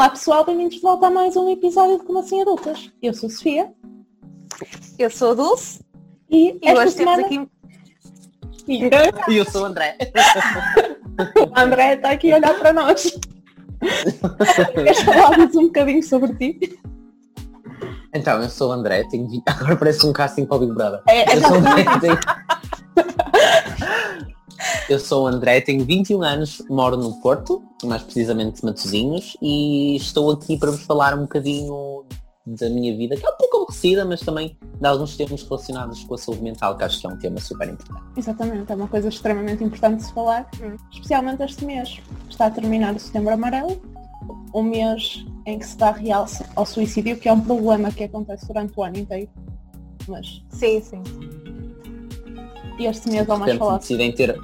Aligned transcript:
Olá 0.00 0.08
pessoal, 0.08 0.46
bem-vindos 0.46 0.76
de 0.76 0.80
volta 0.80 1.08
a 1.08 1.10
mais 1.10 1.36
um 1.36 1.50
episódio 1.50 1.98
de 1.98 2.06
Como 2.06 2.20
Assim 2.20 2.40
Adultas. 2.40 2.90
Eu 3.02 3.12
sou 3.12 3.26
a 3.26 3.32
Sofia. 3.32 3.70
Eu 4.98 5.10
sou 5.10 5.32
a 5.32 5.34
Dulce. 5.34 5.84
E, 6.30 6.58
e 6.62 6.72
hoje 6.72 6.92
semana... 6.92 7.28
temos 7.28 7.46
aqui... 8.66 8.80
E 9.28 9.36
eu 9.36 9.44
sou 9.44 9.60
o 9.60 9.64
André. 9.66 9.98
o 11.36 11.60
André 11.60 11.96
está 11.96 12.12
aqui 12.12 12.32
a 12.32 12.36
olhar 12.36 12.58
para 12.58 12.72
nós. 12.72 13.20
Queres 14.72 15.02
falar-nos 15.02 15.54
um 15.54 15.66
bocadinho 15.66 16.02
sobre 16.02 16.34
ti? 16.34 16.80
Então, 18.14 18.42
eu 18.42 18.48
sou 18.48 18.70
o 18.70 18.72
André, 18.72 19.04
tenho... 19.10 19.28
agora 19.44 19.76
parece 19.76 20.06
um 20.06 20.14
casting 20.14 20.46
para 20.46 20.56
o 20.56 20.60
Big 20.60 20.72
Brother. 20.72 21.02
É, 21.10 21.36
eu, 21.36 21.40
sou 21.42 21.56
André, 21.56 21.84
tenho... 22.00 22.18
eu 24.88 24.98
sou 24.98 25.24
o 25.24 25.26
André, 25.26 25.60
tenho 25.60 25.84
21 25.84 26.22
anos, 26.22 26.62
moro 26.68 26.96
no 26.96 27.20
Porto, 27.20 27.62
mais 27.84 28.02
precisamente 28.02 28.64
Matosinhos, 28.64 29.36
e 29.40 29.96
estou 29.96 30.30
aqui 30.30 30.58
para 30.58 30.70
vos 30.70 30.82
falar 30.82 31.14
um 31.14 31.22
bocadinho 31.22 32.04
da 32.46 32.68
minha 32.68 32.96
vida, 32.96 33.16
que 33.16 33.24
é 33.24 33.28
um 33.28 33.36
pouco 33.36 33.56
aborrecida, 33.58 34.04
mas 34.04 34.20
também 34.20 34.56
de 34.80 34.86
alguns 34.86 35.16
temas 35.16 35.42
relacionados 35.42 36.04
com 36.04 36.14
a 36.14 36.18
saúde 36.18 36.42
mental, 36.42 36.76
que 36.76 36.84
acho 36.84 37.00
que 37.00 37.06
é 37.06 37.10
um 37.10 37.16
tema 37.16 37.40
super 37.40 37.68
importante. 37.68 38.02
Exatamente, 38.16 38.72
é 38.72 38.74
uma 38.74 38.88
coisa 38.88 39.08
extremamente 39.08 39.62
importante 39.62 39.98
de 39.98 40.04
se 40.04 40.12
falar, 40.12 40.48
hum. 40.60 40.76
especialmente 40.90 41.42
este 41.42 41.64
mês. 41.64 42.00
Está 42.28 42.46
a 42.46 42.50
terminar 42.50 42.94
o 42.94 42.98
setembro 42.98 43.32
amarelo, 43.32 43.80
um 44.54 44.62
mês 44.62 45.24
em 45.46 45.58
que 45.58 45.66
se 45.66 45.76
dá 45.76 45.92
realce 45.92 46.44
ao 46.56 46.66
suicídio, 46.66 47.18
que 47.18 47.28
é 47.28 47.32
um 47.32 47.40
problema 47.40 47.90
que 47.92 48.04
acontece 48.04 48.46
durante 48.46 48.72
o 48.76 48.82
ano 48.82 48.98
inteiro. 48.98 49.30
Mas. 50.08 50.42
Sim, 50.50 50.80
sim. 50.80 51.02
E 52.80 52.86
este 52.86 53.10
mês 53.10 53.28
é 53.28 53.36
mais 53.36 53.56
falado. 53.56 53.80
decidem 53.80 54.10
ter. 54.10 54.40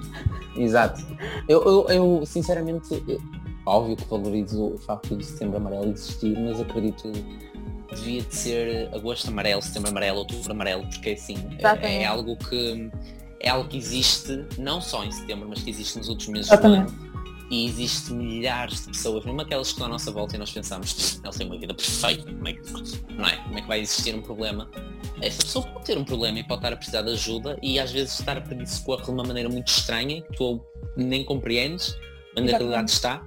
Exato. 0.56 1.04
Eu, 1.48 1.62
eu, 1.64 1.86
eu 1.88 2.26
sinceramente, 2.26 3.02
eu, 3.08 3.20
óbvio 3.64 3.96
que 3.96 4.04
valorizo 4.08 4.74
o 4.74 4.78
facto 4.78 5.16
de 5.16 5.24
setembro 5.24 5.56
amarelo 5.56 5.90
existir, 5.90 6.38
mas 6.38 6.60
acredito 6.60 7.10
devia 7.94 8.22
de 8.22 8.34
ser 8.34 8.88
agosto 8.94 9.28
amarelo, 9.28 9.62
setembro 9.62 9.90
amarelo, 9.90 10.18
outubro 10.18 10.52
amarelo, 10.52 10.86
porque 10.88 11.10
assim 11.10 11.36
é, 11.80 12.02
é, 12.02 12.04
algo 12.04 12.36
que 12.36 12.90
é 13.40 13.48
algo 13.48 13.68
que 13.68 13.78
existe 13.78 14.44
não 14.58 14.80
só 14.80 15.04
em 15.04 15.10
setembro, 15.10 15.48
mas 15.48 15.62
que 15.62 15.70
existe 15.70 15.98
nos 15.98 16.08
outros 16.08 16.28
meses 16.28 16.50
Exatamente. 16.50 16.92
do 16.92 17.02
ano. 17.02 17.15
E 17.50 17.66
existe 17.66 18.12
milhares 18.12 18.82
de 18.82 18.88
pessoas, 18.88 19.24
mesmo 19.24 19.40
aquelas 19.40 19.68
que 19.68 19.74
estão 19.74 19.86
à 19.86 19.90
nossa 19.90 20.10
volta 20.10 20.34
e 20.34 20.38
nós 20.38 20.50
pensamos, 20.50 21.20
elas 21.22 21.36
têm 21.36 21.46
uma 21.46 21.58
vida 21.58 21.74
perfeita, 21.74 22.24
como 22.24 22.48
é 22.48 22.52
que, 22.54 22.72
não 23.12 23.24
é? 23.24 23.36
Como 23.36 23.58
é 23.58 23.62
que 23.62 23.68
vai 23.68 23.80
existir 23.80 24.14
um 24.16 24.22
problema? 24.22 24.68
Esta 25.22 25.44
pessoa 25.44 25.66
pode 25.66 25.84
ter 25.84 25.96
um 25.96 26.04
problema 26.04 26.40
e 26.40 26.44
pode 26.44 26.58
estar 26.58 26.72
a 26.72 26.76
precisar 26.76 27.02
de 27.02 27.12
ajuda 27.12 27.56
e 27.62 27.78
às 27.78 27.92
vezes 27.92 28.18
estar 28.18 28.36
a 28.36 28.40
pedir 28.40 28.66
socorro 28.66 29.02
de 29.02 29.10
uma 29.12 29.22
maneira 29.22 29.48
muito 29.48 29.68
estranha, 29.68 30.22
que 30.22 30.36
tu 30.36 30.60
nem 30.96 31.24
compreendes, 31.24 31.96
mas 32.34 32.44
na 32.44 32.50
realidade 32.50 32.90
está. 32.90 33.22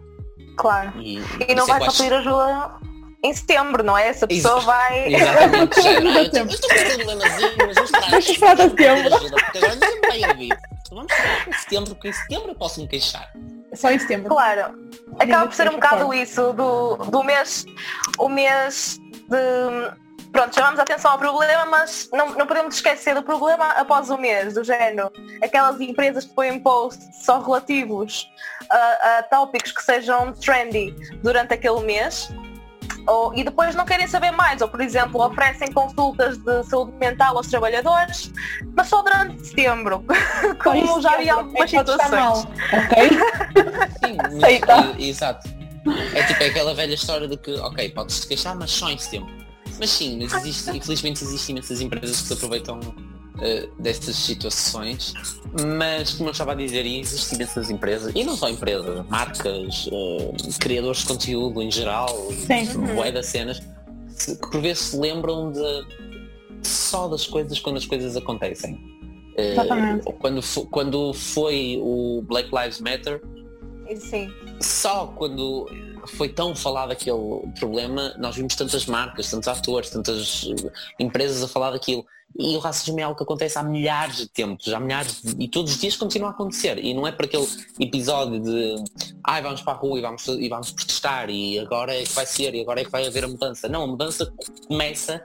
Claro. 0.57 1.01
E, 1.01 1.19
e 1.47 1.55
não 1.55 1.65
vai 1.65 1.79
só 1.89 2.03
pedir 2.03 2.13
ajuda 2.13 2.79
em 3.23 3.33
setembro, 3.33 3.83
não 3.83 3.97
é? 3.97 4.07
Essa 4.07 4.27
pessoa 4.27 4.59
vai. 4.61 5.13
Exatamente. 5.15 5.79
Eu 6.37 6.45
estou 6.45 6.69
com 6.69 6.75
um 6.75 6.95
problemazinho, 6.95 7.51
mas 7.57 7.75
vamos 7.75 7.91
esperar. 7.91 8.11
Deixa 8.11 8.31
esperar 8.31 8.55
de 8.55 8.63
setembro. 8.63 9.09
Porque 9.29 9.57
agora 9.57 9.75
ninguém 9.75 10.01
vai 10.01 10.31
ouvir. 10.31 10.57
Vamos 10.89 11.11
esperar 11.11 11.47
em 11.47 11.53
setembro, 11.53 11.95
porque 11.95 12.07
em 12.09 12.13
setembro 12.13 12.51
eu 12.51 12.55
posso 12.55 12.81
me 12.81 12.87
queixar. 12.87 13.31
Só 13.73 13.91
em 13.91 13.99
setembro. 13.99 14.29
Claro. 14.29 14.73
Acaba 15.19 15.45
por 15.45 15.53
ser 15.53 15.69
um 15.69 15.73
bocado 15.73 16.13
isso, 16.13 16.53
do, 16.53 16.97
do 16.97 17.23
mês, 17.23 17.65
o 18.17 18.29
mês 18.29 18.99
de. 19.29 20.09
Pronto, 20.31 20.53
chamamos 20.53 20.79
a 20.79 20.83
atenção 20.83 21.11
ao 21.11 21.17
problema, 21.17 21.65
mas 21.65 22.07
não, 22.13 22.29
não 22.35 22.45
podemos 22.45 22.75
esquecer 22.75 23.15
do 23.15 23.23
problema 23.23 23.65
após 23.69 24.11
o 24.11 24.17
mês, 24.17 24.53
do 24.53 24.63
género. 24.63 25.11
Aquelas 25.41 25.81
empresas 25.81 26.25
que 26.25 26.35
põem 26.35 26.59
posts 26.59 27.25
só 27.25 27.39
relativos 27.39 28.29
a, 28.69 29.17
a 29.17 29.23
tópicos 29.23 29.71
que 29.71 29.81
sejam 29.81 30.31
trendy 30.33 30.95
durante 31.23 31.55
aquele 31.55 31.81
mês 31.81 32.29
ou, 33.09 33.33
e 33.33 33.43
depois 33.43 33.75
não 33.75 33.85
querem 33.85 34.07
saber 34.07 34.31
mais, 34.31 34.61
ou 34.61 34.67
por 34.67 34.79
exemplo 34.81 35.21
oferecem 35.25 35.71
consultas 35.71 36.37
de 36.37 36.63
saúde 36.63 36.91
mental 36.99 37.35
aos 37.35 37.47
trabalhadores, 37.47 38.31
mas 38.75 38.87
só 38.87 39.01
durante 39.01 39.47
setembro, 39.47 40.05
como 40.63 41.01
já 41.01 41.17
vi 41.17 41.29
algumas 41.29 41.73
é 41.73 41.79
situações. 41.79 42.47
Ok? 42.71 43.09
Sim, 44.05 44.17
mas, 44.39 44.99
exato. 44.99 45.49
É 46.13 46.23
tipo 46.23 46.43
aquela 46.43 46.73
velha 46.75 46.93
história 46.93 47.27
de 47.27 47.37
que, 47.37 47.51
ok, 47.55 47.89
podes 47.89 48.19
te 48.19 48.27
queixar, 48.27 48.55
mas 48.55 48.69
só 48.69 48.89
em 48.89 48.97
setembro. 48.97 49.33
Mas 49.79 49.89
sim, 49.91 50.19
mas 50.21 50.33
existe, 50.33 50.75
infelizmente 50.75 51.23
existem 51.23 51.55
imensas 51.55 51.79
empresas 51.79 52.21
que 52.21 52.27
se 52.27 52.33
aproveitam 52.33 52.79
uh, 53.39 53.81
dessas 53.81 54.15
situações, 54.15 55.13
mas 55.77 56.13
como 56.13 56.29
eu 56.29 56.31
estava 56.31 56.51
a 56.51 56.55
dizer, 56.55 56.85
existem 56.85 57.37
imensas 57.37 57.69
empresas, 57.69 58.11
e 58.15 58.23
não 58.23 58.35
só 58.35 58.49
empresas, 58.49 59.05
marcas, 59.07 59.87
uh, 59.87 60.59
criadores 60.59 60.99
de 60.99 61.05
conteúdo 61.07 61.61
em 61.61 61.71
geral, 61.71 62.07
bué 62.95 63.11
das 63.11 63.27
cenas, 63.27 63.59
que 63.59 64.35
por 64.35 64.61
vezes 64.61 64.83
se 64.85 64.97
lembram 64.97 65.51
de 65.51 65.85
só 66.63 67.07
das 67.07 67.25
coisas 67.25 67.59
quando 67.59 67.77
as 67.77 67.85
coisas 67.85 68.15
acontecem. 68.15 68.73
Uh, 69.37 70.13
quando, 70.13 70.41
quando 70.69 71.13
foi 71.13 71.79
o 71.81 72.21
Black 72.27 72.49
Lives 72.53 72.81
Matter, 72.81 73.21
Sim. 73.97 74.29
só 74.59 75.07
quando 75.07 75.65
foi 76.07 76.29
tão 76.29 76.55
falado 76.55 76.91
aquele 76.91 77.17
problema, 77.57 78.13
nós 78.17 78.35
vimos 78.35 78.55
tantas 78.55 78.85
marcas, 78.85 79.29
tantos 79.29 79.47
atores, 79.47 79.89
tantas 79.89 80.45
empresas 80.99 81.43
a 81.43 81.47
falar 81.47 81.71
daquilo. 81.71 82.05
E 82.37 82.55
o 82.55 82.59
racismo 82.59 82.99
é 82.99 83.03
algo 83.03 83.17
que 83.17 83.23
acontece 83.23 83.57
há 83.57 83.63
milhares 83.63 84.17
de 84.17 84.27
tempos, 84.27 84.71
há 84.73 84.79
milhares 84.79 85.21
de... 85.21 85.43
e 85.43 85.47
todos 85.47 85.73
os 85.73 85.79
dias 85.79 85.95
continua 85.95 86.29
a 86.29 86.31
acontecer. 86.31 86.77
E 86.83 86.93
não 86.93 87.05
é 87.05 87.11
para 87.11 87.25
aquele 87.25 87.47
episódio 87.79 88.39
de 88.39 88.75
ai 89.23 89.41
vamos 89.41 89.61
para 89.61 89.73
a 89.73 89.75
rua 89.75 89.97
e 89.97 90.01
vamos, 90.01 90.27
e 90.27 90.47
vamos 90.47 90.71
protestar 90.71 91.29
e 91.29 91.59
agora 91.59 91.93
é 91.93 92.03
que 92.03 92.13
vai 92.13 92.25
ser 92.25 92.55
e 92.55 92.61
agora 92.61 92.81
é 92.81 92.85
que 92.85 92.91
vai 92.91 93.05
haver 93.05 93.25
a 93.25 93.27
mudança. 93.27 93.67
Não, 93.67 93.83
a 93.83 93.87
mudança 93.87 94.31
começa 94.67 95.23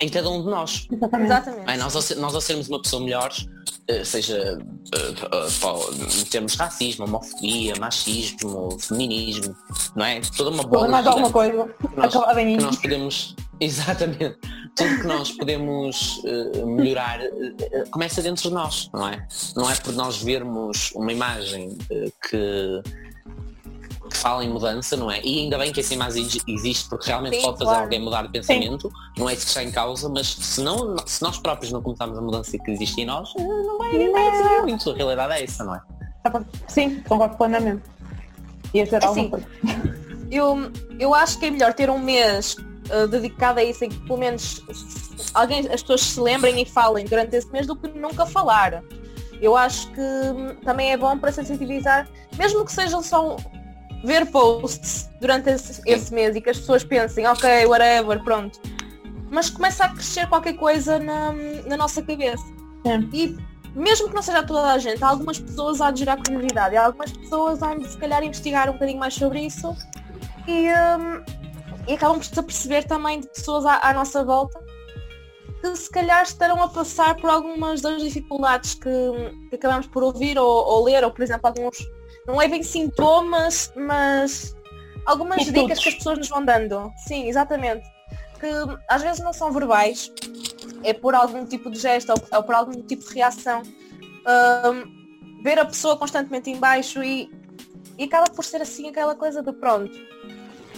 em 0.00 0.08
cada 0.08 0.30
um 0.30 0.42
de 0.42 0.48
nós. 0.48 0.88
Exatamente. 0.90 1.70
É, 1.70 1.76
nós, 1.76 1.94
ao, 1.94 2.18
nós 2.18 2.34
ao 2.34 2.40
sermos 2.40 2.68
uma 2.68 2.80
pessoa 2.80 3.02
melhor, 3.02 3.30
eh, 3.88 4.04
seja 4.04 4.58
uh, 4.58 6.20
em 6.20 6.24
termos 6.24 6.52
de 6.52 6.58
racismo, 6.58 7.04
homofobia, 7.04 7.74
machismo, 7.78 8.78
feminismo, 8.78 9.54
não 9.94 10.04
é? 10.04 10.20
Toda 10.36 10.50
uma 10.50 10.62
bola. 10.62 10.88
Mais 10.88 11.06
alguma 11.06 11.30
coisa. 11.30 11.66
Que 11.66 11.96
nós, 11.96 12.14
que 12.34 12.56
nós 12.56 12.76
podemos. 12.76 13.36
Exatamente 13.62 14.38
tudo 14.74 15.00
que 15.00 15.06
nós 15.06 15.30
podemos 15.32 16.22
uh, 16.24 16.66
melhorar 16.66 17.20
uh, 17.20 17.90
começa 17.90 18.22
dentro 18.22 18.48
de 18.48 18.54
nós, 18.54 18.88
não 18.94 19.08
é? 19.08 19.26
Não 19.54 19.70
é 19.70 19.74
por 19.76 19.92
nós 19.92 20.22
vermos 20.22 20.90
uma 20.94 21.12
imagem 21.12 21.68
uh, 21.68 22.12
que, 22.28 22.82
que 24.10 24.16
fala 24.16 24.44
em 24.44 24.50
mudança, 24.50 24.96
não 24.96 25.10
é? 25.10 25.20
E 25.22 25.40
ainda 25.40 25.56
bem 25.56 25.72
que 25.72 25.80
essa 25.80 25.94
imagem 25.94 26.26
existe 26.46 26.88
porque 26.88 27.06
realmente 27.06 27.36
Sim, 27.36 27.42
pode 27.42 27.58
fazer 27.58 27.70
claro. 27.70 27.84
alguém 27.84 28.00
mudar 28.00 28.22
de 28.22 28.28
pensamento, 28.28 28.88
Sim. 28.88 29.20
não 29.20 29.30
é 29.30 29.32
isso 29.32 29.42
que 29.42 29.48
está 29.48 29.62
em 29.62 29.70
causa, 29.70 30.08
mas 30.08 30.26
se, 30.26 30.60
não, 30.60 30.96
se 31.06 31.22
nós 31.22 31.38
próprios 31.38 31.72
não 31.72 31.80
começarmos 31.80 32.18
a 32.18 32.20
mudança 32.20 32.58
que 32.58 32.70
existe 32.70 33.00
em 33.00 33.06
nós, 33.06 33.32
não 33.36 33.78
vai, 33.78 33.92
não 33.92 34.12
vai 34.12 34.42
fazer 34.42 34.62
muito. 34.62 34.90
A 34.90 34.94
realidade 34.94 35.32
é 35.34 35.44
essa, 35.44 35.64
não 35.64 35.74
é? 35.74 35.80
Sim, 36.68 37.00
concordo 37.08 37.36
plenamente. 37.36 37.82
Ia 38.74 38.86
ser 38.86 39.04
assim, 39.04 39.30
eu, 40.30 40.70
eu 40.98 41.14
acho 41.14 41.38
que 41.38 41.46
é 41.46 41.50
melhor 41.50 41.72
ter 41.72 41.88
um 41.88 41.98
mês 41.98 42.56
uh, 42.90 43.06
dedicado 43.08 43.60
a 43.60 43.64
isso, 43.64 43.84
em 43.84 43.88
que 43.88 43.98
pelo 44.00 44.18
menos 44.18 44.62
alguém, 45.34 45.60
as 45.68 45.80
pessoas 45.82 46.02
se 46.02 46.20
lembrem 46.20 46.60
e 46.60 46.66
falem 46.66 47.04
durante 47.04 47.36
esse 47.36 47.50
mês 47.50 47.66
do 47.66 47.76
que 47.76 47.88
nunca 47.88 48.26
falar. 48.26 48.82
Eu 49.40 49.56
acho 49.56 49.90
que 49.92 50.00
hum, 50.00 50.54
também 50.64 50.92
é 50.92 50.96
bom 50.96 51.18
para 51.18 51.32
sensibilizar, 51.32 52.08
mesmo 52.36 52.64
que 52.64 52.72
sejam 52.72 53.02
só 53.02 53.36
ver 54.04 54.26
posts 54.26 55.10
durante 55.20 55.50
esse, 55.50 55.82
esse, 55.86 56.12
mês 56.12 56.34
e 56.34 56.40
que 56.40 56.50
as 56.50 56.58
pessoas 56.58 56.84
pensem, 56.84 57.26
ok, 57.26 57.66
whatever, 57.66 58.22
pronto. 58.22 58.60
Mas 59.30 59.50
começa 59.50 59.84
a 59.84 59.88
crescer 59.90 60.28
qualquer 60.28 60.54
coisa 60.54 60.98
na, 60.98 61.32
na 61.66 61.76
nossa 61.76 62.02
cabeça. 62.02 62.44
É. 62.84 62.96
E 63.12 63.36
mesmo 63.74 64.08
que 64.08 64.14
não 64.14 64.22
seja 64.22 64.42
toda 64.42 64.72
a 64.72 64.78
gente, 64.78 65.02
algumas 65.02 65.38
pessoas 65.38 65.80
há 65.80 65.90
de 65.90 66.00
gerar 66.00 66.16
curiosidade 66.16 66.74
e 66.74 66.78
algumas 66.78 67.12
pessoas 67.12 67.62
há 67.62 67.74
de 67.74 67.88
se 67.88 67.96
calhar 67.96 68.22
investigar 68.22 68.68
um 68.68 68.72
bocadinho 68.72 68.98
mais 68.98 69.14
sobre 69.14 69.40
isso 69.40 69.76
e, 70.46 70.68
um, 70.70 71.22
e 71.86 71.94
acabam 71.94 72.18
por 72.18 72.24
se 72.24 72.42
perceber 72.42 72.84
também 72.84 73.20
de 73.20 73.28
pessoas 73.28 73.64
à, 73.64 73.78
à, 73.82 73.92
nossa 73.92 74.24
volta 74.24 74.58
que 75.60 75.76
se 75.76 75.90
calhar 75.90 76.22
estarão 76.22 76.60
a 76.62 76.68
passar 76.68 77.14
por 77.16 77.28
algumas 77.28 77.80
das 77.80 78.02
dificuldades 78.02 78.74
que, 78.74 78.90
que 79.50 79.56
acabamos 79.56 79.86
por 79.86 80.02
ouvir 80.02 80.38
ou, 80.38 80.48
ou, 80.48 80.84
ler, 80.84 81.04
ou 81.04 81.10
por 81.10 81.22
exemplo 81.22 81.46
alguns, 81.46 81.78
não 82.26 82.40
é 82.40 82.48
bem 82.48 82.62
sintomas, 82.62 83.72
mas 83.76 84.56
algumas 85.06 85.42
e 85.42 85.44
dicas 85.46 85.62
todos. 85.62 85.82
que 85.82 85.88
as 85.88 85.94
pessoas 85.94 86.18
nos 86.18 86.28
vão 86.28 86.44
dando. 86.44 86.92
Sim, 86.96 87.28
exatamente. 87.28 87.88
Que 88.38 88.48
às 88.88 89.02
vezes 89.02 89.20
não 89.20 89.32
são 89.32 89.52
verbais, 89.52 90.12
é 90.82 90.92
por 90.92 91.14
algum 91.14 91.44
tipo 91.44 91.70
de 91.70 91.78
gesto 91.78 92.10
ou, 92.12 92.38
ou 92.38 92.42
por 92.42 92.54
algum 92.54 92.82
tipo 92.82 93.06
de 93.06 93.14
reação. 93.14 93.62
Um, 93.62 95.42
ver 95.42 95.58
a 95.58 95.64
pessoa 95.64 95.96
constantemente 95.96 96.50
em 96.50 96.56
baixo 96.56 97.02
e, 97.02 97.30
e 97.98 98.04
acaba 98.04 98.30
por 98.30 98.44
ser 98.44 98.60
assim 98.60 98.88
aquela 98.88 99.14
coisa 99.14 99.42
de 99.42 99.52
pronto 99.52 100.10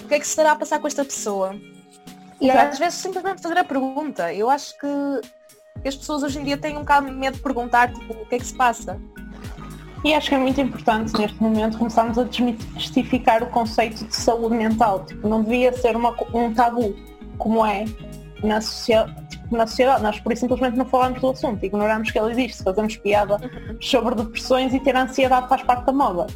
o 0.02 0.08
que 0.08 0.14
é 0.14 0.18
que 0.18 0.24
se 0.24 0.32
estará 0.32 0.52
a 0.52 0.56
passar 0.56 0.78
com 0.78 0.86
esta 0.86 1.04
pessoa? 1.04 1.54
E 2.40 2.50
às 2.50 2.78
vezes 2.78 2.98
simplesmente 2.98 3.40
fazer 3.40 3.56
a 3.56 3.64
pergunta. 3.64 4.32
Eu 4.32 4.50
acho 4.50 4.76
que 4.78 5.88
as 5.88 5.94
pessoas 5.94 6.22
hoje 6.22 6.40
em 6.40 6.44
dia 6.44 6.58
têm 6.58 6.76
um 6.76 6.80
bocado 6.80 7.06
de 7.06 7.12
medo 7.12 7.36
de 7.36 7.42
perguntar 7.42 7.92
tipo, 7.92 8.12
o 8.12 8.26
que 8.26 8.34
é 8.34 8.38
que 8.38 8.46
se 8.46 8.54
passa. 8.54 9.00
E 10.04 10.14
acho 10.14 10.28
que 10.28 10.34
é 10.34 10.38
muito 10.38 10.60
importante 10.60 11.16
neste 11.16 11.40
momento 11.40 11.78
começarmos 11.78 12.18
a 12.18 12.24
desmistificar 12.24 13.42
o 13.42 13.46
conceito 13.46 14.04
de 14.04 14.16
saúde 14.16 14.56
mental. 14.56 15.04
Tipo, 15.04 15.28
não 15.28 15.42
devia 15.42 15.72
ser 15.72 15.96
uma, 15.96 16.14
um 16.34 16.52
tabu, 16.52 16.94
como 17.38 17.64
é 17.64 17.84
na, 18.42 18.58
tipo, 18.60 19.56
na 19.56 19.66
sociedade. 19.66 20.02
Nós 20.02 20.18
por 20.18 20.32
isso 20.32 20.40
simplesmente 20.40 20.76
não 20.76 20.86
falamos 20.86 21.20
do 21.20 21.30
assunto, 21.30 21.64
ignoramos 21.64 22.10
que 22.10 22.18
ele 22.18 22.32
existe, 22.32 22.64
fazemos 22.64 22.96
piada 22.96 23.36
uhum. 23.36 23.76
sobre 23.80 24.14
depressões 24.16 24.74
e 24.74 24.80
ter 24.80 24.96
ansiedade 24.96 25.48
faz 25.48 25.62
parte 25.62 25.86
da 25.86 25.92
moda. 25.92 26.26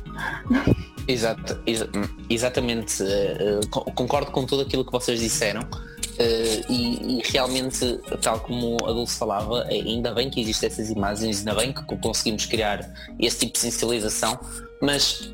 Exato, 1.08 1.60
exa 1.66 1.88
exatamente. 2.28 3.02
Uh, 3.02 3.92
concordo 3.92 4.30
com 4.30 4.44
tudo 4.44 4.62
aquilo 4.62 4.84
que 4.84 4.92
vocês 4.92 5.20
disseram. 5.20 5.62
Uh, 6.16 6.72
e, 6.72 7.18
e, 7.18 7.22
realmente, 7.26 8.00
tal 8.22 8.40
como 8.40 8.78
a 8.86 8.92
Dulce 8.92 9.18
falava, 9.18 9.64
ainda 9.64 10.14
bem 10.14 10.30
que 10.30 10.40
existem 10.40 10.68
essas 10.68 10.88
imagens, 10.88 11.40
ainda 11.40 11.54
bem 11.54 11.74
que 11.74 11.96
conseguimos 11.98 12.46
criar 12.46 12.90
esse 13.18 13.40
tipo 13.40 13.52
de 13.52 13.58
sensibilização, 13.58 14.38
mas 14.80 15.30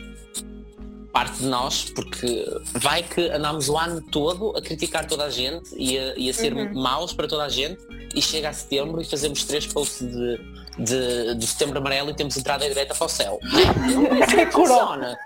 parte 1.13 1.39
de 1.39 1.47
nós, 1.47 1.85
porque 1.95 2.45
vai 2.73 3.03
que 3.03 3.29
andamos 3.31 3.69
o 3.69 3.77
ano 3.77 4.01
todo 4.01 4.57
a 4.57 4.63
criticar 4.63 5.07
toda 5.07 5.25
a 5.25 5.31
gente 5.31 5.71
e 5.77 5.99
a, 5.99 6.15
e 6.17 6.31
a 6.31 6.35
ser 6.35 6.55
uhum. 6.55 6.73
maus 6.75 7.13
para 7.13 7.29
toda 7.29 7.45
a 7.45 7.49
gente 7.49 7.79
e 8.15 8.23
chega 8.23 8.49
a 8.49 8.53
setembro 8.53 9.01
e 9.01 9.05
fazemos 9.05 9.45
três 9.45 9.67
posts 9.67 10.09
de, 10.11 10.41
de, 10.79 11.35
de 11.35 11.47
setembro 11.47 11.79
amarelo 11.79 12.11
e 12.11 12.15
temos 12.15 12.37
entrada 12.37 12.67
direta 12.67 12.95
para 12.95 13.05
o 13.05 13.09
céu. 13.09 13.39
Não, 13.93 14.07
é 14.41 14.51
funciona. 14.51 15.19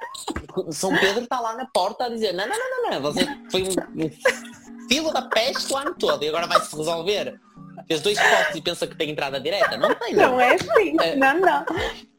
São 0.70 0.90
Pedro 0.98 1.22
está 1.22 1.38
lá 1.38 1.56
na 1.56 1.66
porta 1.66 2.04
a 2.04 2.08
dizer 2.08 2.32
não, 2.32 2.46
não, 2.48 2.58
não, 2.58 2.82
não, 2.82 2.90
não. 2.90 3.02
você 3.02 3.26
foi 3.50 3.62
um, 3.62 4.10
filo 4.88 5.12
da 5.12 5.22
peste 5.22 5.72
o 5.72 5.76
ano 5.76 5.94
todo 5.94 6.22
e 6.22 6.28
agora 6.28 6.46
vai-se 6.46 6.74
resolver. 6.76 7.40
Fez 7.86 8.00
dois 8.00 8.18
posts 8.18 8.56
e 8.56 8.60
pensa 8.60 8.86
que 8.86 8.96
tem 8.96 9.10
entrada 9.10 9.40
direta. 9.40 9.76
Não 9.76 9.94
tem, 9.94 10.14
não. 10.14 10.32
Não 10.32 10.40
é 10.40 10.54
assim. 10.54 10.96
É, 11.00 11.16
não, 11.16 11.40
não. 11.40 11.64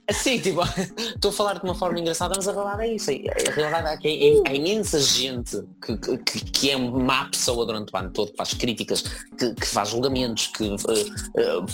Sim, 0.09 0.39
tipo, 0.39 0.61
estou 0.97 1.29
a 1.29 1.33
falar 1.33 1.55
de 1.55 1.65
uma 1.65 1.75
forma 1.75 1.99
engraçada, 1.99 2.33
mas 2.35 2.47
a 2.47 2.53
verdade 2.53 2.83
é 2.83 2.95
isso. 2.95 3.11
A 3.11 3.51
realidade 3.51 3.87
é 3.87 3.97
que 3.97 4.43
há 4.47 4.53
imensa 4.53 4.99
gente 5.01 5.61
que, 5.83 5.97
que, 5.97 6.45
que, 6.45 6.71
é 6.71 6.77
má 6.77 7.25
pessoa 7.25 7.65
durante 7.65 7.93
o 7.93 7.97
ano 7.97 8.09
todo, 8.11 8.31
que 8.31 8.37
faz 8.37 8.53
críticas, 8.53 9.01
que, 9.37 9.53
que 9.53 9.67
faz 9.67 9.89
julgamentos, 9.89 10.47
que 10.47 10.63
uh, 10.63 10.75
uh, 10.75 11.65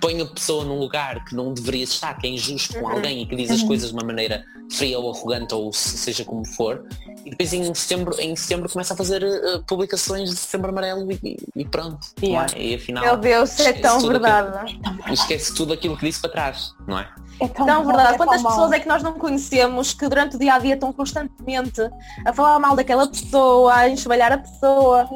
põe 0.00 0.20
a 0.20 0.26
pessoa 0.26 0.64
num 0.64 0.78
lugar 0.78 1.24
que 1.24 1.34
não 1.34 1.52
deveria 1.52 1.84
estar, 1.84 2.14
que 2.14 2.26
é 2.26 2.30
injusto 2.30 2.74
com 2.74 2.86
uhum. 2.86 2.92
alguém 2.92 3.22
e 3.22 3.26
que 3.26 3.36
diz 3.36 3.50
as 3.50 3.60
uhum. 3.60 3.68
coisas 3.68 3.90
de 3.90 3.94
uma 3.94 4.04
maneira 4.04 4.44
fria 4.70 4.98
ou 4.98 5.12
arrogante 5.12 5.54
ou 5.54 5.72
seja 5.72 6.24
como 6.24 6.44
for. 6.46 6.84
E 7.24 7.30
depois 7.30 7.52
em 7.52 7.74
setembro, 7.74 8.14
em 8.20 8.34
setembro 8.36 8.68
começa 8.70 8.94
a 8.94 8.96
fazer 8.96 9.22
uh, 9.22 9.62
publicações 9.64 10.30
de 10.30 10.36
setembro 10.36 10.70
amarelo 10.70 11.10
e, 11.10 11.36
e 11.56 11.64
pronto. 11.64 12.06
Yeah. 12.22 12.52
É? 12.54 12.62
E 12.62 12.74
afinal. 12.74 13.04
Meu 13.04 13.16
Deus, 13.16 13.58
é 13.60 13.72
tão 13.72 14.00
verdade. 14.00 14.78
Aquilo, 14.84 15.14
esquece 15.14 15.54
tudo 15.54 15.72
aquilo 15.72 15.96
que 15.96 16.06
disse 16.06 16.20
para 16.20 16.30
trás, 16.30 16.74
não 16.86 16.98
é? 16.98 17.08
É 17.40 17.48
tão, 17.48 17.66
tão 17.66 17.86
verdade. 17.86 18.14
É 18.14 18.16
Quantas 18.16 18.42
pessoas 18.42 18.72
é 18.72 18.80
que 18.80 18.88
nós 18.88 19.02
não 19.02 19.12
conhecemos 19.12 19.94
que 19.94 20.08
durante 20.08 20.36
o 20.36 20.38
dia 20.38 20.54
a 20.54 20.58
dia 20.58 20.74
estão 20.74 20.92
constantemente 20.92 21.80
a 22.24 22.32
falar 22.32 22.58
mal 22.58 22.74
daquela 22.74 23.06
pessoa, 23.06 23.74
a 23.74 23.88
enxovalhar 23.88 24.32
a 24.32 24.38
pessoa, 24.38 25.08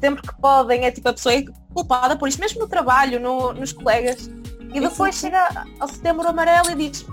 sempre 0.00 0.22
que 0.22 0.34
podem, 0.40 0.84
é 0.84 0.90
tipo 0.90 1.08
a 1.08 1.12
pessoa 1.12 1.34
é 1.34 1.44
culpada 1.72 2.16
por 2.16 2.28
isso, 2.28 2.40
mesmo 2.40 2.60
no 2.60 2.68
trabalho, 2.68 3.20
no, 3.20 3.52
nos 3.52 3.72
colegas. 3.72 4.30
E 4.72 4.80
depois 4.80 5.14
chega 5.14 5.64
ao 5.80 5.88
setembro 5.88 6.28
amarelo 6.28 6.70
e 6.70 6.74
diz 6.74 7.06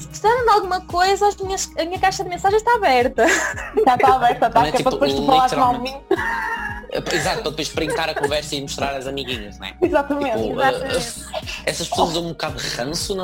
se 0.00 0.08
precisarem 0.08 0.44
de 0.44 0.50
alguma 0.50 0.80
coisa, 0.80 1.28
as 1.28 1.36
minhas, 1.36 1.70
a 1.78 1.84
minha 1.84 1.98
caixa 1.98 2.24
de 2.24 2.30
mensagens 2.30 2.62
está 2.62 2.74
aberta. 2.74 3.26
Já 3.84 3.94
está 3.94 4.14
aberta, 4.14 4.46
está, 4.46 4.66
é, 4.66 4.72
tipo, 4.72 4.82
para 4.84 4.92
depois 4.92 5.14
tu 5.14 5.26
falares 5.26 5.52
mal 5.52 5.74
de 5.74 5.80
mim. 5.80 5.94
Exato, 7.12 7.42
para 7.42 7.50
depois 7.50 7.68
printar 7.68 8.08
a 8.08 8.14
conversa 8.14 8.56
e 8.56 8.62
mostrar 8.62 8.96
às 8.96 9.06
amiguinhas, 9.06 9.58
não 9.58 9.66
é? 9.66 9.76
Exatamente. 9.80 10.42
Tipo, 10.42 10.60
exatamente. 10.60 10.96
Uh, 10.96 11.62
essas 11.64 11.88
pessoas 11.88 12.12
dão 12.14 12.24
um 12.24 12.28
bocado 12.30 12.56
de 12.56 12.68
ranço, 12.68 13.16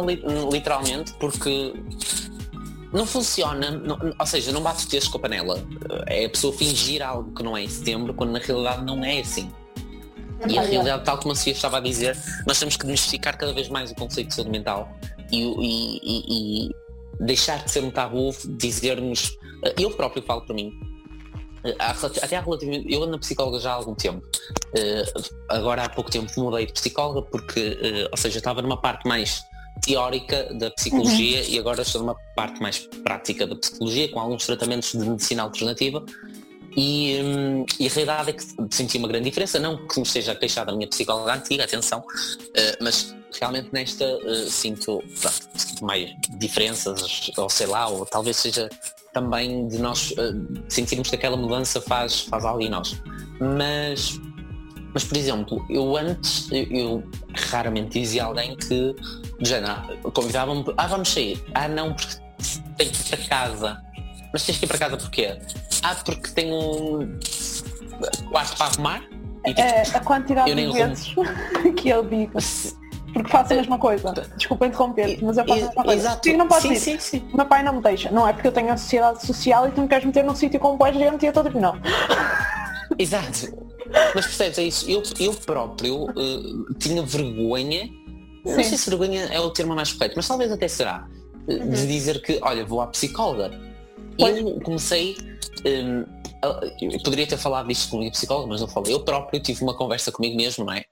literalmente, 0.53 1.13
porque 1.15 1.75
não 2.93 3.07
funciona, 3.07 3.71
não, 3.71 3.99
ou 4.19 4.27
seja, 4.27 4.53
não 4.53 4.63
bate 4.63 4.85
o 4.85 4.89
texto 4.89 5.11
com 5.11 5.19
a 5.19 5.21
panela. 5.21 5.63
É 6.07 6.25
a 6.25 6.31
pessoa 6.31 6.53
fingir 6.53 7.03
algo 7.03 7.33
que 7.35 7.43
não 7.43 7.57
é 7.57 7.63
em 7.63 7.69
setembro, 7.69 8.15
quando 8.15 8.31
na 8.31 8.39
realidade 8.39 8.85
não 8.85 9.05
é 9.05 9.21
assim. 9.21 9.51
E 10.49 10.59
a 10.59 10.63
realidade, 10.63 11.05
tal 11.05 11.19
como 11.19 11.33
a 11.33 11.35
Sofia 11.35 11.53
estava 11.53 11.79
a 11.79 11.81
dizer, 11.81 12.17
nós 12.47 12.59
temos 12.59 12.77
que 12.77 12.83
desmistificar 12.83 13.37
cada 13.37 13.53
vez 13.53 13.69
mais 13.69 13.91
o 13.91 13.95
conceito 13.95 14.29
de 14.29 14.35
saúde 14.35 14.51
mental 14.51 14.89
e, 15.33 15.43
e, 15.43 16.01
e, 16.03 16.69
e 16.69 16.77
deixar 17.19 17.65
de 17.65 17.71
ser 17.71 17.83
um 17.83 17.91
tabu 17.91 18.31
dizer-nos. 18.45 19.37
Eh, 19.65 19.75
eu 19.79 19.91
próprio 19.91 20.23
falo 20.23 20.43
para 20.43 20.55
mim. 20.55 20.71
Eh, 21.65 21.75
até 21.79 22.37
há 22.37 22.41
relativamente. 22.41 22.93
Eu 22.93 23.03
ando 23.03 23.13
na 23.13 23.19
psicóloga 23.19 23.59
já 23.59 23.73
há 23.73 23.75
algum 23.75 23.95
tempo. 23.95 24.27
Eh, 24.75 25.05
agora 25.49 25.85
há 25.85 25.89
pouco 25.89 26.11
tempo 26.11 26.31
mudei 26.37 26.67
de 26.67 26.73
psicóloga 26.73 27.23
porque, 27.23 28.09
ou 28.11 28.17
seja, 28.17 28.39
estava 28.39 28.61
numa 28.61 28.81
parte 28.81 29.09
mais 29.09 29.43
teórica 29.81 30.53
da 30.55 30.71
psicologia 30.71 31.41
uhum. 31.43 31.49
e 31.49 31.59
agora 31.59 31.83
estou 31.83 32.01
numa 32.01 32.17
parte 32.35 32.61
mais 32.61 32.79
prática 33.03 33.47
da 33.47 33.57
psicologia, 33.57 34.11
com 34.11 34.21
alguns 34.21 34.47
tratamentos 34.47 34.93
de 34.93 34.99
medicina 34.99 35.43
alternativa. 35.43 36.05
E, 36.77 37.19
hum, 37.23 37.65
e, 37.81 37.87
a 37.87 37.91
realidade 37.91 38.31
é 38.31 38.33
que 38.35 38.45
senti 38.71 38.99
uma 38.99 39.09
grande 39.09 39.25
diferença, 39.25 39.59
não 39.59 39.87
que 39.87 39.99
me 39.99 40.07
esteja 40.07 40.39
a 40.39 40.73
minha 40.73 40.87
psicóloga 40.87 41.35
antiga, 41.35 41.65
atenção, 41.65 42.01
uh, 42.01 42.77
mas 42.83 43.17
realmente 43.41 43.71
nesta 43.73 44.05
uh, 44.05 44.51
sinto, 44.51 45.03
pronto, 45.21 45.49
sinto 45.55 45.85
mais 45.85 46.15
diferenças, 46.39 47.31
ou 47.39 47.49
sei 47.49 47.67
lá, 47.67 47.89
ou 47.89 48.05
talvez 48.05 48.37
seja 48.37 48.69
também 49.15 49.67
de 49.69 49.79
nós 49.79 50.11
uh, 50.13 50.63
sentirmos 50.69 51.09
que 51.09 51.17
aquela 51.17 51.37
mudança 51.37 51.81
faz, 51.81 52.21
faz 52.21 52.45
algo 52.45 52.61
em 52.61 52.69
nós. 52.69 53.01
Mas 53.41 54.21
mas, 54.97 55.05
por 55.05 55.19
exemplo, 55.19 55.63
eu 55.69 55.95
antes, 55.95 56.51
eu, 56.51 56.65
eu 56.71 57.05
raramente 57.51 58.01
dizia 58.01 58.23
a 58.23 58.27
alguém 58.29 58.57
que, 58.57 58.97
de 59.39 59.47
género, 59.47 59.83
convidava-me, 60.15 60.65
ah, 60.75 60.87
vamos 60.87 61.13
sair. 61.13 61.45
Ah, 61.55 61.69
não, 61.69 61.93
porque 61.93 62.17
tenho 62.79 62.91
que 62.91 63.03
ir 63.03 63.17
para 63.19 63.29
casa. 63.29 63.83
Mas 64.33 64.47
tens 64.47 64.57
que 64.57 64.65
ir 64.65 64.69
para 64.69 64.79
casa 64.79 64.97
porquê? 64.97 65.39
Ah, 65.83 65.95
porque 66.03 66.31
tenho 66.31 66.55
um 66.57 67.19
quarto 68.31 68.57
para 68.57 68.67
arrumar. 68.69 69.03
E, 69.45 69.53
tipo, 69.53 69.61
é, 69.61 69.83
a 69.83 70.01
quantidade 70.01 70.55
de 70.55 70.73
vezes 70.73 71.15
que 71.77 71.91
eu 71.91 72.03
digo. 72.03 72.33
Porque 73.13 73.31
faço 73.31 73.53
a 73.53 73.57
mesma 73.57 73.79
coisa. 73.79 74.15
Desculpa 74.39 74.67
interromper, 74.67 75.19
mas 75.23 75.37
eu 75.37 75.47
faço 75.47 75.61
a 75.61 75.67
mesma 75.67 75.85
coisa. 75.85 76.09
Exato. 76.09 76.27
Sim, 76.27 76.37
não 76.39 76.49
pode 76.49 76.69
ir. 76.69 76.77
Sim, 76.81 76.99
sim. 76.99 77.29
Meu 77.35 77.45
pai 77.45 77.63
não 77.63 77.75
me 77.75 77.83
deixa. 77.83 78.11
Não 78.11 78.27
é 78.27 78.33
porque 78.33 78.49
eu 78.49 78.53
tenho 78.53 78.73
a 78.73 78.79
sociedade 78.79 79.27
social 79.27 79.69
e 79.69 79.73
tu 79.73 79.83
me 79.83 79.89
queres 79.89 80.07
meter 80.07 80.25
num 80.25 80.35
sítio 80.35 80.59
com 80.59 80.75
boa 80.75 80.91
gente 80.91 81.23
e 81.23 81.27
eu 81.27 81.33
estou 81.33 81.45
tipo, 81.45 81.61
não. 81.61 81.79
Exato. 82.99 83.66
Mas 84.15 84.27
percebes, 84.27 84.59
é 84.59 84.65
isso. 84.65 84.91
Eu, 84.91 85.03
eu 85.19 85.35
próprio 85.35 86.05
uh, 86.05 86.75
tinha 86.79 87.03
vergonha, 87.03 87.83
Sim. 87.83 88.43
não 88.45 88.65
sei 88.65 88.79
se 88.79 88.91
vergonha 88.91 89.25
é 89.25 89.41
o 89.41 89.51
termo 89.51 89.75
mais 89.75 89.93
correto, 89.93 90.15
mas 90.17 90.27
talvez 90.27 90.51
até 90.53 90.69
será, 90.69 91.09
uh, 91.49 91.53
uhum. 91.53 91.71
de 91.71 91.87
dizer 91.87 92.23
que, 92.23 92.39
olha, 92.43 92.65
vou 92.65 92.81
à 92.81 92.87
psicóloga. 92.87 93.51
Pois. 94.19 94.37
Eu 94.39 94.61
comecei, 94.61 95.17
um, 95.65 96.05
eu 96.81 97.03
poderia 97.03 97.27
ter 97.27 97.37
falado 97.37 97.69
disto 97.69 97.91
com 97.91 97.97
a 97.97 98.01
minha 98.01 98.11
psicóloga, 98.11 98.49
mas 98.49 98.61
não 98.61 98.69
falei. 98.69 98.95
Eu 98.95 99.01
próprio 99.01 99.41
tive 99.41 99.63
uma 99.63 99.75
conversa 99.75 100.13
comigo 100.13 100.37
mesmo, 100.37 100.65
não 100.65 100.73
é? 100.73 100.85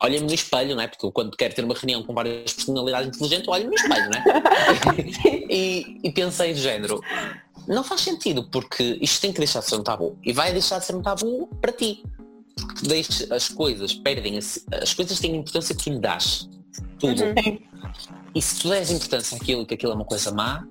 Olha-me 0.00 0.26
no 0.26 0.34
espelho, 0.34 0.74
não 0.74 0.82
é? 0.82 0.88
Porque 0.88 1.06
eu, 1.06 1.12
quando 1.12 1.36
quero 1.36 1.54
ter 1.54 1.64
uma 1.64 1.74
reunião 1.74 2.02
com 2.02 2.12
várias 2.12 2.52
personalidades 2.52 3.08
inteligentes, 3.08 3.48
olho-me 3.48 3.70
no 3.70 3.74
espelho, 3.74 4.10
não 4.10 4.18
é? 4.18 4.24
e, 5.50 6.00
e 6.02 6.12
pensei 6.12 6.52
do 6.52 6.60
género, 6.60 7.00
não 7.66 7.84
faz 7.84 8.00
sentido, 8.00 8.44
porque 8.44 8.98
isto 9.00 9.20
tem 9.20 9.32
que 9.32 9.38
deixar 9.38 9.60
de 9.60 9.66
ser 9.66 9.76
um 9.76 9.82
tabu. 9.82 10.18
E 10.22 10.32
vai 10.32 10.52
deixar 10.52 10.78
de 10.78 10.86
ser 10.86 10.94
um 10.94 11.02
tabu 11.02 11.48
para 11.60 11.72
ti. 11.72 12.04
Porque 12.56 12.86
deixes, 12.86 13.30
as 13.30 13.48
coisas 13.48 13.94
perdem, 13.94 14.38
as 14.38 14.94
coisas 14.94 15.18
têm 15.20 15.34
a 15.34 15.36
importância 15.36 15.74
que 15.74 15.84
tu 15.84 15.90
lhe 15.90 15.98
dás. 15.98 16.48
Tudo. 16.98 17.22
Uhum. 17.22 17.58
E 18.34 18.40
se 18.40 18.60
tu 18.60 18.68
des 18.70 18.90
importância 18.90 19.36
àquilo, 19.36 19.66
que 19.66 19.74
aquilo 19.74 19.92
é 19.92 19.94
uma 19.94 20.04
coisa 20.04 20.32
má, 20.32 20.66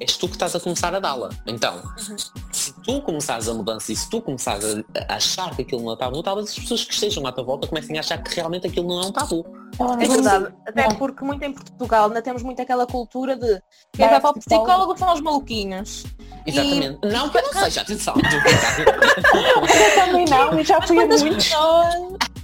és 0.00 0.16
tu 0.16 0.28
que 0.28 0.34
estás 0.34 0.54
a 0.54 0.60
começar 0.60 0.94
a 0.94 1.00
dá-la. 1.00 1.30
Então, 1.46 1.76
uhum. 1.76 2.16
se 2.52 2.72
tu 2.82 3.00
começares 3.00 3.48
a 3.48 3.54
mudança 3.54 3.92
e 3.92 3.96
se 3.96 4.08
tu 4.10 4.20
começares 4.20 4.64
a 5.08 5.14
achar 5.14 5.54
que 5.56 5.62
aquilo 5.62 5.82
não 5.82 5.92
é 5.92 5.96
tabu, 5.96 6.22
talvez 6.22 6.50
as 6.50 6.58
pessoas 6.58 6.84
que 6.84 6.92
estejam 6.92 7.26
à 7.26 7.32
tua 7.32 7.44
volta 7.44 7.66
comecem 7.66 7.96
a 7.96 8.00
achar 8.00 8.22
que 8.22 8.34
realmente 8.34 8.66
aquilo 8.66 8.88
não 8.88 9.02
é 9.02 9.06
um 9.06 9.12
tabu. 9.12 9.44
É 10.00 10.08
verdade, 10.08 10.54
até 10.66 10.88
porque 10.94 11.24
muito 11.24 11.42
em 11.42 11.52
Portugal 11.52 12.06
ainda 12.06 12.22
temos 12.22 12.42
muito 12.42 12.60
aquela 12.60 12.86
cultura 12.86 13.36
de 13.36 13.60
quem 13.92 14.08
vai 14.08 14.20
para 14.20 14.30
o 14.30 14.34
psicólogo 14.34 14.96
são 14.98 15.12
os 15.12 15.20
maluquinhos. 15.20 16.04
Exatamente. 16.46 16.98
E... 17.02 17.08
Não 17.08 17.28
que 17.28 17.38
eu 17.38 17.42
não 17.42 17.52
seja, 17.52 17.80
atenção. 17.80 18.14
eu 18.16 19.94
também 19.94 20.24
não, 20.26 20.58
e 20.58 20.64
já 20.64 20.80
fui 20.80 21.02
a 21.02 21.06
muitos. 21.06 21.50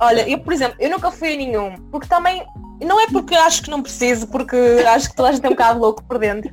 Olha, 0.01 0.29
eu 0.29 0.39
por 0.39 0.53
exemplo, 0.53 0.77
eu 0.81 0.91
nunca 0.91 1.11
fui 1.11 1.35
a 1.35 1.37
nenhum, 1.37 1.77
porque 1.91 2.09
também, 2.09 2.45
não 2.85 3.01
é 3.01 3.07
porque 3.07 3.35
acho 3.35 3.63
que 3.63 3.71
não 3.71 3.83
preciso, 3.83 4.27
porque 4.27 4.57
acho 4.87 5.11
que 5.11 5.17
toda 5.17 5.29
a 5.29 5.33
gente 5.33 5.45
é 5.45 5.49
um 5.49 5.53
bocado 5.53 5.79
louco 5.79 6.03
por 6.03 6.19
dentro, 6.19 6.53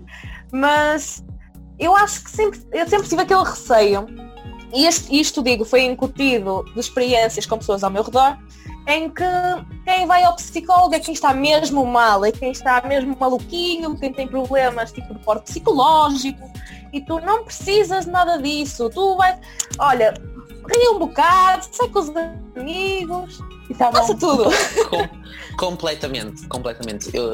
mas 0.51 1.24
eu 1.77 1.96
acho 1.96 2.24
que 2.24 2.32
sempre, 2.32 2.60
eu 2.72 2.88
sempre 2.88 3.08
tive 3.08 3.22
aquele 3.22 3.44
receio, 3.44 4.06
e 4.74 4.86
este, 4.86 5.20
isto 5.20 5.41
digo, 5.41 5.65
foi 5.65 5.84
incutido 5.84 6.63
de 6.74 6.79
experiências 6.79 7.46
com 7.46 7.58
pessoas 7.58 7.84
ao 7.84 7.89
meu 7.89 8.03
redor, 8.03 8.38
em 8.88 9.10
que 9.10 9.24
quem 9.86 10.06
vai 10.06 10.24
ao 10.24 10.36
psicólogo 10.36 10.96
é 10.96 11.00
quem 11.00 11.13
está 11.13 11.34
mesmo 11.34 11.86
mal, 11.86 12.25
é 12.25 12.32
quem 12.32 12.51
está 12.51 12.82
mesmo 12.82 13.15
maluquinho, 13.20 13.98
quem 13.98 14.12
tem 14.12 14.27
problemas 14.27 14.91
tipo 14.91 15.13
de 15.13 15.20
porte 15.24 15.46
psicológico, 15.46 16.51
e 16.91 17.01
tu 17.01 17.20
não 17.20 17.44
precisas 17.44 18.06
de 18.06 18.12
nada 18.12 18.38
disso, 18.38 18.89
tu 18.89 19.15
vais, 19.15 19.38
olha, 19.77 20.13
ri 20.73 20.88
um 20.89 20.99
bocado, 20.99 21.65
sai 21.71 21.88
com 21.89 21.99
os 21.99 22.09
amigos. 22.55 23.39
E 23.69 23.73
tá 23.75 23.91
Passa 23.91 24.15
tudo. 24.15 24.45
Com- 24.89 25.07
completamente, 25.57 26.47
completamente. 26.47 27.09
Eu 27.15 27.31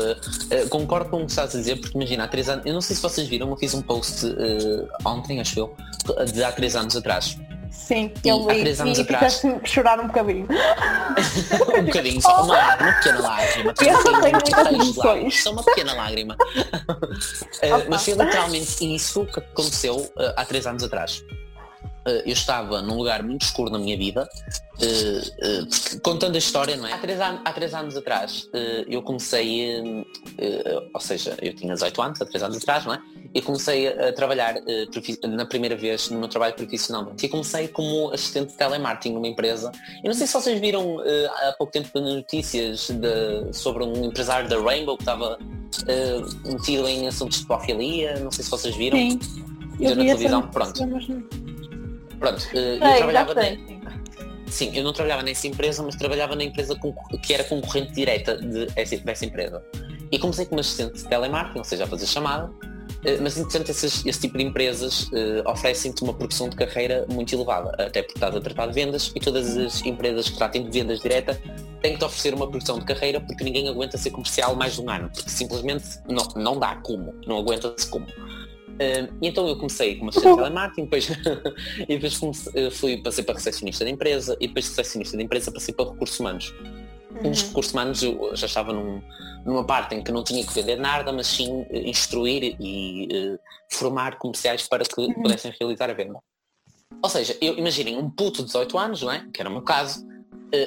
eh, 0.51 0.65
concordo 0.69 1.09
com 1.09 1.17
o 1.17 1.25
que 1.25 1.31
estás 1.31 1.55
a 1.55 1.59
dizer, 1.59 1.77
porque 1.79 1.97
imagina, 1.97 2.25
há 2.25 2.27
três 2.27 2.49
anos, 2.49 2.65
eu 2.65 2.73
não 2.73 2.81
sei 2.81 2.95
se 2.95 3.01
vocês 3.01 3.25
viram, 3.27 3.49
eu 3.49 3.55
fiz 3.55 3.73
um 3.73 3.81
post 3.81 4.25
eh, 4.27 4.85
ontem, 5.05 5.39
acho 5.39 5.57
eu, 5.59 5.75
de 6.33 6.43
há 6.43 6.51
três 6.51 6.75
anos 6.75 6.95
atrás. 6.95 7.37
Sim, 7.71 8.11
E 8.23 8.29
eu 8.29 8.37
li 8.49 8.63
e 8.63 8.71
atrás- 8.71 8.97
ficaste 8.97 9.47
chorar 9.63 9.99
um 9.99 10.07
bocadinho. 10.07 10.47
um 11.77 11.83
bocadinho, 11.85 12.21
só 12.21 12.43
uma, 12.43 12.75
uma 12.75 12.93
pequena 12.93 13.19
lágrima. 13.21 13.73
Eu 13.81 13.93
não 14.11 14.21
tenho 14.21 14.31
muitas 14.33 14.65
lágrimas, 14.95 15.43
Só 15.43 15.51
uma 15.51 15.63
pequena 15.63 15.93
lágrima. 15.93 16.35
Opa. 17.63 17.85
mas 17.89 18.03
foi 18.05 18.13
literalmente 18.13 18.95
isso 18.95 19.25
que 19.25 19.39
aconteceu 19.39 20.11
há 20.35 20.43
três 20.45 20.65
anos 20.67 20.83
atrás. 20.83 21.23
Eh, 22.07 22.23
eu 22.25 22.33
estava 22.33 22.81
num 22.83 22.97
lugar 22.97 23.23
muito 23.23 23.41
escuro 23.43 23.69
na 23.71 23.79
minha 23.79 23.97
vida, 23.97 24.29
eh, 24.79 25.21
eh, 25.41 25.61
contando 26.03 26.35
a 26.35 26.37
história, 26.37 26.77
não 26.77 26.85
é? 26.87 26.93
Há 26.93 26.97
três, 26.99 27.19
an- 27.19 27.41
há 27.43 27.51
três 27.51 27.73
anos 27.73 27.97
atrás 27.97 28.47
eu 28.87 29.01
comecei, 29.01 30.05
ou 30.93 30.99
seja, 30.99 31.35
eu 31.41 31.53
tinha 31.55 31.73
18 31.73 32.01
anos, 32.01 32.21
há 32.21 32.25
três 32.25 32.43
anos 32.43 32.57
atrás, 32.57 32.85
não 32.85 32.93
é? 32.93 33.01
E 33.33 33.41
comecei 33.41 33.87
a, 33.87 34.13
trabalhar 34.13 34.55
na 35.27 35.45
primeira 35.45 35.75
vez 35.75 36.09
no 36.09 36.19
meu 36.19 36.29
trabalho 36.29 36.53
profissionalmente. 36.53 37.25
E 37.25 37.29
comecei 37.29 37.67
como 37.67 38.11
assistente 38.13 38.51
de 38.51 38.57
telemarketing 38.57 39.13
numa 39.15 39.27
empresa. 39.27 39.71
Eu 40.03 40.07
não 40.09 40.13
sei 40.13 40.27
se 40.27 40.33
vocês 40.33 40.59
viram 40.61 40.99
há 41.47 41.53
pouco 41.57 41.73
tempo 41.73 41.89
nas 41.99 42.13
notícias 42.13 42.89
de- 42.89 43.51
sobre 43.51 43.83
um 43.83 44.05
empresário 44.05 44.47
da 44.47 44.57
Rainbow 44.61 44.95
que 44.95 45.03
estava 45.03 45.37
metido 46.45 46.87
em 46.87 47.07
assuntos 47.07 47.39
de 47.39 47.47
pedofilia, 47.47 48.19
não 48.19 48.31
sei 48.31 48.43
se 48.43 48.51
vocês 48.51 48.75
viram. 48.75 48.97
Sim. 48.97 49.19
Eu 49.79 49.89
na 49.95 50.03
vi 50.03 50.09
essa 50.09 50.17
televisão, 50.17 50.47
pronto. 50.49 50.79
Pronto, 52.19 52.47
eh, 52.53 52.75
eu 52.75 52.79
já 52.79 52.95
trabalhava 52.97 53.33
na- 53.33 53.41
sim. 54.47 54.71
Eu 54.75 54.83
não 54.83 54.93
trabalhava 54.93 55.23
nessa 55.23 55.47
empresa, 55.47 55.83
mas 55.83 55.95
trabalhava 55.95 56.35
na 56.35 56.43
empresa 56.43 56.77
que 57.21 57.33
era 57.33 57.43
concorrente 57.43 57.91
direta 57.93 58.37
de 58.37 58.67
essa- 58.75 58.97
dessa 58.97 59.25
empresa. 59.25 59.63
E 60.11 60.19
comecei 60.19 60.45
como 60.45 60.59
assistente 60.61 60.93
de 60.95 61.03
telemarketing, 61.07 61.57
ou 61.59 61.63
seja, 61.65 61.83
a 61.83 61.87
fazer 61.87 62.05
chamada, 62.05 62.49
eh, 63.03 63.17
mas 63.19 63.37
entretanto 63.37 63.69
esses- 63.71 64.05
esse 64.05 64.19
tipo 64.21 64.37
de 64.37 64.43
empresas 64.43 65.09
eh, 65.13 65.43
oferecem-te 65.49 66.03
uma 66.03 66.13
progressão 66.13 66.47
de 66.47 66.55
carreira 66.55 67.05
muito 67.09 67.33
elevada, 67.35 67.69
até 67.83 68.01
porque 68.03 68.17
estás 68.17 68.35
a 68.35 68.39
tratar 68.39 68.67
de 68.67 68.73
vendas 68.73 69.11
e 69.15 69.19
todas 69.19 69.57
as 69.57 69.83
empresas 69.85 70.29
que 70.29 70.37
tratem 70.37 70.63
de 70.63 70.79
vendas 70.79 70.99
direta 71.01 71.39
têm 71.81 71.93
que 71.93 71.99
te 71.99 72.05
oferecer 72.05 72.33
uma 72.33 72.47
progressão 72.47 72.79
de 72.79 72.85
carreira 72.85 73.19
porque 73.19 73.43
ninguém 73.43 73.67
aguenta 73.67 73.97
ser 73.97 74.11
comercial 74.11 74.55
mais 74.55 74.75
de 74.75 74.81
um 74.81 74.89
ano, 74.89 75.09
porque 75.13 75.29
simplesmente 75.29 75.85
não, 76.07 76.27
não 76.35 76.59
dá 76.59 76.75
como, 76.77 77.13
não 77.27 77.39
aguenta-se 77.39 77.87
como. 77.87 78.05
E 78.79 79.27
então 79.27 79.47
eu 79.47 79.55
comecei 79.55 79.95
como 79.97 80.09
assistente 80.09 80.31
de 80.31 80.37
telemarketing, 80.43 80.83
depois, 80.83 81.09
e 81.79 81.85
depois 81.95 82.17
comecei- 82.17 82.65
eh, 82.67 82.71
fui, 82.71 82.97
passei 83.01 83.23
para 83.23 83.35
recepcionista 83.35 83.83
da 83.85 83.89
empresa 83.91 84.35
e 84.39 84.47
depois 84.47 84.65
de 84.65 84.71
recepcionista 84.71 85.17
da 85.17 85.23
empresa 85.23 85.51
passei 85.51 85.73
para 85.73 85.89
recursos 85.91 86.19
humanos. 86.19 86.53
E 87.23 87.27
nos 87.29 87.41
Uhum. 87.43 87.47
recursos 87.47 87.73
humanos 87.73 88.03
eu 88.03 88.35
já 88.35 88.45
estava 88.47 88.73
num- 88.73 89.01
numa 89.45 89.63
parte 89.65 89.95
em 89.95 90.03
que 90.03 90.11
não 90.11 90.23
tinha 90.23 90.45
que 90.45 90.53
vender 90.53 90.75
nada, 90.77 91.13
mas 91.13 91.27
sim 91.27 91.65
eh, 91.69 91.87
instruir 91.89 92.55
e 92.59 93.07
eh, 93.11 93.39
formar 93.71 94.17
comerciais 94.17 94.67
para 94.67 94.83
que 94.83 95.13
pudessem 95.13 95.53
realizar 95.59 95.89
a 95.89 95.93
venda. 95.93 96.19
Ou 97.01 97.09
seja, 97.09 97.37
eu 97.41 97.57
imaginem 97.57 97.97
um 97.97 98.09
puto 98.09 98.39
de 98.39 98.45
18 98.45 98.77
anos, 98.77 99.01
não 99.01 99.11
é? 99.11 99.25
Que 99.33 99.41
era 99.41 99.49
o 99.49 99.53
meu 99.53 99.61
caso, 99.61 100.05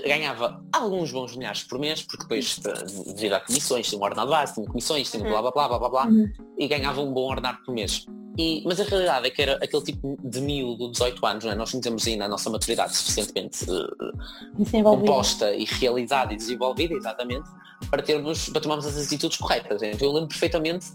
ganhava 0.07 0.63
alguns 0.73 1.11
bons 1.13 1.37
milhares 1.37 1.63
por 1.63 1.79
mês, 1.79 2.03
porque 2.03 2.23
depois, 2.23 2.61
eh, 2.67 3.13
devido 3.15 3.33
a 3.35 3.41
comissões, 3.41 3.89
tinha 3.89 4.01
um 4.01 4.05
ordenado 4.05 4.31
base, 4.31 4.55
tinha 4.55 4.67
comissões, 4.67 5.11
tinha 5.11 5.23
blá 5.25 5.41
blá 5.41 5.51
blá 5.51 5.69
blá 5.69 5.79
blá 5.79 5.89
blá, 5.89 6.07
Uhum. 6.07 6.31
e 6.59 6.67
ganhava 6.69 7.01
um 7.01 7.13
bom 7.13 7.29
ordenado 7.31 7.59
por 7.65 7.75
mês. 7.75 8.05
E, 8.37 8.63
mas 8.65 8.79
a 8.79 8.85
realidade 8.85 9.27
é 9.27 9.31
que 9.31 9.43
era 9.43 9.55
aquele 9.57 9.83
tipo 9.83 10.17
de 10.23 10.41
miúdo 10.41 10.87
de 10.87 10.93
18 10.93 11.27
anos, 11.27 11.45
não 11.45 11.51
é? 11.53 11.55
Nós 11.57 11.75
não 11.75 11.81
temos 11.81 12.07
ainda 12.07 12.25
a 12.27 12.29
nossa 12.29 12.49
maturidade 12.51 12.97
suficientemente 12.97 13.67
eh, 13.69 14.83
composta 14.83 15.53
e 15.55 15.65
realizada 15.65 16.33
e 16.33 16.37
desenvolvida, 16.37 16.95
exatamente, 16.95 17.49
para 17.91 18.03
termos, 18.03 18.49
para 18.49 18.61
tomarmos 18.61 18.87
as 18.87 18.97
atitudes 19.07 19.39
corretas. 19.39 19.83
Então, 19.83 20.07
eu 20.09 20.13
lembro 20.13 20.29
perfeitamente 20.29 20.87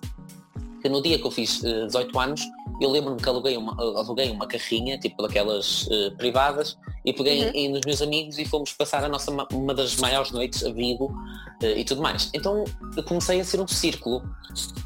que 0.82 0.88
no 0.90 1.02
dia 1.02 1.18
que 1.20 1.26
eu 1.26 1.32
fiz 1.32 1.64
eh, 1.64 1.86
18 1.88 2.18
anos, 2.20 2.42
eu 2.80 2.90
lembro-me 2.90 3.22
que 3.22 3.28
aluguei 3.28 3.58
uma, 3.58 3.74
aluguei 3.78 4.30
uma 4.32 4.48
carrinha, 4.48 4.98
tipo 4.98 5.22
daquelas 5.22 5.88
eh, 5.92 6.12
privadas, 6.18 6.78
e 7.06 7.12
peguei 7.14 7.44
Uhum. 7.46 7.52
em, 7.54 7.70
nos 7.72 7.82
meus 7.86 8.02
amigos 8.02 8.38
e 8.38 8.46
fomos 8.46 8.72
passar 8.74 9.04
a 9.04 9.10
nossa, 9.10 9.30
ma- 9.32 9.48
uma 9.52 9.74
das 9.74 9.96
maiores 9.98 10.32
noites 10.32 10.64
a 10.64 10.72
Vigo 10.72 11.14
eh, 11.62 11.80
e 11.80 11.84
tudo 11.84 12.02
mais. 12.02 12.30
Então 12.34 12.64
eu 12.96 13.04
comecei 13.04 13.40
a 13.40 13.44
ser 13.44 13.60
um 13.60 13.68
círculo 13.68 14.22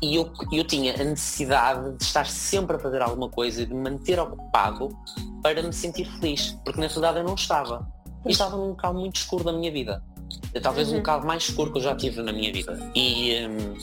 e 0.01 0.15
eu, 0.15 0.31
eu 0.51 0.63
tinha 0.63 0.93
a 0.99 1.03
necessidade 1.03 1.95
de 1.97 2.03
estar 2.03 2.25
sempre 2.25 2.75
a 2.75 2.79
fazer 2.79 3.01
alguma 3.01 3.29
coisa 3.29 3.61
e 3.61 3.65
de 3.65 3.73
me 3.73 3.89
manter 3.89 4.19
ocupado 4.19 4.89
para 5.43 5.61
me 5.61 5.71
sentir 5.73 6.05
feliz, 6.19 6.57
porque 6.65 6.79
na 6.81 6.87
realidade 6.87 7.17
eu 7.19 7.23
não 7.23 7.35
estava. 7.35 7.87
E 8.25 8.31
estava 8.31 8.57
num 8.57 8.69
local 8.69 8.93
muito 8.93 9.15
escuro 9.17 9.43
da 9.43 9.53
minha 9.53 9.71
vida. 9.71 10.03
Talvez 10.61 10.87
o 10.89 10.91
Uhum. 10.91 10.97
local 10.97 11.23
mais 11.23 11.43
escuro 11.43 11.71
que 11.71 11.77
eu 11.77 11.83
já 11.83 11.95
tive 11.95 12.21
na 12.21 12.33
minha 12.33 12.51
vida. 12.51 12.77
E 12.95 13.45
hum, 13.47 13.73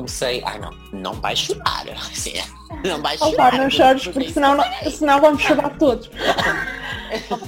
comecei, 0.00 0.42
ai 0.44 0.58
não, 0.58 0.70
não 0.92 1.12
vai 1.14 1.34
chorar. 1.36 1.84
Assim, 2.10 2.32
não 2.84 3.00
vai 3.02 3.16
chorar. 3.16 3.32
Opa, 3.32 3.58
não 3.58 3.70
chores, 3.70 4.06
porque 4.08 4.32
senão, 4.32 4.56
não- 4.56 4.90
senão 4.90 5.20
vamos 5.20 5.42
chorar 5.42 5.70
todos. 5.78 6.10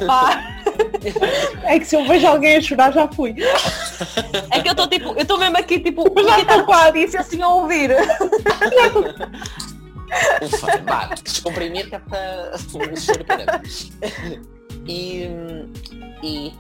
Pá, 0.07 0.49
É 1.65 1.79
que 1.79 1.85
se 1.85 1.97
eu 1.97 2.07
vejo 2.07 2.27
alguém 2.27 2.57
a 2.57 2.61
chorar, 2.61 2.93
já 2.93 3.07
fui. 3.09 3.35
é 4.51 4.61
que 4.61 4.69
eu 4.69 4.73
estou 4.73 4.89
tipo, 4.89 5.09
eu 5.11 5.23
estou 5.23 5.39
mesmo 5.39 5.57
aqui 5.59 5.79
tipo, 5.81 6.03
Já 6.25 6.33
aqui 6.33 6.43
está 6.43 6.63
com 6.63 6.73
a 6.73 6.85
Alice 6.85 7.17
assim 7.17 7.43
a 7.43 7.49
ouvir. 7.49 7.91
Ufa, 10.43 10.79
vá, 10.87 11.11
descomprimir 11.23 11.89
que 11.89 11.95
é 11.95 11.99
para 11.99 12.53
E, 14.87 15.29
e 16.23 16.53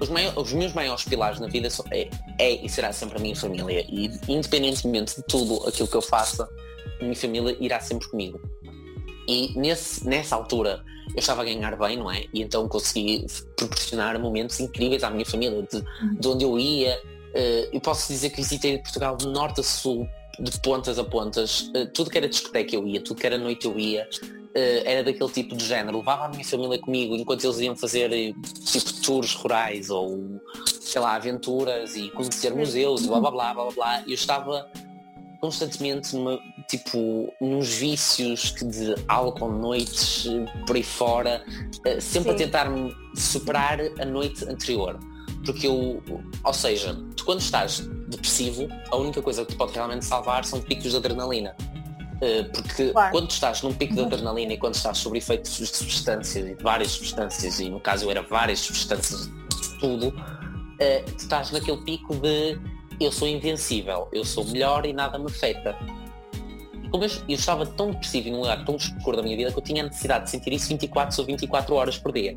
os, 0.00 0.08
os 0.36 0.52
meus 0.52 0.72
maiores 0.72 1.04
pilares 1.04 1.40
na 1.40 1.48
vida 1.48 1.68
é, 1.90 2.08
é 2.38 2.64
e 2.64 2.68
será 2.68 2.92
sempre 2.92 3.18
a 3.18 3.20
minha 3.20 3.36
família. 3.36 3.84
E 3.88 4.10
independentemente 4.28 5.16
de 5.16 5.22
tudo 5.24 5.66
aquilo 5.68 5.88
que 5.88 5.96
eu 5.96 6.02
faça, 6.02 6.48
a 7.00 7.02
minha 7.02 7.16
família 7.16 7.56
irá 7.60 7.80
sempre 7.80 8.08
comigo. 8.08 8.40
E 9.26 9.52
nesse, 9.58 10.06
nessa 10.06 10.36
altura 10.36 10.82
eu 11.14 11.18
estava 11.18 11.42
a 11.42 11.44
ganhar 11.44 11.76
bem, 11.76 11.96
não 11.96 12.10
é? 12.10 12.24
E 12.32 12.42
então 12.42 12.68
consegui 12.68 13.26
proporcionar 13.56 14.18
momentos 14.18 14.60
incríveis 14.60 15.02
à 15.02 15.10
minha 15.10 15.26
família, 15.26 15.62
de, 15.62 15.82
de 16.18 16.28
onde 16.28 16.44
eu 16.44 16.58
ia. 16.58 17.00
Eh, 17.34 17.68
eu 17.72 17.80
posso 17.80 18.12
dizer 18.12 18.30
que 18.30 18.36
visitei 18.36 18.78
Portugal 18.78 19.16
de 19.16 19.26
norte 19.26 19.60
a 19.60 19.62
sul, 19.62 20.06
de 20.38 20.60
pontas 20.60 20.98
a 20.98 21.04
pontas. 21.04 21.70
Eh, 21.74 21.86
tudo 21.86 22.10
que 22.10 22.18
era 22.18 22.28
discoteca 22.28 22.74
eu 22.74 22.86
ia, 22.86 23.02
tudo 23.02 23.20
que 23.20 23.26
era 23.26 23.38
noite 23.38 23.66
eu 23.66 23.78
ia. 23.78 24.08
Eh, 24.58 24.82
era 24.84 25.04
daquele 25.04 25.30
tipo 25.30 25.54
de 25.54 25.64
género. 25.64 25.98
Levava 25.98 26.24
a 26.24 26.28
minha 26.28 26.44
família 26.44 26.78
comigo 26.80 27.14
enquanto 27.14 27.44
eles 27.44 27.60
iam 27.60 27.76
fazer 27.76 28.12
eh, 28.12 28.34
tipo 28.64 28.92
tours 29.02 29.34
rurais 29.34 29.88
ou 29.88 30.40
sei 30.80 31.00
lá, 31.00 31.14
aventuras 31.14 31.94
e 31.94 32.10
conhecer 32.10 32.52
museus 32.54 33.04
e 33.04 33.08
blá 33.08 33.20
blá 33.20 33.30
blá 33.30 33.54
blá 33.54 33.64
blá 33.64 33.72
blá. 33.72 34.02
Eu 34.06 34.14
estava 34.14 34.68
constantemente 35.40 36.16
numa, 36.16 36.40
tipo, 36.68 37.32
nos 37.40 37.68
vícios 37.68 38.50
que 38.50 38.64
de 38.64 38.96
álcool, 39.06 39.52
noites, 39.52 40.26
por 40.66 40.74
aí 40.74 40.82
fora, 40.82 41.44
eh, 41.84 42.00
sempre 42.00 42.30
a 42.30 42.32
Sim. 42.32 42.44
tentar-me 42.44 42.92
superar 43.14 43.78
a 44.00 44.04
noite 44.04 44.44
anterior. 44.44 44.98
Porque 45.44 45.68
eu, 45.68 46.02
ou 46.42 46.52
seja, 46.52 46.96
tu 47.16 47.24
quando 47.24 47.40
estás 47.40 47.78
depressivo, 48.08 48.66
a 48.90 48.96
única 48.96 49.22
coisa 49.22 49.44
que 49.44 49.52
te 49.52 49.56
pode 49.56 49.72
realmente 49.72 50.04
salvar 50.04 50.44
são 50.44 50.60
picos 50.60 50.90
de 50.90 50.96
adrenalina. 50.96 51.54
Eh, 52.20 52.42
Porque 52.44 52.90
Claro. 52.90 53.12
quando 53.12 53.30
estás 53.30 53.62
num 53.62 53.72
pico 53.72 53.94
de 53.94 54.00
adrenalina 54.00 54.52
e 54.52 54.58
quando 54.58 54.74
estás 54.74 54.98
sob 54.98 55.16
efeitos 55.16 55.56
de 55.56 55.66
substâncias, 55.66 56.46
e 56.48 56.54
de 56.54 56.62
várias 56.62 56.90
substâncias, 56.90 57.60
e 57.60 57.68
no 57.70 57.78
caso 57.80 58.06
eu 58.06 58.10
era 58.10 58.22
várias 58.22 58.58
substâncias 58.60 59.26
de 59.28 59.78
tudo, 59.78 60.10
tu 60.10 61.16
estás 61.16 61.50
naquele 61.52 61.78
pico 61.84 62.14
de 62.16 62.58
eu 63.00 63.12
sou 63.12 63.28
invencível, 63.28 64.08
eu 64.12 64.24
sou 64.24 64.44
melhor 64.46 64.84
e 64.84 64.92
nada 64.92 65.16
me 65.18 65.26
afeta. 65.26 65.76
E 66.82 66.88
Como 66.88 67.04
eu, 67.04 67.10
eu 67.28 67.34
estava 67.36 67.64
tão 67.64 67.92
depressivo 67.92 68.28
e 68.28 68.30
num 68.32 68.38
lugar 68.40 68.64
tão 68.64 68.74
escuro 68.74 69.16
da 69.16 69.22
minha 69.22 69.36
vida 69.36 69.52
que 69.52 69.58
eu 69.58 69.62
tinha 69.62 69.84
a 69.84 69.86
necessidade 69.86 70.24
de 70.24 70.30
sentir 70.32 70.52
isso 70.52 70.68
24 70.68 71.20
ou 71.20 71.26
24 71.26 71.74
horas 71.76 71.98
por 71.98 72.12
dia. 72.12 72.36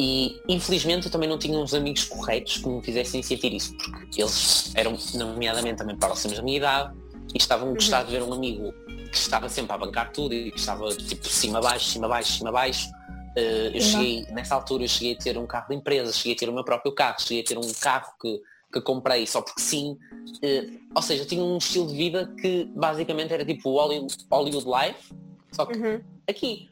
E 0.00 0.40
infelizmente 0.48 1.06
eu 1.06 1.10
também 1.10 1.28
não 1.28 1.36
tinha 1.38 1.58
uns 1.58 1.74
amigos 1.74 2.04
corretos 2.04 2.58
que 2.58 2.68
me 2.68 2.80
fizessem 2.84 3.20
sentir 3.20 3.52
isso, 3.52 3.76
porque 3.78 4.22
eles 4.22 4.70
eram, 4.76 4.96
nomeadamente, 5.14 5.78
também 5.78 5.96
próximos 5.96 6.36
da 6.36 6.42
minha 6.44 6.58
idade 6.58 6.94
e 7.34 7.38
estavam 7.38 7.70
a 7.70 7.74
gostar 7.74 8.02
de 8.04 8.10
ver 8.12 8.22
um 8.22 8.32
amigo 8.32 8.72
que 9.10 9.16
estava 9.16 9.48
sempre 9.48 9.72
a 9.72 9.78
bancar 9.78 10.12
tudo 10.12 10.34
e 10.34 10.50
que 10.50 10.58
estava 10.58 10.88
tipo 10.90 11.26
cima 11.28 11.58
abaixo, 11.58 11.86
cima 11.90 12.06
abaixo, 12.06 12.32
cima 12.32 12.48
abaixo. 12.50 12.90
Eh, 13.36 13.70
eu 13.74 13.80
cheguei, 13.80 14.24
nessa 14.32 14.54
altura 14.54 14.84
eu 14.84 14.88
cheguei 14.88 15.14
a 15.14 15.16
ter 15.16 15.38
um 15.38 15.46
carro 15.46 15.68
de 15.68 15.74
empresa, 15.76 16.12
cheguei 16.12 16.34
a 16.34 16.36
ter 16.36 16.48
o 16.48 16.52
meu 16.52 16.64
próprio 16.64 16.92
carro, 16.92 17.20
cheguei 17.20 17.42
a 17.42 17.44
ter 17.46 17.58
um 17.58 17.72
carro 17.80 18.12
que, 18.20 18.40
que 18.72 18.80
comprei 18.80 19.26
só 19.26 19.40
porque 19.42 19.60
sim. 19.60 19.96
Eh, 20.42 20.68
ou 20.94 21.02
seja, 21.02 21.22
eu 21.22 21.26
tinha 21.26 21.42
um 21.42 21.56
estilo 21.58 21.86
de 21.88 21.94
vida 21.96 22.26
que 22.40 22.64
basicamente 22.74 23.32
era 23.32 23.44
tipo 23.44 23.70
o 23.70 23.74
Hollywood, 23.74 24.16
Hollywood 24.30 24.66
Life, 24.66 25.14
só 25.52 25.64
que 25.66 25.76
Uhum. 25.78 26.00
aqui. 26.28 26.68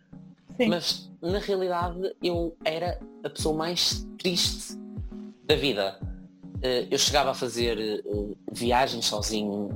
Sim. 0.57 0.69
Mas 0.69 1.11
na 1.21 1.39
realidade 1.39 2.15
eu 2.23 2.57
era 2.65 2.99
a 3.23 3.29
pessoa 3.31 3.55
mais 3.57 4.07
triste 4.19 4.75
da 5.45 5.55
vida. 5.55 5.99
Eh, 6.63 6.87
Eu 6.91 6.99
chegava 6.99 7.31
a 7.31 7.35
fazer 7.35 8.03
viagens 8.51 9.05
sozinho, 9.05 9.69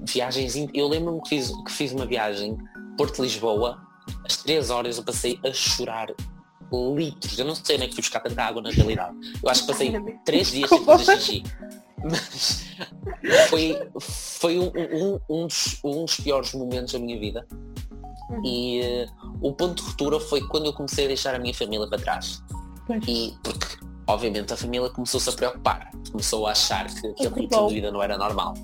viagens. 0.00 0.54
Eu 0.74 0.88
lembro-me 0.88 1.20
que 1.22 1.28
fiz, 1.30 1.52
que 1.64 1.72
fiz 1.72 1.92
uma 1.92 2.06
viagem 2.06 2.56
Porto-Lisboa, 2.96 3.80
às 4.24 4.36
três 4.38 4.70
horas 4.70 4.98
eu 4.98 5.04
passei 5.04 5.38
a 5.44 5.52
chorar 5.52 6.08
litros. 6.96 7.38
Eu 7.38 7.44
não 7.44 7.54
sei 7.54 7.78
nem 7.78 7.86
é 7.86 7.88
que 7.88 7.94
fui 7.94 8.02
buscar 8.02 8.20
tanta 8.20 8.42
água 8.42 8.62
na 8.62 8.70
realidade. 8.70 9.16
Eu 9.42 9.48
acho 9.48 9.62
que 9.62 9.68
passei 9.68 9.92
três 10.24 10.50
dias 10.50 10.68
sem 10.68 10.84
fazer 10.84 11.16
xixi. 11.16 11.42
Mas 12.02 12.66
foi, 13.48 13.76
foi 14.00 14.58
um, 14.58 14.72
um, 14.74 15.20
um, 15.28 15.46
dos, 15.46 15.78
um 15.84 16.04
dos 16.04 16.16
piores 16.16 16.54
momentos 16.54 16.92
da 16.92 16.98
minha 16.98 17.18
vida. 17.18 17.46
Uhum. 18.30 18.42
E 18.44 18.80
uh, 18.80 19.30
o 19.42 19.52
ponto 19.52 19.82
de 19.82 19.88
ruptura 19.88 20.20
foi 20.20 20.40
quando 20.48 20.66
eu 20.66 20.72
comecei 20.72 21.04
a 21.04 21.08
deixar 21.08 21.34
a 21.34 21.38
minha 21.38 21.54
família 21.54 21.88
para 21.88 21.98
trás. 21.98 22.42
E 23.06 23.34
porque, 23.42 23.66
obviamente, 24.06 24.52
a 24.52 24.56
família 24.56 24.88
começou-se 24.90 25.28
a 25.28 25.32
preocupar. 25.32 25.90
Começou 26.10 26.46
a 26.46 26.52
achar 26.52 26.86
que 26.86 27.06
aquele 27.06 27.42
ritmo 27.42 27.68
de 27.68 27.74
vida 27.74 27.90
não 27.90 28.02
era 28.02 28.16
normal. 28.16 28.54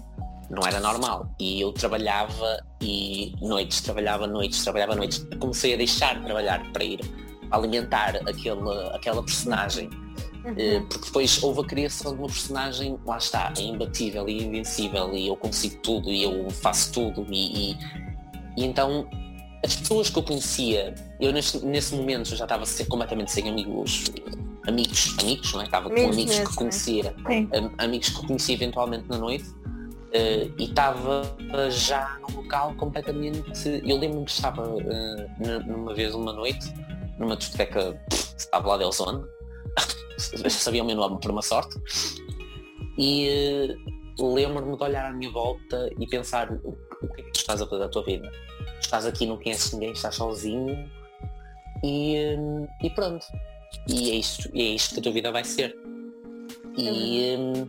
Não 0.51 0.63
era 0.67 0.81
normal. 0.81 1.35
E 1.41 1.61
eu 1.61 1.73
trabalhava 1.73 2.65
e 2.81 3.35
noites, 3.41 3.81
trabalhava 3.81 4.27
noites, 4.27 4.63
trabalhava 4.63 4.95
noites. 4.95 5.27
Comecei 5.39 5.75
a 5.75 5.77
deixar 5.77 6.19
de 6.19 6.25
trabalhar 6.25 6.63
para 6.73 6.85
ir 6.85 7.01
alimentar 7.51 8.17
aquele, 8.29 8.71
aquela 8.93 9.23
personagem 9.23 9.89
eh, 10.57 10.79
uhum. 10.79 10.87
Porque 10.87 11.07
depois 11.07 11.43
houve 11.43 11.61
a 11.61 11.65
criação 11.65 12.13
de 12.13 12.19
uma 12.19 12.29
personagem, 12.29 12.99
lá 13.05 13.19
está, 13.19 13.53
é 13.59 13.63
imbatível 13.63 14.29
e 14.29 14.45
invencível 14.45 15.13
e 15.13 15.27
eu 15.27 15.37
consigo 15.37 15.77
tudo 15.83 16.09
e 16.09 16.23
eu 16.23 16.49
faço 16.51 16.93
tudo 16.93 17.27
e, 17.31 17.73
e, 17.73 17.79
e 18.57 18.65
então 18.65 19.09
as 19.65 19.75
pessoas 19.75 20.09
que 20.09 20.19
eu 20.19 20.23
conhecia, 20.23 20.95
eu 21.21 21.33
nesse, 21.33 21.65
nesse 21.67 21.95
momento 21.97 22.37
já 22.37 22.45
estava 22.45 22.65
completamente 22.89 23.33
sem 23.33 23.49
amigos, 23.49 24.05
amigos, 24.69 25.17
amigos, 25.21 25.53
não 25.53 25.63
é? 25.63 25.65
Estava 25.65 25.91
com 25.91 25.97
amigos 25.97 26.17
mesmo, 26.17 26.49
que 26.49 26.55
conhecia, 26.55 27.15
amigos 27.79 28.11
que 28.11 28.27
conhecia 28.27 28.55
eventualmente 28.55 29.09
na 29.09 29.19
noite 29.19 29.47
uh, 30.17 30.55
e 30.59 30.65
estava 30.65 31.23
já 31.71 32.19
num 32.21 32.43
local 32.43 32.75
completamente. 32.75 33.81
Eu 33.85 33.99
lembro-me 33.99 34.25
que 34.25 34.31
estava 34.31 34.69
uh, 34.69 35.67
numa 35.67 35.95
vez 35.95 36.15
uma 36.15 36.33
noite, 36.33 36.73
numa 37.19 37.37
discoteca, 37.37 38.01
estava 38.37 38.69
lá 38.69 38.77
de 38.79 38.85
Elzone, 38.85 39.25
sabia 40.49 40.83
o 40.83 40.87
meu 40.87 40.97
nome 40.97 41.21
por 41.21 41.31
uma 41.31 41.43
sorte. 41.43 41.77
E 42.99 43.77
uh, 44.19 44.35
lembro-me 44.35 44.77
de 44.77 44.83
olhar 44.83 45.11
à 45.11 45.13
minha 45.13 45.31
volta 45.31 45.91
e 45.99 46.07
pensar 46.07 46.51
o, 46.51 46.79
o 47.03 47.09
que 47.15 47.21
é 47.21 47.25
que 47.25 47.33
tu 47.33 47.41
estás 47.41 47.61
a 47.61 47.67
fazer 47.67 47.83
da 47.83 47.89
tua 47.89 48.05
vida? 48.05 48.31
Estás 48.81 49.07
aqui, 49.07 49.27
não 49.27 49.37
conheces 49.37 49.73
ninguém, 49.73 49.93
estás 49.93 50.15
sozinho 50.15 50.89
e, 51.83 52.17
e 52.83 52.91
pronto. 52.91 53.27
E 53.89 54.11
é 54.11 54.15
isto, 54.15 54.49
é 54.55 54.63
isto 54.63 54.95
que 54.95 55.01
a 55.01 55.03
tua 55.03 55.13
vida 55.13 55.31
vai 55.31 55.45
ser. 55.45 55.77
E, 56.79 57.37
uh, 57.37 57.69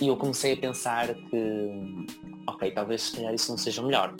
e 0.00 0.08
eu 0.08 0.16
comecei 0.16 0.54
a 0.54 0.56
pensar 0.56 1.14
que 1.14 2.06
ok, 2.46 2.70
talvez 2.72 3.02
se 3.02 3.16
calhar 3.16 3.34
isso 3.34 3.50
não 3.50 3.58
seja 3.58 3.82
melhor. 3.82 4.14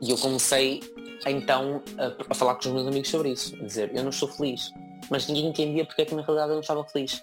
E 0.00 0.10
eu 0.10 0.18
comecei 0.18 0.80
então 1.26 1.82
a, 1.98 2.32
a 2.32 2.34
falar 2.34 2.54
com 2.54 2.60
os 2.60 2.66
meus 2.66 2.86
amigos 2.86 3.08
sobre 3.08 3.30
isso, 3.30 3.54
a 3.56 3.64
dizer, 3.64 3.90
eu 3.94 4.02
não 4.02 4.10
estou 4.10 4.28
feliz, 4.28 4.70
mas 5.10 5.26
ninguém 5.26 5.48
entendia 5.48 5.84
porque 5.84 6.02
é 6.02 6.04
que 6.04 6.14
na 6.14 6.22
realidade 6.22 6.50
eu 6.50 6.54
não 6.54 6.60
estava 6.60 6.84
feliz. 6.84 7.22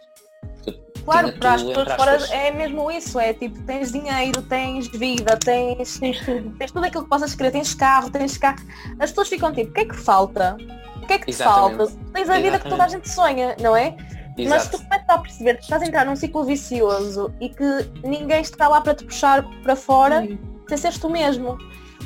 Claro, 1.05 1.33
para 1.37 1.55
as 1.55 1.63
pessoas 1.63 1.93
fora 1.93 2.11
é 2.31 2.51
mesmo 2.51 2.89
isso, 2.89 3.19
é 3.19 3.33
tipo, 3.33 3.61
tens 3.63 3.91
dinheiro, 3.91 4.41
tens 4.43 4.87
vida, 4.87 5.37
tens, 5.37 5.99
tens, 5.99 6.25
tudo, 6.25 6.57
tens 6.57 6.71
tudo 6.71 6.85
aquilo 6.85 7.03
que 7.03 7.09
possas 7.09 7.35
querer, 7.35 7.51
tens 7.51 7.73
carro, 7.73 8.09
tens 8.09 8.37
carro. 8.37 8.63
As 8.99 9.09
pessoas 9.09 9.27
ficam 9.27 9.51
tipo, 9.51 9.71
o 9.71 9.73
que 9.73 9.81
é 9.81 9.85
que 9.85 9.95
falta? 9.95 10.55
O 11.01 11.05
que 11.05 11.13
é 11.13 11.19
que 11.19 11.25
te 11.25 11.33
falta? 11.33 11.87
Tens 12.13 12.29
a 12.29 12.39
vida 12.39 12.57
que 12.57 12.69
toda 12.69 12.85
a 12.85 12.87
gente 12.87 13.09
sonha, 13.09 13.55
não 13.59 13.75
é? 13.75 13.97
Exato. 14.37 14.49
Mas 14.49 14.67
tu 14.69 14.77
começas 14.83 15.09
a 15.09 15.17
perceber 15.19 15.57
que 15.57 15.63
estás 15.63 15.81
a 15.81 15.85
entrar 15.85 16.05
num 16.05 16.15
ciclo 16.15 16.43
vicioso 16.43 17.33
e 17.39 17.49
que 17.49 17.63
ninguém 18.03 18.41
está 18.41 18.67
lá 18.67 18.81
para 18.81 18.95
te 18.95 19.05
puxar 19.05 19.43
para 19.61 19.75
fora 19.75 20.21
Sim. 20.21 20.39
sem 20.67 20.77
seres 20.77 20.97
tu 20.97 21.09
mesmo. 21.09 21.57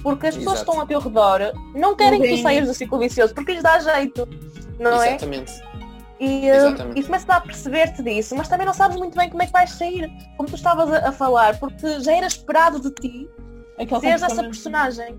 Porque 0.03 0.27
as 0.27 0.35
pessoas 0.35 0.57
Exato. 0.57 0.71
estão 0.71 0.81
ao 0.81 0.87
teu 0.87 0.99
redor 0.99 1.53
não 1.73 1.95
querem 1.95 2.21
que 2.21 2.29
tu 2.29 2.41
saias 2.41 2.67
do 2.67 2.73
ciclo 2.73 2.99
vicioso 2.99 3.33
porque 3.33 3.53
lhes 3.53 3.63
dá 3.63 3.79
jeito, 3.79 4.27
não 4.79 5.01
é? 5.01 5.15
Exatamente. 5.15 5.51
é? 5.51 5.67
E, 6.19 6.51
hum, 6.51 6.91
e 6.95 7.03
começas 7.03 7.29
a 7.29 7.39
perceber-te 7.39 8.01
disso, 8.01 8.35
mas 8.35 8.47
também 8.47 8.65
não 8.65 8.73
sabes 8.73 8.97
muito 8.97 9.15
bem 9.15 9.29
como 9.29 9.43
é 9.43 9.45
que 9.45 9.51
vais 9.51 9.69
sair, 9.71 10.09
como 10.35 10.49
tu 10.49 10.55
estavas 10.55 10.91
a, 10.91 11.09
a 11.09 11.11
falar, 11.11 11.59
porque 11.59 11.99
já 11.99 12.11
era 12.11 12.25
esperado 12.25 12.79
de 12.79 12.89
ti 12.91 13.29
Aquele 13.77 14.01
seres 14.01 14.23
essa 14.23 14.43
personagem. 14.43 15.15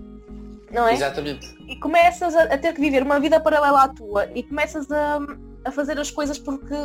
Não 0.71 0.87
é? 0.87 0.93
Exatamente. 0.93 1.47
E 1.67 1.75
começas 1.77 2.35
a, 2.35 2.43
a, 2.43 2.57
ter 2.57 2.73
que 2.73 2.81
viver 2.81 3.01
uma 3.01 3.19
vida 3.19 3.39
paralela 3.39 3.83
à 3.83 3.87
tua 3.87 4.29
e 4.35 4.43
começas 4.43 4.91
a, 4.91 5.19
a 5.69 5.71
fazer 5.71 5.97
as 5.99 6.11
coisas 6.11 6.37
porque 6.37 6.75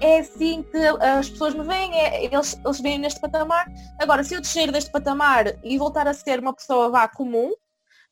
é 0.00 0.20
assim 0.20 0.62
que 0.62 0.78
as 0.78 1.30
pessoas 1.30 1.54
me 1.54 1.64
veem, 1.64 1.94
é, 1.94 2.24
eles, 2.24 2.58
eles 2.64 2.80
veem 2.80 2.98
neste 2.98 3.20
patamar. 3.20 3.66
Agora, 4.00 4.24
se 4.24 4.34
eu 4.34 4.40
descer 4.40 4.70
deste 4.70 4.90
patamar 4.90 5.58
e 5.62 5.78
voltar 5.78 6.06
a 6.06 6.14
ser 6.14 6.40
uma 6.40 6.54
pessoa 6.54 6.90
vá 6.90 7.06
comum, 7.08 7.52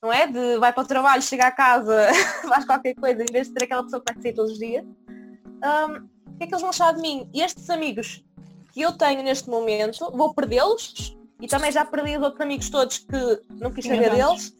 não 0.02 0.12
é? 0.12 0.26
De 0.26 0.58
vai 0.58 0.72
para 0.72 0.82
o 0.82 0.86
trabalho, 0.86 1.22
chega 1.22 1.46
a 1.46 1.52
casa, 1.52 2.08
faz 2.48 2.64
qualquer 2.64 2.94
coisa, 2.94 3.22
em 3.22 3.32
vez 3.32 3.48
de 3.48 3.52
ser 3.54 3.64
aquela 3.64 3.82
pessoa 3.82 4.02
que 4.04 4.12
vai 4.12 4.22
sair 4.22 4.34
todos 4.34 4.52
os 4.52 4.58
dias, 4.58 4.84
um, 4.84 6.32
o 6.32 6.38
que 6.38 6.44
é 6.44 6.46
que 6.46 6.54
eles 6.54 6.60
vão 6.60 6.70
achar 6.70 6.94
de 6.94 7.00
mim? 7.00 7.28
E 7.34 7.42
estes 7.42 7.68
amigos 7.68 8.24
que 8.72 8.80
eu 8.80 8.92
tenho 8.92 9.22
neste 9.22 9.50
momento, 9.50 10.10
vou 10.12 10.32
perdê-los 10.32 11.16
e 11.40 11.46
também 11.46 11.72
já 11.72 11.84
perdi 11.84 12.16
os 12.16 12.22
outros 12.22 12.40
amigos 12.40 12.70
todos 12.70 12.98
que 12.98 13.42
não 13.58 13.70
quis 13.72 13.84
saber 13.84 14.10
deles 14.10 14.54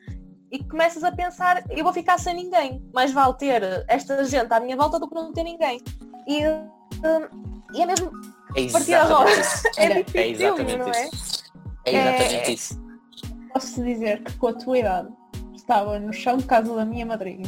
e 0.50 0.62
começas 0.64 1.04
a 1.04 1.12
pensar, 1.12 1.62
eu 1.70 1.84
vou 1.84 1.92
ficar 1.92 2.18
sem 2.18 2.34
ninguém, 2.34 2.82
mais 2.92 3.12
vale 3.12 3.34
ter 3.34 3.62
esta 3.86 4.24
gente 4.24 4.52
à 4.52 4.58
minha 4.58 4.76
volta 4.76 4.98
do 4.98 5.08
que 5.08 5.14
não 5.14 5.32
ter 5.32 5.44
ninguém. 5.44 5.80
E, 6.26 6.46
um, 6.46 7.74
e 7.74 7.82
é 7.82 7.86
mesmo 7.86 8.10
é 8.56 8.70
partir 8.70 8.94
a 8.94 9.04
roda. 9.04 9.30
É, 9.76 9.84
é 9.84 10.02
difícil, 10.02 10.20
é 10.20 10.28
exatamente 10.28 10.76
não 10.76 10.88
é? 10.88 11.08
Isso. 11.08 11.44
É 11.84 11.94
exatamente 11.94 12.50
é... 12.50 12.52
isso. 12.52 12.90
Posso 13.52 13.82
dizer 13.82 14.22
que 14.22 14.32
com 14.34 14.48
a 14.48 14.52
tua 14.52 14.78
idade 14.78 15.08
estava 15.54 15.98
no 15.98 16.12
chão 16.12 16.36
de 16.36 16.44
casa 16.44 16.74
da 16.74 16.84
minha 16.84 17.06
madrinha 17.06 17.46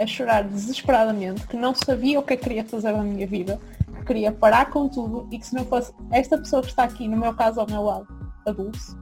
a 0.00 0.06
chorar 0.06 0.44
desesperadamente, 0.44 1.46
que 1.46 1.56
não 1.56 1.74
sabia 1.74 2.18
o 2.18 2.22
que 2.22 2.34
é 2.34 2.36
que 2.36 2.42
queria 2.42 2.64
fazer 2.64 2.92
na 2.92 3.02
minha 3.02 3.26
vida, 3.26 3.60
que 3.98 4.04
queria 4.04 4.32
parar 4.32 4.70
com 4.70 4.88
tudo 4.88 5.28
e 5.30 5.38
que 5.38 5.46
se 5.46 5.54
não 5.54 5.64
fosse 5.64 5.92
esta 6.10 6.38
pessoa 6.38 6.62
que 6.62 6.68
está 6.68 6.84
aqui, 6.84 7.06
no 7.06 7.16
meu 7.16 7.34
caso 7.34 7.60
ao 7.60 7.66
meu 7.68 7.82
lado, 7.82 8.08
a 8.46 8.50
Dulce, 8.50 8.96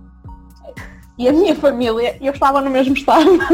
e 1.21 1.29
a 1.29 1.33
minha 1.35 1.55
família, 1.55 2.17
eu 2.19 2.33
estava 2.33 2.63
no 2.63 2.71
mesmo 2.71 2.97
estado. 2.97 3.29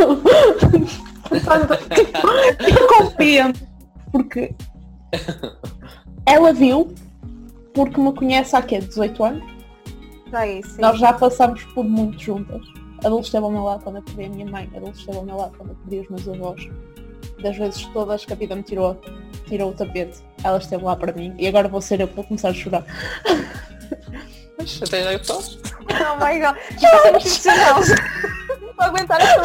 eu 2.61 2.87
compreendo, 2.87 3.59
porque 4.13 4.55
ela 6.25 6.53
viu, 6.53 6.95
porque 7.75 8.01
me 8.01 8.13
conhece 8.13 8.55
há 8.55 8.63
quê? 8.63 8.79
18 8.79 9.25
anos? 9.25 9.43
Sim, 10.31 10.63
sim. 10.63 10.81
Nós 10.81 10.97
já 11.01 11.13
passamos 11.13 11.65
por 11.65 11.85
muito 11.85 12.23
juntas. 12.23 12.63
A 13.05 13.09
Dulce 13.09 13.31
esteve 13.31 13.45
ao 13.45 13.51
meu 13.51 13.65
lado 13.65 13.83
quando 13.83 13.97
eu 13.97 14.03
perdi 14.03 14.27
a 14.27 14.29
minha 14.29 14.47
mãe, 14.47 14.71
a 14.77 14.79
Dulce 14.79 15.01
esteve 15.01 15.19
ao 15.19 15.25
meu 15.25 15.37
lado 15.37 15.59
quando 15.59 15.71
eu 15.71 15.77
perdi 15.77 15.99
os 15.99 16.09
meus 16.09 16.29
avós 16.29 16.71
das 17.43 17.57
vezes 17.57 17.85
todas 17.87 18.25
que 18.25 18.33
a 18.33 18.37
vida 18.37 18.55
me 18.55 18.63
tirou, 18.63 18.97
tirou 19.49 19.71
o 19.71 19.75
tapete, 19.75 20.23
ela 20.45 20.59
esteve 20.59 20.85
lá 20.85 20.95
para 20.95 21.13
mim 21.13 21.35
e 21.37 21.49
agora 21.49 21.67
vou 21.67 21.81
ser 21.81 22.01
eu 22.01 22.07
que 22.07 22.15
vou 22.15 22.25
começar 22.25 22.51
a 22.51 22.55
chorar. 22.55 22.85
Mas 24.59 24.83
até 24.83 25.03
já 25.03 25.13
eu 25.13 25.21
posso. 25.21 25.61
Oh 25.83 26.17
my 26.25 26.39
god, 26.41 26.57
já 26.81 26.89
é 26.89 27.11
profissional. 27.11 27.81
Não 28.61 28.75
vou 28.75 28.85
aguentar 28.85 29.21
essa 29.21 29.41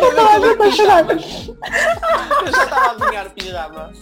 Eu 0.00 0.08
estava 0.10 0.28
a 0.28 0.34
aguentar 0.34 0.72
chorar. 0.72 1.10
Eu 1.10 2.52
já 2.52 2.64
estava 2.64 2.86
a 2.86 2.90
adivinhar 2.92 3.26
o 3.26 3.30
pijama. 3.30 3.92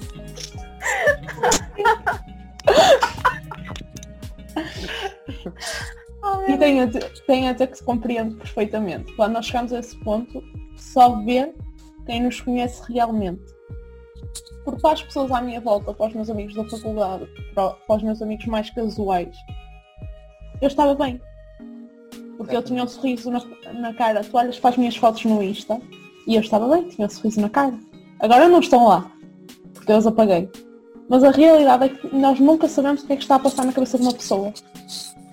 e 6.49 6.59
tenho, 6.59 6.91
tenho 7.27 7.51
até 7.51 7.67
que 7.67 7.79
se 7.79 7.85
compreendo 7.85 8.37
perfeitamente. 8.37 9.15
Quando 9.15 9.33
nós 9.35 9.47
chegamos 9.47 9.73
a 9.73 9.79
esse 9.79 9.97
ponto, 10.01 10.43
só 10.77 11.23
vê 11.25 11.55
quem 12.07 12.23
nos 12.23 12.41
conhece 12.41 12.83
realmente. 12.93 13.43
Porque 14.65 14.81
para 14.81 14.93
as 14.93 15.03
pessoas 15.03 15.31
à 15.31 15.41
minha 15.41 15.61
volta, 15.61 15.93
para 15.93 16.07
os 16.09 16.15
meus 16.15 16.31
amigos 16.31 16.55
da 16.55 16.65
faculdade, 16.65 17.27
para, 17.55 17.77
os 17.89 18.03
meus 18.03 18.21
amigos 18.21 18.47
mais 18.47 18.71
casuais, 18.71 19.37
eu 20.61 20.69
estava 20.69 20.95
bem. 20.95 21.21
Porque 22.37 22.57
eu 22.57 22.63
tinha 22.63 22.85
um 22.85 22.89
sorriso 22.89 23.31
na, 23.31 23.43
na 23.75 23.95
cara. 23.95 24.23
Tu 24.23 24.37
olhas 24.37 24.59
para 24.59 24.71
as 24.71 24.77
minhas 24.77 24.97
fotos 24.97 25.25
no 25.25 25.43
Insta 25.43 25.81
e 26.27 26.35
eu 26.35 26.41
estava 26.41 26.69
bem, 26.69 26.89
tinha 26.89 27.07
um 27.07 27.11
sorriso 27.11 27.41
na 27.41 27.49
cara. 27.49 27.79
Agora 28.21 28.49
não 28.49 28.61
estão 28.61 28.87
lá, 28.87 29.11
porque 29.73 29.93
eu 29.93 29.97
os 29.97 30.07
apaguei. 30.07 30.51
Mas 31.09 31.25
a 31.25 31.31
realidade 31.31 31.85
é 31.85 31.89
que 31.89 32.15
nós 32.15 32.39
nunca 32.39 32.69
sabemos 32.69 33.03
o 33.03 33.07
que 33.07 33.15
é 33.15 33.17
que 33.17 33.23
está 33.23 33.37
a 33.37 33.39
passar 33.41 33.65
na 33.65 33.73
cabeça 33.73 33.99
de 33.99 34.05
uma 34.05 34.13
pessoa. 34.13 34.53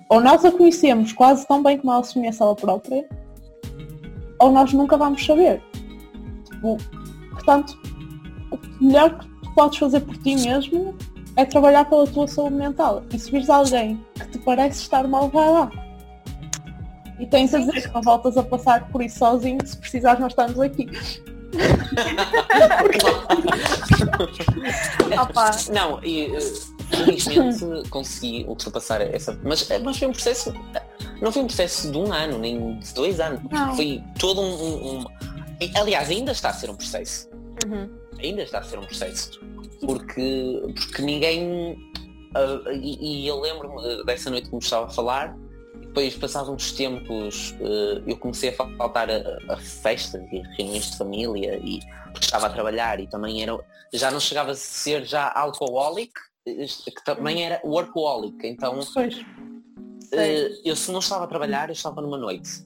Ou 0.09 0.21
nós 0.21 0.43
a 0.43 0.51
conhecemos 0.51 1.11
quase 1.13 1.45
tão 1.47 1.61
bem 1.61 1.77
como 1.77 1.91
ela 1.91 2.03
se 2.03 2.13
conhece 2.13 2.41
ela 2.41 2.55
própria, 2.55 3.07
ou 4.39 4.51
nós 4.51 4.73
nunca 4.73 4.97
vamos 4.97 5.23
saber. 5.23 5.61
Tipo, 6.45 6.77
portanto, 7.31 7.77
melhor 8.81 9.17
que 9.17 9.27
tu 9.27 9.53
podes 9.53 9.79
fazer 9.79 10.01
por 10.01 10.17
ti 10.17 10.35
mesmo 10.35 10.95
é 11.35 11.45
trabalhar 11.45 11.85
pela 11.85 12.05
tua 12.07 12.27
saúde 12.27 12.55
mental. 12.55 13.03
E 13.13 13.19
se 13.19 13.31
vires 13.31 13.49
alguém 13.49 14.03
que 14.15 14.27
te 14.27 14.39
parece 14.39 14.81
estar 14.81 15.07
mal, 15.07 15.29
vai 15.29 15.49
lá. 15.49 15.71
E 17.19 17.25
tens 17.25 17.53
a 17.53 17.59
dizer 17.59 17.87
que 17.87 17.93
não 17.93 18.01
voltas 18.01 18.37
a 18.37 18.43
passar 18.43 18.87
por 18.89 19.01
isso 19.01 19.19
sozinho, 19.19 19.59
se 19.65 19.77
precisares 19.77 20.19
nós 20.19 20.31
estamos 20.31 20.59
aqui. 20.59 20.87
Opa. 25.21 25.51
Não, 25.71 26.03
e 26.03 26.35
eh, 26.35 26.39
felizmente 26.89 27.65
consegui 27.89 28.45
ultrapassar 28.47 29.01
essa. 29.01 29.39
Mas, 29.43 29.69
eh, 29.71 29.79
mas 29.79 29.97
foi 29.97 30.07
um 30.07 30.11
processo 30.11 30.53
não 31.21 31.31
foi 31.31 31.41
um 31.41 31.47
processo 31.47 31.91
de 31.91 31.97
um 31.97 32.13
ano, 32.13 32.37
nem 32.37 32.79
de 32.79 32.93
dois 32.93 33.19
anos. 33.19 33.41
Não. 33.49 33.75
Foi 33.75 34.03
todo 34.19 34.41
um, 34.41 34.99
um, 34.99 35.05
Aliás, 35.75 36.09
ainda 36.09 36.31
está 36.31 36.49
a 36.49 36.53
ser 36.53 36.69
um 36.69 36.75
processo. 36.75 37.27
Uhum. 37.65 37.89
Ainda 38.19 38.43
está 38.43 38.59
a 38.59 38.63
ser 38.63 38.79
um 38.79 38.85
processo. 38.85 39.39
Porque, 39.85 40.61
porque 40.75 41.01
ninguém. 41.01 41.73
Uh, 42.35 42.71
e, 42.71 43.23
e, 43.23 43.27
eu 43.27 43.39
lembro-me 43.39 44.03
dessa 44.05 44.29
noite 44.29 44.49
que 44.49 44.55
me 44.55 44.61
estava 44.61 44.85
a 44.85 44.89
falar, 44.89 45.35
depois, 45.97 46.15
passados 46.15 46.49
uns 46.49 46.71
tempos, 46.73 47.55
uh, 47.59 48.03
eu 48.05 48.17
comecei 48.17 48.49
a 48.49 48.53
faltar 48.53 49.09
a, 49.09 49.53
a, 49.53 49.57
festas 49.57 50.21
e 50.31 50.41
reuniões 50.57 50.91
de 50.91 50.97
família, 50.97 51.57
e, 51.57 51.79
porque 52.11 52.25
estava 52.25 52.47
a 52.47 52.49
trabalhar 52.49 52.99
e 52.99 53.07
também 53.07 53.41
era. 53.41 53.57
Já 53.93 54.11
não 54.11 54.19
chegava 54.19 54.51
a 54.51 54.55
ser 54.55 55.05
já 55.05 55.31
alcoólico, 55.33 56.19
que 56.43 57.03
também 57.03 57.43
era 57.43 57.61
workaholic. 57.63 58.45
Então, 58.45 58.79
uh, 58.79 60.59
eu 60.63 60.75
se 60.75 60.91
não 60.91 60.99
estava 60.99 61.23
a 61.23 61.27
trabalhar, 61.27 61.69
eu 61.69 61.73
estava 61.73 62.01
numa 62.01 62.17
noite. 62.17 62.65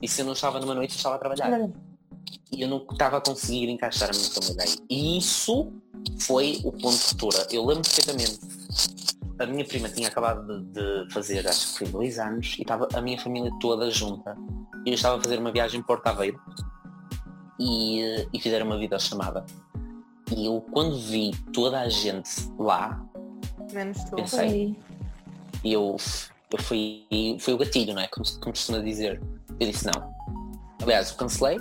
E 0.00 0.08
se 0.08 0.22
eu 0.22 0.24
não 0.24 0.32
estava 0.32 0.58
numa 0.58 0.74
noite, 0.74 0.94
eu 0.94 0.96
estava 0.96 1.16
a 1.16 1.18
trabalhar. 1.18 1.70
E 2.52 2.62
eu 2.62 2.68
não 2.68 2.84
estava 2.90 3.18
a 3.18 3.20
conseguir 3.20 3.68
encaixar 3.68 4.10
a 4.10 4.12
minha 4.12 4.30
família 4.30 4.64
aí. 4.64 4.76
E 4.88 5.18
isso 5.18 5.72
foi 6.20 6.60
o 6.64 6.72
ponto 6.72 6.96
de 6.96 7.04
ruptura. 7.08 7.46
Eu 7.50 7.64
lembro 7.64 7.82
perfeitamente. 7.82 8.40
A 9.38 9.46
minha 9.46 9.64
prima 9.64 9.88
tinha 9.88 10.08
acabado 10.08 10.60
de, 10.60 11.06
de 11.06 11.12
fazer, 11.14 11.46
acho 11.48 11.72
que 11.72 11.78
foi 11.78 11.88
dois 11.88 12.18
anos, 12.18 12.56
e 12.58 12.62
estava 12.62 12.86
a 12.92 13.00
minha 13.00 13.18
família 13.18 13.50
toda 13.60 13.90
junta. 13.90 14.36
E 14.84 14.90
eu 14.90 14.94
estava 14.94 15.18
a 15.18 15.22
fazer 15.22 15.38
uma 15.38 15.50
viagem 15.50 15.82
Porto 15.82 16.06
Aveiro 16.06 16.38
e, 17.58 18.26
e 18.32 18.40
fizeram 18.40 18.66
uma 18.66 18.78
videochamada. 18.78 19.44
E 20.36 20.46
eu 20.46 20.60
quando 20.70 20.98
vi 20.98 21.32
toda 21.52 21.80
a 21.80 21.88
gente 21.88 22.30
lá, 22.58 23.02
Menos 23.72 24.04
tu. 24.04 24.16
pensei, 24.16 24.76
e 25.62 25.72
eu, 25.72 25.96
eu 26.52 26.62
fui, 26.62 27.06
foi 27.40 27.54
o 27.54 27.58
gatilho, 27.58 27.94
não 27.94 28.02
é? 28.02 28.08
Como, 28.08 28.24
como 28.40 28.52
costuma 28.52 28.78
dizer. 28.78 29.20
Eu 29.58 29.70
disse 29.70 29.86
não. 29.86 30.14
Aliás, 30.82 31.10
eu 31.10 31.16
cancelei, 31.16 31.58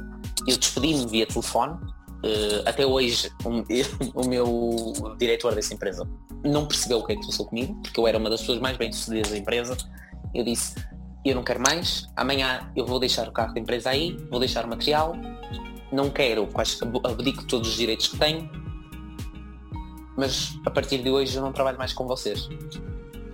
eu 0.48 0.58
despedi-me 0.58 1.06
via 1.08 1.26
telefone. 1.26 1.74
Uh, 2.20 2.68
até 2.68 2.86
hoje 2.86 3.32
o, 3.46 4.20
o, 4.22 4.28
meu 4.28 4.94
diretor 5.18 5.56
dessa 5.56 5.74
empresa 5.74 6.06
não 6.44 6.68
percebeu 6.68 7.00
o 7.00 7.06
que 7.06 7.14
é 7.14 7.16
que 7.16 7.26
passou 7.26 7.46
comigo, 7.46 7.74
porque 7.82 8.00
eu 8.00 8.08
era 8.08 8.18
uma 8.18 8.30
das 8.30 8.42
pessoas 8.42 8.60
mais 8.60 8.78
bem 8.78 8.92
sucedidas 8.92 9.32
da 9.32 9.38
empresa. 9.38 9.78
Eu 10.34 10.44
disse, 10.44 10.76
eu 11.26 11.36
não 11.36 11.44
quero 11.44 11.62
mais, 11.62 12.08
amanhã 12.16 12.72
eu 12.76 12.86
vou 12.86 13.00
deixar 13.00 13.28
o 13.28 13.32
carro 13.32 13.54
da 13.54 13.60
empresa 13.60 13.90
aí, 13.90 14.18
vou 14.30 14.40
deixar 14.40 14.66
o 14.66 14.68
material, 14.68 15.16
não 15.92 16.10
quero, 16.10 16.48
abdico 17.06 17.46
todos 17.46 17.70
os 17.70 17.78
direitos 17.78 18.08
que 18.10 18.18
tenho, 18.18 18.50
mas 20.18 20.60
a 20.66 20.70
partir 20.70 21.02
de 21.02 21.10
hoje 21.10 21.36
eu 21.36 21.42
não 21.42 21.54
trabalho 21.54 21.78
mais 21.78 21.94
com 21.94 22.06
vocês. 22.06 22.50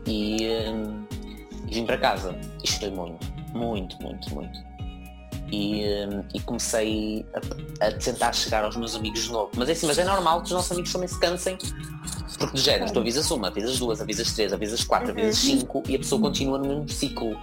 E, 0.08 0.38
uh, 0.46 1.08
e 1.68 1.74
vim 1.74 1.86
para 1.86 1.98
casa 1.98 2.40
e 2.64 2.68
chorei 2.68 2.92
muito, 2.92 3.26
muito, 3.56 4.00
muito, 4.04 4.36
muito 4.36 4.75
e, 5.52 5.84
e 6.34 6.40
comecei 6.42 7.26
a, 7.34 7.88
a, 7.88 7.92
tentar 7.92 8.34
chegar 8.34 8.64
aos 8.64 8.76
meus 8.76 8.96
amigos 8.96 9.24
de 9.24 9.32
novo. 9.32 9.52
Mas 9.56 9.70
é 9.70 9.72
assim, 9.74 9.88
mas 9.88 9.98
é 9.98 10.04
normal 10.04 10.40
que 10.40 10.46
os 10.46 10.52
nossos 10.52 10.72
amigos 10.72 10.92
também 10.92 11.08
se 11.08 11.20
cansem, 11.20 11.58
porque 12.38 12.56
de 12.56 12.62
género, 12.62 12.92
tu 12.92 13.00
avisas 13.00 13.30
uma, 13.32 13.48
avisas 13.48 13.80
duas, 13.80 14.02
avisas 14.02 14.34
três, 14.34 14.54
avisas 14.54 14.84
quatro, 14.84 15.14
uhum. 15.14 15.20
avisas 15.20 15.38
cinco 15.38 15.84
e 15.88 15.96
a 15.96 16.00
pessoa 16.00 16.22
continua 16.22 16.58
no 16.58 16.68
mesmo 16.68 16.90
ciclo. 16.90 17.38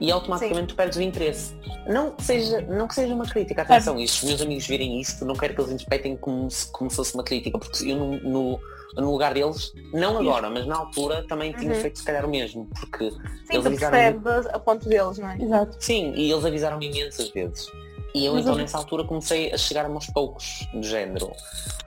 E 0.00 0.12
automaticamente 0.12 0.60
Sim. 0.60 0.66
tu 0.68 0.74
perdes 0.76 0.96
o 0.96 1.02
interesse. 1.02 1.54
Não 1.88 2.12
que 2.12 2.22
seja, 2.22 2.60
não 2.62 2.86
que 2.86 2.94
seja 2.94 3.12
uma 3.12 3.26
crítica, 3.26 3.62
atenção, 3.62 3.96
é. 3.96 4.02
isto, 4.02 4.22
os 4.22 4.28
meus 4.28 4.40
amigos 4.40 4.66
virem 4.66 5.00
isto, 5.00 5.24
não 5.24 5.34
quero 5.34 5.54
que 5.54 5.60
eles 5.60 5.72
interpretem 5.72 6.16
como 6.16 6.48
se, 6.48 6.70
como 6.70 6.88
se 6.88 6.94
fosse 6.94 7.14
uma 7.14 7.24
crítica, 7.24 7.58
porque 7.58 7.90
eu 7.90 7.96
no, 7.96 8.20
no 8.20 8.60
no 8.96 9.10
lugar 9.10 9.34
deles, 9.34 9.72
não 9.92 10.18
agora, 10.18 10.50
mas 10.50 10.66
na 10.66 10.76
altura 10.76 11.24
também 11.28 11.52
tinha 11.52 11.72
uhum. 11.72 11.80
feito 11.80 11.98
se 11.98 12.04
calhar 12.04 12.24
o 12.24 12.28
mesmo, 12.28 12.68
porque 12.80 13.10
Sim, 13.10 13.18
eles 13.50 13.66
avisaram. 13.66 14.22
a 14.52 14.58
ponto 14.58 14.88
deles, 14.88 15.18
não 15.18 15.28
é? 15.28 15.40
Exato. 15.40 15.76
Sim, 15.78 16.12
e 16.14 16.30
eles 16.30 16.44
avisaram-me 16.44 16.86
imensas 16.86 17.28
vezes. 17.30 17.70
E 18.14 18.24
eu 18.24 18.32
mas 18.32 18.42
então 18.42 18.54
eu... 18.54 18.58
nessa 18.58 18.78
altura 18.78 19.04
comecei 19.04 19.52
a 19.52 19.58
chegar 19.58 19.84
a 19.84 19.88
aos 19.88 20.06
poucos, 20.06 20.66
do 20.72 20.82
género. 20.82 21.30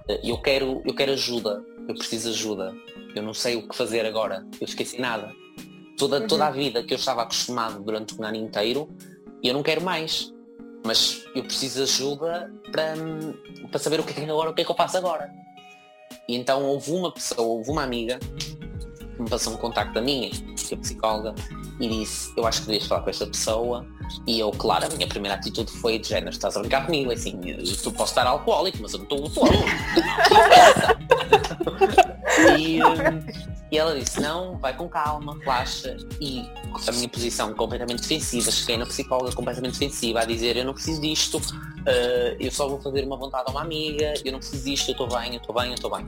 Eh, 0.07 0.21
eu 0.23 0.37
quero, 0.37 0.81
eu 0.85 0.93
quero 0.93 1.11
ajuda, 1.13 1.63
eu 1.87 1.95
preciso 1.95 2.29
de 2.29 2.35
ajuda. 2.35 2.73
Eu 3.15 3.23
não 3.23 3.33
sei 3.33 3.57
o 3.57 3.67
que 3.67 3.75
fazer 3.75 4.05
agora, 4.05 4.45
eu 4.59 4.65
esqueci 4.65 4.99
nada. 4.99 5.33
Toda, 5.97 6.21
uhum. 6.21 6.27
toda 6.27 6.47
a 6.47 6.51
vida 6.51 6.83
que 6.83 6.93
eu 6.93 6.97
estava 6.97 7.23
acostumado 7.23 7.83
durante 7.83 8.19
um 8.19 8.23
ano 8.23 8.37
inteiro, 8.37 8.89
eu 9.43 9.53
não 9.53 9.63
quero 9.63 9.81
mais. 9.81 10.31
Mas 10.85 11.23
eu 11.35 11.43
preciso 11.43 11.77
de 11.77 11.83
ajuda 11.83 12.51
para, 12.71 12.95
para 13.69 13.79
saber 13.79 13.99
o 13.99 14.03
que 14.03 14.11
é 14.11 14.25
que 14.25 14.31
agora, 14.31 14.49
o 14.49 14.53
que 14.53 14.61
é 14.61 14.65
que 14.65 14.71
eu 14.71 14.75
faço 14.75 14.97
agora. 14.97 15.29
Então 16.27 16.63
houve 16.65 16.91
uma 16.91 17.11
pessoa, 17.11 17.41
houve 17.47 17.69
uma 17.69 17.83
amiga 17.83 18.19
me 19.21 19.29
passou 19.29 19.53
um 19.53 19.57
contacto 19.57 19.93
da 19.93 20.01
minha, 20.01 20.29
que 20.29 20.73
é 20.73 20.77
psicóloga, 20.77 21.33
e 21.79 21.87
disse, 21.87 22.33
eu 22.35 22.45
acho 22.45 22.61
que 22.61 22.67
devias 22.67 22.87
falar 22.87 23.01
com 23.01 23.09
esta 23.09 23.25
pessoa. 23.25 23.87
E 24.27 24.39
eu, 24.39 24.51
claro, 24.51 24.85
a 24.85 24.89
minha 24.89 25.07
primeira 25.07 25.35
atitude 25.35 25.71
foi 25.71 25.99
de 25.99 26.09
género, 26.09 26.31
estás 26.31 26.57
a 26.57 26.59
brincar 26.59 26.85
comigo, 26.85 27.11
assim, 27.11 27.39
tu 27.81 27.91
posso 27.91 28.11
estar 28.11 28.27
alcoólico, 28.27 28.79
mas 28.81 28.93
eu 28.93 28.99
não 28.99 29.05
estou 29.05 29.29
tolo. 29.29 29.51
e, 32.59 32.79
e 33.71 33.77
ela 33.77 33.97
disse, 33.97 34.19
não, 34.19 34.57
vai 34.57 34.75
com 34.75 34.89
calma, 34.89 35.37
relaxa. 35.39 35.95
E 36.19 36.45
a 36.87 36.91
minha 36.91 37.07
posição 37.07 37.53
completamente 37.53 38.01
defensiva, 38.01 38.51
cheguei 38.51 38.77
na 38.77 38.85
psicóloga 38.85 39.33
completamente 39.33 39.73
defensiva, 39.73 40.21
a 40.21 40.25
dizer, 40.25 40.57
eu 40.57 40.65
não 40.65 40.73
preciso 40.73 40.99
disto, 40.99 41.37
uh, 41.37 42.35
eu 42.39 42.51
só 42.51 42.67
vou 42.67 42.81
fazer 42.81 43.05
uma 43.05 43.17
vontade 43.17 43.45
a 43.47 43.51
uma 43.51 43.61
amiga, 43.61 44.13
eu 44.25 44.31
não 44.31 44.39
preciso 44.39 44.65
disto, 44.65 44.89
eu 44.89 44.91
estou 44.91 45.07
bem, 45.07 45.35
eu 45.35 45.41
estou 45.41 45.55
bem, 45.55 45.67
eu 45.67 45.75
estou 45.75 45.89
bem. 45.89 46.05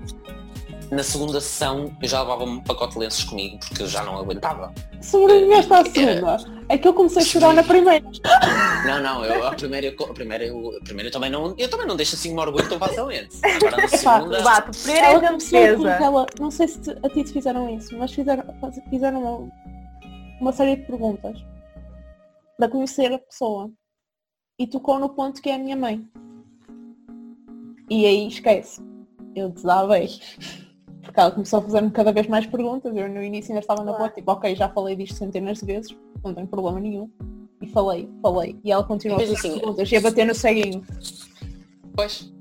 Na 0.93 1.01
segunda 1.01 1.41
sessão 1.41 1.91
eu 1.99 2.07
já 2.07 2.21
levava 2.21 2.43
um 2.43 2.61
pacote 2.61 2.93
de 2.93 2.99
lenços 2.99 3.23
comigo, 3.23 3.57
porque 3.57 3.81
eu 3.81 3.87
já 3.87 4.03
não 4.03 4.15
aguentava. 4.15 4.71
Sobreviveste 5.01 5.73
à 5.73 5.83
segunda? 5.83 6.37
É 6.69 6.77
que 6.77 6.87
eu 6.87 6.93
comecei 6.93 7.23
a 7.23 7.25
chorar 7.25 7.53
na 7.53 7.63
primeira. 7.63 8.05
Não, 8.85 9.01
não, 9.01 9.25
eu 9.25 9.47
a 9.47 9.51
primeira, 9.55 9.89
a 9.89 10.13
primeira, 10.13 10.45
eu, 10.45 10.77
a 10.77 10.83
primeira 10.83 11.09
eu 11.09 11.11
também 11.11 11.31
não, 11.31 11.55
eu 11.57 11.67
também 11.67 11.87
não 11.87 11.95
deixo 11.95 12.13
assim 12.13 12.31
um 12.31 12.39
orgulho 12.39 12.69
tão 12.69 12.77
facilmente. 12.77 13.37
Agora 13.43 13.77
na 13.77 13.87
segunda. 13.87 14.41
Bato, 14.43 14.71
primeira 14.83 15.07
é 15.07 15.13
ela 15.13 15.91
ela, 16.03 16.25
não 16.39 16.51
sei 16.51 16.67
se 16.67 16.79
a 16.91 17.09
ti 17.09 17.23
te 17.23 17.33
fizeram 17.33 17.75
isso, 17.75 17.97
mas 17.97 18.13
fizeram, 18.13 18.43
fizeram 18.89 19.21
uma, 19.21 19.51
uma 20.41 20.53
série 20.53 20.75
de 20.75 20.83
perguntas 20.83 21.43
para 22.57 22.69
conhecer 22.69 23.11
a 23.11 23.17
pessoa. 23.17 23.71
E 24.59 24.67
tocou 24.67 24.99
no 24.99 25.09
ponto 25.09 25.41
que 25.41 25.49
é 25.49 25.55
a 25.55 25.59
minha 25.59 25.75
mãe. 25.75 26.07
E 27.89 28.05
aí 28.05 28.27
esquece. 28.27 28.79
Eu 29.35 29.49
desabei. 29.49 30.09
Porque 31.03 31.19
ela 31.19 31.31
começou 31.31 31.59
a 31.59 31.61
fazer-me 31.61 31.91
cada 31.91 32.11
vez 32.11 32.27
mais 32.27 32.45
perguntas. 32.45 32.95
Eu 32.95 33.09
no 33.09 33.21
início 33.21 33.51
ainda 33.51 33.59
estava 33.59 33.83
na 33.83 33.93
boa, 33.93 34.09
tipo, 34.09 34.31
ok, 34.31 34.55
já 34.55 34.69
falei 34.69 34.95
disto 34.95 35.15
centenas 35.15 35.59
de 35.59 35.65
vezes, 35.65 35.95
não 36.23 36.33
tem 36.33 36.45
problema 36.45 36.79
nenhum. 36.79 37.09
E 37.61 37.67
falei, 37.67 38.09
falei. 38.21 38.59
E 38.63 38.71
ela 38.71 38.83
continuou 38.83 39.17
a 39.17 39.21
fazer 39.21 39.35
assim, 39.35 39.59
perguntas 39.59 39.91
e 39.91 39.95
a 39.97 40.01
bater 40.01 40.25
no 40.25 40.33
ceguinho. 40.33 40.83
Pois. 41.95 42.31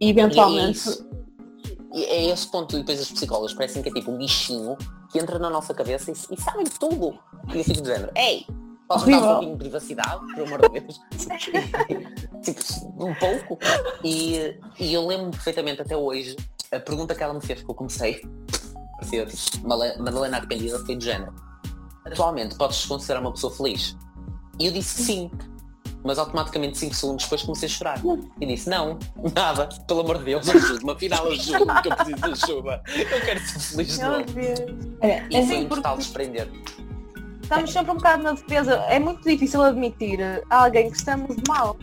E 0.00 0.10
eventualmente. 0.10 1.08
E 1.92 2.04
é 2.04 2.30
esse 2.30 2.48
ponto, 2.48 2.76
e 2.76 2.80
depois 2.80 3.00
as 3.00 3.10
psicólogas 3.10 3.52
parecem 3.52 3.82
que 3.82 3.88
é 3.88 3.92
tipo 3.92 4.12
um 4.12 4.18
bichinho 4.18 4.76
que 5.10 5.18
entra 5.18 5.38
na 5.38 5.50
nossa 5.50 5.74
cabeça 5.74 6.10
e, 6.10 6.14
e 6.14 6.40
sabem 6.40 6.64
tudo. 6.78 7.18
E 7.52 7.58
eu 7.58 7.64
fico 7.64 7.80
dizendo, 7.80 8.10
ei, 8.14 8.46
posso 8.86 9.06
dar 9.06 9.18
um 9.18 9.22
pouquinho 9.22 9.52
de 9.52 9.58
privacidade, 9.58 10.20
por 10.34 10.44
amor 10.44 10.60
de 10.62 10.80
Deus? 10.80 11.00
tipo, 12.42 13.04
um 13.04 13.14
pouco. 13.14 13.58
E, 14.04 14.56
e 14.78 14.94
eu 14.94 15.06
lembro 15.06 15.30
perfeitamente 15.30 15.82
até 15.82 15.96
hoje 15.96 16.36
a 16.72 16.78
pergunta 16.78 17.14
que 17.14 17.22
ela 17.22 17.34
me 17.34 17.40
fez 17.40 17.62
que 17.62 17.68
eu 17.68 17.74
comecei, 17.74 18.22
parecia 18.92 19.26
tipo, 19.26 19.68
Madalena 19.68 20.36
arrependida, 20.36 20.78
foi 20.84 20.96
de 20.96 21.04
género. 21.04 21.34
Atualmente 22.06 22.56
podes 22.56 22.86
considerar 22.86 23.20
uma 23.20 23.32
pessoa 23.32 23.52
feliz? 23.52 23.96
E 24.58 24.66
eu 24.66 24.72
disse 24.72 25.02
sim, 25.02 25.30
mas 26.04 26.18
automaticamente 26.18 26.78
5 26.78 26.94
segundos 26.94 27.24
depois 27.24 27.42
comecei 27.42 27.66
a 27.68 27.72
chorar. 27.72 28.02
E 28.40 28.46
disse, 28.46 28.70
não, 28.70 28.98
nada, 29.34 29.68
pelo 29.88 30.00
amor 30.00 30.18
de 30.18 30.24
Deus, 30.24 30.48
ajude-me, 30.48 30.92
afinal 30.92 31.26
ajude-me, 31.26 31.82
que 31.82 31.88
eu 31.88 31.96
preciso 31.96 32.16
de 32.16 32.44
ajuda. 32.44 32.82
Eu 32.96 33.20
quero 33.20 33.40
ser 33.40 33.60
feliz 33.60 33.96
de 33.96 34.04
novo. 34.04 34.24
É, 35.00 35.26
e 35.28 35.46
foi 35.46 35.56
um 35.64 35.68
total 35.68 35.96
desprender. 35.96 36.48
Estamos 37.42 37.72
sempre 37.72 37.90
um 37.90 37.96
bocado 37.96 38.22
na 38.22 38.32
defesa. 38.32 38.74
É 38.88 39.00
muito 39.00 39.28
difícil 39.28 39.60
admitir 39.60 40.20
a 40.50 40.64
alguém 40.64 40.88
que 40.88 40.96
estamos 40.96 41.36
mal. 41.48 41.76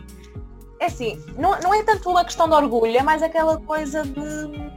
É 0.80 0.86
assim, 0.86 1.20
não, 1.36 1.58
não 1.60 1.74
é 1.74 1.82
tanto 1.82 2.16
a 2.16 2.24
questão 2.24 2.48
de 2.48 2.54
orgulho, 2.54 2.96
é 2.96 3.02
mais 3.02 3.22
aquela 3.22 3.58
coisa 3.58 4.04
de 4.04 4.68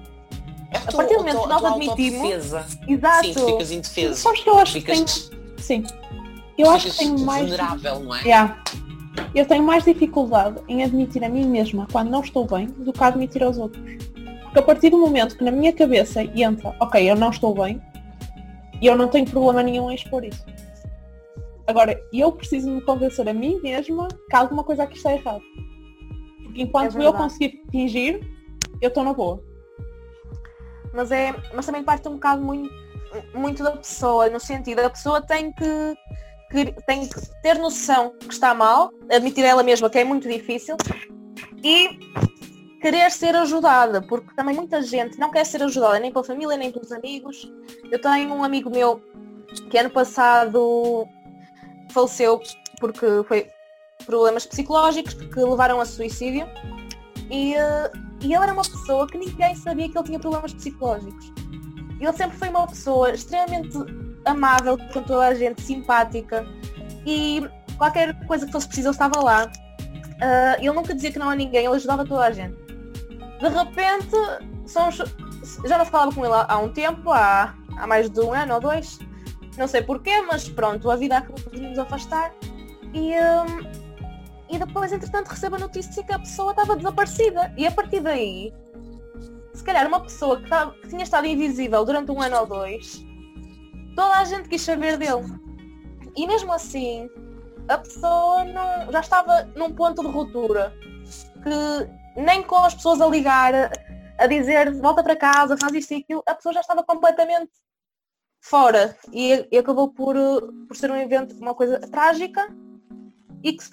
é 0.71 0.77
a 0.77 0.91
partir 0.91 1.15
do 1.15 1.19
momento 1.19 1.41
que 1.41 1.47
nós 1.47 1.65
admitimos. 1.65 2.77
Exato. 2.87 3.27
Sim, 3.27 3.45
ficas 3.45 3.71
indefesa. 3.71 4.15
Sabes 4.15 4.41
que 4.41 4.49
eu 4.49 4.57
acho 4.57 4.73
ficas... 4.73 4.99
que 4.99 5.29
tenho... 5.29 5.57
Sim. 5.57 5.83
Eu 6.57 6.69
acho 6.69 6.91
que 6.91 6.97
tenho 6.97 7.19
mais. 7.19 7.41
Vulnerável, 7.41 7.99
não 7.99 8.15
é? 8.15 8.21
Yeah. 8.21 8.63
Eu 9.35 9.45
tenho 9.45 9.63
mais 9.63 9.83
dificuldade 9.83 10.59
em 10.67 10.83
admitir 10.83 11.23
a 11.23 11.29
mim 11.29 11.45
mesma 11.45 11.87
quando 11.91 12.09
não 12.09 12.21
estou 12.21 12.45
bem 12.45 12.67
do 12.67 12.93
que 12.93 13.03
admitir 13.03 13.43
aos 13.43 13.57
outros. 13.57 13.83
Porque 14.43 14.59
a 14.59 14.61
partir 14.61 14.89
do 14.89 14.97
momento 14.97 15.37
que 15.37 15.43
na 15.43 15.51
minha 15.51 15.73
cabeça 15.73 16.23
entra, 16.23 16.75
ok, 16.79 17.09
eu 17.09 17.15
não 17.15 17.29
estou 17.29 17.53
bem, 17.53 17.81
e 18.81 18.87
eu 18.87 18.97
não 18.97 19.07
tenho 19.07 19.29
problema 19.29 19.61
nenhum 19.63 19.91
em 19.91 19.95
expor 19.95 20.23
isso. 20.23 20.43
Agora, 21.67 22.01
eu 22.11 22.31
preciso 22.31 22.69
me 22.69 22.81
convencer 22.81 23.27
a 23.29 23.33
mim 23.33 23.59
mesma 23.61 24.07
que 24.29 24.35
alguma 24.35 24.63
coisa 24.63 24.83
aqui 24.83 24.97
está 24.97 25.13
errada. 25.13 25.41
Enquanto 26.55 26.99
é 26.99 27.05
eu 27.05 27.13
conseguir 27.13 27.61
fingir, 27.71 28.21
eu 28.81 28.89
estou 28.89 29.03
na 29.03 29.13
boa 29.13 29.41
mas 30.93 31.11
é 31.11 31.33
mas 31.53 31.65
também 31.65 31.83
parte 31.83 32.07
um 32.07 32.13
bocado 32.13 32.41
muito 32.41 32.69
muito 33.33 33.63
da 33.63 33.71
pessoa 33.71 34.29
no 34.29 34.39
sentido 34.39 34.79
a 34.79 34.89
pessoa 34.89 35.21
tem 35.21 35.51
que, 35.51 35.95
que 36.49 36.81
tem 36.85 37.07
que 37.07 37.41
ter 37.41 37.57
noção 37.57 38.13
que 38.19 38.33
está 38.33 38.53
mal 38.53 38.91
admitir 39.09 39.43
ela 39.43 39.63
mesma 39.63 39.89
que 39.89 39.99
é 39.99 40.03
muito 40.03 40.27
difícil 40.27 40.75
e 41.63 41.99
querer 42.81 43.11
ser 43.11 43.35
ajudada, 43.35 44.01
porque 44.01 44.33
também 44.35 44.55
muita 44.55 44.81
gente 44.81 45.19
não 45.19 45.29
quer 45.29 45.45
ser 45.45 45.61
ajudada 45.61 45.99
nem 45.99 46.11
pela 46.11 46.23
família, 46.23 46.57
nem 46.57 46.71
pelos 46.71 46.91
amigos. 46.91 47.47
Eu 47.91 48.01
tenho 48.01 48.33
um 48.33 48.43
amigo 48.43 48.71
meu 48.71 48.99
que 49.69 49.77
ano 49.77 49.91
passado 49.91 51.07
faleceu 51.91 52.41
porque 52.79 53.05
foi 53.27 53.47
problemas 54.12 54.45
psicológicos 54.45 55.13
que 55.13 55.39
levaram 55.39 55.80
a 55.80 55.86
suicídio 55.86 56.45
e, 57.30 57.56
uh, 57.56 57.97
e 58.19 58.26
ele 58.26 58.43
era 58.43 58.52
uma 58.52 58.62
pessoa 58.62 59.08
que 59.08 59.17
ninguém 59.17 59.56
sabia 59.56 59.89
que 59.89 59.97
ele 59.97 60.06
tinha 60.06 60.19
problemas 60.19 60.54
psicológicos. 60.54 61.32
Ele 62.00 62.13
sempre 62.13 62.38
foi 62.38 62.50
uma 62.50 62.67
pessoa 62.67 63.12
extremamente 63.12 63.78
amável 64.26 64.78
com 64.91 65.02
toda 65.04 65.28
a 65.28 65.34
gente, 65.34 65.62
simpática 65.62 66.45
e 67.06 67.41
qualquer 67.78 68.13
coisa 68.28 68.45
que 68.45 68.52
fosse 68.52 68.67
preciso 68.67 68.89
ele 68.89 68.95
estava 68.95 69.19
lá. 69.21 69.45
Uh, 69.45 70.60
ele 70.60 70.71
nunca 70.71 70.93
dizia 70.93 71.12
que 71.12 71.17
não 71.17 71.30
a 71.30 71.36
ninguém, 71.36 71.65
ele 71.65 71.76
ajudava 71.76 72.06
toda 72.06 72.26
a 72.26 72.32
gente. 72.32 72.56
De 73.39 73.47
repente, 73.47 74.15
já 75.65 75.78
não 75.78 75.86
falava 75.86 76.13
com 76.13 76.26
ele 76.26 76.34
há, 76.47 76.58
um 76.58 76.69
tempo, 76.69 77.12
há, 77.12 77.56
há 77.78 77.88
mais 77.88 78.10
de 78.10 78.19
um 78.19 78.34
ano 78.34 78.56
ou 78.56 78.60
dois, 78.60 79.00
não 79.58 79.67
sei 79.67 79.82
porquê, 79.82 80.21
mas 80.21 80.47
pronto, 80.50 80.91
a 80.91 80.95
vida 80.95 81.17
acabou 81.17 81.41
por 81.41 81.58
nos 81.58 81.80
afastar. 81.80 82.34
E, 82.93 83.13
um, 83.13 83.81
e 84.51 84.59
depois, 84.59 84.91
entretanto, 84.91 85.29
recebo 85.29 85.55
a 85.55 85.59
notícia 85.59 86.03
que 86.03 86.11
a 86.11 86.19
pessoa 86.19 86.51
estava 86.51 86.75
desaparecida. 86.75 87.53
E 87.57 87.65
a 87.65 87.71
partir 87.71 88.01
daí, 88.01 88.53
se 89.53 89.63
calhar 89.63 89.87
uma 89.87 90.01
pessoa 90.01 90.41
que, 90.41 90.81
que 90.81 90.89
tinha 90.89 91.03
estado 91.03 91.25
invisível 91.25 91.85
durante 91.85 92.11
um 92.11 92.21
ano 92.21 92.37
ou 92.39 92.45
dois, 92.45 93.01
toda 93.95 94.17
a 94.17 94.25
gente 94.25 94.49
quis 94.49 94.61
saber 94.61 94.97
dele. 94.97 95.23
E 96.17 96.27
mesmo 96.27 96.51
assim, 96.51 97.09
a 97.69 97.77
pessoa 97.77 98.43
não, 98.43 98.91
já 98.91 98.99
estava 98.99 99.43
num 99.55 99.73
ponto 99.73 100.01
de 100.01 100.09
ruptura 100.09 100.73
que 101.43 102.21
nem 102.21 102.43
com 102.43 102.57
as 102.57 102.75
pessoas 102.75 102.99
a 102.99 103.07
ligar, 103.07 103.53
a 104.17 104.27
dizer 104.27 104.73
volta 104.81 105.01
para 105.01 105.15
casa, 105.15 105.57
faz 105.57 105.73
isto 105.73 105.93
e 105.93 105.97
aquilo, 105.97 106.23
a 106.27 106.35
pessoa 106.35 106.53
já 106.53 106.59
estava 106.59 106.83
completamente 106.83 107.51
fora 108.41 108.97
e, 109.13 109.47
e 109.49 109.57
acabou 109.57 109.93
por, 109.93 110.15
por 110.67 110.75
ser 110.75 110.91
um 110.91 110.95
evento, 110.95 111.35
uma 111.37 111.55
coisa 111.55 111.79
trágica 111.79 112.53
e 113.43 113.53
que 113.53 113.63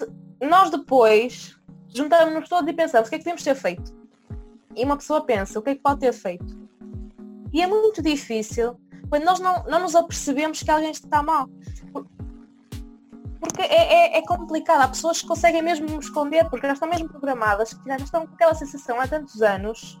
nós 0.47 0.69
depois 0.69 1.57
juntamos-nos 1.93 2.47
todos 2.47 2.69
e 2.69 2.73
pensamos 2.73 3.07
o 3.07 3.09
que 3.09 3.15
é 3.15 3.19
que 3.19 3.25
temos 3.25 3.43
ter 3.43 3.55
feito. 3.55 3.93
E 4.75 4.83
uma 4.85 4.97
pessoa 4.97 5.25
pensa 5.25 5.59
o 5.59 5.61
que 5.61 5.71
é 5.71 5.75
que 5.75 5.81
pode 5.81 5.99
ter 5.99 6.13
feito. 6.13 6.57
E 7.51 7.61
é 7.61 7.67
muito 7.67 8.01
difícil 8.01 8.79
quando 9.09 9.23
nós 9.23 9.39
não, 9.39 9.63
não 9.63 9.79
nos 9.79 9.95
apercebemos 9.95 10.61
que 10.61 10.69
alguém 10.69 10.91
está 10.91 11.23
mal. 11.23 11.49
Porque 13.39 13.61
é, 13.61 14.15
é, 14.15 14.17
é, 14.17 14.21
complicado, 14.21 14.81
há 14.81 14.87
pessoas 14.87 15.21
que 15.21 15.27
conseguem 15.27 15.61
mesmo 15.61 15.99
esconder, 15.99 16.47
porque 16.49 16.67
já 16.67 16.73
estão 16.73 16.89
mesmo 16.89 17.09
programadas, 17.09 17.73
que 17.73 17.87
já 17.87 17.95
estão 17.95 18.27
com 18.27 18.33
aquela 18.33 18.53
sensação 18.53 18.99
há 18.99 19.07
tantos 19.07 19.41
anos 19.41 19.99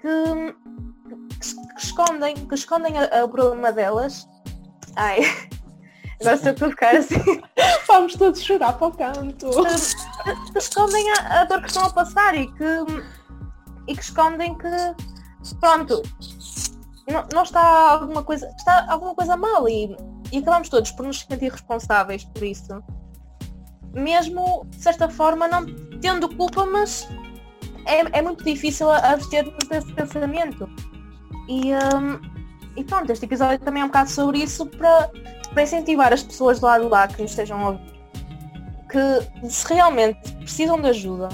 que 0.00 0.54
que 1.40 1.86
escondem, 1.86 2.34
que 2.34 2.54
escondem 2.54 2.92
o 3.24 3.28
problema 3.28 3.72
delas. 3.72 4.28
Ai, 4.96 5.20
agora 6.20 6.36
estou 6.36 6.66
a 6.66 6.70
ficar 6.70 6.96
assim. 6.96 7.42
Vamos 7.86 8.14
todos 8.14 8.42
chorar 8.42 8.74
para 8.74 8.86
o 8.86 8.92
canto. 8.92 9.50
Que, 10.24 10.52
que 10.52 10.58
escondem 10.58 11.10
a, 11.12 11.40
a, 11.40 11.44
dor 11.44 11.60
que 11.60 11.68
estão 11.68 11.84
a 11.84 11.90
passar 11.90 12.34
e 12.34 12.46
que, 12.52 12.64
e 13.88 13.96
que 13.96 14.02
escondem 14.02 14.56
que 14.56 14.68
pronto, 15.58 16.02
não, 17.08 17.26
não 17.32 17.42
está 17.42 17.92
alguma 17.92 18.22
coisa, 18.22 18.46
está 18.56 18.86
alguma 18.88 19.14
coisa 19.14 19.36
mal 19.36 19.68
e, 19.68 19.96
e 20.32 20.38
acabamos 20.38 20.68
todos 20.68 20.90
por 20.92 21.06
nos 21.06 21.20
sentir 21.20 21.50
responsáveis 21.50 22.24
por 22.24 22.42
isso. 22.42 22.82
Mesmo, 23.92 24.66
de 24.68 24.82
certa 24.82 25.08
forma, 25.08 25.48
não 25.48 25.66
tendo 26.00 26.28
culpa, 26.36 26.64
mas 26.64 27.08
é, 27.86 28.18
é 28.18 28.22
muito 28.22 28.44
difícil 28.44 28.90
abster-nos 28.90 29.66
desse 29.68 29.92
pensamento. 29.92 30.68
E, 31.48 31.74
um, 31.74 32.20
e 32.76 32.84
pronto, 32.84 33.10
este 33.10 33.24
episódio 33.24 33.58
também 33.58 33.82
é 33.82 33.84
um 33.84 33.88
bocado 33.88 34.10
sobre 34.10 34.38
isso 34.38 34.64
para, 34.66 35.10
para 35.52 35.62
incentivar 35.62 36.12
as 36.12 36.22
pessoas 36.22 36.60
do 36.60 36.66
lado 36.66 36.88
lá 36.88 37.06
que 37.08 37.20
nos 37.20 37.30
estejam 37.30 37.60
a 37.60 37.68
ouvir. 37.70 38.00
Que 38.90 39.48
se 39.48 39.72
realmente 39.72 40.32
precisam 40.34 40.80
de 40.80 40.88
ajuda, 40.88 41.28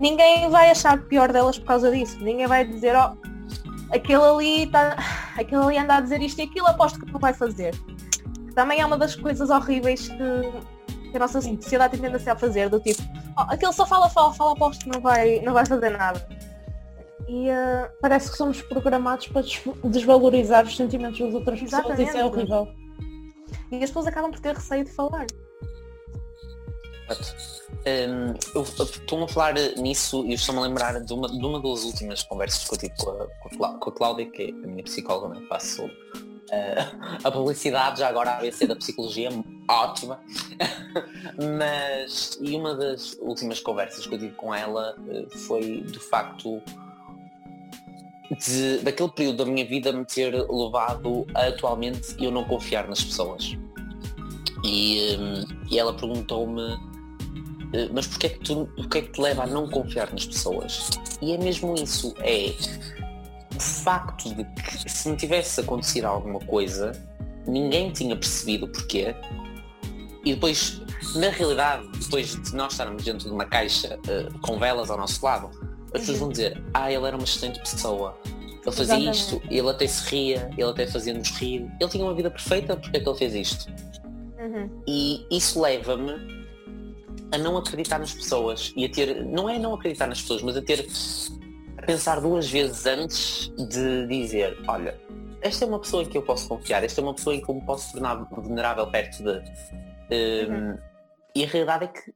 ninguém 0.00 0.48
vai 0.48 0.70
achar 0.70 0.98
pior 1.04 1.32
delas 1.32 1.58
por 1.58 1.66
causa 1.66 1.90
disso. 1.90 2.18
Ninguém 2.20 2.46
vai 2.46 2.64
dizer, 2.64 2.96
ó, 2.96 3.12
oh, 3.12 3.94
aquele 3.94 4.22
ali 4.22 4.62
está. 4.64 4.96
Aquele 5.38 5.62
ali 5.62 5.78
anda 5.78 5.96
a 5.96 6.00
dizer 6.00 6.20
isto 6.20 6.40
e 6.40 6.42
aquilo, 6.42 6.66
aposto 6.66 6.98
que 6.98 7.12
não 7.12 7.20
vai 7.20 7.32
fazer. 7.32 7.74
Também 8.54 8.80
é 8.80 8.86
uma 8.86 8.98
das 8.98 9.14
coisas 9.14 9.48
horríveis 9.50 10.08
que, 10.08 11.10
que 11.10 11.16
a 11.16 11.20
nossa 11.20 11.40
sociedade 11.40 11.92
tem 11.92 12.00
tendência 12.00 12.32
a 12.32 12.36
fazer, 12.36 12.68
do 12.68 12.80
tipo, 12.80 13.00
oh, 13.38 13.42
aquele 13.42 13.72
só 13.72 13.86
fala, 13.86 14.08
fala, 14.08 14.34
fala, 14.34 14.52
aposto 14.52 14.84
que 14.84 14.90
não 14.90 15.00
vai, 15.00 15.40
não 15.40 15.52
vai 15.52 15.64
fazer 15.64 15.90
nada. 15.90 16.26
E 17.28 17.48
uh, 17.48 17.88
parece 18.00 18.32
que 18.32 18.36
somos 18.36 18.60
programados 18.60 19.28
para 19.28 19.42
desvalorizar 19.84 20.64
os 20.64 20.76
sentimentos 20.76 21.20
das 21.20 21.32
outras 21.32 21.62
Exatamente. 21.62 22.06
pessoas. 22.06 22.08
Isso 22.08 22.18
é 22.18 22.24
horrível. 22.24 22.79
E 23.70 23.76
as 23.76 23.90
pessoas 23.90 24.06
acabam 24.06 24.30
por 24.30 24.40
ter 24.40 24.54
receio 24.54 24.84
de 24.84 24.90
falar. 24.90 25.26
Um, 27.86 28.34
eu 28.54 28.62
estou 28.62 29.24
a 29.24 29.28
falar 29.28 29.54
nisso 29.78 30.24
e 30.26 30.34
estou-me 30.34 30.60
a 30.60 30.64
lembrar 30.64 31.00
de 31.00 31.12
uma, 31.12 31.28
de 31.28 31.44
uma 31.44 31.60
das 31.60 31.82
últimas 31.84 32.22
conversas 32.22 32.68
que 32.68 32.74
eu 32.74 32.78
tive 32.78 32.94
com 32.96 33.64
a, 33.64 33.78
com 33.78 33.90
a 33.90 33.92
Cláudia, 33.92 34.26
que 34.30 34.42
é 34.42 34.48
a 34.50 34.66
minha 34.66 34.84
psicóloga, 34.84 35.34
né? 35.34 35.46
faço 35.48 35.86
uh, 35.86 35.90
a 37.24 37.30
publicidade 37.30 38.00
já 38.00 38.08
agora 38.08 38.32
a 38.32 38.38
ABC 38.38 38.66
da 38.66 38.76
psicologia, 38.76 39.30
ótima. 39.68 40.20
Mas, 41.58 42.38
e 42.40 42.54
uma 42.54 42.74
das 42.74 43.16
últimas 43.20 43.60
conversas 43.60 44.06
que 44.06 44.14
eu 44.14 44.18
tive 44.18 44.34
com 44.34 44.54
ela 44.54 44.94
uh, 44.98 45.38
foi 45.38 45.80
de 45.80 45.98
facto 45.98 46.62
de, 48.38 48.78
daquele 48.78 49.10
período 49.10 49.44
da 49.44 49.50
minha 49.50 49.66
vida 49.66 49.92
me 49.92 50.04
ter 50.04 50.32
levado 50.32 51.26
a 51.34 51.46
atualmente 51.46 52.14
eu 52.18 52.30
não 52.30 52.44
confiar 52.44 52.88
nas 52.88 53.02
pessoas. 53.02 53.56
E, 54.64 55.16
um, 55.18 55.68
e 55.70 55.78
ela 55.78 55.92
perguntou-me, 55.94 56.78
eh, 57.72 57.88
mas 57.92 58.06
porquê 58.06 58.26
é, 58.26 58.30
que 58.30 58.40
tu, 58.40 58.68
porquê 58.76 58.98
é 58.98 59.02
que 59.02 59.12
te 59.12 59.20
leva 59.20 59.44
a 59.44 59.46
não 59.46 59.68
confiar 59.68 60.12
nas 60.12 60.26
pessoas? 60.26 60.90
E 61.22 61.32
é 61.32 61.38
mesmo 61.38 61.74
isso, 61.74 62.14
é 62.20 62.54
o 63.56 63.60
facto 63.60 64.34
de 64.34 64.44
que 64.44 64.90
se 64.90 65.08
me 65.08 65.16
tivesse 65.16 65.60
acontecido 65.60 66.04
alguma 66.04 66.40
coisa, 66.40 66.92
ninguém 67.46 67.90
tinha 67.90 68.14
percebido 68.14 68.68
porquê, 68.68 69.14
e 70.24 70.34
depois, 70.34 70.80
na 71.16 71.30
realidade, 71.30 71.86
depois 71.98 72.36
de 72.36 72.54
nós 72.54 72.72
estarmos 72.72 73.02
dentro 73.02 73.26
de 73.26 73.34
uma 73.34 73.46
caixa 73.46 73.98
uh, 73.98 74.38
com 74.40 74.58
velas 74.58 74.90
ao 74.90 74.98
nosso 74.98 75.24
lado, 75.24 75.50
as 75.94 76.00
pessoas 76.00 76.18
vão 76.18 76.28
dizer, 76.28 76.62
ah, 76.74 76.90
ele 76.90 77.06
era 77.06 77.16
uma 77.16 77.24
excelente 77.24 77.60
pessoa, 77.60 78.16
ele 78.24 78.64
fazia 78.64 78.82
Exatamente. 78.82 79.16
isto, 79.16 79.42
ele 79.50 79.68
até 79.68 79.86
se 79.86 80.08
ria, 80.10 80.50
ele 80.56 80.70
até 80.70 80.86
fazia-nos 80.86 81.30
rir, 81.30 81.70
ele 81.80 81.90
tinha 81.90 82.04
uma 82.04 82.14
vida 82.14 82.30
perfeita, 82.30 82.76
porque 82.76 82.96
é 82.96 83.00
que 83.00 83.08
ele 83.08 83.18
fez 83.18 83.34
isto? 83.34 83.72
Uhum. 84.38 84.82
E 84.86 85.26
isso 85.30 85.60
leva-me 85.60 86.12
a 87.32 87.38
não 87.38 87.56
acreditar 87.56 87.98
nas 87.98 88.12
pessoas 88.12 88.72
e 88.76 88.84
a 88.84 88.88
ter, 88.88 89.24
não 89.24 89.48
é 89.48 89.58
não 89.58 89.74
acreditar 89.74 90.06
nas 90.06 90.20
pessoas, 90.20 90.42
mas 90.42 90.56
a 90.56 90.62
ter 90.62 90.86
a 91.78 91.82
pensar 91.82 92.20
duas 92.20 92.48
vezes 92.48 92.84
antes 92.86 93.52
de 93.56 94.06
dizer, 94.06 94.58
olha, 94.68 94.98
esta 95.40 95.64
é 95.64 95.68
uma 95.68 95.78
pessoa 95.78 96.02
em 96.02 96.06
que 96.06 96.18
eu 96.18 96.22
posso 96.22 96.48
confiar, 96.48 96.84
esta 96.84 97.00
é 97.00 97.02
uma 97.02 97.14
pessoa 97.14 97.34
em 97.34 97.40
que 97.40 97.48
eu 97.48 97.54
me 97.54 97.62
posso 97.62 97.92
tornar 97.92 98.16
vulnerável 98.30 98.86
perto 98.90 99.22
de. 99.22 99.30
Um, 100.12 100.52
uhum. 100.52 100.78
E 101.34 101.44
a 101.44 101.46
realidade 101.46 101.84
é 101.84 101.88
que 101.88 102.12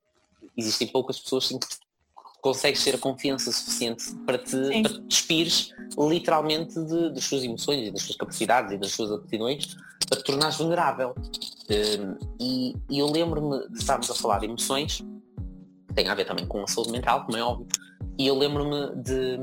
existem 0.57 0.89
poucas 0.89 1.19
pessoas 1.19 1.51
em 1.51 1.59
que 1.59 1.67
consegues 2.45 2.85
ter 2.85 2.95
a 2.95 2.99
confiança 2.99 3.51
suficiente 3.51 4.15
para 4.27 4.37
te, 4.37 4.83
para 4.83 4.93
te 4.93 5.01
despires 5.01 5.73
literalmente 5.99 6.75
de, 6.75 7.11
das 7.11 7.25
suas 7.25 7.43
emoções 7.43 7.89
e 7.89 7.91
das 7.91 8.03
suas 8.03 8.17
capacidades 8.19 8.73
e 8.73 8.77
das 8.77 8.93
suas 8.93 9.11
aptidões 9.11 9.75
para 10.07 10.19
te 10.19 10.25
tornares 10.25 10.59
vulnerável. 10.59 11.15
Um, 11.71 12.19
e, 12.39 12.77
e, 12.91 12.99
eu 12.99 13.07
lembro-me 13.11 13.67
de 13.71 13.79
estarmos 13.79 14.11
a 14.11 14.15
falar 14.15 14.41
de 14.41 14.45
emoções, 14.45 14.99
que 15.89 15.95
tem 15.95 16.07
a 16.07 16.15
ver 16.15 16.27
também 16.27 16.47
com 16.47 16.63
a 16.63 16.67
saúde 16.67 16.93
mental, 16.93 17.25
como 17.25 17.39
é 17.39 17.43
óbvio, 17.43 17.67
e 18.19 18.27
eu 18.27 18.37
lembro-me 18.37 18.95
de, 19.03 19.37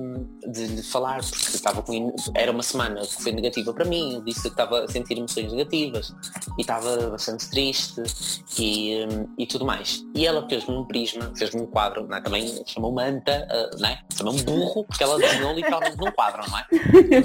de, 0.51 0.75
de, 0.75 0.83
falar, 0.83 1.21
porque 1.21 1.55
estava 1.55 1.81
com, 1.81 2.15
era 2.33 2.51
uma 2.51 2.63
semana 2.63 3.01
que 3.01 3.21
foi 3.21 3.31
negativa 3.31 3.73
para 3.73 3.85
mim, 3.85 4.15
eu 4.15 4.21
disse 4.21 4.43
que 4.43 4.47
estava 4.47 4.83
a 4.83 4.87
sentir 4.87 5.17
emoções 5.17 5.51
negativas 5.51 6.13
e 6.57 6.61
estava 6.61 7.09
bastante 7.09 7.49
triste 7.49 8.01
e, 8.57 9.05
e 9.37 9.45
tudo 9.45 9.65
mais. 9.65 10.05
E 10.15 10.25
ela 10.25 10.47
fez-me 10.47 10.73
um 10.73 10.85
prisma, 10.85 11.31
fez-me 11.35 11.61
um 11.61 11.65
quadro, 11.65 12.07
é? 12.13 12.21
também 12.21 12.63
chamou 12.65 12.91
manta, 12.91 13.47
uh, 13.51 13.79
não 13.79 13.89
é? 13.89 13.99
chamou 14.15 14.33
burro, 14.43 14.85
porque 14.85 15.03
ela 15.03 15.17
desenhou 15.19 15.53
literalmente 15.53 15.97
num 15.97 16.11
quadro, 16.11 16.43
não 16.49 16.57
é? 16.57 16.65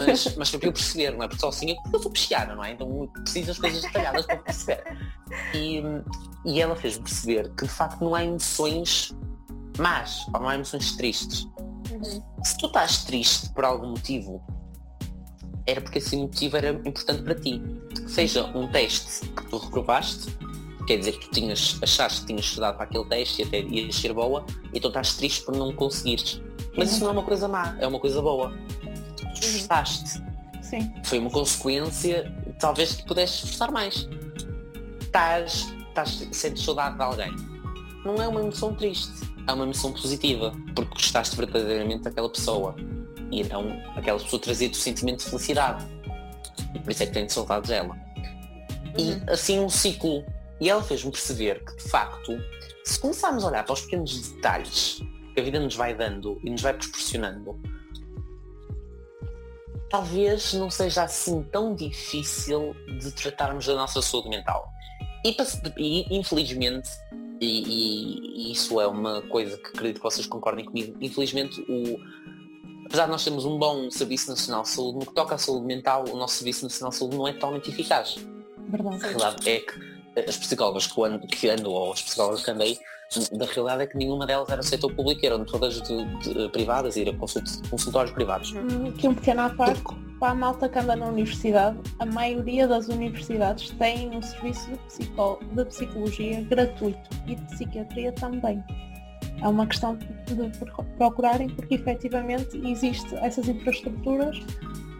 Mas, 0.06 0.36
mas 0.36 0.50
foi 0.50 0.58
para 0.58 0.68
eu 0.68 0.72
perceber, 0.72 1.10
não 1.12 1.22
é? 1.22 1.28
Porque 1.28 1.40
só 1.40 1.48
assim 1.48 1.76
eu 1.92 2.00
sou 2.00 2.10
pisciana, 2.10 2.54
não 2.54 2.64
é? 2.64 2.72
Então 2.72 3.08
preciso 3.22 3.48
das 3.48 3.58
coisas 3.58 3.82
detalhadas 3.82 4.26
para 4.26 4.36
perceber. 4.38 4.84
E, 5.54 5.82
e 6.44 6.60
ela 6.60 6.74
fez-me 6.76 7.04
perceber 7.04 7.50
que 7.56 7.64
de 7.64 7.70
facto 7.70 8.02
não 8.02 8.14
há 8.14 8.24
emoções 8.24 9.14
mas 9.78 10.26
não 10.32 10.48
há 10.48 10.54
emoções 10.54 10.96
tristes. 10.96 11.46
Uhum. 11.90 12.22
Se 12.44 12.56
tu 12.58 12.66
estás 12.66 13.04
triste 13.04 13.50
por 13.50 13.64
algum 13.64 13.90
motivo, 13.90 14.42
era 15.66 15.80
porque 15.80 15.98
esse 15.98 16.16
motivo 16.16 16.56
era 16.56 16.70
importante 16.70 17.22
para 17.22 17.34
ti. 17.34 17.60
Seja 18.06 18.44
um 18.56 18.68
teste 18.68 19.26
que 19.28 19.44
tu 19.46 19.58
reprovaste, 19.58 20.30
quer 20.86 20.98
dizer 20.98 21.12
que 21.12 21.26
tu 21.26 21.30
tinhas, 21.32 21.78
achaste 21.82 22.20
que 22.20 22.26
tinhas 22.28 22.44
estudado 22.44 22.76
para 22.76 22.84
aquele 22.84 23.04
teste 23.06 23.42
e 23.42 23.44
até 23.44 23.60
ias 23.60 23.96
ser 23.96 24.12
boa, 24.12 24.46
então 24.72 24.88
estás 24.88 25.14
triste 25.14 25.44
por 25.44 25.56
não 25.56 25.72
conseguires. 25.72 26.40
Mas 26.76 26.92
isso 26.92 27.00
não 27.00 27.10
é 27.10 27.12
uma 27.12 27.24
coisa 27.24 27.48
má, 27.48 27.76
é 27.80 27.86
uma 27.86 27.98
coisa 27.98 28.22
boa. 28.22 28.52
Tu 29.16 29.40
esforçaste. 29.40 30.22
Sim. 30.62 30.92
Foi 31.04 31.18
uma 31.18 31.30
consequência, 31.30 32.32
talvez 32.58 32.94
que 32.94 33.06
pudesses 33.06 33.44
esforçar 33.44 33.72
mais. 33.72 34.08
Estás, 35.00 35.74
estás, 35.88 36.28
sentes 36.32 36.62
saudade 36.62 36.96
de 36.96 37.02
alguém. 37.02 37.34
Não 38.04 38.22
é 38.22 38.28
uma 38.28 38.40
emoção 38.40 38.74
triste, 38.74 39.25
é 39.46 39.52
uma 39.52 39.64
emoção 39.64 39.92
positiva, 39.92 40.52
porque 40.74 40.94
gostaste 40.94 41.36
verdadeiramente 41.36 42.02
daquela 42.02 42.28
pessoa. 42.28 42.74
E 43.30 43.40
então 43.40 43.80
aquela 43.94 44.18
pessoa 44.18 44.40
trazia-te 44.40 44.74
o 44.74 44.80
sentimento 44.80 45.24
de 45.24 45.30
felicidade. 45.30 45.84
E 46.74 46.78
por 46.78 46.90
isso 46.90 47.02
é 47.02 47.06
que 47.06 47.12
tenho 47.12 47.30
saudades 47.30 47.68
dela. 47.70 47.96
E 48.98 49.30
assim 49.30 49.60
um 49.60 49.68
ciclo. 49.68 50.24
E 50.60 50.70
ela 50.70 50.82
fez-me 50.82 51.10
perceber 51.10 51.62
que, 51.64 51.76
de 51.76 51.90
facto, 51.90 52.32
se 52.82 52.98
começarmos 52.98 53.44
a 53.44 53.48
olhar 53.48 53.64
para 53.64 53.74
os 53.74 53.82
pequenos 53.82 54.30
detalhes 54.30 55.02
que 55.34 55.40
a 55.40 55.44
vida 55.44 55.60
nos 55.60 55.76
vai 55.76 55.94
dando 55.94 56.40
e 56.42 56.48
nos 56.48 56.62
vai 56.62 56.72
proporcionando, 56.72 57.60
talvez 59.90 60.54
não 60.54 60.70
seja 60.70 61.02
assim 61.02 61.42
tão 61.52 61.74
difícil 61.74 62.74
de 62.98 63.12
tratarmos 63.12 63.66
da 63.66 63.74
nossa 63.74 64.00
saúde 64.00 64.30
mental. 64.30 64.66
E, 65.24 66.16
infelizmente, 66.16 66.88
e, 67.40 67.46
e- 67.46 68.48
e 68.48 68.52
isso 68.52 68.80
é 68.80 68.86
uma 68.86 69.22
coisa 69.22 69.56
que 69.58 69.68
acredito 69.68 69.96
que 69.98 70.02
vocês 70.02 70.26
concordem 70.26 70.64
comigo, 70.64 70.96
infelizmente 71.00 71.60
o, 71.68 71.98
apesar 72.86 73.04
de 73.06 73.10
nós 73.10 73.24
termos 73.24 73.44
um 73.44 73.58
bom 73.58 73.90
Serviço 73.90 74.28
Nacional 74.30 74.62
de 74.62 74.68
Saúde, 74.70 74.98
no 74.98 75.06
que 75.06 75.14
toca 75.14 75.34
à 75.34 75.38
saúde 75.38 75.66
mental, 75.66 76.04
o 76.10 76.16
nosso 76.16 76.36
Serviço 76.36 76.64
Nacional 76.64 76.90
de 76.90 76.96
Saúde 76.96 77.16
não 77.16 77.28
é 77.28 77.32
totalmente 77.32 77.70
eficaz. 77.70 78.16
A 78.56 78.70
Verdade. 78.70 78.98
realidade 79.02 79.48
é 79.50 79.60
que 79.60 80.20
as 80.28 80.36
psicólogas 80.36 80.86
que 80.86 81.02
ando, 81.02 81.26
que 81.26 81.48
ando 81.48 81.70
ou 81.70 81.92
as 81.92 82.02
psicólogas 82.02 82.42
que 82.44 82.50
andei, 82.50 82.78
da 83.32 83.44
realidade 83.46 83.82
é 83.82 83.86
que 83.86 83.96
nenhuma 83.96 84.26
delas 84.26 84.48
era 84.48 84.56
do 84.62 84.64
setor 84.66 84.92
público, 84.92 85.24
eram 85.24 85.44
todas 85.44 85.80
de, 85.82 86.04
de- 86.20 86.48
privadas 86.48 86.96
eram 86.96 87.16
consult- 87.16 87.68
consultórios 87.70 88.12
privados. 88.12 88.52
Hum, 88.52 88.88
Aqui 88.88 89.06
um 89.06 89.14
pequeno 89.14 89.42
à 89.42 89.50
parte, 89.50 89.80
para 90.18 90.32
a 90.32 90.34
malta 90.34 90.68
que 90.68 90.78
anda 90.78 90.96
na 90.96 91.06
universidade, 91.06 91.78
a 91.98 92.06
maioria 92.06 92.66
das 92.66 92.88
universidades 92.88 93.70
têm 93.72 94.10
um 94.16 94.22
serviço 94.22 94.70
de, 94.70 94.78
psico- 94.86 95.38
de 95.52 95.64
psicologia 95.66 96.40
gratuito 96.42 97.10
e 97.26 97.34
de 97.34 97.42
psiquiatria 97.46 98.12
também. 98.12 98.62
É 99.42 99.48
uma 99.48 99.66
questão 99.66 99.96
de 99.96 100.06
pro- 100.58 100.84
procurarem 100.96 101.48
porque 101.50 101.74
efetivamente 101.74 102.56
existe 102.66 103.14
essas 103.16 103.46
infraestruturas 103.48 104.38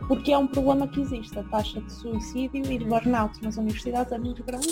porque 0.08 0.32
é 0.32 0.38
um 0.38 0.46
problema 0.46 0.86
que 0.86 1.00
existe. 1.00 1.36
A 1.38 1.42
taxa 1.44 1.80
de 1.80 1.92
suicídio 1.92 2.62
e 2.70 2.78
de 2.78 2.84
burnout 2.84 3.42
nas 3.42 3.56
universidades 3.56 4.12
é 4.12 4.18
muito 4.18 4.44
grande. 4.44 4.68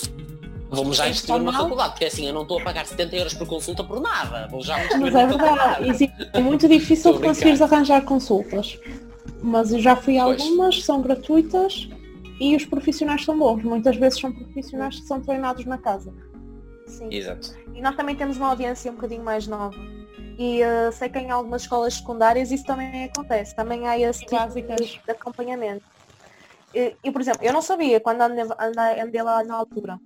Vamos 0.70 0.96
já 0.96 1.06
É 1.06 1.10
instituir 1.10 1.40
uma 1.40 1.52
faculdade, 1.52 1.90
porque 1.90 2.04
assim 2.04 2.26
eu 2.26 2.34
não 2.34 2.42
estou 2.42 2.58
a 2.58 2.62
pagar 2.62 2.84
70 2.86 3.16
euros 3.16 3.34
por 3.34 3.46
consulta 3.46 3.82
por 3.82 4.00
nada. 4.00 4.46
Vou 4.50 4.62
já 4.62 4.76
Mas 4.98 5.14
é 5.14 5.26
verdade, 5.26 6.10
é 6.32 6.40
muito 6.40 6.68
difícil 6.68 7.18
conseguires 7.20 7.62
arranjar 7.62 8.02
consultas. 8.02 8.78
Mas 9.42 9.72
eu 9.72 9.78
já 9.78 9.96
fui 9.96 10.18
a 10.18 10.24
Pois. 10.24 10.40
algumas, 10.40 10.82
são 10.82 11.02
gratuitas 11.02 11.88
e 12.40 12.56
os 12.56 12.64
profissionais 12.64 13.24
são 13.24 13.38
bons. 13.38 13.62
Muitas 13.62 13.96
vezes 13.96 14.20
são 14.20 14.32
profissionais 14.32 15.00
que 15.00 15.06
são 15.06 15.20
treinados 15.20 15.64
na 15.64 15.78
casa. 15.78 16.12
Sim. 16.86 17.08
Exato. 17.10 17.54
E 17.74 17.80
nós 17.80 17.96
também 17.96 18.16
temos 18.16 18.36
uma 18.36 18.48
audiência 18.48 18.90
um 18.90 18.94
bocadinho 18.94 19.24
mais 19.24 19.46
nova. 19.46 19.76
E 20.38 20.62
eh, 20.62 20.90
sei 20.90 21.08
que 21.08 21.18
em 21.18 21.30
algumas 21.30 21.62
escolas 21.62 21.94
secundárias 21.94 22.50
isso 22.50 22.64
também 22.64 23.04
acontece. 23.04 23.54
Também 23.54 23.86
há 23.86 23.98
esse 23.98 24.20
tipo 24.20 24.36
Básicas. 24.36 24.80
de, 24.80 25.00
de 25.04 25.10
acompanhamento. 25.10 25.84
E, 26.74 26.96
e, 27.04 27.10
por 27.10 27.20
exemplo, 27.20 27.40
eu 27.44 27.52
não 27.52 27.62
sabia 27.62 28.00
quando 28.00 28.20
andei, 28.20 28.44
andei, 29.00 29.22
lá 29.22 29.44
na 29.44 29.54
altura. 29.54 29.98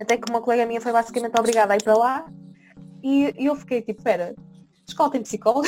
Até 0.00 0.16
que 0.16 0.30
uma 0.30 0.40
colega 0.40 0.64
minha 0.64 0.80
foi 0.80 0.92
basicamente 0.92 1.38
obrigada 1.38 1.74
a 1.74 1.76
ir 1.76 1.82
para 1.82 1.94
lá. 1.94 2.26
E, 3.02 3.34
e 3.38 3.46
eu 3.46 3.54
fiquei 3.54 3.82
tipo, 3.82 4.02
pera, 4.02 4.34
escola 4.90 5.10
tem 5.10 5.22
psicólogo? 5.22 5.66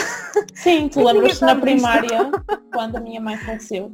Sim, 0.54 0.88
tu 0.90 1.02
lembras-te 1.02 1.42
na 1.42 1.56
primária, 1.56 2.30
quando 2.72 2.96
a 2.96 3.00
minha 3.00 3.20
mãe 3.20 3.36
faleceu, 3.38 3.92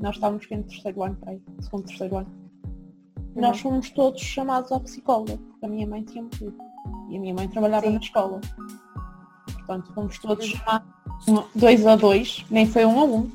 nós 0.00 0.14
estávamos 0.14 0.44
aqui 0.44 0.56
no 0.56 0.62
terceiro 0.64 1.02
ano, 1.02 1.16
peraí, 1.16 1.42
segundo, 1.60 1.86
terceiro 1.86 2.16
ano. 2.18 2.46
Nós 3.34 3.60
fomos 3.60 3.90
todos 3.90 4.22
chamados 4.22 4.72
ao 4.72 4.80
psicólogo, 4.80 5.36
porque 5.36 5.66
a 5.66 5.68
minha 5.68 5.86
mãe 5.86 6.02
tinha 6.02 6.22
morrido. 6.22 6.56
E 7.10 7.16
a 7.16 7.20
minha 7.20 7.34
mãe 7.34 7.48
trabalhava 7.48 7.86
Sim. 7.86 7.92
na 7.92 8.00
escola. 8.00 8.40
Portanto, 9.52 9.92
fomos 9.94 10.18
todos 10.18 10.46
chamados 10.46 10.88
um- 11.28 11.42
dois 11.54 11.86
a 11.86 11.96
dois, 11.96 12.44
nem 12.50 12.66
foi 12.66 12.84
um 12.86 12.98
a 12.98 13.04
um. 13.04 13.30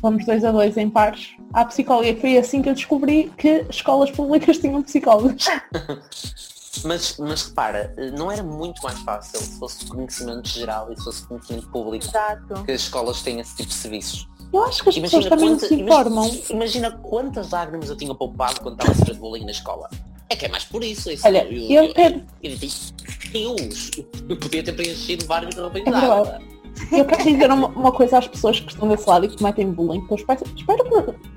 Fomos 0.00 0.24
dois 0.26 0.44
a 0.44 0.52
dois 0.52 0.76
em 0.76 0.88
pares 0.88 1.34
à 1.52 1.64
psicóloga. 1.64 2.08
E 2.08 2.20
foi 2.20 2.36
assim 2.38 2.62
que 2.62 2.68
eu 2.68 2.74
descobri 2.74 3.32
que 3.36 3.66
escolas 3.70 4.10
públicas 4.10 4.58
tinham 4.58 4.82
psicólogos. 4.82 5.46
Mas, 6.84 7.16
mas 7.18 7.42
repara, 7.48 7.94
não 8.16 8.30
era 8.30 8.42
muito 8.42 8.82
mais 8.82 8.98
fácil 9.00 9.38
se 9.38 9.58
fosse 9.58 9.86
conhecimento 9.86 10.48
geral 10.48 10.92
e 10.92 10.96
se 10.96 11.04
fosse 11.04 11.26
conhecimento 11.26 11.68
público 11.68 12.04
Exato. 12.04 12.64
que 12.64 12.72
as 12.72 12.80
escolas 12.82 13.22
têm 13.22 13.40
esse 13.40 13.54
tipo 13.56 13.68
de 13.68 13.74
serviços. 13.74 14.28
Eu 14.52 14.64
acho 14.64 14.82
que 14.82 14.88
as 14.88 14.98
pessoas 14.98 15.26
também 15.26 15.50
não 15.50 15.58
se 15.58 15.74
informam. 15.74 16.24
imagina, 16.26 16.44
imagina 16.50 16.90
quantas 16.90 17.50
lágrimas 17.50 17.90
eu 17.90 17.96
tinha 17.96 18.14
poupado 18.14 18.60
quando 18.60 18.74
estava 18.74 18.92
a 18.92 18.94
sofrer 18.94 19.14
de 19.14 19.20
bullying 19.20 19.44
na 19.44 19.50
escola. 19.50 19.90
É 20.28 20.36
que 20.36 20.46
é 20.46 20.48
mais 20.48 20.64
por 20.64 20.82
isso. 20.82 21.10
isso 21.10 21.26
Olha, 21.26 21.44
eu 21.52 21.92
quero, 21.92 22.22
eu 22.42 22.56
disse, 22.56 22.92
Deus, 23.30 23.90
eu 24.28 24.36
podia 24.36 24.62
ter 24.62 24.72
preenchido 24.72 25.26
vários 25.26 25.54
garrafões 25.54 25.86
É 25.86 25.90
de 25.90 25.96
água. 25.96 26.53
Eu 26.92 27.04
quero 27.04 27.22
dizer 27.24 27.50
uma, 27.50 27.68
uma 27.68 27.92
coisa 27.92 28.18
às 28.18 28.26
pessoas 28.28 28.58
que 28.60 28.72
estão 28.72 28.88
desse 28.88 29.08
lado 29.08 29.24
e 29.24 29.28
que 29.28 29.36
cometem 29.38 29.70
bullying, 29.70 30.06
que 30.06 30.12
eu 30.12 30.16
espero, 30.16 30.42
espero 30.56 30.84
que 30.84 30.90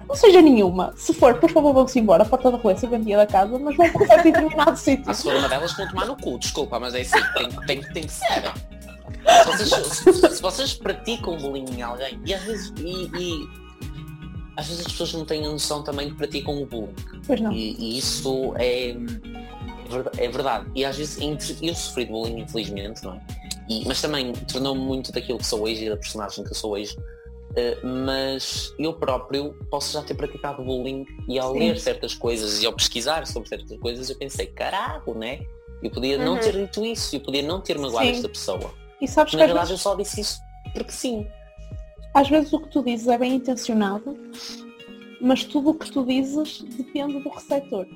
não 0.08 0.16
seja 0.16 0.42
nenhuma. 0.42 0.94
Se 0.96 1.14
for, 1.14 1.36
por 1.40 1.50
favor, 1.52 1.74
vão-se 1.74 2.00
embora, 2.00 2.24
a 2.24 2.26
porta 2.26 2.52
da 2.52 2.58
rua 2.58 2.72
é 2.72 2.76
serventia 2.76 3.18
da 3.18 3.28
casa, 3.28 3.58
mas 3.60 3.76
vão 3.76 3.90
para 3.92 4.04
um 4.20 4.24
determinado 4.24 4.78
sítio. 4.78 5.04
Ah, 5.08 5.14
se 5.14 5.24
for 5.24 5.36
uma 5.36 5.48
delas, 5.50 5.74
vão 5.74 5.88
tomar 5.88 6.06
no 6.06 6.16
cu, 6.18 6.40
desculpa, 6.40 6.80
mas 6.80 6.94
é 6.96 7.02
assim, 7.02 7.20
tem, 7.36 7.50
tem, 7.68 7.94
tem 7.94 8.04
que 8.04 8.12
ser. 8.12 8.54
Se 9.28 9.46
vocês, 9.46 9.70
se- 9.88 10.36
se 10.36 10.42
vocês 10.42 10.74
praticam 10.74 11.38
bullying 11.38 11.66
em 11.78 11.82
alguém, 11.82 12.20
e 12.26 12.34
às 12.34 12.42
vezes, 12.44 12.74
e, 12.78 13.10
e- 13.18 13.48
às 14.56 14.68
vezes 14.68 14.86
as 14.86 14.92
pessoas 14.92 15.14
não 15.14 15.26
têm 15.26 15.46
a 15.46 15.50
noção 15.50 15.84
também 15.84 16.10
que 16.10 16.16
praticam 16.16 16.62
o 16.62 16.66
bullying. 16.66 16.96
Pois 17.26 17.40
não. 17.42 17.52
E, 17.52 17.76
e 17.78 17.98
isso 17.98 18.54
é, 18.58 18.96
é 20.18 20.28
verdade. 20.30 20.66
E 20.76 20.84
às 20.86 20.98
vezes 20.98 21.20
entre- 21.22 21.58
eu 21.62 21.76
sofri 21.76 22.06
de 22.06 22.12
bullying, 22.12 22.40
infelizmente, 22.42 23.04
não 23.04 23.14
é? 23.16 23.22
E- 23.70 23.86
mas 23.86 24.02
também 24.02 24.34
tornou-me 24.34 24.82
muito 24.82 25.12
daquilo 25.12 25.38
que 25.40 25.46
sou 25.46 25.64
hoje 25.64 25.86
e 25.86 25.90
da 25.90 25.98
personagem 25.98 26.44
que 26.44 26.52
eu 26.52 26.56
sou 26.56 26.72
hoje. 26.72 26.96
Eh, 27.56 27.78
mas 27.84 28.74
eu 28.78 28.94
próprio 28.94 29.54
posso 29.70 29.94
já 29.94 30.04
ter 30.04 30.14
praticado 30.16 30.64
bullying 30.64 31.06
e 31.28 31.40
ao 31.40 31.54
Sim. 31.54 31.60
ler 31.60 31.80
certas 31.80 32.14
coisas 32.14 32.62
e 32.62 32.66
ao 32.66 32.74
pesquisar 32.74 33.26
sobre 33.26 33.50
certas 33.50 33.78
coisas 33.80 34.10
eu 34.10 34.18
pensei, 34.18 34.48
caraca, 34.48 35.12
né? 35.14 35.40
Eu 35.82 35.90
podia 35.92 36.18
não 36.18 36.34
Uhum. 36.34 36.40
ter 36.40 36.54
dito 36.54 36.86
isso, 36.86 37.16
eu 37.16 37.20
podia 37.20 37.42
não 37.42 37.60
ter 37.62 37.78
magoado 37.80 38.08
Sim. 38.08 38.14
esta 38.14 38.30
pessoa. 38.30 38.74
E 39.02 39.08
sabes 39.08 39.32
que 39.32 39.38
Na 39.38 39.44
às 39.44 39.48
verdade 39.50 39.66
eu 39.68 39.70
vezes, 39.70 39.82
só 39.82 39.96
disse 39.96 40.22
isso 40.22 40.40
porque 40.74 40.92
sim. 40.92 41.26
às 42.14 42.30
vezes 42.30 42.52
o 42.54 42.60
que 42.60 42.70
tu 42.70 42.84
dizes 42.84 43.08
é 43.08 43.18
bem 43.18 43.36
intencionado, 43.36 44.18
mas 45.22 45.44
tudo 45.44 45.70
o 45.72 45.74
que 45.74 45.90
tu 45.92 46.06
dizes 46.06 46.62
depende 46.62 47.20
do 47.20 47.30
receptor. 47.30 47.88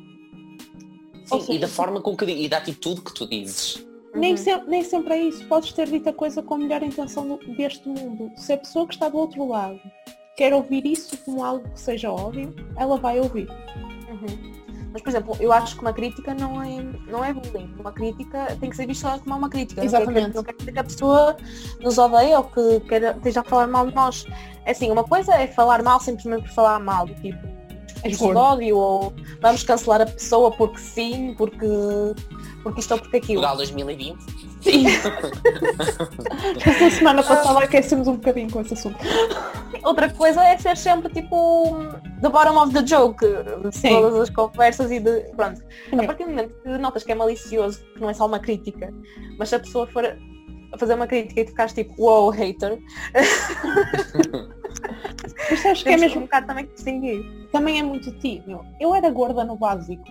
Sim, 1.25 1.39
seja, 1.41 1.53
e 1.53 1.59
da 1.59 1.67
forma 1.67 2.01
com 2.01 2.15
que 2.15 2.25
e 2.25 2.47
da 2.49 2.57
atitude 2.57 3.01
que 3.01 3.13
tu 3.13 3.27
dizes. 3.27 3.85
Nem, 4.13 4.31
Uhum. 4.31 4.37
sempre, 4.37 4.69
nem 4.69 4.83
sempre 4.83 5.13
é 5.13 5.23
isso. 5.23 5.45
Podes 5.47 5.71
ter 5.73 5.87
dito 5.87 6.09
a 6.09 6.13
coisa 6.13 6.41
com 6.41 6.55
a 6.55 6.57
melhor 6.57 6.83
intenção 6.83 7.39
deste 7.57 7.87
mundo. 7.87 8.31
Se 8.35 8.53
a 8.53 8.57
pessoa 8.57 8.85
que 8.87 8.93
está 8.93 9.07
do 9.09 9.17
outro 9.17 9.47
lado 9.47 9.79
quer 10.35 10.53
ouvir 10.53 10.85
isso 10.85 11.17
como 11.25 11.43
algo 11.43 11.69
que 11.69 11.79
seja 11.79 12.11
óbvio, 12.11 12.53
ela 12.77 12.97
vai 12.97 13.19
ouvir. 13.19 13.49
Uhum. 14.09 14.51
Mas, 14.93 15.01
por 15.01 15.09
exemplo, 15.09 15.37
eu 15.39 15.53
acho 15.53 15.75
que 15.75 15.81
uma 15.81 15.93
crítica 15.93 16.33
não 16.33 16.61
é, 16.61 16.81
não 17.09 17.23
é 17.23 17.31
bullying. 17.33 17.73
Uma 17.79 17.93
crítica 17.93 18.57
tem 18.59 18.69
que 18.69 18.75
ser 18.75 18.85
vista 18.87 19.17
como 19.23 19.37
uma 19.37 19.49
crítica. 19.49 19.79
Quer- 19.79 19.87
Exatamente. 19.87 20.35
Não 20.35 20.43
quer 20.43 20.53
dizer 20.55 20.71
que 20.73 20.79
a 20.79 20.83
pessoa 20.83 21.37
nos 21.81 21.97
odeia 21.97 22.37
ou 22.39 22.43
que 22.43 22.79
queira, 22.81 23.11
esteja 23.15 23.39
a 23.39 23.43
falar 23.45 23.67
mal 23.67 23.87
de 23.87 23.95
nós. 23.95 24.25
É 24.65 24.71
assim, 24.71 24.91
uma 24.91 25.05
coisa 25.05 25.33
é 25.35 25.47
falar 25.47 25.81
mal 25.81 25.97
simplesmente 26.01 26.43
por 26.43 26.51
falar 26.53 26.79
mal, 26.79 27.07
tipo 27.07 27.37
gordo. 28.19 28.37
ódio 28.39 28.77
ou 28.77 29.13
vamos 29.41 29.63
cancelar 29.63 30.01
a 30.01 30.05
pessoa 30.07 30.51
porque 30.51 30.79
sim, 30.79 31.35
porque, 31.37 31.65
porque 32.63 32.79
isto 32.79 32.93
ou 32.93 32.99
porque 32.99 33.17
aquilo. 33.17 33.41
Portugal 33.41 33.57
2020. 33.57 34.19
Sim. 34.61 34.85
Esta 36.65 36.89
semana 36.91 37.23
passada 37.23 37.59
aquecemos 37.59 38.07
um 38.07 38.15
bocadinho 38.15 38.51
com 38.51 38.61
esse 38.61 38.73
assunto. 38.73 38.97
Outra 39.83 40.09
coisa 40.11 40.43
é 40.43 40.57
ser 40.57 40.77
sempre 40.77 41.11
tipo 41.11 41.75
the 42.21 42.29
bottom 42.29 42.61
of 42.61 42.73
the 42.73 42.85
joke 42.85 43.25
de 43.25 43.75
Sim. 43.75 43.89
todas 43.89 44.19
as 44.21 44.29
conversas 44.29 44.91
e 44.91 44.99
de. 44.99 45.21
Pronto. 45.35 45.61
A 45.91 45.99
Sim. 45.99 46.05
partir 46.05 46.23
do 46.25 46.29
momento 46.29 46.53
que 46.61 46.69
notas 46.77 47.03
que 47.03 47.11
é 47.11 47.15
malicioso, 47.15 47.83
que 47.93 47.99
não 47.99 48.09
é 48.09 48.13
só 48.13 48.25
uma 48.25 48.39
crítica, 48.39 48.93
mas 49.37 49.49
se 49.49 49.55
a 49.55 49.59
pessoa 49.59 49.87
for 49.87 50.05
a 50.05 50.77
fazer 50.77 50.93
uma 50.93 51.07
crítica 51.07 51.41
e 51.41 51.45
tu 51.45 51.49
ficares 51.49 51.73
tipo, 51.73 51.93
wow, 51.97 52.29
hater, 52.29 52.79
Mas 55.49 55.59
sabes 55.59 55.83
que 55.83 55.89
é 55.89 55.97
mesmo, 55.97 56.19
um 56.19 56.23
bocado 56.23 56.47
também 56.47 56.65
que 56.65 56.73
distinguir. 56.73 57.47
também 57.51 57.79
é 57.79 57.83
muito 57.83 58.11
meu. 58.47 58.63
Eu 58.79 58.95
era 58.95 59.09
gorda 59.09 59.43
no 59.43 59.57
básico. 59.57 60.03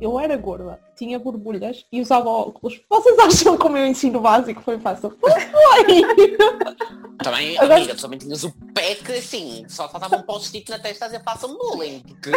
Eu 0.00 0.18
era 0.18 0.36
gorda, 0.36 0.80
tinha 0.96 1.18
borbulhas 1.18 1.84
e 1.92 2.00
usava 2.00 2.28
óculos. 2.28 2.80
Vocês 2.88 3.18
acham 3.18 3.56
que 3.56 3.66
o 3.66 3.70
meu 3.70 3.86
ensino 3.86 4.20
básico 4.20 4.62
foi 4.62 4.78
fácil? 4.78 5.16
Foi! 5.20 5.30
Também, 7.22 7.58
Agora- 7.58 7.76
amiga, 7.76 7.94
tu 7.94 8.00
também 8.00 8.18
tinhas 8.18 8.42
o 8.44 8.52
pé 8.72 8.94
que 8.94 9.12
assim, 9.12 9.64
só 9.68 9.86
faltava 9.88 10.16
um 10.16 10.22
post-it 10.22 10.70
na 10.70 10.78
testa 10.78 11.04
a 11.04 11.08
dizer 11.08 11.22
façam 11.22 11.54
bullying. 11.56 12.00
Porque... 12.00 12.30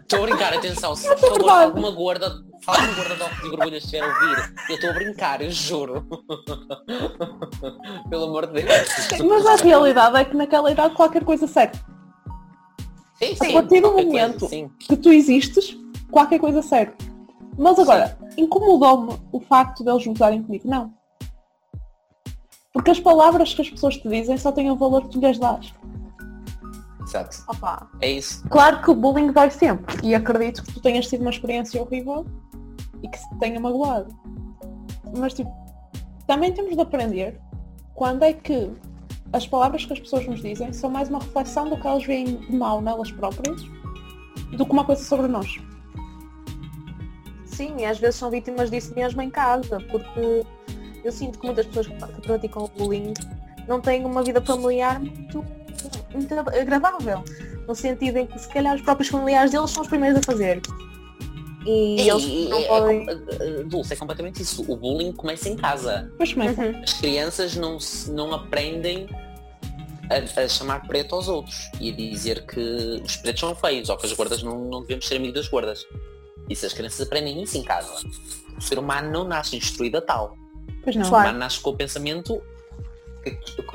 Estou 0.00 0.20
a 0.20 0.22
brincar, 0.26 0.54
atenção, 0.54 0.96
se 0.96 1.06
favor 1.08 1.32
verdade. 1.38 1.64
alguma 1.64 1.90
gorda, 1.90 2.42
fala 2.64 2.78
uma 2.78 2.94
gorda 2.94 3.16
de 3.16 3.22
óculos 3.22 3.44
e 3.44 3.50
borbulhas 3.50 3.84
estiver 3.84 4.02
a 4.02 4.06
ouvir, 4.06 4.54
eu 4.70 4.74
estou 4.76 4.90
a 4.90 4.92
brincar, 4.94 5.42
eu 5.42 5.50
juro. 5.50 6.06
Pelo 8.08 8.24
amor 8.24 8.46
de 8.46 8.62
Deus. 8.62 8.88
Mas 9.28 9.46
a 9.46 9.56
realidade 9.56 10.16
é 10.16 10.24
que 10.24 10.34
naquela 10.36 10.70
idade 10.72 10.94
qualquer 10.94 11.22
coisa 11.24 11.46
serve. 11.46 11.78
Sim, 13.22 13.50
A 13.50 13.52
partir 13.52 13.80
do 13.80 13.92
momento 13.92 14.48
coisa, 14.48 14.70
que 14.80 14.96
tu 14.96 15.12
existes, 15.12 15.76
qualquer 16.10 16.40
coisa 16.40 16.60
serve. 16.60 16.92
Mas 17.56 17.78
agora, 17.78 18.18
incomodou-me 18.36 19.18
o 19.30 19.40
facto 19.40 19.84
deles 19.84 20.06
me 20.06 20.12
usarem 20.12 20.42
comigo? 20.42 20.68
Não. 20.68 20.92
Porque 22.72 22.90
as 22.90 22.98
palavras 22.98 23.54
que 23.54 23.62
as 23.62 23.70
pessoas 23.70 23.96
te 23.96 24.08
dizem 24.08 24.36
só 24.38 24.50
têm 24.50 24.70
o 24.70 24.76
valor 24.76 25.02
que 25.02 25.10
tu 25.10 25.20
lhes 25.20 25.38
dás. 25.38 25.72
Exato. 27.02 27.44
Opa, 27.48 27.90
É 28.00 28.10
isso. 28.10 28.42
Claro 28.48 28.80
que 28.80 28.90
o 28.90 28.94
bullying 28.94 29.32
vai 29.32 29.50
sempre. 29.50 29.96
E 30.02 30.14
acredito 30.14 30.62
que 30.62 30.72
tu 30.72 30.80
tenhas 30.80 31.06
tido 31.06 31.20
uma 31.20 31.30
experiência 31.30 31.80
horrível 31.80 32.24
e 33.02 33.08
que 33.08 33.18
se 33.18 33.28
te 33.28 33.38
tenha 33.38 33.60
magoado. 33.60 34.16
Mas 35.18 35.34
tipo, 35.34 35.52
também 36.26 36.52
temos 36.52 36.74
de 36.74 36.80
aprender 36.80 37.38
quando 37.94 38.22
é 38.22 38.32
que 38.32 38.70
as 39.32 39.46
palavras 39.46 39.84
que 39.84 39.92
as 39.92 40.00
pessoas 40.00 40.26
nos 40.26 40.42
dizem 40.42 40.72
são 40.72 40.90
mais 40.90 41.08
uma 41.08 41.18
reflexão 41.18 41.68
do 41.68 41.76
que 41.76 41.86
elas 41.86 42.04
veem 42.04 42.36
de 42.36 42.52
mal 42.52 42.80
nelas 42.80 43.10
próprias 43.10 43.62
do 44.56 44.66
que 44.66 44.72
uma 44.72 44.84
coisa 44.84 45.02
sobre 45.02 45.26
nós. 45.28 45.58
sim, 47.46 47.74
e 47.78 47.84
às 47.84 47.98
vezes 47.98 48.16
são 48.16 48.30
vítimas 48.30 48.70
disso 48.70 48.94
mesmo 48.94 49.22
em 49.22 49.30
casa, 49.30 49.78
porque 49.90 50.44
eu 51.04 51.12
sinto 51.12 51.38
que 51.38 51.46
muitas 51.46 51.66
pessoas 51.66 51.86
que 51.86 52.20
praticam 52.22 52.64
o 52.64 52.68
bullying 52.68 53.14
não 53.66 53.80
têm 53.80 54.04
uma 54.04 54.22
vida 54.22 54.40
familiar 54.40 55.00
muito, 55.00 55.44
muito 56.12 56.34
agradável. 56.38 57.24
No 57.66 57.74
sentido 57.74 58.18
em 58.18 58.26
que 58.26 58.38
se 58.38 58.48
calhar 58.48 58.74
os 58.74 58.82
próprios 58.82 59.08
familiares 59.08 59.52
deles 59.52 59.70
são 59.70 59.82
os 59.82 59.88
primeiros 59.88 60.18
a 60.18 60.22
fazer. 60.22 60.60
E, 61.66 62.00
E, 62.02 62.08
eles 62.10 62.24
e- 62.24 62.48
não 62.48 62.58
é, 62.58 62.64
podem. 62.66 63.06
é, 63.08 63.62
Dulce, 63.64 63.92
é 63.92 63.96
completamente 63.96 64.42
isso. 64.42 64.64
O 64.70 64.76
bullying 64.76 65.12
começa 65.12 65.48
em 65.48 65.56
casa. 65.56 66.12
Mas 66.18 66.32
começa. 66.32 66.60
Uhum. 66.62 66.82
As 66.82 66.92
crianças 66.94 67.56
não, 67.56 67.78
não 68.08 68.32
aprendem 68.34 69.06
a, 70.10 70.40
a 70.42 70.48
chamar 70.48 70.86
preto 70.86 71.14
aos 71.14 71.28
outros 71.28 71.70
e 71.80 71.90
a 71.90 71.92
dizer 71.94 72.44
que 72.46 72.60
os 73.04 73.16
pretos 73.16 73.40
são 73.40 73.54
feios 73.54 73.88
ou 73.88 73.96
que 73.96 74.06
as 74.06 74.12
gordas 74.12 74.42
não, 74.42 74.58
não 74.68 74.80
devemos 74.82 75.06
ser 75.06 75.16
amigos 75.16 75.34
das 75.34 75.48
gordas. 75.48 75.86
Isso 76.48 76.66
as 76.66 76.72
crianças 76.72 77.00
aprendem 77.06 77.40
isso 77.42 77.56
em 77.56 77.62
casa. 77.62 77.92
O 78.56 78.60
ser 78.60 78.78
humano 78.78 79.10
não 79.10 79.24
nasce 79.24 79.56
instruído 79.56 79.98
a 79.98 80.00
tal. 80.02 80.36
Pois 80.82 80.96
não. 80.96 81.06
O 81.06 81.08
Claro. 81.08 81.24
humano 81.26 81.38
nasce 81.38 81.60
com 81.60 81.70
o 81.70 81.76
pensamento 81.76 82.42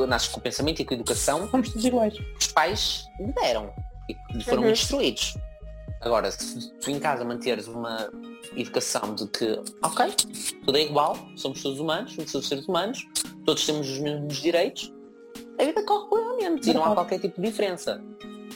nasce 0.10 0.30
com 0.30 0.40
o 0.40 0.44
pensamento 0.44 0.82
e 0.82 0.86
com 0.86 0.94
a 0.94 0.98
educação 0.98 1.50
Somos 1.50 1.70
todos 1.70 1.86
iguais. 1.86 2.14
que 2.14 2.26
os 2.38 2.48
pais 2.48 3.06
lhe 3.18 3.32
deram 3.32 3.72
e 4.36 4.44
foram 4.44 4.64
Uhum. 4.64 4.72
instruídos. 4.72 5.38
Agora, 6.02 6.30
se 6.32 6.72
tu 6.80 6.92
em 6.92 7.00
casa 7.00 7.24
manteres 7.26 7.68
uma 7.68 8.10
educação 8.56 9.16
de 9.16 9.28
que, 9.28 9.60
ok, 9.84 10.14
tudo 10.64 10.78
é 10.78 10.84
igual, 10.84 11.18
somos 11.36 11.62
todos 11.62 11.80
humanos, 11.80 12.14
somos 12.14 12.32
todos 12.32 12.48
seres 12.48 12.68
humanos, 12.68 13.06
todos 13.46 13.66
temos 13.66 13.90
os 13.90 14.00
mesmos 14.00 14.38
direitos, 14.38 14.94
a 15.60 15.64
vida 15.64 15.84
corre 15.84 16.08
plenamente 16.10 16.70
e 16.70 16.74
não 16.74 16.82
há 16.84 16.88
Verdade. 16.90 16.96
qualquer 16.96 17.20
tipo 17.20 17.42
de 17.42 17.48
diferença. 17.48 18.02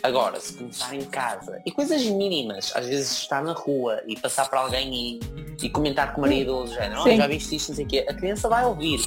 Agora, 0.04 0.40
se 0.40 0.54
começar 0.54 0.96
em 0.96 1.04
casa, 1.06 1.62
e 1.66 1.72
coisas 1.72 2.04
mínimas, 2.04 2.72
às 2.76 2.88
vezes 2.88 3.12
estar 3.12 3.44
na 3.44 3.54
rua 3.54 4.02
e 4.08 4.18
passar 4.20 4.50
para 4.50 4.62
alguém 4.62 4.94
e, 4.94 5.20
e 5.64 5.70
comentar 5.70 6.14
com 6.14 6.20
o 6.20 6.22
marido 6.22 6.64
do 6.64 6.68
género, 6.74 7.02
"Oh, 7.02 7.10
já 7.16 7.28
viste 7.28 7.56
isto, 7.56 7.70
não 7.70 7.76
sei 7.76 7.86
o 7.86 7.88
quê, 7.88 8.06
a 8.10 8.14
criança 8.14 8.48
vai 8.50 8.66
ouvir. 8.66 9.00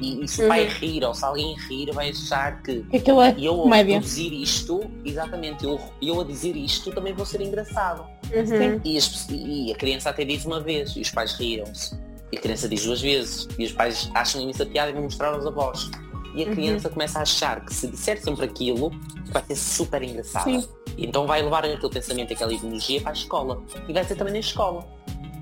E, 0.00 0.24
e 0.24 0.28
se 0.28 0.42
o 0.44 0.48
pai 0.48 0.64
Uhum. 0.64 0.70
rir 0.78 1.04
ou 1.04 1.12
se 1.14 1.24
alguém 1.24 1.54
rir, 1.68 1.92
vai 1.92 2.10
achar 2.10 2.62
que 2.62 2.84
aquilo 2.94 3.20
é 3.22 3.34
eu 3.38 3.54
comédia. 3.56 3.98
a 3.98 4.00
dizer 4.00 4.32
isto, 4.32 4.80
exatamente, 5.04 5.64
eu, 5.64 5.78
eu 6.00 6.20
a 6.20 6.24
dizer 6.24 6.56
isto 6.56 6.90
também 6.92 7.12
vou 7.12 7.26
ser 7.26 7.40
engraçado. 7.42 8.06
Uhum. 8.32 8.80
E, 8.84 8.96
as- 8.96 9.26
e 9.30 9.72
a 9.72 9.76
criança 9.76 10.10
até 10.10 10.24
diz 10.24 10.44
uma 10.44 10.60
vez, 10.60 10.96
e 10.96 11.00
os 11.02 11.10
pais 11.10 11.34
riram-se. 11.34 11.94
E 12.32 12.38
a 12.38 12.40
criança 12.40 12.68
diz 12.68 12.84
duas 12.84 13.00
vezes, 13.00 13.46
e 13.58 13.64
os 13.64 13.72
pais 13.72 14.10
acham 14.14 14.40
imensa 14.40 14.64
piada 14.64 14.90
e 14.90 14.94
vão 14.94 15.02
mostrar 15.02 15.34
aos 15.34 15.46
avós. 15.46 15.90
E 16.34 16.44
a 16.44 16.46
Uhum. 16.46 16.54
criança 16.54 16.88
começa 16.88 17.18
a 17.18 17.22
achar 17.22 17.64
que 17.64 17.74
se 17.74 17.86
disser 17.88 18.22
sempre 18.22 18.44
aquilo, 18.44 18.90
vai 19.32 19.42
ser 19.44 19.56
super 19.56 20.02
engraçada. 20.02 20.44
Sim. 20.48 20.66
E 20.96 21.04
então 21.06 21.26
vai 21.26 21.42
levar 21.42 21.64
aquele 21.64 21.92
pensamento, 21.92 22.32
aquela 22.32 22.52
ideologia 22.54 23.00
para 23.00 23.10
a 23.10 23.14
escola. 23.14 23.62
E 23.88 23.92
vai 23.92 24.04
ser 24.04 24.14
também 24.14 24.32
na 24.32 24.38
escola. 24.40 24.86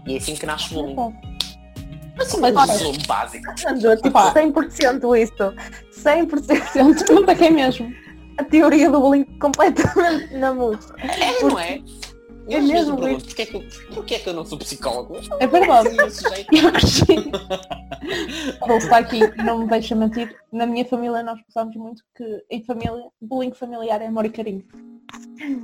E 0.07 0.15
é 0.15 0.17
assim 0.17 0.35
que 0.35 0.47
nasce 0.47 0.75
o 0.75 0.83
bullying. 0.83 1.13
Assim, 2.19 2.41
Mas 2.41 2.55
mas 2.55 2.83
bullying 2.83 3.07
básico. 3.07 3.55
Andou, 3.66 3.97
tipo, 3.97 4.11
Pá. 4.11 4.35
100% 4.35 5.23
isso. 5.23 5.55
100% 6.03 7.07
Pergunta 7.07 7.35
quem 7.35 7.49
é 7.49 7.51
mesmo. 7.51 7.93
a 8.39 8.45
teoria 8.45 8.91
do 8.91 9.01
bullying 9.01 9.25
completamente 9.41 10.35
na 10.35 10.53
música. 10.53 10.95
É, 11.01 11.43
não 11.43 11.59
é? 11.59 11.81
É 12.49 12.57
Eu 12.57 12.61
vezes 12.62 12.73
mesmo, 12.73 12.95
me 12.95 13.03
pergunto, 13.03 13.25
porquê 13.27 13.43
é, 13.43 13.47
que 13.47 13.57
eu, 13.57 13.64
porquê 13.95 14.14
é 14.14 14.19
que 14.21 14.29
eu 14.29 14.33
não 14.35 14.45
sou 14.45 14.57
psicólogo? 14.59 15.16
É 15.39 15.47
verdade. 15.47 15.91
Eu 16.51 16.73
cresci. 16.73 17.05
Vou 18.66 18.79
estar 18.79 18.99
aqui, 18.99 19.21
não 19.43 19.59
me 19.59 19.66
deixa 19.69 19.95
mentir. 19.95 20.35
Na 20.51 20.64
minha 20.64 20.85
família 20.85 21.23
nós 21.23 21.39
pensamos 21.43 21.77
muito 21.77 22.03
que 22.16 22.25
em 22.51 22.64
família, 22.64 23.05
bullying 23.21 23.53
familiar 23.53 24.01
é 24.01 24.07
amor 24.07 24.25
e 24.25 24.31
carinho. 24.31 24.64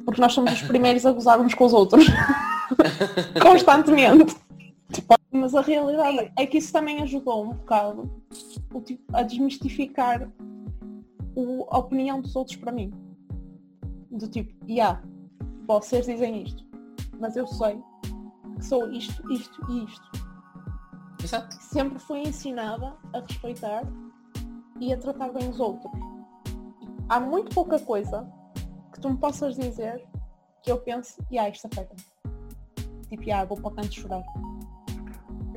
Porque 0.05 0.21
nós 0.21 0.35
somos 0.35 0.53
os 0.53 0.63
primeiros 0.63 1.07
a 1.07 1.13
gozar 1.13 1.41
uns 1.41 1.55
com 1.55 1.65
os 1.65 1.73
outros. 1.73 2.05
Constantemente. 3.41 4.37
Tipo, 4.95 5.15
Mas 5.33 5.53
a 5.55 5.61
realidade 5.61 6.33
é 6.39 6.47
que 6.47 6.59
isso 6.59 6.73
também 6.73 7.03
ajudou 7.03 7.45
um 7.47 7.55
bocado 7.55 8.09
tipo, 8.85 9.03
a 9.13 9.23
desmistificar 9.23 10.31
o- 11.35 11.67
a 11.71 11.79
opinião 11.79 12.21
dos 12.21 12.37
outros 12.37 12.57
para 12.57 12.71
mim. 12.71 12.93
Do 14.13 14.29
tipo, 14.29 14.55
yeah, 14.71 15.03
vocês 15.67 16.07
dizem 16.07 16.45
isto, 16.45 16.65
mas 17.19 17.35
eu 17.37 17.47
sei 17.49 17.83
que 18.57 18.65
sou 18.65 18.89
isto, 18.93 19.33
isto 19.33 19.73
e 19.73 19.85
isto 19.85 20.11
Exato. 21.23 21.57
sempre 21.61 21.99
fui 21.99 22.21
ensinada 22.21 22.95
a 23.13 23.19
respeitar 23.19 23.83
e 24.81 24.93
a 24.93 24.97
tratar 24.97 25.33
bem 25.33 25.49
os 25.49 25.59
outros. 25.59 25.93
Há 27.09 27.19
muito 27.19 27.53
pouca 27.53 27.81
coisa 27.81 28.25
que 28.93 29.01
tu 29.01 29.11
me 29.11 29.17
possas 29.17 29.57
dizer 29.57 30.07
que 30.63 30.71
eu 30.71 30.79
pense, 30.79 31.21
e 31.29 31.39
ah, 31.39 31.49
isto 31.49 31.67
afeta-me. 31.67 32.01
Tipo, 33.09 33.33
ah, 33.33 33.45
vou 33.45 33.57
para 33.57 33.69
o 33.69 33.75
canto 33.75 33.93
chorar. 33.93 34.23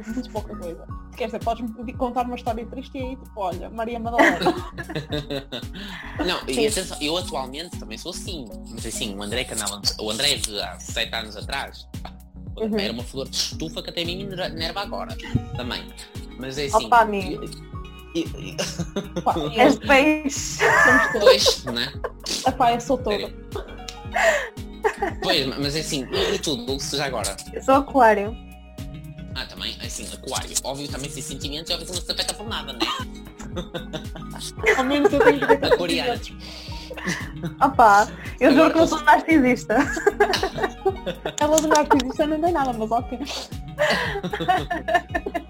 Muito 0.05 0.29
pouca 0.31 0.55
coisa. 0.55 0.85
Quer 1.15 1.25
dizer, 1.25 1.39
podes-me 1.39 1.93
contar 1.93 2.25
uma 2.25 2.35
história 2.35 2.65
triste 2.67 2.97
e 2.97 3.01
aí, 3.01 3.15
tipo, 3.15 3.31
olha, 3.35 3.69
Maria 3.69 3.99
Madalena. 3.99 4.39
Não, 6.25 6.39
e 6.47 6.67
atenção, 6.67 6.97
eu 7.01 7.17
atualmente 7.17 7.79
também 7.79 7.97
sou 7.97 8.11
assim. 8.11 8.45
Mas 8.69 8.85
assim, 8.85 9.15
o 9.15 9.23
André 9.23 9.43
Canal, 9.43 9.81
o 9.99 10.11
André 10.11 10.35
de 10.35 10.59
há 10.61 10.79
7 10.79 11.13
anos 11.15 11.35
atrás, 11.35 11.87
Uhum. 12.57 12.79
era 12.79 12.91
uma 12.91 13.03
flor 13.03 13.29
de 13.29 13.35
estufa 13.35 13.83
que 13.83 13.89
até 13.91 14.01
a 14.01 14.05
mim 14.05 14.25
me 14.25 14.33
enerva 14.33 14.81
agora. 14.81 15.15
Também. 15.55 15.83
Mas 16.39 16.57
é 16.57 16.65
assim. 16.65 16.85
Opa, 16.87 17.01
amigo. 17.01 17.45
Pá, 19.23 19.35
És 19.55 19.77
peixe. 19.77 20.59
somos 21.13 21.65
né? 21.65 21.93
Epá, 22.47 22.73
eu 22.73 22.81
sou 22.81 22.97
toda. 22.97 23.31
Pois, 25.21 25.45
mas 25.57 25.75
é 25.75 25.81
assim, 25.81 26.07
e, 26.11 26.39
tu, 26.39 26.55
Dulce, 26.65 26.97
já 26.97 27.05
agora? 27.05 27.35
Eu 27.53 27.61
sou 27.61 27.75
aquário. 27.75 28.35
Ah, 29.39 29.45
também, 29.45 29.77
assim, 29.85 30.07
aquário. 30.11 30.49
Óbvio, 30.63 30.87
também 30.87 31.09
sem 31.11 31.21
sentimentos, 31.21 31.69
óbvio 31.71 31.85
que 31.87 31.93
não 31.93 32.01
se 32.01 32.11
afeta 32.11 32.33
por 32.33 32.47
nada, 32.49 32.73
né? 32.73 32.79
Ao 34.77 34.83
menos 34.83 35.13
eu 35.13 35.19
tenho 35.19 35.39
direito 35.39 35.63
a 35.63 35.67
Aquariana. 35.67 36.17
sentimentos. 36.17 36.77
Opa, 37.61 38.07
eu 38.39 38.53
juro 38.55 38.69
que 38.71 38.75
não 38.77 38.83
eu- 38.83 38.87
sou 38.87 39.01
narcisista. 39.03 39.75
Ela 41.39 41.61
de 41.61 41.67
narcisista 41.67 42.25
não 42.25 42.41
tem 42.41 42.51
nada, 42.51 42.73
mas 42.73 42.89
ok. 42.91 43.19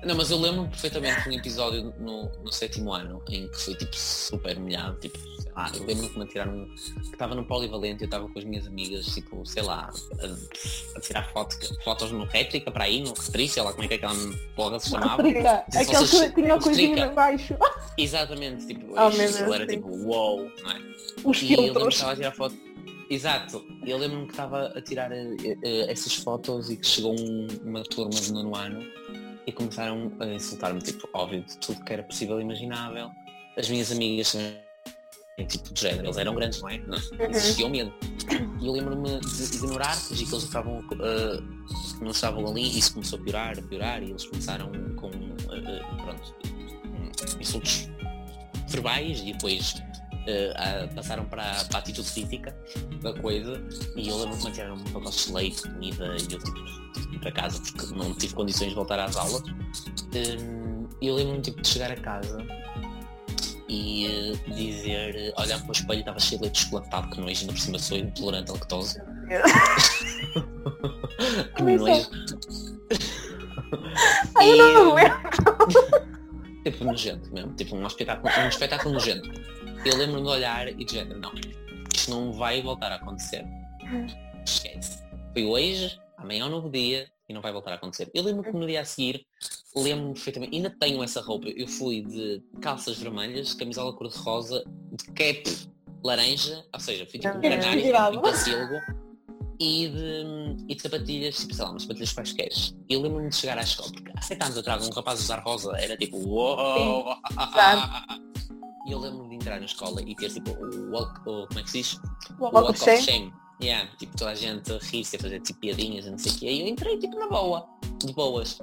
Não, 0.03 0.15
mas 0.15 0.29
eu 0.31 0.37
lembro 0.39 0.67
perfeitamente 0.67 1.23
de 1.23 1.29
um 1.29 1.33
episódio 1.39 1.93
no, 1.99 2.29
no 2.43 2.51
sétimo 2.51 2.93
ano 2.93 3.21
em 3.29 3.47
que 3.47 3.57
foi 3.61 3.75
tipo 3.75 3.95
super 3.95 4.57
humilhado, 4.57 4.97
tipo, 4.99 5.17
lá, 5.57 5.71
eu 5.75 5.83
lembro 5.85 6.09
que 6.09 6.17
me 6.17 6.23
atiraram, 6.25 6.65
que 6.75 7.01
estava 7.13 7.35
no 7.35 7.43
polivalente, 7.45 8.03
eu 8.03 8.05
estava 8.05 8.27
com 8.29 8.37
as 8.39 8.45
minhas 8.45 8.67
amigas, 8.67 9.05
tipo, 9.07 9.45
sei 9.45 9.63
lá, 9.63 9.89
a, 10.21 10.97
a 10.97 11.01
tirar 11.01 11.23
foto, 11.33 11.55
fotos 11.83 12.11
no 12.11 12.25
rétrica 12.25 12.71
para 12.71 12.83
aí, 12.85 13.01
no 13.01 13.13
retriz, 13.13 13.51
sei 13.51 13.63
lá 13.63 13.71
como 13.71 13.83
é 13.83 13.87
que 13.87 13.93
aquela 13.95 14.13
porra 14.55 14.79
se 14.79 14.89
chamava. 14.91 15.21
Retrica, 15.23 15.65
Se 15.69 15.77
aquele 15.79 15.97
vocês- 15.97 16.29
que 16.33 16.41
tinha 16.41 16.53
o 16.55 16.57
os 16.57 16.63
coisinho 16.63 16.91
trica. 16.95 17.11
em 17.11 17.13
baixo. 17.15 17.55
Exatamente, 17.97 18.67
tipo, 18.67 18.85
Oh, 18.91 19.09
Deus, 19.09 19.35
era 19.41 19.65
tipo, 19.67 19.89
wow, 20.05 20.49
não 20.63 20.71
é? 20.71 20.81
Os 21.23 21.41
E 21.41 21.53
eu 21.53 21.61
lembro 21.61 21.73
que 21.73 21.73
filtros. 21.73 21.93
estava 21.95 22.11
a 22.11 22.15
tirar 22.15 22.31
foto. 22.31 22.55
Exato. 23.09 23.65
Eu 23.85 23.97
lembro-me 23.97 24.25
que 24.25 24.31
estava 24.33 24.67
a 24.67 24.81
tirar 24.81 25.11
eh, 25.11 25.35
eh, 25.63 25.91
essas 25.91 26.13
fotos 26.15 26.69
e 26.69 26.75
que 26.77 26.85
chegou 26.85 27.15
um- 27.19 27.47
uma 27.63 27.81
turma 27.83 28.11
de 28.11 28.31
nono 28.33 28.53
ano 28.55 28.83
e 29.47 29.51
começaram 29.53 30.11
a 30.19 30.25
insultar-me, 30.27 30.81
tipo, 30.81 31.07
óbvio, 31.13 31.41
de 31.41 31.57
tudo 31.57 31.83
que 31.85 31.93
era 31.93 32.03
possível 32.03 32.37
e 32.39 32.43
imaginável. 32.43 33.09
As 33.57 33.69
minhas 33.69 33.91
amigas 33.93 34.33
também 34.33 34.57
tipo 35.45 35.71
de 35.73 35.79
género, 35.81 36.05
eles 36.07 36.17
eram 36.17 36.33
grandes, 36.33 36.61
não 36.61 36.69
é? 36.69 36.77
Uhum. 36.77 37.29
existia 37.29 37.67
o 37.67 37.69
medo. 37.69 37.93
E 38.59 38.65
eu 38.67 38.73
lembro-me 38.73 39.19
de 39.19 39.55
ignorar, 39.55 39.95
fingi 39.95 40.25
que 40.25 40.33
eles 40.33 40.43
estavam, 40.43 40.79
uh, 40.79 41.43
não 42.01 42.11
estavam 42.11 42.47
ali 42.47 42.63
e 42.63 42.79
isso 42.79 42.93
começou 42.93 43.19
a 43.19 43.21
piorar, 43.21 43.59
a 43.59 43.61
piorar 43.61 44.01
e 44.03 44.09
eles 44.09 44.25
começaram 44.25 44.71
com, 44.95 45.07
uh, 45.07 45.97
pronto, 46.03 46.35
insultos 47.39 47.87
verbais 48.67 49.21
e 49.21 49.31
depois 49.33 49.73
uh, 49.73 50.93
passaram 50.95 51.25
para, 51.25 51.43
a- 51.61 51.65
para 51.65 51.77
a 51.77 51.79
atitude 51.81 52.09
física 52.09 52.57
da 53.01 53.13
coisa 53.13 53.61
e 53.95 54.09
eu 54.09 54.15
lembro-me 54.17 54.37
que 54.39 54.43
mantiveram-me 54.45 54.81
um 54.81 54.85
pacote 54.93 55.27
de 55.27 55.33
leite, 55.33 55.61
comida 55.61 56.05
e 56.17 56.33
eu 56.33 56.39
tipo 56.39 57.13
ir 57.13 57.19
para 57.19 57.31
casa 57.31 57.61
porque 57.61 57.95
não 57.95 58.13
tive 58.15 58.33
condições 58.33 58.69
de 58.69 58.75
voltar 58.75 58.99
às 58.99 59.15
aulas. 59.15 59.43
Um, 59.43 60.87
E 60.99 61.07
eu 61.07 61.15
lembro-me 61.15 61.41
tipo, 61.41 61.61
de 61.61 61.67
chegar 61.67 61.91
a 61.91 61.95
casa 61.95 62.37
e 63.69 64.05
eh, 64.07 64.33
dizer, 64.53 65.15
eh, 65.15 65.33
olhar 65.37 65.59
para 65.59 65.69
o 65.69 65.71
espelho 65.71 65.99
estava 65.99 66.19
cheio 66.19 66.39
de 66.39 66.45
leite 66.45 66.63
chocolatado, 66.63 67.09
que 67.09 67.19
nojo, 67.19 67.41
ainda 67.41 67.53
por 67.53 67.59
cima 67.59 67.79
sou 67.79 67.97
intolerante 67.97 68.51
à 68.51 68.53
lactose. 68.53 69.01
que 71.43 71.53
Também 71.55 71.77
nojo. 71.77 72.09
Ai, 74.35 74.51
eu 74.51 74.55
E, 74.55 74.73
não 74.73 74.97
eh, 74.97 75.03
lembro. 75.03 75.19
Tipo 76.63 76.83
nojento 76.83 77.33
mesmo, 77.33 77.53
tipo 77.53 77.75
um 77.75 77.87
espetáculo, 77.87 78.33
um 78.43 78.47
espetáculo 78.47 78.93
nojento. 78.93 79.29
Eu 79.85 79.97
lembro-me 79.97 80.23
de 80.23 80.29
olhar 80.29 80.67
e 80.67 80.85
de 80.85 80.93
género, 80.93 81.19
não, 81.19 81.31
isto 81.95 82.11
não 82.11 82.31
vai 82.33 82.61
voltar 82.61 82.91
a 82.91 82.95
acontecer. 82.95 83.45
Esquece. 84.45 85.03
Foi 85.33 85.45
hoje, 85.45 85.99
amanhã 86.17 86.43
é 86.43 86.45
um 86.45 86.49
novo 86.49 86.69
dia 86.69 87.09
e 87.27 87.33
não 87.33 87.41
vai 87.41 87.51
voltar 87.51 87.71
a 87.71 87.75
acontecer. 87.75 88.09
Eu 88.13 88.23
lembro 88.23 88.43
que 88.43 88.51
no 88.51 88.65
dia 88.65 88.81
a 88.81 88.85
seguir, 88.85 89.25
lembro-me 89.75 90.13
perfeitamente, 90.13 90.55
ainda 90.55 90.69
tenho 90.79 91.03
essa 91.03 91.21
roupa, 91.21 91.47
eu 91.49 91.67
fui 91.67 92.01
de 92.01 92.41
calças 92.61 92.97
vermelhas, 92.97 93.53
camisola 93.53 93.93
cor-de-rosa, 93.93 94.63
de 94.91 95.03
cap 95.13 95.43
laranja, 96.03 96.65
ou 96.73 96.79
seja, 96.79 97.05
fui 97.05 97.19
tipo 97.19 97.37
um 97.37 97.41
canário, 97.41 97.81
virado. 97.81 98.17
em 98.17 98.21
pacílego, 98.21 98.75
e 99.59 99.87
de, 99.87 100.65
e 100.69 100.75
de 100.75 100.81
sapatilhas, 100.81 101.37
tipo, 101.37 101.53
sei 101.53 101.63
lá, 101.65 101.71
umas 101.71 101.83
sapatilhas 101.83 102.13
quaisquer. 102.13 102.49
E 102.89 102.93
eu 102.93 103.01
lembro-me 103.01 103.29
de 103.29 103.35
chegar 103.35 103.57
à 103.57 103.61
escola, 103.61 103.91
porque 103.91 104.11
há 104.15 104.21
sete 104.21 104.43
anos 104.43 104.57
atrás 104.57 104.87
um 104.87 104.91
rapaz 104.91 105.19
usar 105.19 105.39
rosa 105.39 105.75
era 105.77 105.97
tipo, 105.97 106.17
uou! 106.17 107.15
E 108.87 108.91
eu 108.91 108.99
lembro-me 108.99 109.29
de 109.29 109.35
entrar 109.35 109.59
na 109.59 109.65
escola 109.65 110.01
e 110.01 110.15
ter 110.15 110.31
tipo 110.31 110.51
o 110.51 110.91
walk, 110.91 111.19
o, 111.21 111.45
como 111.47 111.59
é 111.59 111.63
que 111.63 111.69
se 111.69 111.77
diz? 111.79 111.93
O 112.39 112.43
Walk 112.43 112.55
walk 112.55 112.69
of 112.71 112.79
shame. 112.79 113.01
shame. 113.01 113.33
Yeah, 113.59 113.89
tipo 113.97 114.15
toda 114.15 114.31
a 114.31 114.35
gente 114.35 114.71
a 114.71 114.77
rir-se 114.77 115.15
a 115.15 115.19
fazer 115.19 115.39
tipo 115.41 115.59
piadinhas 115.59 116.05
e 116.05 116.11
não 116.11 116.17
sei 116.17 116.31
o 116.31 116.35
quê. 116.35 116.51
E 116.51 116.61
eu 116.61 116.67
entrei 116.67 116.97
tipo 116.99 117.17
na 117.17 117.27
boa, 117.27 117.67
de 118.05 118.13
boas. 118.13 118.59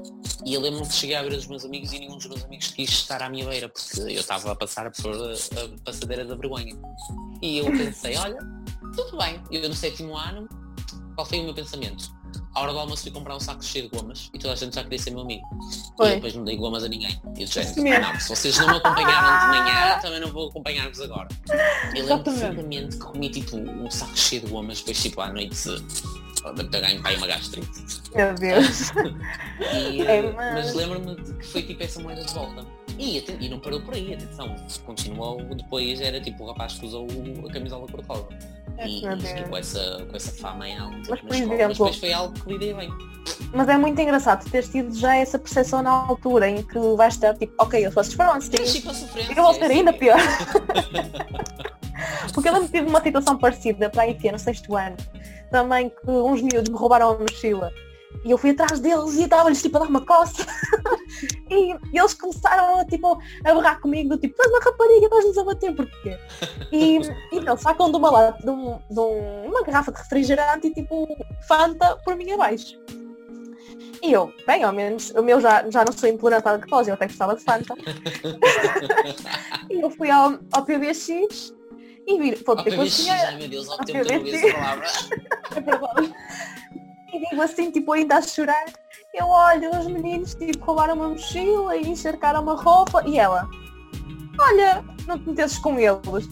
E 0.47 0.55
eu 0.55 0.61
lembro-me 0.61 0.87
de 0.87 0.95
chegar 0.95 1.19
à 1.19 1.23
beira 1.23 1.37
dos 1.37 1.47
meus 1.47 1.65
amigos 1.65 1.93
e 1.93 1.99
nenhum 1.99 2.17
dos 2.17 2.27
meus 2.27 2.45
amigos 2.45 2.69
quis 2.69 2.91
estar 2.91 3.21
à 3.21 3.29
minha 3.29 3.45
beira, 3.49 3.69
porque 3.69 4.01
eu 4.01 4.21
estava 4.21 4.53
a 4.53 4.55
passar 4.55 4.93
por 4.93 5.13
a, 5.13 5.33
a 5.33 5.69
passadeira 5.85 6.25
da 6.25 6.37
vergonha. 6.37 6.77
E 7.43 7.59
eu 7.59 7.65
pensei, 7.67 8.17
olha, 8.17 8.39
tudo 8.95 9.19
bem, 9.19 9.43
eu 9.51 9.69
no 9.69 9.75
sétimo 9.75 10.17
ano, 10.17 10.49
qual 11.17 11.27
foi 11.27 11.41
o 11.41 11.45
meu 11.45 11.55
pensamento? 11.55 12.15
À 12.55 12.61
hora 12.61 12.73
do 12.73 12.79
almoço 12.79 13.03
fui 13.03 13.11
comprar 13.11 13.35
um 13.37 13.41
saco 13.41 13.65
cheio 13.65 13.89
de 13.91 13.97
gomas 13.97 14.31
e 14.33 14.39
toda 14.39 14.53
a 14.55 14.57
gente 14.57 14.75
já 14.75 14.83
queria 14.85 14.99
ser 14.99 15.11
meu 15.11 15.21
amigo. 15.23 15.43
E 15.93 15.97
Foi. 15.97 16.11
eu 16.11 16.15
depois 16.17 16.35
não 16.35 16.45
dei 16.45 16.57
gomas 16.57 16.85
a 16.85 16.89
ninguém. 16.89 17.21
E 17.37 17.43
eu 17.43 17.47
disse, 17.49 17.81
mesmo. 17.81 18.01
não, 18.07 18.21
se 18.21 18.29
vocês 18.29 18.57
não 18.59 18.69
me 18.69 18.77
acompanharam 18.77 19.41
de 19.53 19.59
manhã, 19.59 19.99
também 20.01 20.21
não 20.21 20.29
vou 20.29 20.49
acompanhar-vos 20.51 21.01
agora. 21.01 21.29
Eu 21.97 22.07
lembro 22.07 22.25
perfeitamente 22.25 22.97
que 22.97 23.05
comi 23.05 23.29
tipo 23.29 23.57
um 23.57 23.91
saco 23.91 24.17
cheio 24.17 24.43
de 24.43 24.49
gomas, 24.49 24.79
depois 24.79 25.03
tipo 25.03 25.21
à 25.21 25.33
noite 25.33 25.57
deve 26.55 26.69
ter 26.69 26.81
ganho 26.81 27.03
pai 27.03 27.17
uma 27.17 27.27
gastrite. 27.27 27.69
Meu 28.15 28.35
Deus. 28.35 28.93
E, 29.73 30.03
É, 30.03 30.19
eh, 30.19 30.33
mas- 30.37 30.55
mas 30.67 30.75
lembro-me 30.75 31.15
que 31.17 31.47
foi 31.47 31.63
tipo 31.63 31.83
essa 31.83 32.01
moeda 32.01 32.23
de 32.25 32.35
volta. 32.35 32.67
E, 32.99 33.25
e 33.41 33.49
não 33.49 33.59
parou 33.59 33.81
por 33.81 33.95
aí, 33.95 34.15
atenção, 34.15 34.55
continuou, 34.85 35.43
depois 35.55 36.01
era 36.01 36.21
tipo 36.21 36.45
o 36.45 36.49
rapaz 36.49 36.75
que 36.75 36.87
usou 36.87 37.07
a 37.49 37.53
camisola 37.53 37.87
cor-de-rosa. 37.89 38.29
E, 38.87 39.03
Meu 39.03 39.13
e 39.13 39.17
Deus. 39.17 39.49
com 39.49 39.57
essa, 39.57 40.07
com 40.11 40.17
essa 40.17 40.33
fama 40.33 40.69
em 40.69 40.79
alto 40.79 40.97
Mas, 41.09 41.21
por 41.21 41.25
escola, 41.31 41.31
mas 41.31 41.41
exemplo- 41.51 41.69
depois 41.75 41.97
foi 41.97 42.13
algo 42.13 42.35
que 42.35 42.53
lidei 42.53 42.75
bem. 42.75 42.91
Mas 43.53 43.69
é 43.69 43.79
muito 43.79 44.01
engraçado 44.01 44.49
teres 44.51 44.69
tido 44.69 44.95
já 44.95 45.17
essa 45.17 45.39
percepção 45.39 45.83
na 45.83 45.91
altura 45.91 46.49
em 46.49 46.63
que 46.63 46.79
vais 46.97 47.15
estar 47.15 47.35
tipo, 47.35 47.53
ok, 47.59 47.85
eu 47.87 47.93
sou 47.93 48.01
a 48.01 48.05
sofrência. 48.05 48.83
eu 49.37 49.43
vou 49.45 49.55
ser 49.55 49.65
é 49.65 49.75
ainda 49.75 49.93
pior. 49.93 50.19
Porque 52.33 52.49
eu 52.49 52.53
lembro 52.53 52.69
tive 52.69 52.89
uma 52.89 53.03
situação 53.03 53.39
parecida 53.39 53.89
para 53.89 54.03
aí 54.03 54.15
que 54.15 54.29
é 54.29 54.33
no 54.33 54.39
sexto 54.39 54.75
ano. 54.77 54.97
Também 55.51 55.89
que 55.89 56.11
uns 56.11 56.43
miúdos 56.43 56.69
me 56.69 56.77
roubaram 56.77 57.11
a 57.13 57.19
mochila. 57.19 57.73
E 58.25 58.31
eu 58.31 58.39
fui 58.39 58.51
atrás 58.51 58.81
deles 58.81 59.15
e 59.17 59.25
estava-lhes 59.25 59.61
tipo 59.61 59.77
a 59.77 59.81
dar 59.81 59.89
uma 59.89 60.01
coça. 60.05 60.47
e, 61.51 61.73
e 61.93 61.99
eles 61.99 62.15
começaram 62.15 62.81
a 62.81 62.85
tipo 62.87 63.19
a 63.45 63.55
berrar 63.55 63.81
comigo 63.81 64.09
do 64.11 64.19
tipo, 64.19 64.35
és 64.43 64.51
uma 64.51 64.61
rapariga, 64.61 65.05
estás-nos 65.07 65.39
a 65.39 65.45
bater 65.45 65.75
porquê? 65.77 66.19
E, 66.73 66.97
e 67.33 67.37
eles 67.37 67.61
sacam 67.61 67.91
de 67.91 67.97
uma 67.99 68.11
lata, 68.11 68.43
de, 68.43 68.51
um- 68.51 68.79
de 68.91 68.99
um- 69.01 69.45
uma 69.49 69.63
garrafa 69.63 69.93
de 69.93 69.99
refrigerante 69.99 70.69
e 70.69 70.73
tipo 70.75 71.07
Fanta 71.47 71.97
por 72.05 72.17
mim 72.17 72.31
abaixo. 72.33 72.81
E 74.03 74.13
eu, 74.13 74.33
bem, 74.47 74.63
ao 74.65 74.73
menos, 74.73 75.11
o 75.11 75.23
meu 75.23 75.41
já, 75.41 75.69
já 75.71 75.85
não 75.85 75.93
sou 75.93 76.09
intolerante 76.09 76.47
à 76.49 76.53
lactose, 76.53 76.91
eu 76.91 76.95
até 76.95 77.07
gostava 77.07 77.35
de 77.37 77.43
Fanta. 77.43 77.75
e 79.71 79.81
eu 79.81 79.91
fui 79.91 80.11
ao, 80.11 80.39
ao 80.53 80.65
PBX 80.65 81.55
e 82.07 82.19
vi, 82.19 82.33
a 82.47 82.63
PBX, 82.65 83.09
ai 83.09 83.37
meu 83.37 83.49
Deus, 83.49 83.69
Ao 83.69 83.79
tempo 83.79 84.05
que 84.07 84.13
eu 84.13 84.19
não 84.19 84.27
ouvi 84.27 84.31
PBX. 84.31 84.45
essa 84.45 84.59
palavra. 84.59 84.85
É 85.57 85.61
verdade. 85.61 86.14
Assim, 87.41 87.71
tipo, 87.71 87.93
ainda 87.93 88.17
a 88.17 88.23
chorar. 88.23 88.65
Eu 89.13 89.27
olho, 89.27 89.71
os 89.79 89.87
meninos, 89.87 90.35
tipo, 90.35 90.65
roubaram 90.65 90.95
uma 90.95 91.09
mochila 91.11 91.77
e 91.77 91.89
encharcaram 91.89 92.43
uma 92.43 92.57
roupa. 92.57 93.03
E 93.07 93.19
ela, 93.19 93.49
olha, 94.39 94.85
não 95.07 95.19
te 95.19 95.29
metesses 95.29 95.59
com 95.59 95.79
eles. 95.79 96.29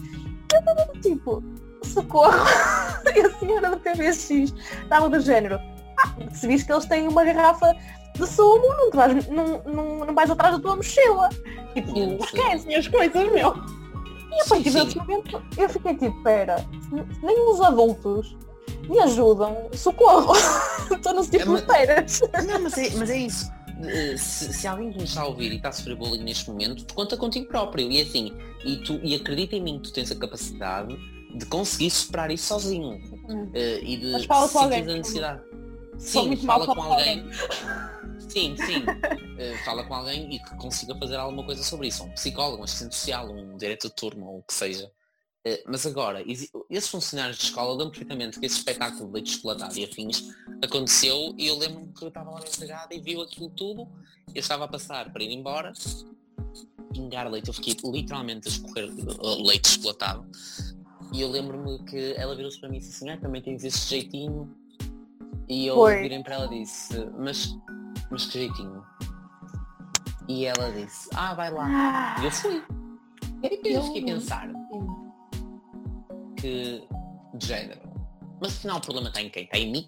Eu 0.53 0.59
estava 0.59 0.87
tipo, 1.01 1.43
socorro. 1.83 2.33
E 3.15 3.19
a 3.19 3.29
senhora 3.37 3.69
do 3.69 3.77
PBX 3.77 4.29
estava 4.31 5.09
do 5.09 5.19
género. 5.19 5.59
Ah, 5.99 6.15
se 6.33 6.47
viste 6.47 6.65
que 6.65 6.73
eles 6.73 6.85
têm 6.85 7.07
uma 7.07 7.23
garrafa 7.23 7.75
de 8.15 8.25
sumo, 8.25 8.67
não, 8.69 8.89
te 8.89 8.95
vais, 8.95 9.27
não, 9.27 9.61
não, 9.65 10.05
não 10.05 10.15
vais 10.15 10.31
atrás 10.31 10.55
da 10.55 10.61
tua 10.61 10.77
mochila. 10.77 11.29
Tipo, 11.73 12.23
esquece. 12.23 12.65
Minhas 12.65 12.87
coisas, 12.87 13.31
meu. 13.31 13.53
E 14.31 14.41
a 14.41 14.45
partir 14.45 14.71
desse 14.71 14.97
momento 14.97 15.43
eu 15.57 15.69
fiquei 15.69 15.95
tipo, 15.95 16.23
pera, 16.23 16.55
nem 17.21 17.49
os 17.49 17.61
adultos 17.61 18.35
me 18.89 18.99
ajudam, 18.99 19.69
socorro, 19.73 20.33
estou 20.91 21.13
no 21.13 21.21
É, 21.21 21.27
tipo 21.27 21.51
mas- 21.51 21.61
de 21.61 21.67
feiras. 21.67 22.21
Não, 22.47 22.61
mas 22.61 22.77
é, 22.77 22.89
mas 22.91 23.09
é 23.09 23.17
isso. 23.25 23.51
Eh, 23.85 24.15
Se, 24.17 24.53
se 24.53 24.67
alguém 24.67 24.89
está 24.97 25.21
a 25.21 25.27
ouvir 25.27 25.51
e 25.51 25.55
está 25.57 25.69
a 25.69 25.71
sofrer 25.71 25.95
bullying 25.95 26.23
neste 26.23 26.49
momento, 26.49 26.85
tu 26.85 26.93
conta 26.93 27.17
contigo 27.17 27.47
próprio. 27.47 27.91
E 27.91 28.01
assim, 28.01 28.31
e, 28.65 28.77
tu, 28.77 28.99
e 29.03 29.15
acredita 29.15 29.55
em 29.55 29.61
mim 29.61 29.77
que 29.79 29.89
tu 29.89 29.93
tens 29.93 30.11
a 30.11 30.15
capacidade 30.15 30.95
de 31.35 31.45
conseguir 31.47 31.89
superar 31.89 32.29
isso 32.31 32.47
sozinho. 32.47 33.01
Hum. 33.27 33.49
Eh, 33.53 33.79
e 33.83 33.97
de 33.97 34.11
Mas 34.11 34.25
fala 34.25 34.47
com 34.49 34.59
alguém, 34.59 34.81
a 34.81 34.85
necessidade. 34.85 35.41
Sou 35.97 36.23
Sim, 36.23 36.35
fala 36.37 36.65
com 36.65 36.75
com 36.75 36.81
alguém. 36.83 37.25
Sim, 38.29 38.55
sim. 38.57 38.83
Eh, 39.37 39.55
fala 39.65 39.83
com 39.83 39.93
alguém 39.93 40.33
e 40.35 40.39
que 40.39 40.55
consiga 40.57 40.95
fazer 40.97 41.15
alguma 41.17 41.43
coisa 41.45 41.63
sobre 41.63 41.87
isso. 41.87 42.03
Um 42.03 42.09
psicólogo, 42.11 42.61
um 42.61 42.63
assistente 42.63 42.95
social, 42.95 43.29
um 43.29 43.57
diretor 43.57 43.89
de 43.89 43.95
turma, 43.95 44.27
ou 44.27 44.39
o 44.39 44.43
que 44.43 44.53
seja. 44.53 44.89
Eh, 45.45 45.63
Mas 45.67 45.85
agora, 45.85 46.23
esses 46.25 46.87
funcionários 46.89 47.37
de 47.37 47.45
escola 47.45 47.71
lembro 47.71 47.91
perfeitamente 47.91 48.39
que 48.39 48.45
esse 48.45 48.57
espetáculo 48.57 49.07
de 49.07 49.13
leite 49.13 49.31
chocolatado 49.31 49.77
e 49.77 49.83
afins 49.83 50.33
aconteceu 50.63 51.33
e 51.37 51.47
eu 51.47 51.57
lembro-me 51.57 51.91
que 51.91 52.03
eu 52.03 52.07
estava 52.07 52.31
lá 52.31 52.39
empregada 52.39 52.93
e 52.95 53.01
viu 53.01 53.21
aquilo 53.21 53.49
tudo. 53.49 53.87
Eu 54.33 54.39
estava 54.39 54.63
a 54.65 54.67
passar 54.67 55.11
para 55.11 55.21
ir 55.21 55.33
embora, 55.33 55.73
pingar 56.93 57.29
leite, 57.29 57.49
eu 57.49 57.53
fiquei 57.53 57.75
literalmente 57.91 58.47
a 58.47 58.51
escorrer 58.51 58.89
eh, 58.89 59.43
leite 59.45 59.67
chocolatado. 59.67 60.25
E 61.11 61.21
eu 61.21 61.29
lembro-me 61.29 61.77
que 61.83 62.13
ela 62.17 62.35
virou-se 62.35 62.59
para 62.59 62.69
mim 62.69 62.77
e 62.77 62.79
disse 62.79 62.95
assim, 62.95 63.09
ah, 63.09 63.17
também 63.19 63.41
tens 63.41 63.63
esse 63.63 63.87
jeitinho. 63.87 64.49
E 65.47 65.67
eu 65.67 65.75
Foi. 65.75 66.01
virei 66.01 66.23
para 66.23 66.35
ela 66.35 66.55
e 66.55 66.61
disse, 66.61 67.05
mas, 67.19 67.55
mas 68.09 68.25
que 68.25 68.39
jeitinho? 68.39 68.83
E 70.27 70.45
ela 70.45 70.71
disse, 70.71 71.09
ah, 71.13 71.33
vai 71.33 71.51
lá. 71.51 72.15
E 72.21 72.25
eu 72.25 72.31
fui. 72.31 72.63
E 73.43 73.73
eu 73.73 73.83
fiquei 73.83 74.03
a 74.03 74.05
pensar 74.05 74.62
que, 76.47 76.83
de 77.35 77.47
género, 77.47 77.79
mas 78.41 78.51
afinal 78.57 78.77
o 78.77 78.81
problema 78.81 79.07
está 79.07 79.21
em 79.21 79.29
quem? 79.29 79.43
Está 79.45 79.57
em 79.57 79.71
mim? 79.71 79.85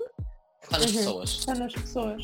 Está 0.63 0.77
nas 0.79 0.89
Uhum. 0.91 0.97
pessoas? 0.97 1.29
Está 1.31 1.53
nas 1.55 1.73
pessoas. 1.73 2.23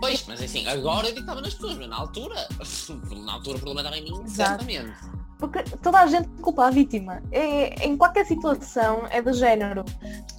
Pois, 0.00 0.24
mas 0.28 0.42
assim, 0.42 0.66
agora 0.68 1.08
eu 1.08 1.14
digo 1.14 1.14
que 1.16 1.20
estava 1.22 1.40
nas 1.40 1.54
pessoas, 1.54 1.76
mas 1.78 1.88
na 1.88 1.96
altura, 1.96 2.46
na 3.24 3.32
altura 3.32 3.56
o 3.56 3.60
problema 3.60 3.80
estava 3.80 3.96
em 3.98 4.04
mim, 4.04 4.22
Exato. 4.24 4.62
certamente. 4.64 5.18
Porque 5.38 5.62
toda 5.82 6.00
a 6.00 6.06
gente 6.08 6.28
culpa 6.42 6.66
a 6.66 6.70
vítima. 6.70 7.22
É, 7.30 7.86
em 7.86 7.96
qualquer 7.96 8.26
situação 8.26 9.06
é 9.08 9.22
do 9.22 9.32
género. 9.32 9.84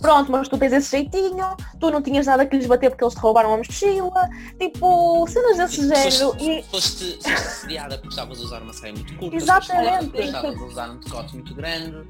Pronto, 0.02 0.30
mas 0.30 0.50
tu 0.50 0.58
tens 0.58 0.74
esse 0.74 0.92
jeitinho, 0.92 1.56
tu 1.80 1.90
não 1.90 2.02
tinhas 2.02 2.26
nada 2.26 2.46
que 2.46 2.58
lhes 2.58 2.68
bater 2.68 2.90
porque 2.90 3.06
eles 3.06 3.14
te 3.14 3.20
roubaram 3.22 3.54
a 3.54 3.58
mochila. 3.58 4.30
Tipo, 4.60 5.26
cenas 5.28 5.58
desse 5.58 5.76
Tipo, 5.82 5.96
género. 5.96 6.32
foste- 6.34 6.44
E 6.50 6.64
Foste, 6.64 7.14
foste 7.14 7.32
assediada 7.32 7.96
porque 7.98 8.10
estavas 8.10 8.40
a 8.40 8.44
usar 8.44 8.62
uma 8.62 8.74
saia 8.74 8.92
muito 8.92 9.16
curta, 9.18 9.36
Exatamente. 9.38 10.06
porque 10.08 10.22
estavas 10.22 10.58
a 10.62 10.66
usar 10.66 10.90
um 10.92 11.00
decote 11.00 11.34
muito 11.34 11.56
grande. 11.56 12.08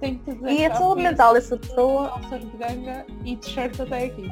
Tem 0.00 0.18
que 0.18 0.32
dizer 0.34 0.50
E 0.50 0.56
que 0.56 0.64
a 0.64 0.74
saúde 0.74 1.02
mental 1.02 1.34
dessa 1.34 1.56
pessoa. 1.56 2.08
calças 2.08 2.40
de 2.40 2.56
ganga 2.56 3.06
e 3.24 3.36
t-shirt 3.36 3.80
até 3.80 4.04
aqui. 4.04 4.30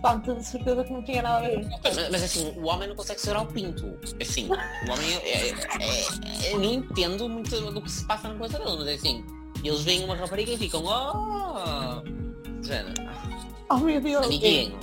Pá, 0.00 0.18
tenho 0.18 0.42
certeza 0.42 0.84
que 0.84 0.92
não 0.92 1.02
tinha 1.02 1.22
nada 1.22 1.46
a 1.46 1.48
ver. 1.48 1.66
Mas, 1.82 2.10
mas, 2.10 2.22
assim, 2.22 2.52
o 2.58 2.64
homem 2.66 2.88
não 2.88 2.96
consegue 2.96 3.20
segurar 3.20 3.42
o 3.42 3.46
pinto. 3.46 3.98
Assim, 4.20 4.48
o 4.48 4.92
homem 4.92 5.14
é, 5.14 5.48
é, 5.48 5.50
é, 5.50 6.52
Eu 6.52 6.58
não 6.58 6.72
entendo 6.74 7.28
muito 7.28 7.58
do 7.72 7.80
que 7.80 7.90
se 7.90 8.06
passa 8.06 8.28
na 8.28 8.34
coisa 8.34 8.58
dele, 8.58 8.76
mas 8.78 8.86
é 8.88 8.94
assim, 8.94 9.24
eles 9.62 9.80
veem 9.82 10.04
uma 10.04 10.14
rapariga 10.14 10.52
e 10.52 10.58
ficam, 10.58 10.82
oh! 10.84 12.02
Jana, 12.62 12.92
Oh 13.70 13.78
meu 13.78 13.98
Deus! 14.00 14.26
amiguinho, 14.26 14.78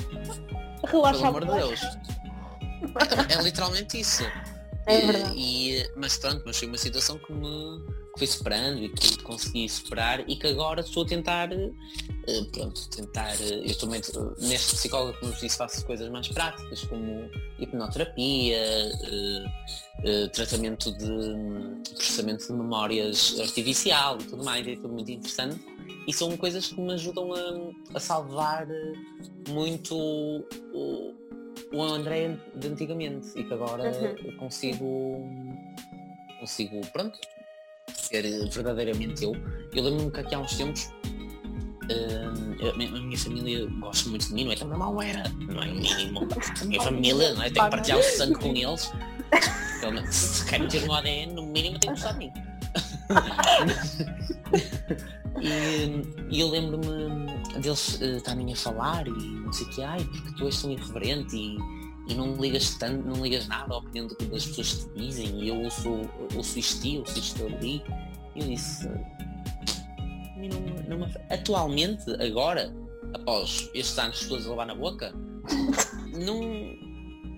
Relaxa 0.87 1.19
pelo 1.19 1.25
a 1.25 1.29
amor 1.29 1.45
de. 1.45 1.51
Deus. 1.67 1.81
É 3.29 3.41
literalmente 3.43 3.99
isso. 3.99 4.23
É 4.87 4.99
E- 4.99 5.05
verdade. 5.05 5.33
E, 5.37 5.89
mas 5.95 6.17
pronto, 6.17 6.41
mas 6.45 6.57
foi 6.57 6.67
uma 6.67 6.77
situação 6.77 7.17
que 7.19 7.31
me 7.33 7.83
fui 8.17 8.27
superando 8.27 8.83
e 8.83 8.89
que 8.89 9.21
consegui 9.23 9.67
superar 9.69 10.27
e 10.29 10.35
que 10.35 10.47
agora 10.47 10.81
estou 10.81 11.03
a 11.03 11.07
tentar, 11.07 11.51
eh, 11.51 11.71
pronto, 12.51 12.89
tentar, 12.89 13.33
eh, 13.41 13.61
eu 13.65 13.75
eh, 14.15 14.45
neste 14.47 14.75
psicólogo, 14.75 15.17
como 15.19 15.31
vos 15.31 15.41
disse, 15.41 15.57
faço 15.57 15.85
coisas 15.85 16.09
mais 16.09 16.27
práticas 16.27 16.83
como 16.85 17.29
hipnoterapia, 17.59 18.57
eh, 18.57 20.27
tratamento 20.33 20.91
de 20.97 21.91
processamento 21.93 22.47
de 22.47 22.53
memórias 22.53 23.39
artificial 23.39 24.17
e 24.19 24.23
tudo 24.25 24.43
mais, 24.43 24.67
é 24.67 24.75
tudo 24.75 24.89
muito 24.89 25.11
interessante. 25.11 25.63
E 26.07 26.11
são 26.13 26.35
coisas 26.35 26.67
que 26.67 26.81
me 26.81 26.93
ajudam 26.93 27.31
a, 27.33 27.97
a 27.97 27.99
salvar 27.99 28.67
muito 29.49 29.95
o, 29.95 31.13
o 31.73 31.81
André 31.81 32.37
de 32.55 32.67
antigamente 32.67 33.27
e 33.35 33.43
que 33.43 33.53
agora 33.53 33.91
Uhum. 33.91 34.37
consigo 34.37 35.29
consigo, 36.39 36.81
pronto, 36.91 37.17
ser 37.93 38.23
verdadeiramente 38.49 39.23
eu. 39.23 39.33
Eu 39.73 39.83
lembro-me 39.83 40.11
que 40.11 40.19
aqui 40.19 40.33
há 40.35 40.39
uns 40.39 40.57
tempos 40.57 40.89
hum, 41.83 42.67
a 42.69 42.77
mi- 42.77 42.87
a 42.87 42.91
minha 42.91 43.17
família 43.17 43.65
gosta 43.79 44.09
muito 44.09 44.27
de 44.27 44.33
mim, 44.33 44.45
não 44.45 44.51
é 44.51 44.55
que 44.55 44.63
não 44.65 45.01
era, 45.01 45.23
não 45.47 45.61
é 45.61 45.67
o 45.67 45.75
mínimo. 45.75 46.27
A 46.61 46.65
minha 46.65 46.81
família, 46.81 47.33
não 47.33 47.43
é? 47.43 47.49
Tenho 47.51 47.65
que 47.65 47.71
partilhar 47.71 47.99
o 47.99 48.03
sangue 48.03 48.35
com 48.39 48.55
eles. 48.55 48.91
Se 50.11 50.45
querem 50.49 50.67
ter 50.67 50.85
no 50.85 50.93
ADN, 50.93 51.33
no 51.33 51.43
mínimo 51.43 51.79
tem 51.79 51.89
que 51.93 51.95
gostar 51.95 52.13
de 52.13 52.17
mim. 52.19 52.31
e, 55.41 56.39
eu 56.39 56.49
lembro-me 56.49 57.25
deles 57.59 58.01
eh, 58.01 58.17
estarem 58.17 58.51
a 58.51 58.55
falar 58.55 59.07
e 59.07 59.11
não 59.11 59.51
sei 59.51 59.67
o 59.67 59.69
que, 59.69 59.83
ai, 59.83 60.03
porque 60.03 60.31
tu 60.37 60.45
és 60.45 60.61
tão 60.61 60.71
irreverente 60.71 61.35
e, 61.35 61.57
e 62.07 62.15
não 62.15 62.33
ligas 62.35 62.75
tanto, 62.75 63.07
não 63.07 63.23
ligas 63.23 63.47
nada 63.47 63.73
à 63.73 63.77
opinião 63.77 64.07
do 64.07 64.15
que 64.15 64.35
as 64.35 64.45
pessoas 64.45 64.85
te 64.85 64.89
dizem 64.95 65.43
e 65.43 65.49
eu 65.49 65.61
ouço, 65.61 66.01
ouço 66.35 66.59
isto 66.59 66.99
ouço 66.99 67.19
isto 67.19 67.45
ali. 67.45 67.83
E 68.35 68.39
eu 68.39 68.47
disse, 68.47 68.87
"A 68.87 70.39
mim 70.39 70.49
não, 70.49 70.97
não 70.97 71.09
atualmente, 71.29 72.03
agora, 72.21 72.73
após 73.13 73.69
estes 73.73 73.97
anos 73.97 74.27
todos 74.27 74.47
a 74.47 74.51
levar 74.51 74.67
na 74.67 74.75
boca, 74.75 75.13
não, 76.13 76.41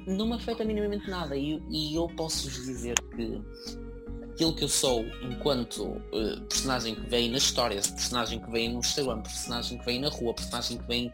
não 0.07 0.28
me 0.28 0.34
afeta 0.34 0.63
minimamente 0.63 1.09
nada 1.09 1.36
e, 1.36 1.61
e 1.69 1.95
eu 1.95 2.07
posso 2.15 2.49
vos 2.49 2.65
dizer 2.65 2.95
que 3.15 3.41
aquilo 4.34 4.55
que 4.55 4.63
eu 4.63 4.69
sou 4.69 5.05
enquanto 5.21 6.01
eh, 6.11 6.39
personagem 6.49 6.95
que 6.95 7.01
vem 7.01 7.29
nas 7.29 7.43
histórias, 7.43 7.88
personagem 7.88 8.39
que 8.39 8.49
vem 8.51 8.73
no 8.73 8.79
Instagram, 8.79 9.21
personagem 9.21 9.77
que 9.77 9.86
vem 9.86 9.99
na 9.99 10.09
rua, 10.09 10.34
personagem 10.34 10.77
que 10.77 10.88
vem 10.88 11.13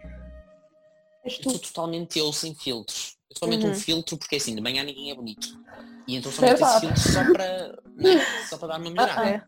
eu 1.23 1.31
sou 1.31 1.59
totalmente 1.59 2.17
eu 2.17 2.31
sem 2.31 2.55
filtros. 2.55 3.17
Eu 3.29 3.37
somente 3.37 3.65
Uhum. 3.65 3.71
um 3.71 3.75
filtro 3.75 4.17
porque 4.17 4.37
assim, 4.37 4.55
de 4.55 4.61
manhã 4.61 4.83
ninguém 4.83 5.11
é 5.11 5.15
bonito. 5.15 5.59
E 6.07 6.15
então 6.15 6.31
só 6.31 6.41
meto 6.41 6.63
esse 6.63 6.79
filtro 6.79 7.01
só 7.01 7.31
para, 7.31 7.79
não 7.95 8.09
é? 8.09 8.45
só 8.47 8.57
para 8.57 8.67
dar 8.69 8.79
uma 8.79 8.89
melhorada. 8.89 9.21
Ah, 9.21 9.29
é. 9.29 9.43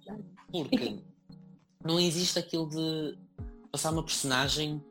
Porque 0.51 0.99
não 1.83 1.99
existe 1.99 2.37
aquilo 2.37 2.69
de 2.69 3.17
passar 3.71 3.91
uma 3.91 4.03
personagem 4.03 4.83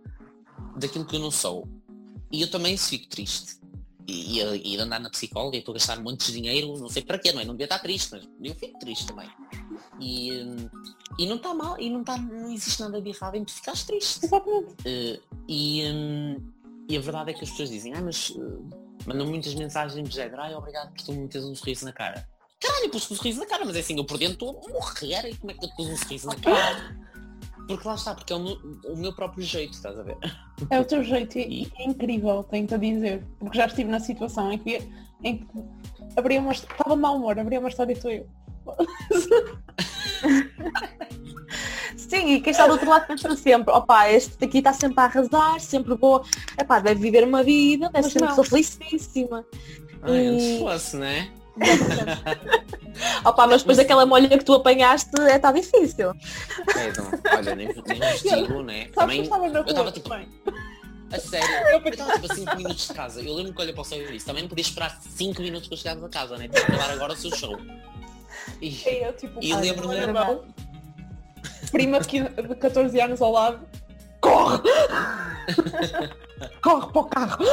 daquilo 0.76 1.04
que 1.04 1.16
eu 1.16 1.20
não 1.20 1.30
sou. 1.30 1.68
E 2.32 2.40
eu 2.40 2.50
também 2.50 2.76
fico 2.76 3.08
triste. 3.08 3.59
E, 4.06 4.40
e, 4.40 4.74
e 4.74 4.76
de 4.76 4.82
andar 4.82 5.00
na 5.00 5.10
psicóloga 5.10 5.56
e 5.56 5.60
estou 5.60 5.72
a 5.72 5.78
gastar 5.78 6.00
monte 6.00 6.26
de 6.26 6.32
dinheiro, 6.32 6.76
não 6.78 6.88
sei 6.88 7.02
para 7.02 7.18
quê, 7.18 7.32
não 7.32 7.40
é? 7.40 7.44
Não 7.44 7.54
devia 7.54 7.66
estar 7.66 7.78
triste, 7.78 8.10
mas 8.12 8.28
eu 8.42 8.54
fico 8.54 8.78
triste 8.78 9.06
também. 9.06 9.28
E, 10.00 10.30
e 11.18 11.26
não 11.26 11.36
está 11.36 11.54
mal, 11.54 11.78
e 11.78 11.90
não, 11.90 12.02
tá, 12.02 12.16
não 12.16 12.50
existe 12.50 12.80
nada 12.80 13.00
de 13.00 13.10
errado 13.10 13.36
em 13.36 13.44
tu 13.44 13.52
ficares 13.52 13.84
triste. 13.84 14.24
Exatamente. 14.24 14.74
Eh, 14.84 15.20
e, 15.48 15.84
hum, 15.92 16.52
e 16.88 16.96
a 16.96 17.00
verdade 17.00 17.30
é 17.30 17.34
que 17.34 17.44
as 17.44 17.50
pessoas 17.50 17.70
dizem, 17.70 17.94
ah, 17.94 18.02
mas 18.02 18.34
eh, 18.36 19.06
mandam 19.06 19.26
muitas 19.26 19.54
mensagens 19.54 20.08
de 20.08 20.14
género, 20.14 20.40
ai, 20.40 20.54
obrigado 20.54 20.92
por 20.92 21.04
tu 21.04 21.12
me 21.12 21.20
meteres 21.20 21.46
um 21.46 21.54
sorriso 21.54 21.84
na 21.84 21.92
cara. 21.92 22.28
Caralho, 22.60 22.90
pus 22.90 23.10
um 23.10 23.14
sorriso 23.14 23.40
na 23.40 23.46
cara, 23.46 23.64
mas 23.64 23.76
é 23.76 23.80
assim, 23.80 23.96
eu 23.96 24.04
por 24.04 24.18
dentro 24.18 24.34
estou 24.34 24.62
a 24.64 24.68
morrer 24.68 25.30
e 25.30 25.36
como 25.36 25.50
é 25.50 25.54
que 25.54 25.64
eu 25.64 25.68
te 25.68 25.76
pus 25.76 25.86
um 25.86 25.96
sorriso 25.96 26.26
na 26.26 26.36
cara? 26.36 26.96
Porque 27.70 27.86
lá 27.86 27.94
está, 27.94 28.14
porque 28.16 28.32
é 28.32 28.36
o 28.36 28.40
meu, 28.40 28.58
o 28.84 28.96
meu 28.96 29.12
próprio 29.12 29.44
jeito, 29.44 29.74
estás 29.74 29.96
a 29.96 30.02
ver? 30.02 30.16
É 30.70 30.80
o 30.80 30.84
teu 30.84 31.04
jeito 31.04 31.38
e, 31.38 31.62
e 31.62 31.72
é 31.78 31.84
incrível, 31.84 32.42
tenho-te 32.42 32.74
a 32.74 32.76
dizer. 32.76 33.24
Porque 33.38 33.56
já 33.56 33.66
estive 33.66 33.88
na 33.88 34.00
situação 34.00 34.50
em 34.52 34.58
que, 34.58 34.90
em 35.22 35.38
que 35.38 35.46
abria 36.16 36.40
uma, 36.40 36.50
estava 36.50 36.96
de 36.96 37.00
mau 37.00 37.16
humor, 37.16 37.38
abria 37.38 37.60
uma 37.60 37.68
história 37.68 37.92
e 37.92 37.96
estou 37.96 38.10
eu. 38.10 38.26
Sim, 41.96 42.34
e 42.34 42.40
quem 42.40 42.50
está 42.50 42.66
do 42.66 42.72
outro 42.72 42.90
lado 42.90 43.06
pensa 43.06 43.36
sempre, 43.36 43.72
opá, 43.72 44.10
este 44.10 44.36
daqui 44.36 44.58
está 44.58 44.72
sempre 44.72 45.00
a 45.00 45.04
arrasar, 45.04 45.60
sempre 45.60 45.94
boa, 45.96 46.24
epá, 46.58 46.80
deve 46.80 47.00
viver 47.00 47.22
uma 47.22 47.44
vida, 47.44 47.88
deve 47.90 48.02
Mas 48.02 48.12
ser 48.12 48.18
uma 48.18 48.28
pessoa 48.28 48.44
felicíssima. 48.46 49.46
Ai, 50.02 50.26
antes 50.26 50.44
E- 50.44 50.58
fosse, 50.58 50.96
né? 50.96 51.30
Opá, 53.24 53.46
mas 53.46 53.62
depois 53.62 53.78
daquela 53.78 54.04
molha 54.06 54.28
que 54.28 54.44
tu 54.44 54.52
apanhaste 54.54 55.10
é 55.22 55.38
tá 55.38 55.52
difícil. 55.52 56.10
É, 56.76 56.88
então, 56.88 57.10
olha, 57.36 57.54
nem, 57.54 57.68
nem 57.68 57.74
digo, 58.22 58.62
né? 58.62 58.84
Que 58.84 58.90
eu 58.90 58.94
Também, 58.94 59.22
estava 59.22 59.92
tipo- 59.92 60.08
também. 60.08 60.28
a 61.12 61.18
sério, 61.18 61.48
eu 61.72 61.78
estava 61.90 62.12
tipo 62.18 62.32
a 62.32 62.36
5 62.36 62.56
minutos 62.56 62.88
de 62.88 62.94
casa. 62.94 63.20
Eu 63.22 63.34
lembro 63.34 63.54
que 63.54 63.62
olha 63.62 63.72
para 63.72 63.82
o 63.82 63.84
céu 63.84 64.00
e 64.02 64.12
disse, 64.12 64.26
também 64.26 64.42
não 64.42 64.48
podia 64.48 64.62
esperar 64.62 64.98
5 65.00 65.40
minutos 65.42 65.68
para 65.68 65.76
chegar 65.78 66.04
a 66.04 66.08
casa, 66.08 66.36
né? 66.36 66.48
Tinha 66.48 66.64
que 66.64 66.72
acabar 66.72 66.90
agora 66.92 67.12
o 67.12 67.16
seu 67.16 67.34
show. 67.34 67.58
E, 68.60 68.68
E 68.68 69.02
eu 69.04 69.12
tipo, 69.14 69.38
E 69.42 69.54
lembro-me- 69.54 70.06
não. 70.06 70.44
prima 71.72 72.00
de 72.00 72.08
15 72.08 72.28
de 72.30 72.54
14 72.56 73.00
anos 73.00 73.22
ao 73.22 73.32
lado, 73.32 73.60
corre! 74.20 74.58
corre 76.62 76.92
para 76.92 77.00
o 77.00 77.04
carro! 77.04 77.44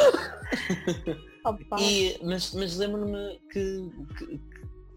Opá. 1.50 1.80
E, 1.82 2.18
mas 2.24 2.54
mas 2.54 2.78
lembro-me 2.78 3.40
que, 3.52 3.90
que, 4.18 4.26
que- 4.28 4.42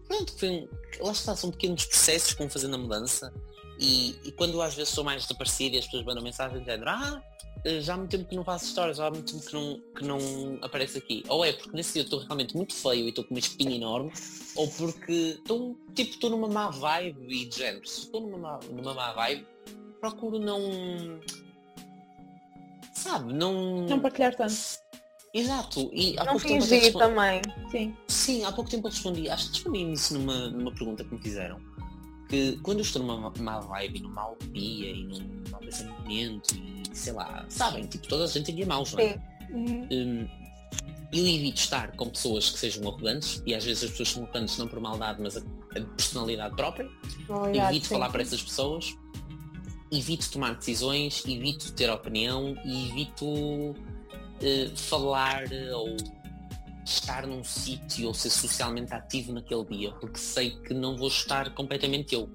pronto, 0.07 0.33
foi 0.37 0.49
um- 0.49 0.67
lá 1.05 1.11
está, 1.11 1.35
são 1.35 1.51
pequenos 1.51 1.85
processos 1.85 2.33
vão 2.33 2.49
fazendo 2.49 2.75
a 2.75 2.77
mudança 2.77 3.33
e, 3.79 4.15
e 4.25 4.31
quando 4.33 4.61
às 4.61 4.75
vezes 4.75 4.93
sou 4.93 5.03
mais 5.03 5.23
desaparecido 5.23 5.75
e 5.75 5.79
as 5.79 5.85
pessoas 5.85 6.05
mandam 6.05 6.23
mensagem 6.23 6.59
dizendo 6.59 6.83
ah, 6.87 7.21
já 7.81 7.93
há 7.93 7.97
muito 7.97 8.09
tempo 8.11 8.27
que 8.27 8.35
não 8.35 8.43
faço 8.43 8.65
histórias, 8.65 8.97
já 8.97 9.05
há 9.07 9.11
muito 9.11 9.31
tempo 9.31 9.45
que 9.45 9.53
não, 9.53 9.81
que 9.95 10.03
não 10.05 10.59
aparece 10.63 10.97
aqui. 10.97 11.23
Ou 11.29 11.45
é 11.45 11.53
porque 11.53 11.75
nesse 11.75 11.93
dia 11.93 12.01
eu 12.01 12.05
estou 12.05 12.19
realmente 12.19 12.55
muito 12.57 12.73
feio 12.73 13.05
e 13.05 13.09
estou 13.09 13.23
com 13.23 13.35
uma 13.35 13.39
espinha 13.39 13.75
enorme, 13.75 14.11
ou 14.55 14.67
porque 14.67 15.11
estou 15.39 15.77
tipo, 15.93 16.11
estou 16.11 16.29
numa 16.31 16.47
má 16.47 16.69
vibe 16.69 17.27
e 17.29 17.45
de 17.45 17.55
género, 17.55 17.87
se 17.87 18.01
estou 18.01 18.21
numa 18.21 18.37
má, 18.37 18.59
numa 18.71 18.93
má 18.95 19.13
vibe, 19.13 19.45
procuro 19.99 20.39
não 20.39 21.19
sabe, 22.93 23.33
não. 23.33 23.85
Não 23.87 23.99
partilhar 23.99 24.35
tanto. 24.35 24.53
Exato. 25.33 25.89
E 25.93 26.17
há 26.19 26.25
Não 26.25 26.33
pouco 26.33 26.47
tempo 26.47 26.65
respondi- 26.65 26.91
também. 26.91 27.41
Sim. 27.71 27.95
Sim, 28.07 28.43
há 28.43 28.51
pouco 28.51 28.69
tempo 28.69 28.87
eu 28.87 28.91
respondi, 28.91 29.29
acho 29.29 29.47
que 29.47 29.53
respondi 29.55 29.91
isso 29.93 30.17
numa, 30.17 30.49
numa 30.49 30.71
pergunta 30.73 31.03
que 31.03 31.13
me 31.13 31.21
fizeram. 31.21 31.59
Que 32.27 32.57
quando 32.63 32.79
eu 32.79 32.83
estou 32.83 33.01
numa 33.03 33.31
má 33.39 33.59
vibe, 33.59 34.01
numa 34.01 34.29
utopia 34.31 34.91
e 34.91 35.03
num 35.03 35.41
mau 35.49 35.59
pensamento 35.61 36.55
e 36.55 36.83
sei 36.95 37.13
lá, 37.13 37.45
sabem, 37.49 37.85
tipo, 37.85 38.07
toda 38.07 38.25
a 38.25 38.27
gente 38.27 38.45
tem 38.45 38.55
dia 38.55 38.65
maus, 38.65 38.93
não 38.93 38.99
é? 38.99 39.13
Sim. 39.13 39.19
Uhum. 39.53 39.87
Hum, 39.91 40.27
eu 41.13 41.27
evito 41.27 41.59
estar 41.59 41.91
com 41.95 42.09
pessoas 42.09 42.49
que 42.49 42.59
sejam 42.59 42.87
arrogantes 42.87 43.41
e 43.45 43.53
às 43.53 43.63
vezes 43.65 43.83
as 43.83 43.89
pessoas 43.91 44.09
são 44.09 44.23
arrogantes 44.23 44.57
não 44.57 44.67
por 44.67 44.79
maldade, 44.79 45.21
mas 45.21 45.37
a, 45.37 45.41
a 45.77 45.81
personalidade 45.81 46.55
própria. 46.55 46.89
Olhar, 47.29 47.69
evito 47.71 47.87
sim. 47.87 47.93
falar 47.95 48.09
para 48.09 48.21
essas 48.21 48.41
pessoas, 48.41 48.95
evito 49.91 50.29
tomar 50.31 50.55
decisões, 50.55 51.23
evito 51.25 51.71
ter 51.73 51.89
opinião 51.89 52.55
e 52.65 52.89
evito 52.89 53.75
falar 54.75 55.51
eh, 55.51 55.73
ou 55.75 55.95
estar 56.85 57.25
num 57.27 57.43
sítio 57.43 58.07
ou 58.07 58.13
ser 58.13 58.29
socialmente 58.29 58.93
ativo 58.93 59.31
naquele 59.33 59.63
dia, 59.65 59.91
porque 59.93 60.17
sei 60.19 60.51
que 60.61 60.73
não 60.73 60.97
vou 60.97 61.07
estar 61.07 61.53
completamente 61.53 62.13
eu. 62.15 62.29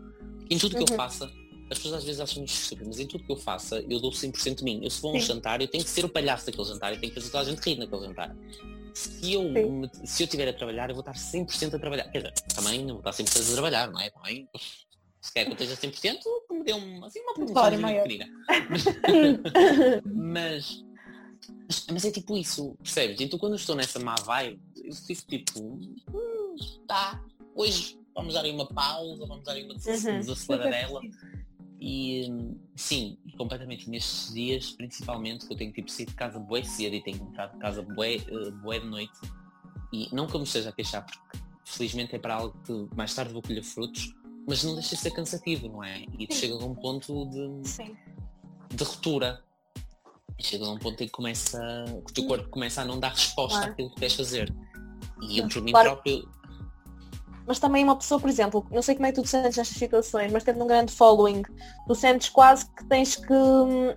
Em 0.48 0.56
tudo 0.58 0.76
que 0.76 0.82
eu 0.82 0.88
Uhum. 0.90 0.96
faça, 0.96 1.24
as 1.70 1.78
pessoas 1.78 1.94
às 1.94 2.04
vezes 2.04 2.20
acham 2.20 2.44
isto 2.44 2.62
estúpido, 2.62 2.88
mas 2.88 3.00
em 3.00 3.06
tudo 3.08 3.24
que 3.24 3.32
eu 3.32 3.36
faça, 3.36 3.80
eu 3.88 4.00
dou 4.00 4.12
100% 4.12 4.58
de 4.58 4.64
mim. 4.64 4.80
Eu 4.84 4.90
se 4.90 5.02
vou 5.02 5.10
a 5.12 5.16
um 5.16 5.20
Sim. 5.20 5.26
jantar, 5.26 5.60
eu 5.60 5.66
tenho 5.68 5.82
que 5.82 5.90
ser 5.90 6.04
o 6.04 6.08
palhaço 6.08 6.46
daquele 6.46 6.64
jantar, 6.68 6.92
eu 6.94 7.00
tenho 7.00 7.12
que 7.12 7.18
fazer 7.20 7.30
toda 7.32 7.42
a 7.42 7.50
gente 7.50 7.60
rir 7.60 7.76
naquele 7.78 8.02
jantar. 8.06 8.34
Se 8.94 9.32
eu, 9.34 9.42
me- 9.70 9.90
se 10.04 10.22
eu 10.22 10.26
estiver 10.26 10.48
a 10.48 10.52
trabalhar, 10.52 10.88
eu 10.88 10.94
vou 10.94 11.00
estar 11.02 11.14
100% 11.14 11.74
a 11.74 11.78
trabalhar. 11.78 12.04
Quer 12.04 12.18
dizer, 12.18 12.32
também 12.54 12.80
não 12.84 12.94
vou 12.94 12.98
estar 13.00 13.12
100% 13.12 13.50
a 13.50 13.52
trabalhar, 13.54 13.90
não 13.90 14.00
é? 14.00 14.08
Também, 14.10 14.48
se 15.20 15.32
quer 15.34 15.44
que 15.44 15.50
eu 15.50 15.54
esteja 15.54 15.74
100%, 15.76 16.18
me 16.52 16.62
dê 16.64 16.72
um, 16.72 17.04
assim, 17.04 17.20
uma 17.20 17.34
promoção 17.34 17.54
pequenina. 18.02 18.26
Mas, 20.14 20.84
mas, 21.68 21.86
mas 21.92 22.04
é 22.04 22.10
tipo 22.10 22.36
isso, 22.36 22.74
percebes? 22.82 23.20
Então 23.20 23.38
quando 23.38 23.52
eu 23.52 23.56
estou 23.56 23.74
nessa 23.76 23.98
má 23.98 24.14
vibe, 24.16 24.60
eu 24.84 24.94
fico 24.94 25.22
tipo, 25.26 25.60
hum, 25.60 25.94
tá, 26.86 27.22
hoje 27.54 27.98
vamos 28.14 28.34
dar 28.34 28.44
aí 28.44 28.50
uma 28.50 28.66
pausa, 28.66 29.26
vamos 29.26 29.44
dar 29.44 29.52
aí 29.52 29.64
uma 29.64 29.74
Uhum. 29.74 30.20
desaceleradela. 30.20 31.00
E 31.78 32.32
sim, 32.74 33.18
completamente 33.36 33.90
nestes 33.90 34.32
dias, 34.32 34.72
principalmente 34.72 35.46
que 35.46 35.52
eu 35.52 35.56
tenho 35.56 35.72
tipo 35.72 35.90
saído 35.90 36.10
de 36.12 36.16
casa 36.16 36.38
bué 36.38 36.62
cedo 36.64 36.94
e 36.94 37.02
tenho 37.02 37.18
entrado 37.28 37.52
de 37.52 37.58
casa 37.58 37.82
bué, 37.82 38.16
uh, 38.30 38.50
bué 38.62 38.80
de 38.80 38.86
noite. 38.86 39.12
E 39.92 40.08
não 40.14 40.26
que 40.26 40.34
eu 40.34 40.40
me 40.40 40.46
esteja 40.46 40.70
a 40.70 40.72
queixar, 40.72 41.04
porque 41.04 41.38
felizmente 41.66 42.14
é 42.16 42.18
para 42.18 42.36
algo 42.36 42.56
que 42.64 42.96
mais 42.96 43.14
tarde 43.14 43.32
vou 43.32 43.42
colher 43.42 43.62
frutos, 43.62 44.14
mas 44.48 44.64
não 44.64 44.74
deixa 44.74 44.96
de 44.96 45.02
ser 45.02 45.10
cansativo, 45.10 45.68
não 45.68 45.84
é? 45.84 46.04
E 46.18 46.26
tu 46.26 46.34
chegas 46.34 46.62
a 46.62 46.64
um 46.64 46.74
ponto 46.74 47.26
de, 47.26 47.68
Sim. 47.68 47.94
de 48.74 48.82
ruptura. 48.84 49.44
E 50.38 50.44
chega 50.44 50.64
a 50.66 50.70
um 50.70 50.78
ponto 50.78 51.02
em 51.02 51.06
que 51.06 51.12
começa, 51.12 51.58
que 52.04 52.10
o 52.10 52.14
teu 52.14 52.26
corpo 52.26 52.48
começa 52.50 52.82
a 52.82 52.84
não 52.84 52.98
dar 53.00 53.10
resposta 53.12 53.58
Claro. 53.58 53.72
àquilo 53.72 53.90
que 53.90 53.96
queres 53.96 54.14
fazer. 54.14 54.54
E 55.22 55.38
eu 55.38 55.48
por 55.48 55.62
mim 55.62 55.72
Claro. 55.72 55.90
próprio, 55.92 56.28
Mas 57.48 57.60
também 57.60 57.84
uma 57.84 57.94
pessoa, 57.94 58.20
por 58.20 58.28
exemplo, 58.28 58.66
não 58.72 58.82
sei 58.82 58.96
como 58.96 59.06
é 59.06 59.12
que 59.12 59.20
tu 59.20 59.22
te 59.22 59.28
sentes 59.28 59.56
nestas 59.56 59.76
situações, 59.78 60.32
mas 60.32 60.42
tendo 60.42 60.62
um 60.64 60.66
grande 60.66 60.92
following, 60.92 61.42
tu 61.86 61.94
sentes 61.94 62.28
quase 62.28 62.66
que 62.74 62.84
tens 62.86 63.14
que, 63.14 63.32
hum, 63.32 63.94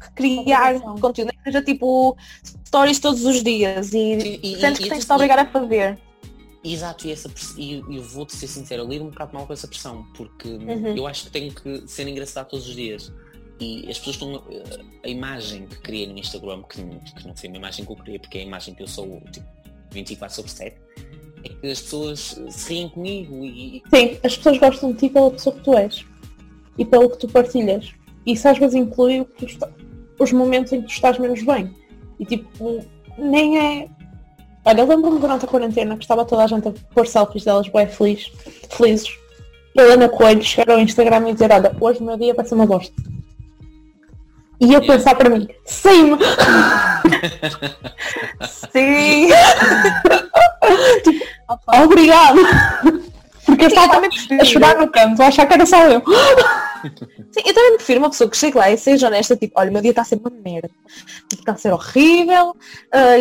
que 0.00 0.10
criar 0.14 0.80
conteúdo, 0.98 1.28
nem 1.28 1.36
que 1.36 1.44
seja 1.44 1.62
tipo 1.62 2.16
stories 2.66 2.98
todos 2.98 3.26
os 3.26 3.42
dias 3.42 3.92
e, 3.92 3.98
E- 3.98 4.40
e- 4.42 4.58
sentes 4.60 4.80
e- 4.80 4.82
que 4.84 4.88
tens 4.88 5.00
de 5.00 5.06
te 5.06 5.12
obrigar 5.12 5.38
a 5.38 5.44
fazer. 5.46 5.98
Exato, 6.64 7.06
e, 7.06 7.12
essa, 7.12 7.30
e 7.58 7.74
eu 7.74 8.02
vou-te 8.02 8.34
ser 8.34 8.48
sincero, 8.48 8.82
eu 8.84 8.88
lido 8.88 9.04
um 9.04 9.10
bocado 9.10 9.34
mal 9.34 9.46
com 9.46 9.52
essa 9.52 9.68
pressão, 9.68 10.04
porque 10.16 10.48
hum, 10.48 10.66
Uhum. 10.66 10.96
eu 10.96 11.06
acho 11.06 11.24
que 11.24 11.30
tenho 11.30 11.54
que 11.54 11.86
ser 11.86 12.08
engraçado 12.08 12.48
todos 12.48 12.66
os 12.66 12.74
dias. 12.74 13.12
E 13.60 13.90
as 13.90 13.98
pessoas 13.98 14.16
estão. 14.16 14.42
eh, 14.50 14.80
A 15.04 15.08
imagem 15.08 15.66
que 15.66 15.78
criei 15.78 16.06
no 16.06 16.18
Instagram, 16.18 16.62
que, 16.62 16.82
que 16.82 17.26
não 17.26 17.34
foi 17.36 17.48
uma 17.48 17.58
imagem 17.58 17.84
que 17.84 17.90
eu 17.92 17.96
criei, 17.96 18.18
porque 18.18 18.38
é 18.38 18.42
a 18.42 18.44
imagem 18.44 18.74
que 18.74 18.82
eu 18.82 18.88
sou 18.88 19.20
tipo 19.32 19.46
24 19.90 20.34
sobre 20.36 20.50
7, 20.50 20.76
é 21.44 21.48
que 21.48 21.66
as 21.70 21.80
pessoas 21.80 22.40
se 22.50 22.72
riem 22.72 22.88
comigo 22.88 23.44
e. 23.44 23.82
Sim, 23.92 24.18
as 24.22 24.36
pessoas 24.36 24.58
gostam 24.58 24.92
de 24.92 24.98
ti 24.98 25.08
pela 25.08 25.30
pessoa 25.30 25.56
que 25.56 25.62
tu 25.62 25.76
és 25.76 26.04
e 26.76 26.84
pelo 26.84 27.10
que 27.10 27.18
tu 27.18 27.28
partilhas. 27.28 27.92
Isso 28.26 28.46
às 28.48 28.58
vezes 28.58 28.74
inclui 28.74 29.26
está- 29.42 29.68
os 30.18 30.32
momentos 30.32 30.72
em 30.72 30.80
que 30.82 30.86
tu 30.88 30.92
estás 30.92 31.18
menos 31.18 31.42
bem. 31.42 31.74
E 32.20 32.24
tipo, 32.26 32.84
nem 33.16 33.58
é. 33.58 33.88
Olha, 34.64 34.80
eu 34.82 34.86
lembro-me 34.86 35.18
durante 35.18 35.44
a 35.44 35.48
quarentena 35.48 35.96
que 35.96 36.04
estava 36.04 36.24
toda 36.24 36.44
a 36.44 36.46
gente 36.46 36.68
a 36.68 36.72
pôr 36.92 37.06
selfies 37.06 37.44
delas 37.44 37.68
bem 37.68 37.86
feliz, 37.88 38.30
felizes. 38.70 39.08
Helena 39.76 40.08
Coelho 40.08 40.42
chegar 40.42 40.74
ao 40.74 40.80
Instagram 40.80 41.30
e 41.30 41.32
dizer, 41.32 41.50
olha, 41.52 41.74
hoje 41.80 42.00
o 42.00 42.04
meu 42.04 42.16
dia 42.16 42.34
vai 42.34 42.44
ser 42.44 42.54
uma 42.54 42.66
bosta. 42.66 42.92
E 44.60 44.72
eu 44.72 44.80
pensar 44.84 45.14
para 45.14 45.30
mim, 45.30 45.48
sim! 45.64 46.18
Sim! 48.72 49.28
Obrigado! 51.82 52.38
Porque 53.46 53.64
eu 53.64 53.68
estava 53.68 54.00
a 54.40 54.44
chorar 54.44 54.76
no 54.76 54.90
canto, 54.90 55.22
a 55.22 55.28
achar 55.28 55.46
que 55.46 55.54
era 55.54 55.64
só 55.64 55.86
eu. 55.86 56.02
Sim, 57.32 57.40
eu 57.46 57.54
também 57.54 57.76
prefiro 57.76 58.00
uma 58.00 58.10
pessoa 58.10 58.28
que 58.28 58.36
chegue 58.36 58.58
lá 58.58 58.70
e 58.70 58.76
seja 58.76 59.06
honesta, 59.06 59.36
tipo, 59.36 59.58
olha, 59.58 59.70
o 59.70 59.72
meu 59.72 59.80
dia 59.80 59.90
está 59.90 60.02
a 60.02 60.04
ser 60.04 60.16
uma 60.16 60.30
merda, 60.30 60.68
tipo, 61.28 61.42
está 61.42 61.52
a 61.52 61.56
ser 61.56 61.72
horrível, 61.72 62.54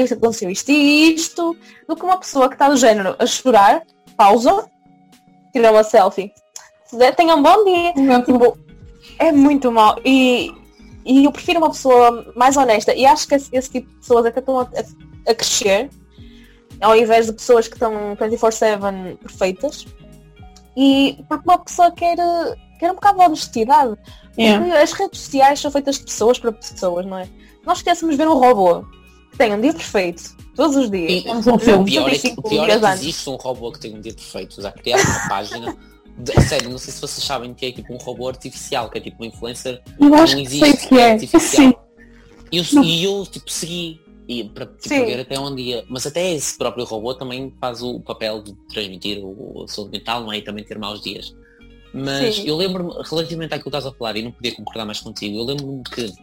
isto 0.02 0.16
aconteceu 0.16 0.50
isto 0.50 0.70
e 0.70 1.14
isto, 1.14 1.56
do 1.88 1.96
que 1.96 2.04
uma 2.04 2.18
pessoa 2.20 2.50
que 2.50 2.56
está 2.56 2.68
do 2.70 2.78
género 2.78 3.16
a 3.18 3.26
chorar, 3.26 3.84
pausa, 4.18 4.70
tira 5.54 5.72
uma 5.72 5.84
selfie. 5.84 6.32
Se 6.86 6.98
der, 6.98 7.16
tenha 7.16 7.36
um 7.36 7.44
bom 7.44 7.66
dia. 7.66 7.94
Tipo, 8.24 8.58
é 9.20 9.32
muito 9.32 9.72
mau. 9.72 10.00
E, 10.06 10.54
e 11.08 11.26
eu 11.26 11.32
prefiro 11.32 11.60
uma 11.60 11.70
pessoa 11.70 12.32
mais 12.36 12.56
honesta. 12.58 12.94
E 12.94 13.06
acho 13.06 13.28
que 13.28 13.36
esse, 13.36 13.50
esse 13.52 13.70
tipo 13.72 13.90
de 13.90 13.96
pessoas 13.98 14.26
é 14.26 14.32
que 14.32 14.40
estão 14.40 14.60
a, 14.60 14.64
a- 14.64 15.32
a 15.32 15.36
crescer, 15.36 15.90
ao 16.82 16.96
invés 16.96 17.26
de 17.28 17.34
pessoas 17.34 17.68
que 17.68 17.74
estão 17.76 18.16
24-7 18.16 19.18
perfeitas. 19.18 19.86
E 20.76 21.18
porque 21.28 21.50
uma 21.50 21.58
pessoa 21.60 21.92
quer, 21.92 22.18
quer 22.80 22.92
um 22.92 22.96
bocado 22.96 23.18
de 23.20 23.26
honestidade. 23.26 23.96
Yeah. 24.38 24.64
Porque 24.64 24.78
as 24.78 24.92
redes 24.94 25.20
sociais 25.22 25.60
são 25.60 25.72
feitas 25.72 25.96
de 25.98 26.04
pessoas 26.04 26.38
para 26.38 26.52
pessoas, 26.52 27.06
não 27.06 27.18
é? 27.18 27.28
Nós 27.66 27.82
queríamos 27.82 28.16
ver 28.16 28.28
um 28.28 28.34
robô 28.38 28.86
que 29.32 29.38
tem 29.38 29.54
um 29.54 29.60
dia 29.60 29.74
perfeito, 29.74 30.36
todos 30.56 30.76
os 30.76 30.92
dias. 30.92 31.26
E- 31.26 31.30
um 31.30 31.40
O 31.40 31.84
pior, 31.86 32.08
é 32.10 32.12
que, 32.12 32.20
35 32.22 32.40
o 32.40 32.50
pior 32.50 32.70
é 32.70 32.80
que 32.80 32.86
existe 32.86 33.30
um 33.30 33.36
robô 33.36 33.72
que 33.72 33.80
tem 33.80 33.96
um 33.96 34.02
dia 34.02 34.14
perfeito. 34.14 34.62
Já 34.62 34.72
criaram 34.72 35.04
uma 35.04 35.28
página. 35.30 35.78
Sério, 36.48 36.70
não 36.70 36.78
sei 36.78 36.94
se 36.94 37.02
vocês 37.02 37.24
sabem 37.24 37.54
que 37.54 37.66
é 37.66 37.72
tipo 37.72 37.94
um 37.94 37.98
robô 37.98 38.28
artificial, 38.28 38.90
que 38.90 38.98
é 38.98 39.02
tipo 39.02 39.18
uma 39.22 39.28
influencer 39.28 39.82
Eu 40.00 40.14
acho 40.16 40.36
não 40.36 40.44
que 40.44 40.50
sei 40.50 40.62
o 40.62 40.66
existe, 40.66 40.88
que 40.88 40.96
é. 41.00 41.12
artificial. 41.14 41.68
Sim. 41.68 41.74
E 42.52 42.58
eu, 42.58 42.84
e 42.84 43.04
eu 43.04 43.26
tipo 43.26 43.52
segui 43.52 44.02
e 44.28 44.44
para 44.44 44.66
tipo, 44.66 44.90
ver 44.90 45.22
até 45.22 45.40
onde 45.40 45.62
ia. 45.62 45.86
Mas 45.88 46.06
até 46.06 46.34
esse 46.34 46.58
próprio 46.58 46.86
robô 46.86 47.14
também 47.14 47.54
faz 47.62 47.82
o 47.82 48.00
papel 48.00 48.42
de 48.44 48.54
transmitir 48.74 49.20
o, 49.24 49.64
a 49.64 49.68
saúde 49.68 49.92
mental, 49.92 50.24
não 50.24 50.34
é? 50.34 50.38
E 50.38 50.42
também 50.42 50.64
ter 50.64 50.78
maus 50.78 51.02
dias. 51.02 51.36
Mas 51.94 52.36
Sim. 52.36 52.48
eu 52.48 52.58
lembro-me, 52.58 52.92
relativamente 53.10 53.54
àquilo 53.54 53.72
que 53.72 53.78
estás 53.78 53.86
a 53.86 53.92
falar, 53.92 54.18
e 54.18 54.22
não 54.22 54.32
podia 54.32 54.54
concordar 54.56 54.86
mais 54.86 55.00
contigo, 55.00 55.38
eu 55.38 55.44
lembro-me 55.44 55.84
que 55.84 56.14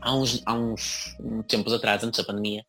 há 0.00 0.14
uns, 0.14 0.42
há 0.46 0.54
uns 0.54 1.16
tempos 1.48 1.72
atrás, 1.72 2.04
antes 2.04 2.18
da 2.18 2.24
pandemia, 2.24 2.64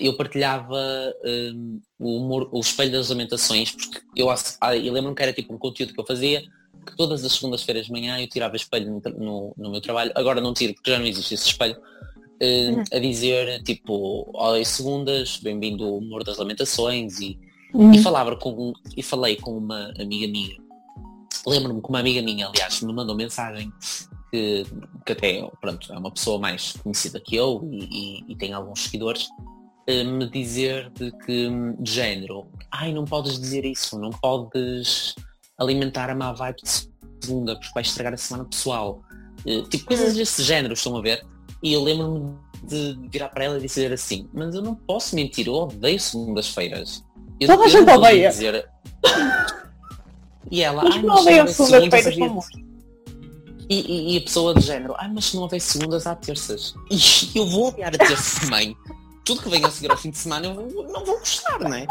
eu 0.00 0.16
partilhava 0.16 0.76
eh, 1.24 1.52
o, 1.98 2.16
humor, 2.18 2.48
o 2.52 2.60
espelho 2.60 2.92
das 2.92 3.08
lamentações, 3.10 3.70
porque 3.70 4.00
eu, 4.16 4.28
ah, 4.30 4.76
eu 4.76 4.92
lembro-me 4.92 5.14
que 5.16 5.22
era 5.22 5.32
tipo 5.32 5.54
um 5.54 5.58
conteúdo 5.58 5.92
que 5.94 6.00
eu 6.00 6.06
fazia, 6.06 6.42
que 6.86 6.96
todas 6.96 7.24
as 7.24 7.32
segundas-feiras 7.32 7.86
de 7.86 7.92
manhã 7.92 8.18
eu 8.20 8.28
tirava 8.28 8.56
espelho 8.56 8.90
no, 8.90 9.00
no, 9.18 9.54
no 9.56 9.70
meu 9.70 9.80
trabalho, 9.80 10.10
agora 10.14 10.40
não 10.40 10.52
tiro 10.54 10.74
porque 10.74 10.90
já 10.90 10.98
não 10.98 11.06
existe 11.06 11.34
esse 11.34 11.46
espelho, 11.46 11.76
eh, 12.40 12.70
Uhum. 12.70 12.82
a 12.92 12.98
dizer 12.98 13.62
tipo, 13.64 14.30
olha 14.34 14.64
segundas, 14.64 15.36
bem-vindo 15.38 15.84
ao 15.84 15.98
humor 15.98 16.22
das 16.24 16.38
lamentações 16.38 17.20
e, 17.20 17.38
Hum. 17.74 17.92
e 17.92 17.98
falava 17.98 18.34
com 18.36 18.72
e 18.96 19.02
falei 19.02 19.36
com 19.36 19.56
uma 19.58 19.92
amiga 20.00 20.26
minha. 20.26 20.56
Lembro-me 21.46 21.82
que 21.82 21.88
uma 21.88 22.00
amiga 22.00 22.22
minha, 22.22 22.48
aliás, 22.48 22.80
me 22.80 22.92
mandou 22.92 23.14
mensagem 23.14 23.70
que, 24.32 24.64
que 25.04 25.12
até 25.12 25.42
pronto, 25.60 25.92
é 25.92 25.98
uma 25.98 26.10
pessoa 26.10 26.38
mais 26.38 26.72
conhecida 26.82 27.20
que 27.20 27.36
eu 27.36 27.68
e, 27.70 27.84
e- 27.84 28.24
e 28.32 28.36
tem 28.36 28.52
alguns 28.54 28.84
seguidores, 28.84 29.24
eh, 29.24 29.57
me 30.04 30.28
dizer 30.30 30.90
de 30.90 31.10
que 31.24 31.48
de 31.80 31.90
género, 31.90 32.46
ai 32.70 32.92
não 32.92 33.04
podes 33.04 33.38
dizer 33.40 33.64
isso, 33.64 33.98
não 33.98 34.10
podes 34.10 35.14
alimentar 35.58 36.10
a 36.10 36.14
má 36.14 36.32
vibe 36.32 36.62
de 36.62 36.88
segunda, 37.24 37.54
porque 37.56 37.72
vai 37.74 37.82
estragar 37.82 38.12
a 38.14 38.16
semana 38.16 38.44
pessoal. 38.44 39.02
Eh, 39.46 39.62
Tipo 39.70 39.86
coisas 39.86 40.14
desse 40.14 40.42
género, 40.42 40.74
estão 40.74 40.96
a 40.96 41.00
ver? 41.02 41.24
E 41.62 41.72
eu 41.72 41.82
lembro-me 41.82 42.34
de 42.64 42.98
virar 43.10 43.28
para 43.30 43.44
ela 43.44 43.58
e 43.58 43.60
dizer 43.62 43.92
assim, 43.92 44.28
mas 44.32 44.54
eu 44.54 44.62
não 44.62 44.74
posso 44.74 45.14
mentir, 45.16 45.46
eu 45.46 45.54
odeio 45.54 45.98
segundas-feiras. 45.98 47.02
Eu, 47.40 47.48
Toda 47.48 47.64
a 47.64 47.68
gente 47.68 47.90
odeia. 47.90 48.28
Dizer... 48.30 48.68
E 50.50 50.62
ela, 50.62 50.82
Mas 50.82 50.94
ai, 50.96 51.02
não 51.02 51.14
odeio 51.16 51.48
segundas-feiras, 51.48 52.14
de-" 52.14 52.64
e, 53.68 53.80
e- 53.80 54.14
e 54.14 54.16
a 54.16 54.20
pessoa 54.22 54.54
do 54.54 54.60
género, 54.62 54.94
ai, 54.96 55.10
mas 55.12 55.26
se 55.26 55.34
não 55.36 55.42
houver 55.42 55.60
segundas, 55.60 56.06
há 56.06 56.14
terças. 56.14 56.74
E 56.90 57.38
eu 57.38 57.46
vou 57.50 57.68
odiar 57.68 57.94
a 57.94 57.98
terça 57.98 58.40
também. 58.40 58.74
Tudo 59.28 59.42
que 59.42 59.48
venha 59.50 59.66
a 59.68 59.70
seguir 59.70 59.90
ao 59.90 59.96
fim 59.96 60.10
de 60.10 60.18
semana 60.18 60.46
eu 60.46 60.54
vou- 60.54 60.88
não 60.88 61.04
vou 61.04 61.18
gostar, 61.18 61.58
não 61.60 61.72
é? 61.74 61.86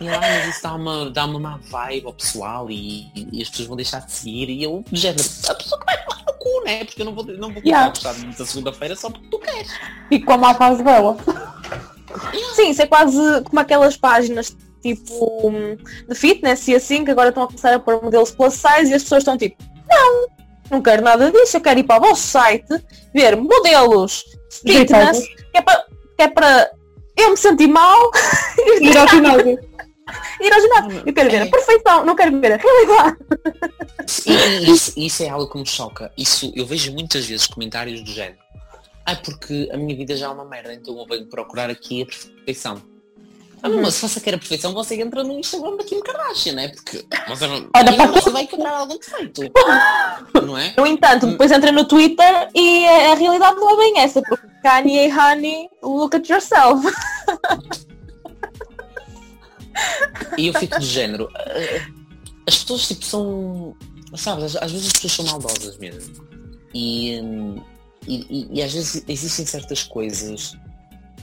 E 0.00 0.08
"Ah, 0.08 0.18
mas 0.20 0.48
isso 0.48 0.62
dá 0.64 0.74
uma, 0.74 1.10
dá 1.10 1.24
uma 1.24 1.38
má 1.38 1.60
vibe 1.70 2.06
ao 2.06 2.12
pessoal 2.12 2.68
e, 2.68 3.06
e 3.32 3.40
as 3.40 3.48
pessoas 3.48 3.68
vão 3.68 3.76
deixar 3.76 4.00
de 4.00 4.10
seguir. 4.12 4.50
E 4.50 4.62
eu, 4.64 4.84
do 4.90 4.96
género, 4.96 5.20
a 5.48 5.54
pessoa 5.54 5.78
que 5.78 5.86
vai 5.86 6.04
tomar 6.04 6.24
no 6.26 6.34
cu, 6.34 6.64
né? 6.64 6.84
Porque 6.84 7.00
eu 7.02 7.06
não 7.06 7.14
vou, 7.14 7.24
não 7.24 7.52
vou 7.52 7.62
Yeah. 7.64 7.88
gostar 7.90 8.12
muito 8.14 8.36
da 8.36 8.44
segunda-feira 8.44 8.96
só 8.96 9.08
porque 9.08 9.28
tu 9.30 9.38
queres. 9.38 9.70
Fico 10.08 10.26
com 10.26 10.32
a 10.32 10.36
má 10.38 10.54
fase 10.54 10.82
dela. 10.82 11.16
Sim, 12.56 12.70
isso 12.70 12.82
é 12.82 12.86
quase 12.86 13.16
como 13.44 13.60
aquelas 13.60 13.96
páginas 13.96 14.56
tipo 14.82 15.48
hum, 15.48 15.76
de 16.08 16.14
fitness 16.14 16.66
e 16.68 16.74
assim, 16.74 17.04
que 17.04 17.10
agora 17.12 17.28
estão 17.30 17.44
a 17.44 17.46
começar 17.46 17.72
a 17.74 17.78
pôr 17.78 18.02
modelos 18.02 18.32
plus 18.32 18.54
size 18.54 18.90
e 18.90 18.94
as 18.94 19.02
pessoas 19.04 19.22
estão 19.22 19.38
tipo, 19.38 19.56
não, 19.88 20.26
não 20.70 20.82
quero 20.82 21.02
nada 21.02 21.30
disso, 21.30 21.56
eu 21.56 21.60
quero 21.60 21.80
ir 21.80 21.84
para 21.84 22.02
o 22.04 22.08
vosso 22.08 22.22
site, 22.26 22.66
ver 23.14 23.34
modelos 23.36 24.24
fitness, 24.50 25.20
que 25.52 25.58
é 25.58 25.62
para, 25.62 25.86
é 26.18 26.28
para 26.28 26.70
eu 27.16 27.30
me 27.30 27.36
sentir 27.36 27.66
mal 27.68 28.10
Ir 28.80 28.96
ao 28.96 29.08
ginásio. 29.08 29.58
ir 30.40 30.52
ao 30.52 30.60
ginásio. 30.60 31.02
Eu 31.06 31.12
quero 31.14 31.30
ver 31.30 31.42
a 31.42 31.46
É. 31.46 31.50
perfeição, 31.50 32.04
não 32.04 32.14
quero 32.16 32.40
ver 32.40 32.52
a 32.52 32.56
realidade. 32.56 33.16
Isso, 34.68 34.92
isso 34.96 35.22
é 35.22 35.28
algo 35.28 35.50
que 35.50 35.58
me 35.58 35.66
choca. 35.66 36.12
Isso, 36.16 36.52
eu 36.54 36.66
vejo 36.66 36.92
muitas 36.92 37.24
vezes 37.26 37.46
comentários 37.46 38.02
do 38.02 38.10
género. 38.10 38.38
Ai, 39.06 39.16
porque 39.22 39.68
a 39.72 39.76
minha 39.76 39.94
vida 39.96 40.16
já 40.16 40.26
é 40.26 40.28
uma 40.30 40.44
merda, 40.44 40.72
então 40.72 40.98
eu 40.98 41.06
venho 41.06 41.26
procurar 41.26 41.68
aqui 41.70 42.02
a 42.02 42.06
perfeição. 42.06 42.82
Ah, 43.64 43.68
Uhum. 43.70 43.80
mas 43.80 43.94
se 43.94 44.02
você 44.06 44.20
quer 44.20 44.34
a 44.34 44.38
perfeição, 44.38 44.74
você 44.74 45.00
entra 45.00 45.24
no 45.24 45.38
Instagram 45.38 45.76
da 45.76 45.84
Kim 45.84 45.98
Kardashian, 46.02 46.52
né? 46.52 46.68
Porque 46.68 47.02
você, 47.26 47.46
não- 47.46 47.70
Olha, 47.74 47.90
e 47.90 47.96
para 47.96 48.06
você 48.08 48.28
vai 48.30 48.42
encontrar 48.42 48.76
algum 48.76 48.98
defeito. 48.98 49.40
Não 50.44 50.58
é? 50.58 50.74
No 50.76 50.86
entanto, 50.86 51.26
depois 51.26 51.50
entra 51.50 51.72
no 51.72 51.86
Twitter 51.86 52.50
e 52.54 52.86
a, 52.86 53.12
a 53.12 53.14
realidade 53.14 53.56
não 53.56 53.70
é 53.72 53.76
bem 53.78 53.98
essa, 54.00 54.20
porque 54.20 54.46
Kanye, 54.62 55.10
honey, 55.10 55.68
look 55.82 56.14
at 56.14 56.28
yourself. 56.28 56.86
E 60.36 60.46
eu 60.48 60.54
fico 60.54 60.78
do 60.78 60.84
género. 60.84 61.28
eh, 61.46 61.82
As 62.46 62.58
pessoas 62.58 62.86
tipo 62.88 63.04
são. 63.04 63.74
Sabes, 64.14 64.44
às, 64.56 64.56
às 64.62 64.72
vezes 64.72 64.86
as 64.88 64.92
pessoas 64.92 65.12
são 65.12 65.24
maldosas 65.24 65.76
mesmo. 65.78 66.14
E, 66.74 67.18
hum, 67.20 67.60
e, 68.06 68.14
e- 68.28 68.48
e 68.58 68.62
às 68.62 68.72
vezes 68.72 69.02
existem 69.08 69.46
certas 69.46 69.82
coisas 69.82 70.54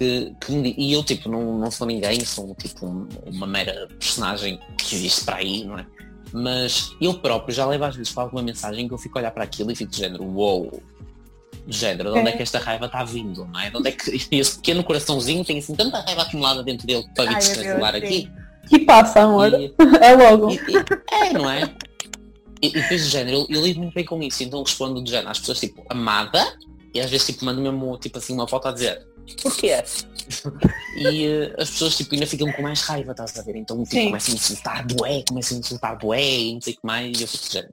que, 0.02 0.34
que 0.42 0.76
E 0.78 0.94
eu 0.94 1.04
tipo 1.04 1.30
não, 1.30 1.60
não 1.60 1.70
sou 1.70 1.86
ninguém, 1.86 2.26
sou 2.26 2.56
tipo 2.56 2.88
um- 2.88 3.08
uma 3.28 3.46
mera 3.46 3.88
personagem 4.00 4.60
que 4.78 4.96
existe 4.96 5.24
para 5.24 5.38
aí, 5.38 5.64
não 5.64 5.78
é? 5.78 5.86
Mas 6.34 6.96
eu 7.00 7.14
próprio 7.14 7.54
já 7.54 7.66
levo 7.68 7.84
às 7.84 7.96
vezes 7.96 8.12
com 8.12 8.22
alguma 8.22 8.42
mensagem 8.42 8.88
que 8.88 8.94
eu 8.94 8.98
fico 8.98 9.18
a 9.18 9.22
olhar 9.22 9.32
para 9.32 9.44
aquilo 9.44 9.72
e 9.72 9.76
fico 9.76 9.92
de 9.92 9.98
género, 9.98 10.24
uou, 10.24 10.64
wow, 10.64 10.84
de 11.68 11.78
género, 11.78 12.14
de 12.14 12.20
onde 12.20 12.30
é. 12.30 12.34
é 12.34 12.38
que 12.38 12.42
esta 12.42 12.58
raiva 12.58 12.88
está 12.88 13.04
vindo, 13.04 13.46
não 13.46 13.60
é? 13.60 13.70
De 13.70 13.78
onde 13.78 13.90
é 13.90 13.92
que 13.92 14.10
esse 14.36 14.56
pequeno 14.56 14.84
coraçãozinho 14.84 15.46
tem 15.46 15.60
assim 15.60 15.76
tanta 15.76 16.00
raiva 16.00 16.24
acumulada 16.24 16.64
dentro 16.64 16.88
dele 16.88 17.06
para 17.16 17.30
vir 17.30 17.38
descarregar 17.38 17.96
aqui? 17.96 18.32
Que 18.68 18.80
passa, 18.80 19.22
amor. 19.22 19.54
E, 19.54 19.74
é 20.02 20.16
logo. 20.16 20.52
E, 20.52 20.56
e, 20.56 21.14
é, 21.14 21.34
não 21.34 21.50
é? 21.50 21.72
E, 22.62 22.70
e 22.70 22.72
depois 22.72 23.04
de 23.04 23.10
género, 23.10 23.38
eu, 23.38 23.58
eu 23.58 23.62
lido 23.64 23.80
muito 23.82 23.94
bem 23.94 24.06
com 24.06 24.22
isso, 24.24 24.44
então 24.44 24.64
respondo 24.64 25.04
de 25.04 25.12
género 25.12 25.30
às 25.30 25.40
pessoas 25.40 25.60
tipo, 25.60 25.84
amada, 25.90 26.44
e 26.94 27.00
às 27.00 27.12
vezes 27.12 27.28
tipo 27.28 27.46
mando 27.46 27.62
mesmo 27.62 27.98
tipo 27.98 28.18
assim 28.18 28.34
uma 28.34 28.48
foto 28.48 28.68
a 28.68 28.72
dizer 28.72 29.11
porquê? 29.42 29.84
e 30.98 31.28
uh, 31.28 31.62
as 31.62 31.70
pessoas 31.72 31.98
tipo 31.98 32.14
ainda 32.14 32.28
ficam 32.28 32.52
com 32.52 32.62
mais 32.62 32.82
raiva, 32.82 33.12
estás 33.12 33.38
a 33.38 33.42
ver? 33.42 33.56
Então 33.56 33.84
tipo, 33.84 34.06
começam 34.06 34.34
a 34.34 34.36
insultar 34.36 34.88
bué, 34.88 35.24
começam 35.28 35.58
a 35.58 35.60
insultar 35.60 35.98
bué 35.98 36.40
e 36.40 36.54
não 36.54 36.62
sei 36.62 36.74
o 36.74 36.76
que 36.78 36.86
mais, 36.86 37.20
e 37.20 37.24
eu 37.24 37.28
fico. 37.28 37.68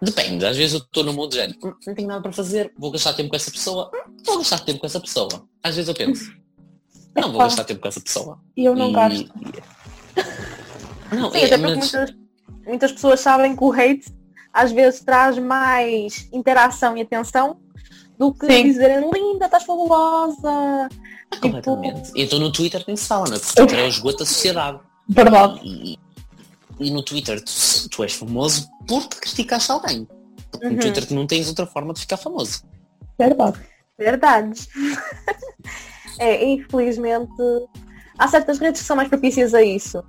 Depende, 0.00 0.44
às 0.44 0.56
vezes 0.56 0.74
eu 0.74 0.80
estou 0.80 1.04
no 1.04 1.12
modo 1.12 1.30
de 1.30 1.36
género, 1.36 1.58
hum, 1.64 1.72
não 1.86 1.94
tenho 1.94 2.08
nada 2.08 2.20
para 2.20 2.32
fazer, 2.32 2.72
vou 2.76 2.90
gastar 2.90 3.14
tempo 3.14 3.30
com 3.30 3.36
essa 3.36 3.50
pessoa, 3.50 3.90
hum, 3.94 4.16
vou 4.24 4.38
gastar 4.38 4.58
tempo 4.60 4.78
com 4.78 4.86
essa 4.86 5.00
pessoa. 5.00 5.48
Às 5.62 5.74
vezes 5.74 5.88
eu 5.88 5.94
penso, 5.94 6.32
não 7.14 7.32
vou 7.32 7.40
gastar 7.40 7.64
tempo 7.64 7.80
com 7.80 7.88
essa 7.88 8.00
pessoa. 8.00 8.38
E 8.56 8.64
eu 8.64 8.74
não 8.74 8.90
e... 8.90 8.92
gasto. 8.92 9.32
Não, 11.12 11.30
Sim, 11.30 11.38
é, 11.38 11.44
até 11.44 11.56
porque 11.56 11.76
mas... 11.76 11.92
muitas, 11.92 12.16
muitas 12.66 12.90
pessoas 12.90 13.20
sabem 13.20 13.54
que 13.54 13.62
o 13.62 13.72
hate 13.72 14.12
às 14.52 14.72
vezes 14.72 15.00
traz 15.00 15.38
mais 15.38 16.28
interação 16.32 16.96
e 16.96 17.02
atenção 17.02 17.60
do 18.18 18.32
que 18.32 18.46
Sim. 18.46 18.62
dizerem 18.64 19.10
linda, 19.10 19.46
estás 19.46 19.64
fabulosa. 19.64 20.88
Tipo... 21.32 21.42
Completamente. 21.42 22.12
Então 22.14 22.38
no 22.38 22.52
Twitter 22.52 22.82
nem 22.86 22.96
se 22.96 23.06
fala, 23.06 23.28
não 23.28 23.36
é? 23.36 23.38
Porque 23.38 23.52
o 23.52 23.66
Twitter 23.66 23.78
é 23.78 23.84
o 23.84 23.88
esgoto 23.88 24.18
da 24.18 24.26
sociedade. 24.26 24.80
Verdade. 25.08 25.60
E, 25.62 25.98
e 26.80 26.90
no 26.90 27.02
Twitter 27.02 27.42
tu, 27.42 27.88
tu, 27.90 28.02
és 28.02 28.14
famoso 28.14 28.68
porque 28.86 29.18
criticaste 29.20 29.70
alguém. 29.70 30.08
Porque 30.50 30.66
uhum. 30.66 30.74
no 30.74 30.80
Twitter 30.80 31.06
tu 31.06 31.14
não 31.14 31.26
tens 31.26 31.48
outra 31.48 31.66
forma 31.66 31.92
de 31.92 32.00
ficar 32.00 32.16
famoso. 32.16 32.62
Verdade. 33.18 33.58
Verdade. 33.98 34.68
é, 36.18 36.44
infelizmente 36.44 37.32
há 38.18 38.28
certas 38.28 38.58
redes 38.58 38.80
que 38.80 38.86
são 38.86 38.96
mais 38.96 39.08
propícias 39.08 39.54
a 39.54 39.62
isso. 39.62 40.02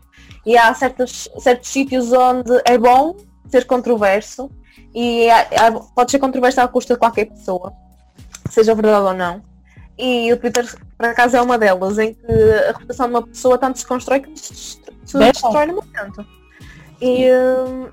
E 0.45 0.57
há 0.57 0.73
certos, 0.73 1.29
certos 1.39 1.69
sítios 1.69 2.13
onde 2.13 2.61
é 2.65 2.77
bom 2.77 3.15
ser 3.49 3.65
controverso 3.65 4.49
e 4.93 5.29
há, 5.29 5.67
há, 5.67 5.71
pode 5.71 6.11
ser 6.11 6.19
controverso 6.19 6.61
à 6.61 6.67
custa 6.67 6.93
de 6.93 6.99
qualquer 6.99 7.25
pessoa 7.25 7.73
seja 8.49 8.75
verdade 8.75 9.05
ou 9.05 9.13
não. 9.13 9.41
E 9.97 10.31
o 10.31 10.37
Twitter, 10.37 10.65
por 10.97 11.07
acaso, 11.07 11.35
é 11.35 11.41
uma 11.41 11.57
delas, 11.57 11.97
em 11.97 12.13
que 12.13 12.31
a 12.31 12.71
reputação 12.73 13.07
de 13.07 13.13
uma 13.13 13.25
pessoa 13.25 13.57
tanto 13.57 13.79
se 13.79 13.85
constrói 13.85 14.19
que 14.19 14.39
se 14.39 14.79
destrói 15.17 15.65
no 15.65 15.75
momento. 15.75 16.25
E, 17.01 17.25
hum, 17.31 17.87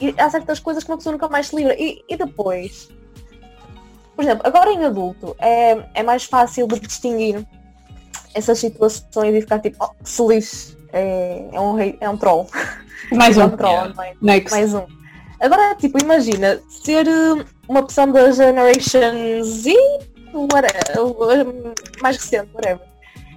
e, 0.00 0.14
há 0.18 0.30
certas 0.30 0.60
coisas 0.60 0.84
que 0.84 0.90
uma 0.90 0.96
pessoa 0.96 1.12
nunca 1.12 1.28
mais 1.28 1.48
se 1.48 1.56
livra. 1.56 1.74
E, 1.78 2.02
e 2.08 2.16
depois, 2.16 2.88
por 4.14 4.24
exemplo, 4.24 4.46
agora 4.46 4.70
em 4.70 4.84
adulto, 4.84 5.34
é, 5.38 5.84
é 5.94 6.02
mais 6.02 6.24
fácil 6.24 6.68
de 6.68 6.78
distinguir 6.78 7.44
essas 8.32 8.58
situações 8.58 9.34
e 9.34 9.40
ficar 9.40 9.58
tipo, 9.58 9.76
oh, 9.80 9.90
se 10.04 10.22
lixe, 10.22 10.76
é, 10.92 11.48
é, 11.52 11.60
um, 11.60 11.74
rei, 11.74 11.96
é 12.00 12.08
um 12.08 12.16
troll. 12.16 12.48
Mais 13.12 13.36
um. 13.36 13.42
é 13.42 13.44
um 13.46 13.56
troll, 13.56 13.72
yeah. 13.72 14.12
Next. 14.22 14.50
Mais 14.56 14.74
um. 14.74 14.86
Agora, 15.40 15.74
tipo, 15.74 15.98
imagina, 16.00 16.60
ser 16.68 17.06
hum, 17.08 17.44
uma 17.68 17.84
pessoa 17.84 18.06
da 18.06 18.30
Generation 18.30 19.42
Z, 19.42 19.74
whatever, 20.32 21.74
mais 22.00 22.16
recente, 22.16 22.50
whatever, 22.54 22.86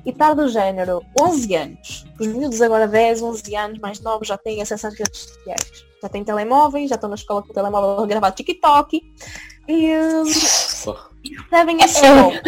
e 0.05 0.09
estar 0.09 0.33
do 0.33 0.47
género 0.47 1.03
11 1.19 1.55
anos. 1.55 2.05
Os 2.19 2.27
miúdos 2.27 2.61
agora 2.61 2.87
10, 2.87 3.21
11 3.21 3.55
anos, 3.55 3.79
mais 3.79 3.99
novos, 4.01 4.27
já 4.27 4.37
têm 4.37 4.61
acesso 4.61 4.87
às 4.87 4.93
redes 4.93 5.19
sociais. 5.21 5.85
Já 6.01 6.07
têm 6.07 6.23
telemóveis, 6.23 6.89
já 6.89 6.95
estão 6.95 7.09
na 7.09 7.15
escola 7.15 7.41
com 7.43 7.51
o 7.51 7.53
telemóvel 7.53 8.03
a 8.03 8.07
gravar 8.07 8.31
TikTok. 8.31 9.01
E, 9.67 9.85
e 9.85 11.35
recebem 11.35 11.83
esse 11.83 12.05
é. 12.05 12.41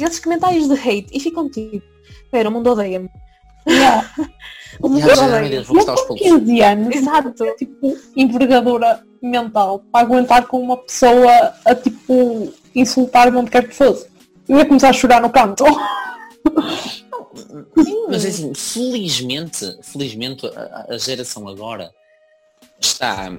esses 0.00 0.20
comentários 0.20 0.68
de 0.68 0.74
hate 0.74 1.08
e 1.12 1.18
ficam 1.20 1.50
tipo, 1.50 1.84
espera, 2.24 2.48
o 2.48 2.52
mundo 2.52 2.70
odeia-me. 2.70 3.08
Yeah. 3.66 4.08
mundo 4.80 5.06
odeia-me. 5.06 5.64
Com 5.64 6.14
15 6.14 6.60
anos, 6.62 6.94
Exato. 6.94 7.56
tipo, 7.56 7.96
envergadura 8.16 9.02
mental 9.22 9.82
para 9.90 10.06
aguentar 10.06 10.46
com 10.46 10.60
uma 10.60 10.76
pessoa 10.76 11.54
a 11.64 11.74
tipo 11.74 12.52
insultar 12.74 13.34
onde 13.34 13.50
quer 13.50 13.66
que 13.66 13.74
fosse. 13.74 14.06
Eu 14.48 14.58
ia 14.58 14.66
começar 14.66 14.90
a 14.90 14.92
chorar 14.92 15.20
no 15.20 15.30
canto. 15.30 15.64
Mas 18.08 18.24
assim, 18.24 18.54
felizmente, 18.54 19.78
felizmente 19.82 20.46
a, 20.46 20.86
a 20.88 20.98
geração 20.98 21.48
agora 21.48 21.90
está 22.80 23.30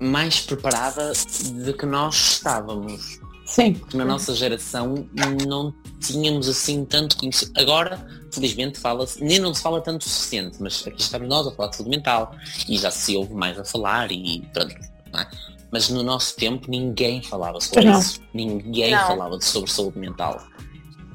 mais 0.00 0.40
preparada 0.40 1.12
do 1.52 1.74
que 1.74 1.86
nós 1.86 2.14
estávamos. 2.14 3.20
Sim. 3.46 3.74
Porque 3.74 3.96
na 3.96 4.04
nossa 4.04 4.34
geração 4.34 5.08
não 5.46 5.72
tínhamos 6.00 6.48
assim 6.48 6.84
tanto 6.84 7.16
conhecimento. 7.16 7.60
Agora, 7.60 8.04
felizmente, 8.34 8.78
fala-se, 8.78 9.22
nem 9.22 9.38
não 9.38 9.54
se 9.54 9.62
fala 9.62 9.80
tanto 9.80 10.02
o 10.02 10.08
suficiente, 10.08 10.58
mas 10.60 10.86
aqui 10.86 11.00
estamos 11.00 11.28
nós 11.28 11.46
a 11.46 11.52
falar 11.52 11.68
de 11.68 11.76
saúde 11.76 11.90
mental 11.90 12.34
e 12.68 12.78
já 12.78 12.90
se 12.90 13.16
ouve 13.16 13.34
mais 13.34 13.58
a 13.58 13.64
falar 13.64 14.10
e 14.12 14.42
pronto, 14.52 14.74
é? 14.74 15.26
Mas 15.70 15.88
no 15.88 16.02
nosso 16.02 16.36
tempo 16.36 16.70
ninguém 16.70 17.22
falava 17.22 17.60
sobre 17.60 17.84
não. 17.84 17.98
isso. 17.98 18.20
Ninguém 18.32 18.92
não. 18.92 19.06
falava 19.06 19.40
sobre 19.40 19.70
saúde 19.70 19.98
mental. 19.98 20.40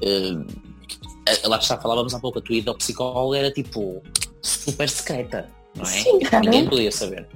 Uh, 0.04 0.46
lá 1.46 1.58
está, 1.58 1.78
falávamos 1.78 2.14
há 2.14 2.20
pouco, 2.20 2.40
a 2.40 2.42
tua 2.42 2.56
ida 2.56 2.72
ao 2.72 2.78
psicólogo 2.78 3.36
era 3.36 3.52
tipo 3.52 4.02
super 4.42 4.90
secreta, 4.90 5.50
não 5.76 5.84
é? 5.84 5.88
Sim, 5.88 6.20
ninguém 6.42 6.68
podia 6.68 6.92
saber. 6.92 7.28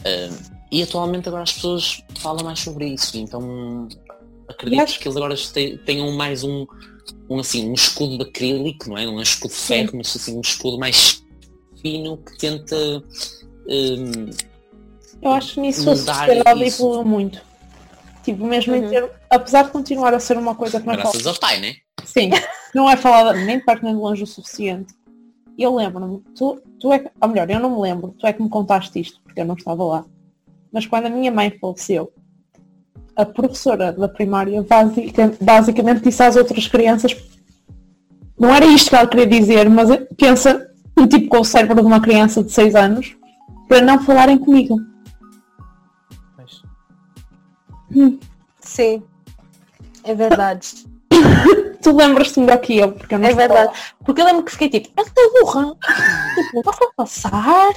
Uh, 0.00 0.62
e 0.70 0.82
atualmente 0.82 1.28
agora 1.28 1.42
as 1.42 1.52
pessoas 1.52 2.02
falam 2.18 2.44
mais 2.44 2.60
sobre 2.60 2.86
isso, 2.86 3.18
então 3.18 3.86
acredito 4.48 4.98
que 4.98 5.08
eles 5.08 5.16
agora 5.16 5.34
tenham 5.84 6.10
mais 6.12 6.42
um, 6.42 6.66
um, 7.28 7.38
assim, 7.38 7.68
um 7.68 7.74
escudo 7.74 8.18
de 8.18 8.24
acrílico, 8.24 8.88
não 8.90 8.98
é? 8.98 9.06
Não 9.06 9.14
é 9.14 9.16
um 9.16 9.22
escudo 9.22 9.52
de 9.52 9.60
ferro, 9.60 9.90
Sim. 9.90 9.96
mas 9.96 10.16
assim 10.16 10.36
um 10.36 10.40
escudo 10.40 10.78
mais 10.78 11.22
fino 11.80 12.16
que 12.18 12.38
tenta 12.38 12.76
um, 13.66 14.30
eu 15.22 15.30
acho 15.30 15.54
que 15.54 15.60
nisso 15.60 15.88
a 15.88 15.96
sociedade 15.96 16.64
evoluiu 16.64 17.04
muito. 17.04 17.40
Tipo, 18.24 18.44
mesmo 18.44 18.74
uhum. 18.74 18.84
em 18.84 18.88
ter, 18.88 19.10
apesar 19.30 19.62
de 19.62 19.70
continuar 19.70 20.12
a 20.12 20.20
ser 20.20 20.36
uma 20.36 20.54
coisa 20.54 20.80
que 20.80 20.86
não 20.86 20.94
é 20.94 20.96
Graças 20.96 21.26
ao 21.26 21.38
pai, 21.38 21.60
né? 21.60 21.76
Sim, 22.04 22.30
não 22.74 22.90
é 22.90 22.96
falada 22.96 23.32
nem 23.32 23.58
de 23.58 23.64
perto 23.64 23.84
nem 23.84 23.94
de 23.94 24.00
longe 24.00 24.24
o 24.24 24.26
suficiente. 24.26 24.92
Eu 25.56 25.74
lembro-me, 25.74 26.20
tu, 26.34 26.60
tu 26.80 26.92
é 26.92 27.10
ou 27.20 27.28
melhor, 27.28 27.48
eu 27.48 27.60
não 27.60 27.70
me 27.70 27.80
lembro, 27.80 28.14
tu 28.18 28.26
é 28.26 28.32
que 28.32 28.42
me 28.42 28.48
contaste 28.48 29.00
isto, 29.00 29.20
porque 29.22 29.40
eu 29.40 29.44
não 29.44 29.54
estava 29.54 29.84
lá. 29.84 30.04
Mas 30.72 30.86
quando 30.86 31.06
a 31.06 31.10
minha 31.10 31.30
mãe 31.30 31.56
faleceu, 31.60 32.12
a 33.16 33.24
professora 33.24 33.92
da 33.92 34.08
primária 34.08 34.64
basicamente, 35.40 36.02
disse 36.02 36.22
às 36.22 36.36
outras 36.36 36.66
crianças, 36.66 37.16
não 38.38 38.54
era 38.54 38.64
isto 38.66 38.90
que 38.90 38.96
ela 38.96 39.06
queria 39.06 39.26
dizer, 39.26 39.68
mas 39.68 39.88
pensa 40.16 40.68
um 40.96 41.06
tipo 41.06 41.28
com 41.28 41.40
o 41.40 41.44
cérebro 41.44 41.80
de 41.80 41.86
uma 41.86 42.00
criança 42.00 42.42
de 42.42 42.52
6 42.52 42.74
anos, 42.74 43.16
para 43.68 43.80
não 43.80 44.02
falarem 44.02 44.38
comigo. 44.38 44.76
Sim, 48.60 49.02
é 50.04 50.14
verdade. 50.14 50.86
tu 51.82 51.94
lembras-te 51.94 52.40
melhor 52.40 52.58
que 52.58 52.78
eu, 52.78 52.92
porque 52.92 53.14
eu 53.14 53.18
não 53.18 53.28
É 53.28 53.34
verdade. 53.34 53.72
Porque 54.04 54.20
eu 54.20 54.24
lembro 54.24 54.44
que 54.44 54.52
fiquei 54.52 54.68
tipo, 54.68 54.88
ela 54.96 55.06
está 55.06 55.22
burra. 55.40 55.76
tipo, 56.34 56.62
não 56.64 56.72
a 56.72 56.92
passar. 56.96 57.74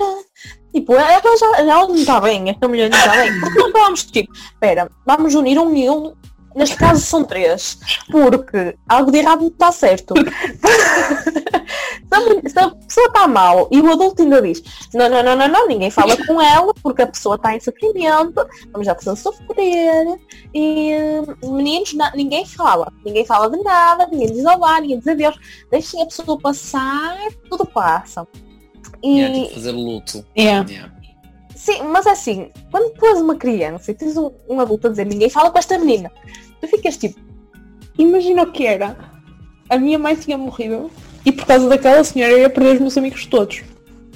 Tipo, 0.75 0.93
ela 0.93 1.37
já 1.37 1.57
ela 1.59 1.87
não 1.87 1.95
está 1.95 2.19
bem, 2.19 2.49
esta 2.49 2.67
mulher 2.67 2.89
não 2.89 2.97
está 2.97 3.11
bem. 3.15 3.39
Porque 3.39 3.59
nós 3.59 3.71
falamos 3.71 4.03
tipo, 4.03 4.33
espera, 4.33 4.91
vamos 5.05 5.33
unir 5.33 5.57
um 5.57 5.73
e 5.73 5.89
um 5.89 6.13
Neste 6.55 6.77
caso 6.77 7.01
são 7.01 7.23
três, 7.25 7.77
porque 8.09 8.77
algo 8.87 9.11
de 9.11 9.17
errado 9.17 9.41
não 9.41 9.49
está 9.49 9.73
certo. 9.73 10.13
se, 12.47 12.59
a, 12.59 12.69
pessoa 12.69 13.07
está 13.07 13.27
mal 13.27 13.67
e 13.69 13.81
o 13.81 13.91
adulto 13.91 14.21
ainda 14.21 14.41
diz, 14.41 14.63
não, 14.93 15.09
não, 15.09 15.21
não, 15.21 15.35
não, 15.35 15.49
não, 15.49 15.67
ninguém 15.67 15.91
fala 15.91 16.15
com 16.25 16.41
ela 16.41 16.73
porque 16.81 17.01
a 17.01 17.07
pessoa 17.07 17.35
está 17.35 17.53
em 17.53 17.59
sofrimento, 17.59 18.47
vamos 18.71 18.85
já 18.85 18.95
pessoa 18.95 19.17
sofrer 19.17 20.17
e 20.53 20.93
meninos, 21.43 21.93
não, 21.93 22.09
ninguém 22.15 22.45
fala, 22.45 22.89
ninguém 23.05 23.25
fala 23.25 23.49
de 23.49 23.61
nada, 23.61 24.07
ninguém 24.09 24.31
diz 24.31 24.45
olá, 24.45 24.79
ninguém 24.79 24.99
diz 24.99 25.09
adeus, 25.09 25.37
deixem 25.69 26.03
a 26.03 26.05
pessoa 26.05 26.39
passar, 26.39 27.17
tudo 27.49 27.65
passa. 27.65 28.25
E 29.05 29.19
yeah, 29.19 29.39
tipo 29.39 29.53
fazer 29.53 29.71
luto. 29.71 30.25
Yeah. 30.35 30.67
yeah. 30.67 30.91
Sim, 31.55 31.83
mas 31.83 32.07
é 32.07 32.11
assim, 32.11 32.49
quando 32.71 32.93
tu 32.93 33.05
és 33.05 33.21
uma 33.21 33.35
criança 33.35 33.91
e 33.91 33.93
tens 33.93 34.17
um, 34.17 34.31
um 34.49 34.59
adulto 34.59 34.87
a 34.87 34.89
dizer 34.89 35.05
ninguém 35.05 35.29
fala 35.29 35.51
com 35.51 35.59
esta 35.59 35.77
menina, 35.77 36.11
tu 36.59 36.67
ficas 36.67 36.97
tipo, 36.97 37.19
imagina 37.97 38.43
o 38.43 38.51
que 38.51 38.65
era. 38.65 38.97
A 39.69 39.77
minha 39.77 39.97
mãe 39.97 40.15
tinha 40.15 40.37
morrido 40.37 40.91
e 41.23 41.31
por 41.31 41.45
causa 41.45 41.69
daquela 41.69 42.03
senhora 42.03 42.33
eu 42.33 42.39
ia 42.39 42.49
perder 42.49 42.73
os 42.73 42.79
meus 42.81 42.97
amigos 42.97 43.25
todos. 43.27 43.63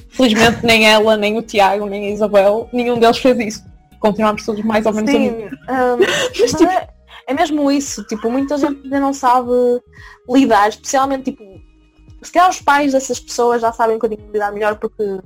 Felizmente 0.09 0.65
nem 0.65 0.87
ela, 0.87 1.15
nem 1.15 1.37
o 1.37 1.41
Tiago, 1.41 1.85
nem 1.85 2.07
a 2.07 2.11
Isabel, 2.11 2.67
nenhum 2.73 2.99
deles 2.99 3.17
fez 3.19 3.37
isso. 3.39 3.63
Continuamos 3.99 4.43
todos 4.43 4.63
mais 4.63 4.85
ou 4.85 4.93
menos 4.93 5.11
Sim, 5.11 5.29
amigos. 5.29 5.51
Um, 5.51 5.97
mas, 6.41 6.51
tipo... 6.51 6.63
é, 6.63 6.87
é 7.27 7.33
mesmo 7.33 7.71
isso, 7.71 8.03
tipo, 8.05 8.29
muita 8.31 8.57
gente 8.57 8.81
ainda 8.83 8.99
não 8.99 9.13
sabe 9.13 9.51
lidar, 10.27 10.69
especialmente 10.69 11.31
tipo, 11.31 11.43
se 12.21 12.31
calhar 12.31 12.49
os 12.49 12.61
pais 12.61 12.91
dessas 12.93 13.19
pessoas 13.19 13.61
já 13.61 13.71
sabem 13.71 13.97
que 13.99 14.05
eu 14.05 14.09
lidar 14.09 14.51
melhor 14.51 14.75
porque 14.77 15.19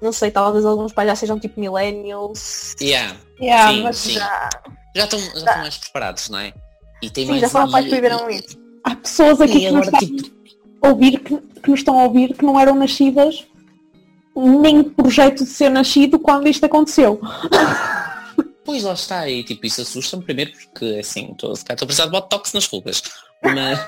não 0.00 0.12
sei, 0.12 0.30
talvez 0.30 0.64
alguns 0.64 0.92
pais 0.92 1.08
já 1.08 1.16
sejam 1.16 1.38
tipo 1.38 1.58
millennials. 1.60 2.74
Yeah. 2.80 3.16
Yeah, 3.40 3.72
Sim, 3.72 3.82
mas 3.82 3.96
sim. 3.96 4.12
Já, 4.12 4.50
Já 4.94 5.04
estão 5.04 5.18
já 5.18 5.26
estão 5.34 5.58
mais 5.58 5.78
preparados, 5.78 6.28
não 6.28 6.38
é? 6.38 6.52
E 7.02 7.10
tem 7.10 7.24
sim, 7.24 7.30
mais 7.30 7.40
já 7.42 7.48
foram 7.48 7.70
pais 7.70 7.84
que 7.86 7.94
viveram 7.94 8.30
e- 8.30 8.36
isso. 8.36 8.58
há 8.84 8.94
pessoas 8.96 9.40
aqui 9.40 9.60
que 9.60 9.70
nos, 9.70 9.88
agora, 9.88 10.04
estão 10.04 10.16
tipo, 10.16 10.34
a 10.82 10.88
ouvir, 10.88 11.18
que, 11.20 11.36
que 11.38 11.70
nos 11.70 11.80
estão 11.80 11.98
a 11.98 12.04
ouvir 12.04 12.34
que 12.36 12.44
não 12.44 12.60
eram 12.60 12.74
nascidas 12.74 13.46
nem 14.36 14.82
projeto 14.82 15.44
de 15.44 15.50
ser 15.50 15.70
nascido 15.70 16.18
quando 16.18 16.48
isto 16.48 16.64
aconteceu. 16.64 17.20
Pois 18.64 18.82
lá 18.82 18.94
está, 18.94 19.28
e 19.28 19.44
tipo, 19.44 19.66
isso 19.66 19.82
assusta-me 19.82 20.24
primeiro 20.24 20.50
porque 20.52 20.96
assim, 20.98 21.30
estou 21.32 21.52
estou 21.52 21.72
a 21.74 21.76
precisar 21.76 22.06
de 22.06 22.10
botox 22.12 22.52
nas 22.52 22.66
rugas. 22.66 23.02
Mas, 23.44 23.78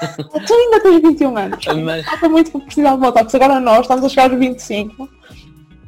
Tu 0.47 0.55
ainda 0.55 0.81
tens 0.81 1.03
21 1.03 1.37
anos. 1.37 1.65
mas- 1.83 2.05
Falta 2.05 2.29
muito 2.29 2.51
para 2.51 2.61
precisar 2.61 2.95
de 2.95 3.01
Botox. 3.01 3.35
Agora 3.35 3.61
nós 3.61 3.81
estamos 3.81 4.05
a 4.05 4.09
chegar 4.09 4.31
aos 4.31 4.39
25. 4.39 5.09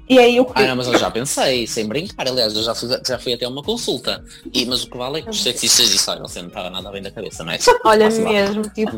E 0.08 0.18
aí 0.18 0.40
o 0.40 0.46
que... 0.46 0.52
Ah 0.54 0.68
não, 0.68 0.76
mas 0.76 0.86
eu 0.86 0.98
já 0.98 1.10
pensei, 1.10 1.66
sem 1.66 1.86
brincar, 1.86 2.26
aliás, 2.26 2.56
eu 2.56 2.62
já 2.62 2.74
fui, 2.74 2.88
já 3.06 3.18
fui 3.18 3.34
até 3.34 3.46
uma 3.46 3.62
consulta. 3.62 4.24
E, 4.54 4.64
mas 4.64 4.82
o 4.82 4.90
que 4.90 4.96
vale 4.96 5.18
é 5.18 5.22
que 5.22 5.28
os 5.28 5.42
sexistas 5.42 5.90
disseram, 5.90 6.26
você 6.26 6.40
não 6.40 6.48
estava 6.48 6.70
nada 6.70 6.90
bem 6.90 7.02
da 7.02 7.10
cabeça, 7.10 7.44
não 7.44 7.52
é? 7.52 7.58
Olha 7.84 8.08
mesmo, 8.08 8.62
tipo, 8.70 8.92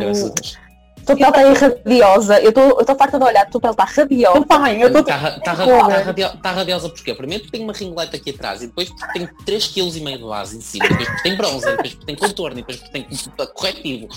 tua 1.05 1.17
pele 1.17 1.29
está 1.29 1.41
aí 1.41 1.55
radiosa. 1.55 2.41
Eu 2.41 2.51
estou 2.51 2.97
farta 2.97 3.19
de 3.19 3.25
olhar, 3.25 3.43
a 3.43 3.47
tua 3.47 3.61
pele 3.61 3.73
está 3.73 3.85
radiosa. 3.85 4.39
Eu 4.39 4.45
também, 4.45 4.81
eu 4.81 4.87
estou... 4.87 5.01
Está 5.01 5.19
tá 5.41 5.57
tá 5.57 6.37
tá 6.43 6.53
radiosa 6.53 6.89
porquê? 6.89 7.15
Primeiro 7.15 7.43
porque 7.45 7.57
tem 7.59 7.65
uma 7.65 7.73
ringoleta 7.73 8.17
aqui 8.17 8.31
atrás, 8.31 8.63
e 8.63 8.69
depois 8.69 8.89
porque 8.91 9.19
tem 9.19 9.27
3,5 9.47 9.75
kg 9.75 10.19
de 10.19 10.25
base 10.25 10.57
em 10.57 10.61
cima, 10.61 10.89
depois 10.89 11.09
porque 11.09 11.23
tem 11.23 11.37
bronzer, 11.37 11.73
e 11.73 11.77
depois 11.77 11.95
porque 11.95 12.07
tem 12.07 12.15
contorno, 12.17 12.59
e 12.59 12.63
depois 12.63 12.77
porque 12.79 12.93
tem 12.93 13.47
corretivo. 13.53 14.09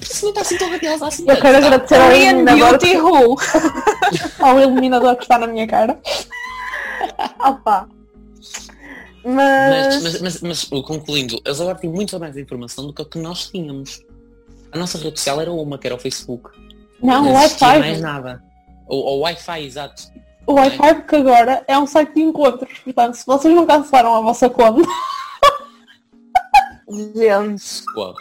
Isso 0.00 0.24
não 0.24 0.30
está 0.30 0.40
assim 0.42 0.58
tão 0.58 0.70
radiosa 0.70 1.06
assim. 1.06 1.24
Eu 1.28 1.40
quero 1.40 1.60
tá? 1.60 1.66
agradecer 1.66 1.94
ao 1.94 2.12
iluminador, 2.12 2.78
Who. 3.04 3.36
ao 4.40 4.60
iluminador 4.60 5.16
que 5.16 5.22
está 5.22 5.38
na 5.38 5.46
minha 5.46 5.66
cara. 5.66 5.98
Opa. 7.40 7.88
Mas, 9.24 10.02
Mas, 10.02 10.02
mas, 10.02 10.20
mas, 10.20 10.42
mas, 10.42 10.64
concluindo, 10.82 11.40
eles 11.44 11.60
agora 11.60 11.78
têm 11.78 11.88
muito 11.88 12.18
mais 12.20 12.36
informação 12.36 12.86
do 12.86 12.92
que 12.92 13.00
a 13.00 13.04
que 13.06 13.18
nós 13.18 13.48
tínhamos. 13.50 14.02
A 14.70 14.76
nossa 14.78 14.98
rede 14.98 15.18
social 15.18 15.40
era 15.40 15.50
uma, 15.50 15.78
que 15.78 15.86
era 15.86 15.96
o 15.96 15.98
Facebook. 15.98 16.50
Não, 17.02 17.22
o 17.22 17.24
Não 17.26 17.32
mais 17.32 17.60
Wi-Fi. 17.60 18.00
nada. 18.00 18.42
O, 18.86 18.96
o 18.96 19.20
Wi-Fi, 19.20 19.64
exato. 19.64 20.02
O 20.46 20.54
Wi-Fi 20.54 21.02
que 21.02 21.16
agora 21.16 21.64
é 21.66 21.78
um 21.78 21.86
site 21.86 22.14
de 22.14 22.20
encontros. 22.20 22.78
Portanto, 22.80 23.14
se 23.14 23.26
vocês 23.26 23.54
não 23.54 23.64
cancelaram 23.66 24.14
a 24.14 24.20
vossa 24.20 24.50
conta, 24.50 24.82
gente, 27.14 27.82
Uau. 27.96 28.14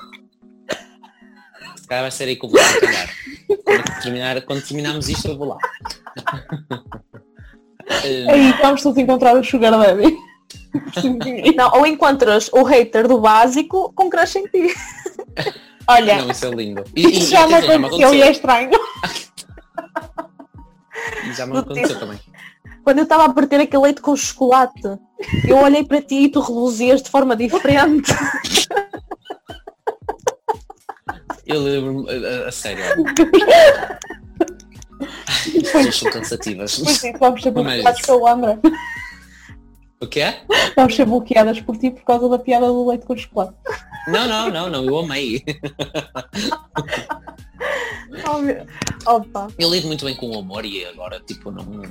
Calhar 1.93 2.01
vai 2.01 2.11
ser 2.11 2.23
aí 2.23 2.35
que 2.35 2.43
eu 2.43 2.49
vou 2.49 2.59
calhar. 2.59 3.09
Quando, 3.63 4.01
terminar, 4.01 4.41
quando 4.41 4.61
terminarmos 4.63 5.09
isto 5.09 5.27
eu 5.27 5.37
vou 5.37 5.49
lá. 5.49 5.57
Aí 8.01 8.53
vamos 8.61 8.81
todos 8.81 8.97
encontrar 8.97 9.35
o 9.37 9.43
Sugar 9.43 9.73
sim. 10.99 11.19
não, 11.55 11.69
ou 11.73 11.85
encontras 11.85 12.49
o 12.53 12.63
hater 12.63 13.07
do 13.07 13.19
básico 13.19 13.91
com 13.93 14.09
crush 14.09 14.37
em 14.37 14.47
ti. 14.47 14.73
Olha, 15.87 16.21
não, 16.21 16.31
isso 16.31 16.45
é 16.45 16.49
lindo. 16.49 16.83
E, 16.95 17.05
e- 17.05 17.19
isso 17.19 17.29
já 17.29 17.45
me 17.45 17.55
aconteceu 17.55 18.13
e 18.13 18.21
é 18.23 18.31
estranho. 18.31 18.71
E 21.25 21.33
já 21.33 21.45
me 21.45 21.57
aconteceu 21.57 21.99
também. 21.99 22.17
Quando 22.83 22.99
eu 22.99 23.03
estava 23.03 23.25
a 23.25 23.33
partir 23.33 23.55
aquele 23.55 23.83
leite 23.83 24.01
com 24.01 24.15
chocolate, 24.15 24.97
eu 25.45 25.57
olhei 25.57 25.83
para 25.83 26.01
ti 26.01 26.23
e 26.23 26.29
tu 26.29 26.39
reluzias 26.39 27.03
de 27.03 27.09
forma 27.11 27.35
diferente. 27.35 28.11
Eu 31.53 31.61
lembro-me, 31.61 32.09
a, 32.09 32.47
a- 32.47 32.51
sério. 32.51 32.83
As 35.27 35.39
pessoas 35.51 35.95
são 35.95 36.11
cansativas. 36.11 36.79
Pois 36.79 37.03
é, 37.03 37.11
vamos 37.17 37.41
ser 37.43 37.51
bloqueados 37.51 38.01
pelo 38.01 38.27
André. 38.27 38.57
O 40.01 40.07
que 40.07 40.19
é? 40.21 40.41
Vamos 40.75 40.95
ser 40.95 41.05
bloqueadas 41.05 41.61
por 41.61 41.77
ti 41.77 41.91
por 41.91 42.03
causa 42.03 42.27
da 42.29 42.39
piada 42.39 42.67
do 42.67 42.87
leite 42.87 43.05
com 43.05 43.15
chocolate. 43.15 43.53
Não, 44.07 44.27
não, 44.27 44.49
não, 44.49 44.69
não, 44.69 44.85
eu 44.85 44.97
amei. 44.99 45.43
Oh, 49.05 49.15
Opa. 49.15 49.47
Eu 49.57 49.71
lido 49.71 49.87
muito 49.87 50.05
bem 50.05 50.15
com 50.15 50.29
o 50.29 50.37
amor 50.39 50.63
e 50.65 50.85
agora, 50.85 51.19
tipo, 51.19 51.49
não. 51.49 51.81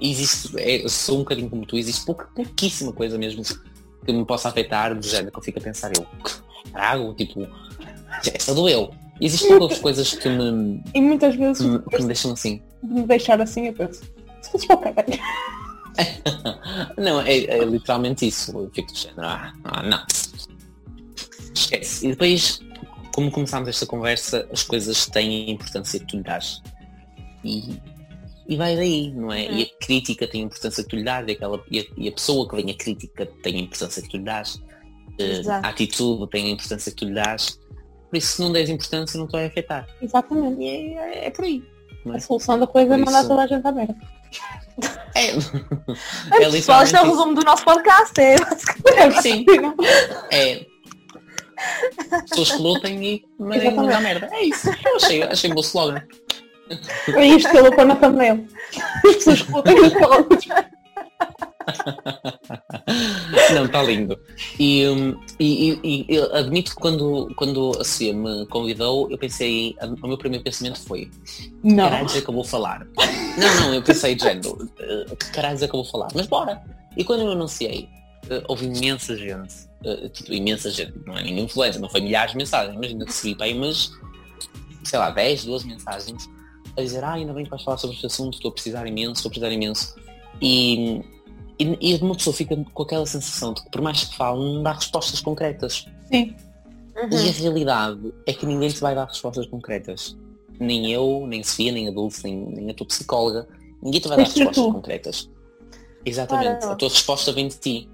Existe, 0.00 0.48
é, 0.58 0.86
sou 0.88 1.16
um 1.16 1.18
bocadinho 1.20 1.50
como 1.50 1.66
tu, 1.66 1.76
existe 1.76 2.04
pouca, 2.06 2.26
pouquíssima 2.34 2.92
coisa 2.92 3.18
mesmo 3.18 3.42
que 4.04 4.12
me 4.12 4.24
possa 4.24 4.48
afetar 4.48 4.94
do 4.94 5.04
género 5.06 5.32
que 5.32 5.38
eu 5.38 5.42
fico 5.42 5.58
a 5.58 5.62
pensar, 5.62 5.90
eu 5.96 6.06
trago, 6.72 7.12
tipo, 7.14 7.46
essa 8.32 8.54
doeu. 8.54 8.92
Existem 9.24 9.56
poucas 9.56 9.78
coisas 9.78 10.14
que 10.14 10.28
me, 10.28 10.82
E 10.92 11.00
muitas 11.00 11.36
vezes 11.36 11.58
que 11.58 11.68
me, 11.68 11.78
que 11.78 12.00
me 12.00 12.06
deixam 12.06 12.32
assim. 12.32 12.60
de 12.82 12.92
me 12.92 13.06
deixar 13.06 13.40
assim 13.40 13.66
eu 13.68 13.72
penso, 13.72 14.02
se 14.40 14.50
fosse 14.50 14.66
para 14.66 14.76
o 14.76 14.80
caralho. 14.80 15.20
Não, 16.98 17.20
é, 17.20 17.44
é 17.44 17.64
literalmente 17.64 18.26
isso. 18.26 18.50
Eu 18.56 18.70
fico 18.74 18.92
do 18.92 18.98
género, 18.98 19.26
ah, 19.26 19.52
ah, 19.64 19.82
não. 19.82 20.04
Esquece. 21.54 22.06
E 22.06 22.10
depois, 22.10 22.60
como 23.14 23.30
começámos 23.30 23.68
esta 23.68 23.84
conversa, 23.84 24.48
as 24.50 24.62
coisas 24.62 25.06
têm 25.06 25.48
a 25.48 25.50
importância 25.50 26.00
que 26.00 26.06
tu 26.06 26.16
lhe 26.16 26.22
dás. 26.22 26.62
E, 27.44 27.78
e 28.48 28.56
vai 28.56 28.74
daí, 28.74 29.12
não 29.12 29.30
é? 29.30 29.52
E 29.52 29.62
a 29.62 29.84
crítica 29.84 30.26
tem 30.26 30.42
a 30.42 30.44
importância 30.46 30.82
que 30.82 30.88
tu 30.88 30.96
lhe 30.96 31.04
dás, 31.04 31.28
e, 31.28 31.32
aquela, 31.32 31.62
e, 31.70 31.80
a, 31.80 31.84
e 31.96 32.08
a 32.08 32.12
pessoa 32.12 32.48
que 32.48 32.56
vem 32.56 32.70
a 32.70 32.74
crítica 32.74 33.26
tem 33.42 33.56
a 33.56 33.60
importância 33.60 34.02
que 34.02 34.08
tu 34.08 34.16
lhe 34.16 34.24
dás. 34.24 34.62
Eh, 35.18 35.40
Exato. 35.40 35.66
a 35.66 35.68
atitude 35.68 36.30
tem 36.30 36.46
a 36.46 36.50
importância 36.50 36.90
que 36.90 36.96
tu 36.96 37.04
lhe 37.04 37.14
dás. 37.14 37.58
Por 38.12 38.18
isso, 38.18 38.36
se 38.36 38.42
não 38.42 38.52
des 38.52 38.68
importância, 38.68 39.18
não 39.18 39.26
te 39.26 39.32
vai 39.32 39.46
afetar. 39.46 39.86
Exatamente. 40.02 40.60
E 40.60 40.68
é, 40.68 40.98
é- 40.98 41.26
é 41.28 41.30
por 41.30 41.46
aí. 41.46 41.62
é? 42.06 42.10
A 42.16 42.20
solução 42.20 42.58
da 42.58 42.66
coisa 42.66 42.92
é 42.92 42.96
mandar 42.98 43.20
isso- 43.20 43.28
toda 43.28 43.42
a 43.42 43.46
gente 43.46 43.66
à 43.66 43.72
merda. 43.72 43.96
É, 45.14 45.26
É, 45.26 46.44
é 46.44 46.50
pessoal, 46.50 46.82
isto 46.82 46.96
é 46.96 47.02
o 47.02 47.04
resumo 47.10 47.34
do 47.34 47.42
nosso 47.44 47.64
podcast. 47.64 48.12
É, 48.20 48.36
Sim. 49.22 49.44
É. 50.30 50.66
Pessoas 52.28 52.52
que 52.52 52.62
lutem 52.62 53.04
e 53.04 53.24
mandem 53.38 53.74
mandar 53.74 54.00
merda. 54.02 54.28
É 54.32 54.42
isso. 54.44 54.68
Eu 54.84 54.96
achei, 54.96 55.22
achei 55.22 55.50
um 55.50 55.54
bom 55.54 55.60
slogan. 55.60 56.02
É 57.14 57.26
isto 57.26 57.50
que 57.50 57.56
ele 57.56 57.70
pôr 57.74 57.84
na 57.86 57.96
thumbnail. 57.96 58.46
As 59.06 59.14
pessoas 59.16 59.42
que 59.42 59.52
lutam 59.52 59.90
pela 59.90 60.22
Não, 63.54 63.64
está 63.66 63.82
lindo. 63.82 64.18
E, 64.58 64.86
hum, 64.88 65.18
e, 65.38 65.72
e- 65.82 66.06
e 66.08 66.18
admito 66.32 66.74
que 66.74 66.80
quando, 66.80 67.32
quando 67.36 67.72
a 67.80 67.84
Sofia 67.84 68.12
me 68.14 68.46
convidou, 68.46 69.10
eu 69.10 69.18
pensei, 69.18 69.74
o 70.02 70.06
meu 70.06 70.18
primeiro 70.18 70.44
pensamento 70.44 70.80
foi, 70.80 71.10
Não. 71.62 71.84
caralho 71.84 72.08
é 72.16 72.20
que 72.20 72.28
eu 72.28 72.34
vou 72.34 72.44
falar? 72.44 72.86
Não, 73.38 73.60
não, 73.60 73.74
eu 73.74 73.82
pensei 73.82 74.18
género, 74.18 74.68
eh, 74.78 75.16
que 75.16 75.30
caralho 75.32 75.56
é 75.56 75.68
que 75.68 75.74
eu 75.74 75.82
vou 75.82 75.84
falar? 75.84 76.08
Mas 76.14 76.26
bora! 76.26 76.62
E 76.96 77.04
quando 77.04 77.20
eu 77.22 77.30
anunciei, 77.32 77.88
eh, 78.30 78.42
houve 78.48 78.66
imensa 78.66 79.16
gente, 79.16 79.54
eh, 79.84 80.08
tipo, 80.08 80.32
imensa 80.32 80.70
gente, 80.70 80.94
não 81.06 81.16
é 81.16 81.22
nenhum 81.22 81.44
influencer, 81.44 81.80
não 81.80 81.88
foi 81.88 82.00
milhares 82.00 82.32
de 82.32 82.38
mensagens, 82.38 82.74
imagina 82.74 83.04
que 83.04 83.10
recebi 83.10 83.34
para 83.34 83.46
aí 83.46 83.54
umas, 83.56 83.90
sei 84.84 84.98
lá, 84.98 85.10
10, 85.10 85.44
12 85.44 85.66
mensagens 85.66 86.28
a 86.76 86.80
dizer, 86.80 87.04
ah, 87.04 87.12
ainda 87.12 87.32
bem 87.34 87.44
que 87.44 87.50
vais 87.50 87.62
falar 87.62 87.76
sobre 87.76 87.96
este 87.96 88.06
assunto, 88.06 88.34
estou 88.34 88.50
a 88.50 88.54
precisar 88.54 88.86
imenso, 88.86 89.12
estou 89.14 89.28
a 89.28 89.30
precisar 89.32 89.52
imenso. 89.52 89.94
E, 90.40 91.02
e, 91.58 91.78
e 91.80 91.94
uma 91.96 92.14
pessoa 92.14 92.34
fica 92.34 92.56
com 92.56 92.82
aquela 92.82 93.06
sensação 93.06 93.52
de 93.52 93.62
que 93.62 93.70
por 93.70 93.80
mais 93.80 94.04
que 94.04 94.16
fale, 94.16 94.38
não 94.38 94.62
dá 94.62 94.72
respostas 94.72 95.20
concretas. 95.20 95.86
Sim. 96.10 96.34
E 96.94 97.00
Uhum. 97.00 97.28
a 97.28 97.32
realidade 97.32 98.14
é 98.26 98.34
que 98.34 98.44
ninguém 98.44 98.68
te 98.68 98.80
vai 98.80 98.94
dar 98.94 99.06
respostas 99.06 99.46
concretas. 99.46 100.16
Nem 100.60 100.92
eu, 100.92 101.24
nem 101.26 101.42
Sofia, 101.42 101.72
nem 101.72 101.88
a 101.88 101.90
Dulce, 101.90 102.22
nem, 102.24 102.36
nem 102.36 102.70
a 102.70 102.74
tua 102.74 102.86
psicóloga. 102.86 103.48
Ninguém 103.82 104.00
te 104.00 104.08
vai 104.08 104.18
dar 104.18 104.24
respostas 104.24 104.54
tu. 104.64 104.72
concretas. 104.72 105.30
Exatamente. 106.04 106.58
Claro. 106.60 106.72
A 106.72 106.76
tua 106.76 106.88
resposta 106.88 107.32
vem 107.32 107.48
de 107.48 107.58
ti. 107.58 107.88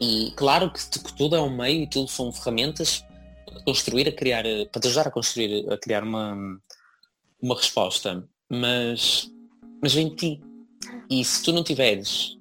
E 0.00 0.32
claro 0.34 0.72
que, 0.72 0.80
que 0.98 1.12
tudo 1.14 1.36
é 1.36 1.40
um 1.40 1.54
meio 1.56 1.82
e 1.82 1.86
tudo 1.86 2.08
são 2.08 2.32
ferramentas 2.32 3.04
para 3.46 3.62
construir, 3.62 4.08
a 4.08 4.12
criar, 4.12 4.44
para 4.72 4.80
te 4.80 4.88
ajudar 4.88 5.08
a 5.08 5.10
construir, 5.10 5.70
a 5.72 5.78
criar 5.78 6.02
uma, 6.02 6.36
uma 7.40 7.54
resposta. 7.54 8.26
Mas, 8.48 9.30
mas 9.80 9.94
vem 9.94 10.08
de 10.08 10.16
ti. 10.16 10.42
E 11.08 11.24
se 11.24 11.42
tu 11.42 11.52
não 11.52 11.62
tiveres 11.62 12.36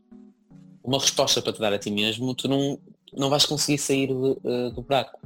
uma 0.89 0.99
resposta 0.99 1.41
para 1.41 1.53
te 1.53 1.59
dar 1.59 1.71
a 1.73 1.77
ti 1.79 1.91
mesmo, 1.91 2.33
tu 2.33 2.47
não, 2.47 2.79
não 3.13 3.29
vais 3.29 3.45
conseguir 3.45 3.77
sair 3.77 4.07
de- 4.07 4.37
eh, 4.43 4.69
do 4.71 4.81
buraco. 4.81 5.19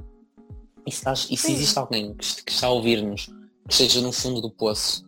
E 0.85 0.91
se, 0.91 0.97
estás- 0.97 1.27
e 1.31 1.37
se 1.37 1.51
existe 1.51 1.79
alguém 1.79 2.13
que, 2.13 2.43
que 2.43 2.51
está 2.51 2.67
a 2.67 2.71
ouvir-nos, 2.71 3.27
que 3.27 3.71
esteja 3.71 4.01
no 4.01 4.11
fundo 4.11 4.41
do 4.41 4.51
poço, 4.51 5.05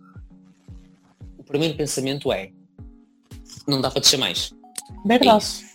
o 1.37 1.43
primeiro 1.43 1.75
pensamento 1.75 2.31
é 2.31 2.51
não 3.67 3.81
dá 3.81 3.91
para 3.91 3.99
descer 3.99 4.17
mais. 4.17 4.53
É 5.05 5.07
Verdade. 5.07 5.43
isso. 5.43 5.65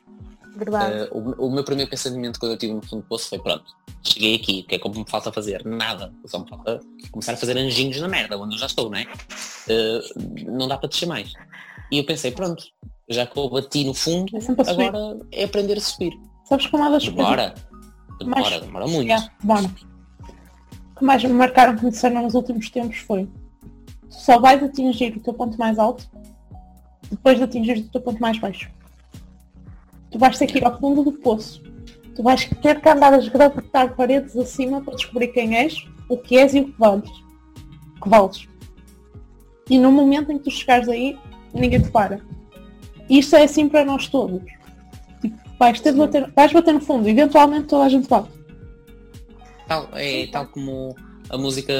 Verdade. 0.57 0.95
Eh, 0.95 1.09
o, 1.13 1.47
o 1.47 1.51
meu 1.53 1.63
primeiro 1.65 1.91
pensamento 1.91 2.41
quando 2.41 2.53
eu 2.53 2.55
estive 2.57 2.73
no 2.73 2.83
fundo 2.83 3.03
do 3.03 3.09
poço 3.09 3.29
foi 3.29 3.39
pronto, 3.39 3.65
cheguei 4.03 4.37
aqui, 4.37 4.61
o 4.65 4.69
que 4.69 4.75
é 4.77 4.79
que 4.79 4.89
me 4.89 5.05
falta 5.07 5.31
fazer? 5.33 5.65
Nada. 5.67 6.13
Só 6.27 6.39
me 6.39 6.49
falta 6.49 6.81
começar 7.11 7.33
a 7.35 7.37
fazer 7.37 7.57
anjinhos 7.59 8.01
na 8.01 8.09
merda, 8.09 8.39
onde 8.39 8.55
eu 8.55 8.59
já 8.59 8.67
estou, 8.67 8.89
não 8.89 8.97
é? 8.99 9.07
Eh, 9.69 10.01
não 10.47 10.67
dá 10.67 10.79
para 10.79 10.89
descer 10.89 11.07
mais. 11.07 11.33
E 11.91 11.99
eu 11.99 12.05
pensei, 12.05 12.31
pronto, 12.31 12.63
já 13.09 13.27
que 13.27 13.37
eu 13.39 13.49
bati 13.51 13.85
no 13.85 13.95
fundo, 13.95 14.33
É 14.37 14.71
agora 14.71 15.19
é 15.33 15.45
aprender 15.45 15.77
a 15.79 15.81
subir. 15.81 16.13
Sabes 16.45 16.67
que 16.67 16.77
uma 16.77 16.91
das 16.91 17.09
coisas 17.09 17.17
Demora. 17.25 17.55
Mas- 18.25 18.45
Demora, 18.45 18.61
demora 18.61 18.87
muito. 18.87 19.07
Yeah, 19.09 19.31
bora. 19.43 19.71
que 20.99 21.05
mais 21.05 21.25
me 21.25 21.33
marcaram 21.33 21.77
que 21.77 21.85
me 21.85 21.91
disseram 21.91 22.23
nos 22.23 22.35
últimos 22.35 22.69
tempos 22.69 22.99
foi 22.99 23.25
tu 23.25 24.15
só 24.15 24.39
vais 24.39 24.63
atingir 24.63 25.17
o 25.17 25.21
teu 25.21 25.33
ponto 25.33 25.57
mais 25.57 25.79
alto 25.79 26.07
depois 27.11 27.39
de 27.39 27.45
atingir 27.45 27.79
o 27.79 27.89
teu 27.89 28.01
ponto 28.01 28.21
mais 28.21 28.39
baixo. 28.39 28.71
Tu 30.11 30.19
vais 30.19 30.37
ter 30.37 30.47
que 30.47 30.59
ir 30.59 30.65
ao 30.65 30.79
fundo 30.79 31.03
do 31.03 31.13
poço. 31.13 31.63
Tu 32.15 32.23
vais 32.23 32.45
ter 32.45 32.81
que 32.81 32.89
andar 32.89 33.15
a 33.15 33.19
esgravetar 33.19 33.97
paredes 33.97 34.37
acima 34.37 34.81
para 34.83 34.95
descobrir 34.97 35.29
quem 35.29 35.57
és, 35.57 35.75
o 36.09 36.17
que 36.19 36.37
és 36.37 36.55
e 36.55 36.61
o 36.61 36.65
que 36.67 36.79
vales. 36.79 37.11
Que 38.03 38.09
vales. 38.09 38.47
E 39.71 39.79
no 39.79 39.91
momento 39.93 40.31
em 40.33 40.39
que 40.39 40.45
tu 40.45 40.51
chegares 40.51 40.89
aí, 40.89 41.17
ninguém 41.53 41.81
te 41.81 41.91
para. 41.91 42.21
E 43.09 43.19
isto 43.19 43.37
é 43.37 43.45
assim 43.45 43.69
para 43.69 43.85
nós 43.85 44.09
todos. 44.09 44.41
Tipo, 45.21 45.37
vais, 45.59 45.81
ter 45.81 45.93
bater, 45.93 46.31
vais 46.31 46.53
bater 46.53 46.75
no 46.75 46.81
fundo, 46.81 47.09
eventualmente 47.09 47.67
toda 47.67 47.85
a 47.85 47.89
gente 47.89 48.09
bate. 48.09 48.29
Tal, 49.67 49.89
é 49.95 50.27
tal 50.29 50.47
como 50.47 50.97
a 51.29 51.39
música 51.39 51.73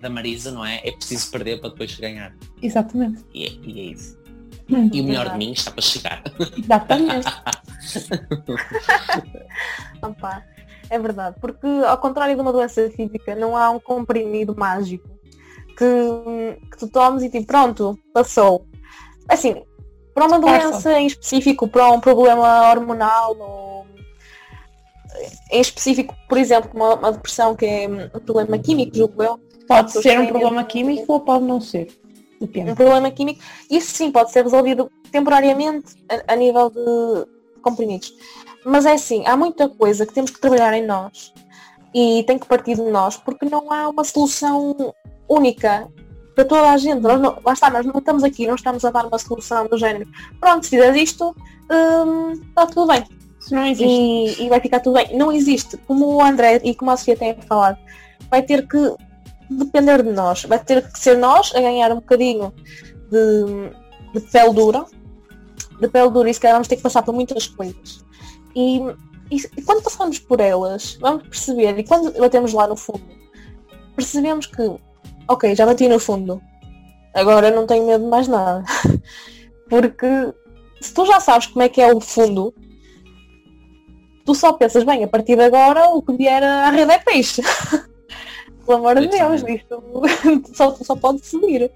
da 0.00 0.10
Marisa, 0.10 0.50
não 0.50 0.64
é? 0.64 0.80
É 0.84 0.92
preciso 0.92 1.30
perder 1.30 1.60
para 1.60 1.70
depois 1.70 1.94
ganhar. 1.98 2.34
Exatamente. 2.62 3.24
E 3.34 3.44
é, 3.46 3.50
e 3.62 3.80
é 3.80 3.84
isso. 3.92 4.16
Hum, 4.68 4.90
E 4.92 5.00
o 5.00 5.04
melhor 5.04 5.26
Verdade. 5.26 5.38
de 5.40 5.46
mim 5.46 5.52
está 5.52 5.70
para 5.70 5.82
chegar. 5.82 6.22
Exatamente. 6.58 7.26
Opa, 10.02 10.44
é 10.90 10.98
verdade, 10.98 11.36
porque 11.40 11.66
ao 11.86 11.98
contrário 11.98 12.34
de 12.34 12.40
uma 12.40 12.52
doença 12.52 12.88
física, 12.90 13.34
não 13.34 13.56
há 13.56 13.70
um 13.70 13.80
comprimido 13.80 14.54
mágico 14.56 15.08
que, 15.76 16.68
que 16.70 16.78
tu 16.78 16.88
tomes 16.88 17.22
e 17.22 17.30
tipo, 17.30 17.46
pronto, 17.46 17.98
passou. 18.12 18.66
Assim, 19.28 19.62
para 20.14 20.26
uma 20.26 20.40
Passa. 20.40 20.68
doença 20.68 20.98
em 20.98 21.06
específico, 21.06 21.68
para 21.68 21.90
um 21.90 22.00
problema 22.00 22.70
hormonal 22.70 23.36
ou 23.38 23.86
em 25.50 25.60
específico, 25.60 26.14
por 26.28 26.38
exemplo, 26.38 26.70
uma, 26.74 26.94
uma 26.94 27.12
depressão 27.12 27.54
que 27.54 27.66
é 27.66 27.88
um 27.88 28.20
problema 28.20 28.58
químico, 28.58 28.96
julgo 28.96 29.22
eu, 29.22 29.40
Pode 29.66 29.92
ser 29.92 30.20
um 30.20 30.26
problema 30.26 30.64
químico 30.64 31.12
ou 31.12 31.20
pode 31.20 31.44
não 31.44 31.60
ser. 31.60 31.88
Depende. 32.40 32.70
um 32.70 32.74
problema 32.74 33.10
químico, 33.10 33.42
isso 33.70 33.96
sim 33.96 34.12
pode 34.12 34.30
ser 34.30 34.42
resolvido 34.42 34.90
temporariamente 35.10 35.94
a, 36.08 36.34
a 36.34 36.36
nível 36.36 36.70
de 36.70 37.26
comprimidos. 37.62 38.12
Mas 38.64 38.84
é 38.84 38.92
assim, 38.92 39.26
há 39.26 39.36
muita 39.36 39.68
coisa 39.68 40.04
que 40.04 40.12
temos 40.12 40.30
que 40.30 40.40
trabalhar 40.40 40.74
em 40.74 40.84
nós 40.84 41.32
e 41.96 42.22
tem 42.24 42.38
que 42.38 42.46
partir 42.46 42.74
de 42.74 42.82
nós 42.82 43.16
porque 43.16 43.46
não 43.46 43.72
há 43.72 43.88
uma 43.88 44.04
solução 44.04 44.94
única 45.26 45.88
para 46.34 46.44
toda 46.44 46.70
a 46.70 46.76
gente. 46.76 47.00
Nós 47.00 47.18
não, 47.18 47.38
lá 47.42 47.54
está, 47.54 47.70
nós 47.70 47.86
não 47.86 47.98
estamos 47.98 48.22
aqui, 48.22 48.46
não 48.46 48.54
estamos 48.54 48.84
a 48.84 48.90
dar 48.90 49.06
uma 49.06 49.18
solução 49.18 49.66
do 49.66 49.78
género. 49.78 50.06
Pronto, 50.38 50.64
se 50.64 50.70
fizeres 50.70 51.10
isto, 51.10 51.34
hum, 51.72 52.32
está 52.32 52.66
tudo 52.66 52.88
bem 52.88 53.02
Se 53.40 53.54
não 53.54 53.64
existe. 53.64 53.86
e, 53.88 54.44
e 54.44 54.48
vai 54.50 54.60
ficar 54.60 54.80
tudo 54.80 54.96
bem. 54.96 55.16
Não 55.16 55.32
existe. 55.32 55.78
Como 55.86 56.16
o 56.16 56.22
André 56.22 56.60
e 56.62 56.74
como 56.74 56.90
a 56.90 56.98
Sofia 56.98 57.16
têm 57.16 57.34
falado, 57.48 57.78
vai 58.30 58.42
ter 58.42 58.68
que 58.68 58.94
depender 59.48 60.02
de 60.02 60.12
nós. 60.12 60.42
Vai 60.42 60.62
ter 60.62 60.86
que 60.86 60.98
ser 60.98 61.16
nós 61.16 61.50
a 61.54 61.62
ganhar 61.62 61.90
um 61.92 61.96
bocadinho 61.96 62.52
de, 63.10 64.20
de 64.20 64.20
pele 64.30 64.52
dura. 64.52 64.84
De 65.80 65.88
pele 65.88 66.10
dura 66.10 66.28
e 66.28 66.34
se 66.34 66.40
calhar 66.40 66.56
vamos 66.56 66.68
ter 66.68 66.76
que 66.76 66.82
passar 66.82 67.02
por 67.02 67.14
muitas 67.14 67.46
coisas. 67.46 68.04
E, 68.54 68.82
e, 69.30 69.36
e 69.56 69.62
quando 69.62 69.82
passamos 69.82 70.18
por 70.18 70.40
elas, 70.40 70.96
vamos 71.00 71.24
perceber, 71.24 71.78
e 71.78 71.84
quando 71.84 72.12
batemos 72.18 72.52
lá 72.52 72.66
no 72.66 72.76
fundo, 72.76 73.02
percebemos 73.94 74.46
que, 74.46 74.62
ok, 75.28 75.54
já 75.54 75.66
bati 75.66 75.88
no 75.88 75.98
fundo, 75.98 76.40
agora 77.14 77.50
não 77.50 77.66
tenho 77.66 77.86
medo 77.86 78.04
de 78.04 78.10
mais 78.10 78.28
nada. 78.28 78.64
Porque 79.68 80.06
se 80.80 80.94
tu 80.94 81.04
já 81.06 81.18
sabes 81.18 81.48
como 81.48 81.62
é 81.62 81.68
que 81.68 81.80
é 81.80 81.92
o 81.92 82.00
fundo, 82.00 82.54
tu 84.24 84.34
só 84.34 84.52
pensas, 84.52 84.84
bem, 84.84 85.02
a 85.02 85.08
partir 85.08 85.36
de 85.36 85.42
agora 85.42 85.88
o 85.88 86.02
que 86.02 86.16
vier 86.16 86.42
à 86.42 86.70
rede 86.70 86.92
é 86.92 86.98
peixe. 86.98 87.42
Pelo 88.64 88.78
amor 88.78 89.00
de 89.00 89.08
Deus, 89.08 89.42
isto 89.42 89.82
só, 90.54 90.74
só 90.74 90.96
pode 90.96 91.24
subir. 91.24 91.70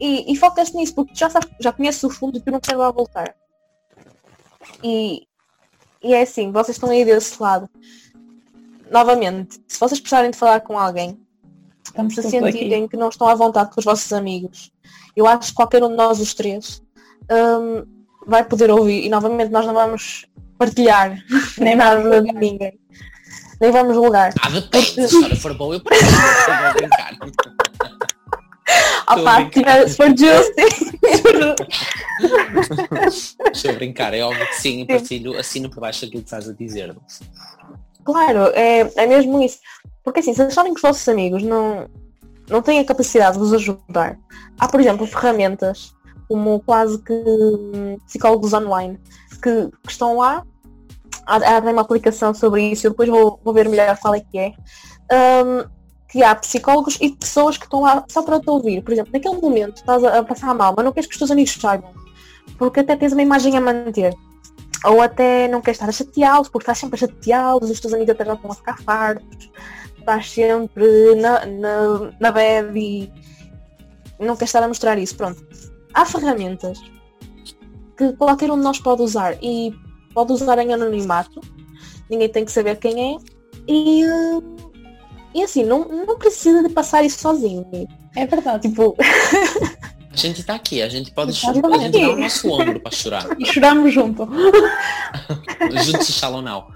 E, 0.00 0.32
e 0.32 0.36
focas 0.36 0.72
nisso, 0.72 0.94
porque 0.94 1.12
tu 1.12 1.18
já, 1.18 1.28
sabes, 1.28 1.48
já 1.60 1.72
conheces 1.72 2.02
o 2.04 2.10
fundo 2.10 2.38
e 2.38 2.40
tu 2.40 2.50
não 2.50 2.60
queres 2.60 2.78
lá 2.78 2.90
voltar. 2.90 3.34
E, 4.82 5.27
e 6.02 6.14
é 6.14 6.22
assim, 6.22 6.52
vocês 6.52 6.76
estão 6.76 6.90
aí 6.90 7.04
desse 7.04 7.40
lado. 7.42 7.68
Novamente, 8.90 9.60
se 9.66 9.78
vocês 9.78 10.00
precisarem 10.00 10.30
de 10.30 10.36
falar 10.36 10.60
com 10.60 10.78
alguém, 10.78 11.18
Estamos 11.84 12.14
se 12.14 12.22
sentirem 12.22 12.84
aqui. 12.84 12.90
que 12.90 12.96
não 12.96 13.08
estão 13.08 13.28
à 13.28 13.34
vontade 13.34 13.70
com 13.70 13.80
os 13.80 13.84
vossos 13.84 14.12
amigos, 14.12 14.70
eu 15.16 15.26
acho 15.26 15.48
que 15.48 15.54
qualquer 15.54 15.82
um 15.82 15.88
de 15.88 15.96
nós, 15.96 16.20
os 16.20 16.34
três, 16.34 16.82
hum, 17.30 17.84
vai 18.26 18.44
poder 18.44 18.70
ouvir. 18.70 19.04
E 19.04 19.08
novamente 19.08 19.50
nós 19.50 19.66
não 19.66 19.74
vamos 19.74 20.26
partilhar 20.58 21.18
nem 21.58 21.74
nada 21.74 22.22
de 22.22 22.32
ninguém. 22.32 22.78
Nem 23.60 23.72
vamos 23.72 23.94
julgar. 23.94 24.32
Ah, 24.40 24.50
depende. 24.50 25.08
Se 25.08 25.36
for 25.36 25.54
boa, 25.54 25.74
eu 25.74 25.80
partilho. 25.80 26.08
A 29.08 29.14
brincar. 29.14 29.18
Estou 29.18 29.20
a 29.20 29.24
pá, 29.24 29.36
brincar. 29.40 29.50
tiver- 29.50 29.88
se 29.88 29.96
for 29.96 30.08
justo. 30.16 31.58
Estou 33.52 33.70
a 33.70 33.74
brincar. 33.74 34.14
É 34.14 34.22
óbvio 34.22 34.46
que 34.46 34.56
sim, 34.56 34.80
eu 34.80 34.86
partilho, 34.86 35.38
assino 35.38 35.70
por 35.70 35.80
baixo 35.80 36.04
aquilo 36.04 36.22
que 36.22 36.26
estás 36.26 36.48
a 36.48 36.52
dizer. 36.52 36.94
Claro, 38.04 38.46
é, 38.54 38.80
é 38.96 39.06
mesmo 39.06 39.42
isso. 39.42 39.58
Porque 40.02 40.20
assim, 40.20 40.34
se 40.34 40.42
acharem 40.42 40.72
que 40.72 40.78
os 40.78 40.82
vossos 40.82 41.06
amigos 41.08 41.42
não, 41.42 41.88
não 42.48 42.62
têm 42.62 42.78
a 42.80 42.84
capacidade 42.84 43.34
de 43.34 43.38
vos 43.38 43.52
ajudar, 43.52 44.18
há, 44.58 44.68
por 44.68 44.80
exemplo, 44.80 45.06
ferramentas 45.06 45.92
como 46.28 46.60
quase 46.60 46.98
que 47.02 47.14
psicólogos 48.06 48.52
online 48.52 48.98
que, 49.42 49.68
que 49.84 49.90
estão 49.90 50.18
lá. 50.18 50.44
Há, 51.26 51.56
há 51.56 51.58
uma 51.60 51.82
aplicação 51.82 52.32
sobre 52.32 52.70
isso, 52.70 52.86
eu 52.86 52.90
depois 52.90 53.08
vou, 53.08 53.38
vou 53.44 53.52
ver 53.52 53.68
melhor 53.68 53.98
qual 53.98 54.14
é 54.14 54.20
que 54.20 54.38
é. 54.38 54.52
Hum, 55.12 55.68
que 56.08 56.22
há 56.22 56.34
psicólogos 56.34 56.96
e 57.00 57.10
pessoas 57.10 57.58
que 57.58 57.64
estão 57.64 57.82
lá 57.82 58.04
só 58.08 58.22
para 58.22 58.40
te 58.40 58.48
ouvir. 58.48 58.82
Por 58.82 58.92
exemplo, 58.92 59.12
naquele 59.12 59.40
momento 59.40 59.76
estás 59.76 60.02
a, 60.02 60.22
passar 60.22 60.54
mal, 60.54 60.74
mas 60.76 60.84
não 60.84 60.92
queres 60.92 61.06
que 61.06 61.12
os 61.12 61.18
teus 61.18 61.30
amigos 61.30 61.52
saibam. 61.52 61.92
Porque 62.58 62.80
até 62.80 62.96
tens 62.96 63.12
uma 63.12 63.22
imagem 63.22 63.56
a 63.56 63.60
manter. 63.60 64.14
Ou 64.84 65.02
até 65.02 65.48
não 65.48 65.60
queres 65.60 65.76
estar 65.76 65.88
a 65.88 65.92
chateá-los, 65.92 66.48
porque 66.48 66.62
estás 66.62 66.78
sempre 66.78 66.96
a 66.96 67.06
chateá-los, 67.06 67.70
os 67.70 67.80
teus 67.80 67.92
amigos 67.92 68.14
até 68.14 68.24
já 68.24 68.34
estão 68.34 68.50
a 68.50 68.54
ficar 68.54 68.78
fartos, 68.82 69.50
estás 69.98 70.30
sempre 70.30 71.14
na, 71.16 71.44
na, 71.44 72.12
na 72.18 72.32
bad 72.32 72.78
e 72.78 73.12
não 74.18 74.34
queres 74.34 74.48
estar 74.48 74.62
a 74.62 74.68
mostrar 74.68 74.98
isso. 74.98 75.16
Pronto. 75.16 75.46
Há 75.92 76.06
ferramentas 76.06 76.80
que 77.96 78.12
qualquer 78.14 78.50
um 78.50 78.56
de 78.56 78.62
nós 78.62 78.78
pode 78.78 79.02
usar 79.02 79.36
e 79.42 79.74
pode 80.14 80.32
usar 80.32 80.58
em 80.58 80.72
anonimato, 80.72 81.40
ninguém 82.08 82.28
tem 82.28 82.44
que 82.44 82.52
saber 82.52 82.76
quem 82.76 83.16
é, 83.16 83.18
e, 83.66 84.04
e 85.34 85.42
assim, 85.42 85.64
não, 85.64 85.84
não 85.84 86.18
precisa 86.18 86.62
de 86.62 86.68
passar 86.68 87.04
isso 87.04 87.20
sozinho. 87.20 87.66
É 88.16 88.26
verdade. 88.26 88.68
Tipo, 88.68 88.96
A 90.12 90.16
gente 90.16 90.40
está 90.40 90.54
aqui, 90.56 90.82
a 90.82 90.88
gente 90.88 91.12
pode 91.12 91.32
chorar. 91.32 91.64
A 91.64 91.78
gente 91.78 92.00
dá 92.00 92.10
o 92.10 92.16
nosso 92.16 92.50
ombro 92.50 92.80
para 92.80 92.90
chorar. 92.90 93.26
E 93.38 93.46
choramos 93.46 93.92
junto. 93.94 94.26
Juntos 95.84 96.20
Now. 96.20 96.66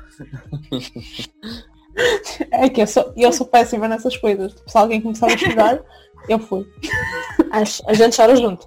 É 2.50 2.68
que 2.68 2.82
eu 2.82 2.86
sou, 2.86 3.12
eu 3.16 3.32
sou 3.32 3.46
péssima 3.46 3.88
nessas 3.88 4.16
coisas. 4.16 4.54
Tipo, 4.54 4.70
se 4.70 4.78
alguém 4.78 5.00
começar 5.00 5.26
a 5.26 5.36
chorar, 5.36 5.80
eu 6.28 6.38
fui. 6.38 6.64
a, 7.50 7.90
a 7.90 7.94
gente 7.94 8.16
chora 8.16 8.36
junto. 8.36 8.66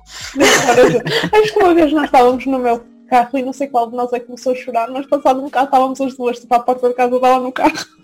Acho 1.32 1.54
que 1.54 1.60
uma 1.60 1.74
vez 1.74 1.94
nós 1.94 2.06
estávamos 2.06 2.46
no 2.46 2.60
meu 2.60 2.84
carro 3.10 3.38
e 3.38 3.44
não 3.44 3.54
sei 3.54 3.68
qual 3.68 3.90
de 3.90 3.96
nós 3.96 4.12
é 4.12 4.20
que 4.20 4.26
começou 4.26 4.52
a 4.52 4.56
chorar, 4.56 4.90
mas 4.90 5.08
passado 5.08 5.40
um 5.40 5.44
bocado 5.44 5.66
estávamos 5.66 6.02
as 6.02 6.16
duas, 6.18 6.40
tipo, 6.40 6.54
à 6.54 6.60
porta 6.60 6.90
da 6.90 6.94
casa 6.94 7.20
dela 7.20 7.40
no 7.40 7.52
carro. 7.52 7.95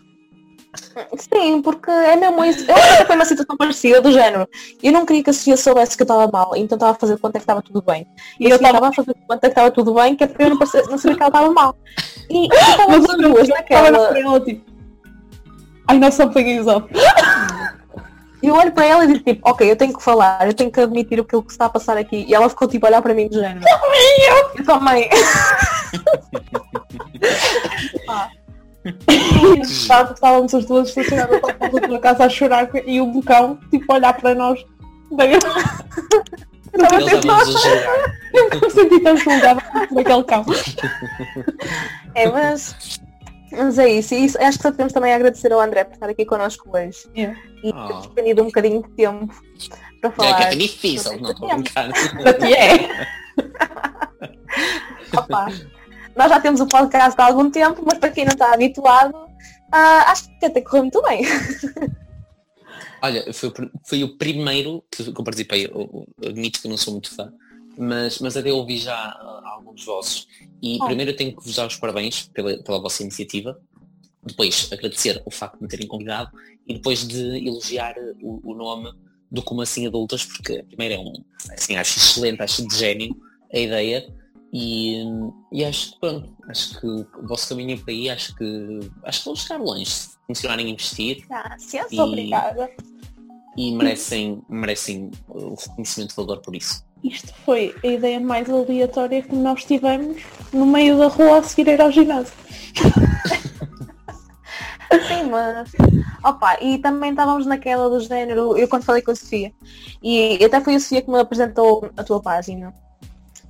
Sim, 1.17 1.61
porque 1.61 1.91
é 1.91 2.15
mesmo 2.15 2.43
isso. 2.45 2.69
Eu 2.69 2.75
acho 2.75 2.97
que 2.99 3.05
foi 3.05 3.15
uma 3.15 3.25
situação 3.25 3.57
parecida 3.57 4.01
do 4.01 4.11
género. 4.11 4.47
Eu 4.81 4.91
não 4.93 5.05
queria 5.05 5.23
que 5.23 5.29
a 5.29 5.33
Sofia 5.33 5.57
soubesse 5.57 5.97
que 5.97 6.03
eu 6.03 6.05
estava 6.05 6.29
mal, 6.31 6.55
então 6.55 6.75
estava 6.77 6.93
a 6.93 6.95
fazer 6.95 7.17
conta 7.17 7.39
que 7.39 7.43
estava 7.43 7.61
tudo 7.61 7.81
bem. 7.81 8.07
E 8.39 8.45
eu 8.49 8.55
estava 8.55 8.87
a 8.87 8.93
fazer 8.93 9.13
conta 9.27 9.39
que 9.41 9.47
estava 9.47 9.69
tudo 9.71 9.93
bem, 9.93 10.15
que 10.15 10.23
é 10.23 10.27
para 10.27 10.45
eu 10.45 10.49
não, 10.51 10.57
parecer- 10.57 10.87
não 10.87 10.97
saber 10.97 11.15
que 11.17 11.23
ela 11.23 11.29
estava 11.29 11.51
mal. 11.51 11.75
E 12.29 12.45
e 12.45 12.47
estávamos 12.47 13.09
as 13.09 13.17
duas 13.17 13.49
Estava 13.49 13.91
na 13.91 13.99
naquela. 14.09 14.39
tipo. 14.41 14.71
I 15.91 15.97
know 15.97 16.11
something 16.11 16.45
is 16.59 16.67
up. 16.67 16.87
E 18.41 18.47
eu 18.47 18.55
olho 18.55 18.71
para 18.71 18.85
ela 18.85 19.03
e 19.03 19.07
digo 19.07 19.19
tipo, 19.23 19.47
ok, 19.49 19.69
eu 19.69 19.75
tenho 19.75 19.93
que 19.95 20.01
falar, 20.01 20.47
eu 20.47 20.53
tenho 20.53 20.71
que 20.71 20.79
admitir 20.79 21.19
aquilo 21.19 21.43
que 21.43 21.51
está 21.51 21.65
a 21.65 21.69
passar 21.69 21.97
aqui. 21.97 22.25
E 22.27 22.33
ela 22.33 22.49
ficou 22.49 22.67
tipo 22.67 22.85
a 22.85 22.89
olhar 22.89 23.01
para 23.01 23.13
mim 23.13 23.27
do 23.27 23.35
género. 23.39 23.61
Eu 24.57 24.65
também. 24.65 25.09
Ah. 28.09 28.29
Estava- 29.61 30.13
Estávamos 30.13 30.53
as 30.53 30.65
duas 30.65 30.89
estacionadas 30.89 31.37
à 31.43 31.53
porta 31.53 31.87
da 31.87 31.99
casa 31.99 32.25
a 32.25 32.29
chorar 32.29 32.69
e 32.85 32.99
o 33.01 33.05
bocão, 33.07 33.59
tipo, 33.69 33.91
a 33.91 33.95
olhar 33.95 34.13
para 34.13 34.33
nós. 34.35 34.63
Daí 35.11 35.33
eu 35.33 35.37
estava 35.37 35.59
a 35.59 35.71
eu 38.33 38.49
me 38.61 38.69
senti 38.71 38.99
tão 39.01 39.17
julgada 39.17 39.61
por 39.89 39.99
aquele 39.99 40.23
cão. 40.23 40.45
É, 42.15 42.29
mas, 42.29 42.99
mas 43.51 43.77
é 43.77 43.89
isso. 43.89 44.13
E 44.13 44.25
isso, 44.25 44.37
acho 44.41 44.57
que 44.57 44.63
só 44.63 44.71
temos 44.71 44.93
também 44.93 45.11
a 45.11 45.15
agradecer 45.17 45.51
ao 45.51 45.59
André 45.59 45.83
por 45.83 45.93
estar 45.95 46.09
aqui 46.09 46.25
connosco 46.25 46.69
hoje. 46.75 47.07
Yeah. 47.15 47.37
E 47.63 47.71
Oh. 47.75 47.87
ter 47.87 47.93
despendido 47.97 48.41
um 48.41 48.45
bocadinho 48.45 48.81
de 48.83 48.89
tempo 48.91 49.33
para 50.01 50.11
falar. 50.11 50.37
que 50.37 50.43
é 50.43 50.55
difícil, 50.55 51.19
não 51.19 51.31
estou 51.31 51.51
a 51.51 51.55
brincar. 51.55 51.89
Para 52.23 52.33
ti 52.33 52.53
é. 52.53 53.07
Opa, 55.17 55.47
nós 56.15 56.29
já 56.29 56.39
temos 56.39 56.61
o 56.61 56.67
podcast 56.67 57.19
há 57.19 57.25
algum 57.25 57.49
tempo, 57.49 57.83
mas 57.85 57.97
para 57.97 58.11
quem 58.11 58.25
não 58.25 58.33
está 58.33 58.53
habituado, 58.53 59.15
ah, 59.71 60.11
acho 60.11 60.27
que 60.39 60.45
até 60.45 60.61
correu 60.61 60.83
muito 60.83 61.01
bem. 61.01 61.23
Olha, 63.01 63.33
foi, 63.33 63.51
foi 63.83 64.03
o 64.03 64.17
primeiro 64.17 64.83
que, 64.91 65.01
eu 65.01 65.23
participei. 65.23 65.65
Eu, 65.65 66.07
eu 66.21 66.29
admito 66.29 66.61
que 66.61 66.67
não 66.67 66.77
sou 66.77 66.93
muito 66.93 67.13
fã, 67.13 67.33
mas, 67.77 68.19
mas 68.19 68.37
até 68.37 68.53
ouvi 68.53 68.77
já 68.77 69.17
uh, 69.19 69.47
alguns 69.47 69.83
vossos. 69.83 70.27
E 70.61 70.77
Oh. 70.79 70.85
primeiro 70.85 71.11
eu 71.11 71.15
tenho 71.15 71.35
que 71.35 71.43
vos 71.43 71.55
dar 71.55 71.65
os 71.65 71.75
parabéns 71.75 72.29
pela, 72.31 72.55
pela 72.61 72.79
vossa 72.79 73.01
iniciativa, 73.01 73.59
depois 74.23 74.69
agradecer 74.71 75.19
o 75.25 75.31
facto 75.31 75.57
de 75.57 75.63
me 75.63 75.67
terem 75.67 75.87
convidado 75.87 76.29
e 76.67 76.75
depois 76.75 77.07
de 77.07 77.47
elogiar 77.47 77.95
uh, 77.97 78.15
o, 78.21 78.51
o 78.51 78.53
nome 78.53 78.93
do 79.31 79.41
Como 79.41 79.61
Assim 79.61 79.87
Adultas, 79.87 80.23
porque 80.23 80.61
primeiro 80.63 80.95
é 80.95 80.99
um, 80.99 81.13
assim, 81.51 81.77
acho 81.77 81.97
excelente, 81.97 82.43
acho 82.43 82.67
de 82.67 82.75
gênio 82.75 83.15
a 83.51 83.57
ideia 83.57 84.13
e, 84.53 85.03
e 85.51 85.63
acho 85.63 85.93
que 85.93 85.99
pronto, 85.99 86.29
acho 86.49 86.79
que 86.79 86.87
o 86.87 87.27
vosso 87.27 87.49
caminho 87.49 87.79
por 87.79 87.89
aí, 87.89 88.09
acho 88.09 88.35
que 88.35 88.79
acho 89.05 89.19
que 89.19 89.25
vão 89.25 89.35
chegar 89.35 89.57
longe 89.61 89.85
se 89.85 90.09
continuarem 90.27 90.67
a 90.67 90.69
investir 90.69 91.25
Graças. 91.27 91.91
E- 91.91 91.99
Obrigada. 91.99 92.69
e 93.57 93.71
merecem, 93.75 94.41
merecem 94.49 95.11
o 95.27 95.55
reconhecimento 95.55 96.09
de 96.09 96.15
valor 96.15 96.41
por 96.41 96.55
isso. 96.55 96.83
Isto 97.03 97.33
foi 97.45 97.73
a 97.83 97.87
ideia 97.87 98.19
mais 98.19 98.49
aleatória 98.49 99.21
que 99.23 99.35
nós 99.35 99.63
tivemos 99.65 100.21
no 100.53 100.65
meio 100.65 100.97
da 100.97 101.07
rua 101.07 101.39
a 101.39 101.43
seguir 101.43 101.67
ir 101.69 101.81
ao 101.81 101.91
ginásio. 101.91 102.33
Sim, 105.07 105.29
mas. 105.29 105.71
Opa, 106.23 106.61
e 106.61 106.77
também 106.77 107.11
estávamos 107.11 107.45
naquela 107.45 107.89
do 107.89 107.99
género, 108.01 108.57
eu 108.57 108.67
quando 108.67 108.83
falei 108.83 109.01
com 109.01 109.11
a 109.11 109.15
Sofia, 109.15 109.51
e 110.03 110.43
até 110.43 110.59
foi 110.61 110.75
a 110.75 110.79
Sofia 110.79 111.01
que 111.01 111.09
me 111.09 111.17
apresentou 111.17 111.89
a 111.95 112.03
tua 112.03 112.21
página. 112.21 112.73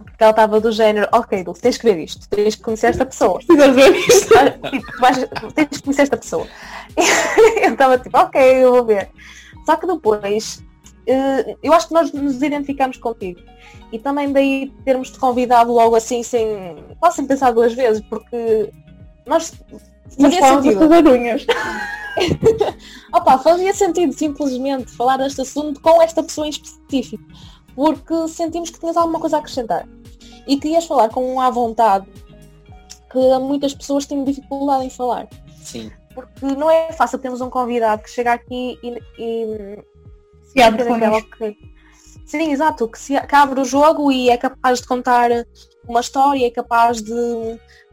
Porque 0.02 0.23
ela 0.23 0.32
estava 0.32 0.60
do 0.60 0.72
género, 0.72 1.07
ok, 1.11 1.44
Dulce, 1.44 1.61
tens 1.61 1.78
que 1.78 1.86
ver 1.91 1.99
isto, 2.03 2.28
tens 2.30 2.56
que 2.56 2.61
conhecer 2.61 2.88
esta 2.88 3.06
pessoa. 3.06 3.40
Precisas 3.40 3.76
ver 3.76 3.95
isto? 3.95 4.28
Tipo, 4.69 4.99
vais- 4.99 5.30
tens 5.56 5.68
que 5.69 5.84
conhecer 5.84 6.02
esta 6.03 6.18
pessoa. 6.18 6.48
eu 7.64 7.72
estava 7.73 7.98
tipo, 7.98 8.18
ok, 8.18 8.41
eu 8.41 8.72
vou 8.72 8.86
ver. 8.86 9.10
Só 9.65 9.76
que 9.76 9.88
depois, 9.88 10.64
eh, 11.07 11.56
eu 11.61 11.73
acho 11.73 11.88
que 11.88 11.94
nós 11.94 12.11
nos 12.11 12.41
identificamos 12.41 12.98
contigo. 12.98 13.40
E 13.91 13.99
também 13.99 14.32
daí 14.32 14.72
termos-te 14.86 15.19
convidado 15.19 15.72
logo 15.72 15.95
assim, 15.95 16.23
sem, 16.23 16.76
quase 16.99 17.18
sem 17.18 17.26
pensar 17.28 17.52
duas 17.52 17.73
vezes, 17.73 18.02
porque 18.10 18.72
nós 19.26 19.53
fazia 20.19 20.41
sentido. 20.45 20.80
fazer 20.80 21.07
unhas. 21.07 21.45
Opa, 23.14 23.38
fazia 23.38 23.73
sentido 23.73 24.14
simplesmente 24.14 24.91
falar 24.91 25.18
deste 25.18 25.41
assunto 25.41 25.82
com 25.82 26.02
esta 26.02 26.23
pessoa 26.23 26.48
em 26.48 26.49
específico, 26.49 27.23
porque 27.76 28.27
sentimos 28.27 28.69
que 28.69 28.80
tinhas 28.80 28.98
alguma 28.98 29.19
coisa 29.19 29.38
a 29.38 29.39
acrescentar 29.39 29.88
e 30.48 30.57
querias 30.57 30.85
falar 30.85 31.10
com 31.10 31.34
um 31.34 31.39
à 31.39 31.49
vontade 31.49 32.06
que 33.11 33.38
muitas 33.39 33.73
pessoas 33.73 34.06
têm 34.06 34.23
dificuldade 34.23 34.85
em 34.85 34.89
falar. 34.89 35.27
Sim. 35.61 35.91
Porque 36.14 36.45
não 36.45 36.69
é 36.69 36.91
fácil 36.91 37.19
termos 37.19 37.41
um 37.41 37.49
convidado 37.49 38.03
que 38.03 38.10
chega 38.10 38.34
aqui 38.34 38.77
e, 38.84 38.99
e 39.19 39.84
Se 40.43 40.61
abre 40.61 40.84
aquela 40.84 41.22
que- 41.22 41.57
Sim, 42.26 42.52
exato, 42.52 42.88
que, 42.88 42.98
se, 42.98 43.19
que 43.19 43.35
abre 43.35 43.60
o 43.60 43.65
jogo 43.65 44.11
e 44.11 44.30
é 44.30 44.38
capaz 44.38 44.80
de 44.80 44.88
contar 44.88 45.30
uma 45.88 45.99
história, 45.99 46.48
é 46.48 46.49
capaz 46.49 47.02
de, 47.02 47.14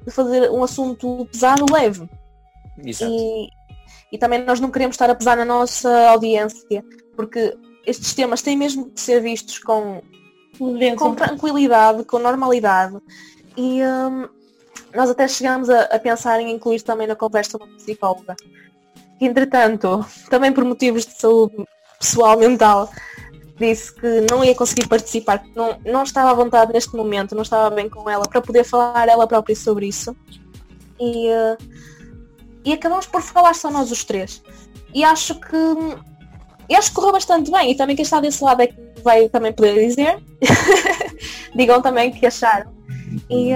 de 0.05 0.11
fazer 0.13 0.51
um 0.51 0.63
assunto 0.63 1.27
pesado 1.31 1.67
leve. 1.73 2.09
Exato. 2.85 3.13
E, 3.13 3.49
e 4.13 4.19
também 4.19 4.45
nós 4.45 4.61
não 4.61 4.71
queremos 4.71 4.95
estar 4.95 5.11
a 5.11 5.15
pesar 5.15 5.37
na 5.37 5.45
nossa 5.45 6.11
audiência, 6.11 6.85
porque 7.17 7.57
estes 7.89 8.15
temas 8.15 8.43
têm 8.43 8.57
mesmo 8.57 8.91
que 8.91 9.01
ser 9.01 9.21
vistos 9.21 9.59
com, 9.59 10.03
com 10.99 11.15
tranquilidade, 11.15 12.05
com 12.05 12.19
normalidade. 12.19 12.99
E 13.57 13.83
hum, 13.83 14.29
nós 14.95 15.09
até 15.09 15.27
chegamos 15.27 15.71
a, 15.71 15.83
a 15.85 15.99
pensar 15.99 16.39
em 16.41 16.51
incluir 16.51 16.83
também 16.83 17.07
na 17.07 17.17
conversa 17.17 17.57
uma 17.57 17.67
psicóloga. 17.77 18.37
Entretanto, 19.21 20.05
também 20.29 20.53
por 20.53 20.65
motivos 20.65 21.07
de 21.07 21.19
saúde 21.19 21.65
pessoal 21.99 22.39
mental, 22.39 22.91
disse 23.57 23.93
que 23.93 24.27
não 24.31 24.45
ia 24.45 24.55
conseguir 24.55 24.87
participar, 24.87 25.39
que 25.39 25.57
não, 25.57 25.79
não 25.85 26.03
estava 26.03 26.31
à 26.31 26.35
vontade 26.35 26.73
neste 26.73 26.95
momento, 26.95 27.35
não 27.35 27.43
estava 27.43 27.75
bem 27.75 27.89
com 27.89 28.09
ela, 28.09 28.29
para 28.29 28.41
poder 28.41 28.65
falar 28.65 29.09
ela 29.09 29.27
própria 29.27 29.57
sobre 29.57 29.89
isso. 29.89 30.15
E, 31.01 31.27
eh, 31.27 31.57
e 32.65 32.73
acabamos 32.73 33.07
por 33.07 33.23
falar 33.23 33.55
só 33.55 33.71
nós 33.71 33.91
os 33.91 34.05
três. 34.05 34.43
E 34.95 35.03
acho 35.03 35.35
que 35.41 35.57
e 36.69 36.75
acho 36.75 36.91
que 36.91 36.97
correu 36.97 37.13
bastante 37.13 37.51
bem. 37.51 37.71
E 37.73 37.75
também 37.75 37.97
quem 37.97 38.03
está 38.03 38.21
desse 38.21 38.43
lado 38.43 38.63
é 38.63 38.67
que 38.67 38.77
vai 39.03 39.29
também 39.29 39.53
poder 39.53 39.75
dizer. 39.75 40.23
Digam 41.55 41.81
também 41.81 42.11
o 42.11 42.13
que 42.13 42.27
acharam. 42.27 42.71
E, 43.31 43.53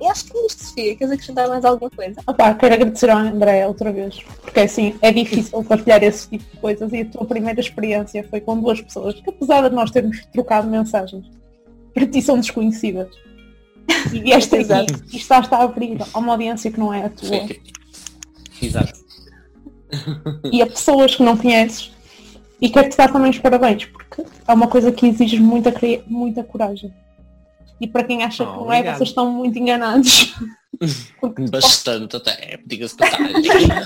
e 0.00 0.06
acho 0.06 0.26
que 0.26 0.36
é 0.36 0.46
isto, 0.46 0.64
Sofia. 0.64 0.96
Queres 0.96 1.12
acrescentar 1.12 1.48
mais 1.48 1.64
alguma 1.64 1.90
coisa? 1.90 2.20
Opá, 2.26 2.54
quero 2.54 2.74
agradecer 2.74 3.10
ao 3.10 3.18
André 3.18 3.66
outra 3.66 3.92
vez, 3.92 4.20
porque 4.42 4.60
assim, 4.60 4.94
é 5.02 5.10
difícil 5.10 5.64
partilhar 5.64 6.02
esse 6.02 6.28
tipo 6.28 6.44
de 6.44 6.60
coisas 6.60 6.92
e 6.92 7.00
a 7.00 7.04
tua 7.06 7.24
primeira 7.24 7.60
experiência 7.60 8.24
foi 8.28 8.40
com 8.40 8.60
duas 8.60 8.80
pessoas 8.80 9.14
que 9.14 9.30
apesar 9.30 9.68
de 9.68 9.74
nós 9.74 9.90
termos 9.90 10.24
trocado 10.26 10.68
mensagens, 10.68 11.26
para 11.92 12.06
ti 12.06 12.22
são 12.22 12.38
desconhecidas. 12.38 13.08
E 14.12 14.32
esta 14.32 14.56
aqui, 14.60 14.92
e 15.12 15.16
estás 15.16 15.50
a 15.52 15.62
abrir 15.62 15.98
a 16.12 16.18
uma 16.18 16.32
audiência 16.32 16.70
que 16.70 16.78
não 16.78 16.92
é 16.92 17.06
a 17.06 17.10
tua 17.10 17.48
Exato. 18.60 19.07
e 20.52 20.62
a 20.62 20.66
pessoas 20.66 21.14
que 21.14 21.22
não 21.22 21.36
conheces 21.36 21.90
e 22.60 22.68
quero-te 22.68 22.96
dar 22.96 23.12
também 23.12 23.30
os 23.30 23.38
parabéns, 23.38 23.84
porque 23.84 24.24
é 24.46 24.52
uma 24.52 24.66
coisa 24.66 24.90
que 24.90 25.06
exige 25.06 25.38
muita, 25.38 25.72
muita 26.06 26.42
coragem. 26.42 26.92
E 27.80 27.86
para 27.86 28.02
quem 28.02 28.24
acha 28.24 28.42
Oh, 28.42 28.46
que 28.46 28.52
não 28.58 28.72
é, 28.72 28.78
obrigado. 28.78 28.96
vocês 28.98 29.08
estão 29.10 29.30
muito 29.32 29.58
enganados. 29.58 30.34
Bastante 31.50 32.16
até, 32.16 32.58
diga-se 32.66 32.96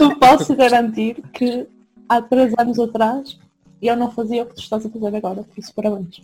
eu 0.00 0.16
posso 0.18 0.54
garantir 0.56 1.16
que 1.32 1.66
há 2.08 2.20
três 2.22 2.52
anos 2.58 2.78
atrás 2.78 3.38
eu 3.80 3.96
não 3.96 4.10
fazia 4.10 4.42
o 4.42 4.46
que 4.46 4.54
tu 4.54 4.60
estás 4.62 4.86
a 4.86 4.88
fazer 4.88 5.16
agora, 5.16 5.42
por 5.42 5.58
isso 5.58 5.72
parabéns. 5.74 6.20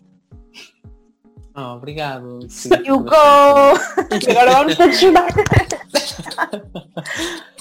Oh, 1.60 1.74
obrigado. 1.76 2.46
Sim, 2.48 2.68
You 2.86 3.00
go! 3.00 3.10
Agora 4.30 4.52
vamos 4.52 4.76
todos 4.76 4.96
chorar. 4.96 5.26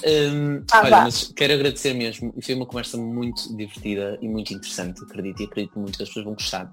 Hum, 0.06 0.62
Ah, 0.72 0.82
olha, 0.84 1.00
mas 1.02 1.32
quero 1.34 1.54
agradecer 1.54 1.94
mesmo. 1.94 2.32
E 2.36 2.42
foi 2.44 2.54
uma 2.54 2.66
conversa 2.66 2.96
muito 2.96 3.48
divertida 3.56 4.16
e 4.22 4.28
muito 4.28 4.52
interessante, 4.54 5.02
acredito, 5.02 5.42
e 5.42 5.46
acredito 5.46 5.72
que 5.72 5.78
muitas 5.80 6.06
pessoas 6.08 6.24
vão 6.24 6.34
gostar. 6.34 6.72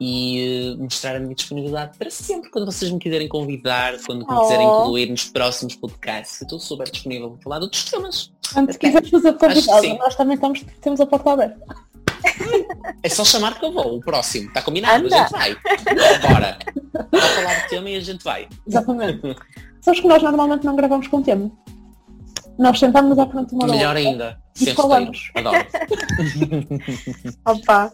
E 0.00 0.72
eh, 0.74 0.76
mostrar 0.82 1.16
a 1.16 1.20
minha 1.20 1.34
disponibilidade 1.34 1.96
para 1.98 2.10
sempre, 2.10 2.50
quando 2.50 2.66
vocês 2.66 2.90
me 2.90 2.98
quiserem 2.98 3.28
convidar, 3.28 3.94
quando 4.04 4.20
me 4.20 4.26
Oh. 4.32 4.40
quiserem 4.40 4.68
incluir 4.68 5.10
nos 5.10 5.24
próximos 5.24 5.74
podcasts, 5.76 6.40
eu 6.40 6.44
estou 6.44 6.58
super 6.60 6.88
disponível 6.90 7.30
para 7.32 7.42
falar 7.42 7.58
de 7.58 7.64
outros 7.64 7.84
temas. 7.84 8.32
Quando 8.52 8.76
quiseres 8.78 9.10
fazer 9.10 9.32
convidado, 9.34 9.88
nós 9.98 10.14
também 10.16 10.34
estamos, 10.34 10.64
temos 10.80 11.00
a 11.00 11.06
porta 11.06 11.32
aberta. 11.32 11.76
É 13.02 13.08
só 13.08 13.24
chamar 13.24 13.58
que 13.58 13.64
eu 13.64 13.72
vou, 13.72 13.96
o 13.96 14.00
próximo. 14.00 14.48
Está 14.48 14.62
combinado? 14.62 15.06
Anda. 15.06 15.16
A 15.16 15.18
gente 15.20 15.32
vai. 15.32 15.56
Bora. 16.20 16.58
Vou 17.10 17.20
falar 17.20 17.62
do 17.62 17.68
tema 17.68 17.90
e 17.90 17.96
a 17.96 18.00
gente 18.00 18.24
vai. 18.24 18.48
Exatamente. 18.66 19.36
Sabes 19.80 20.00
que 20.00 20.08
nós 20.08 20.22
normalmente 20.22 20.64
não 20.64 20.76
gravamos 20.76 21.08
com 21.08 21.22
tema. 21.22 21.50
Nós 22.58 22.78
sentamos 22.78 23.18
à 23.18 23.26
frente 23.26 23.54
uma 23.54 23.66
Melhor 23.66 23.96
ainda. 23.96 24.38
E 24.60 24.72
falamos. 24.74 25.30
Adoro. 25.34 25.56
Opa! 27.46 27.92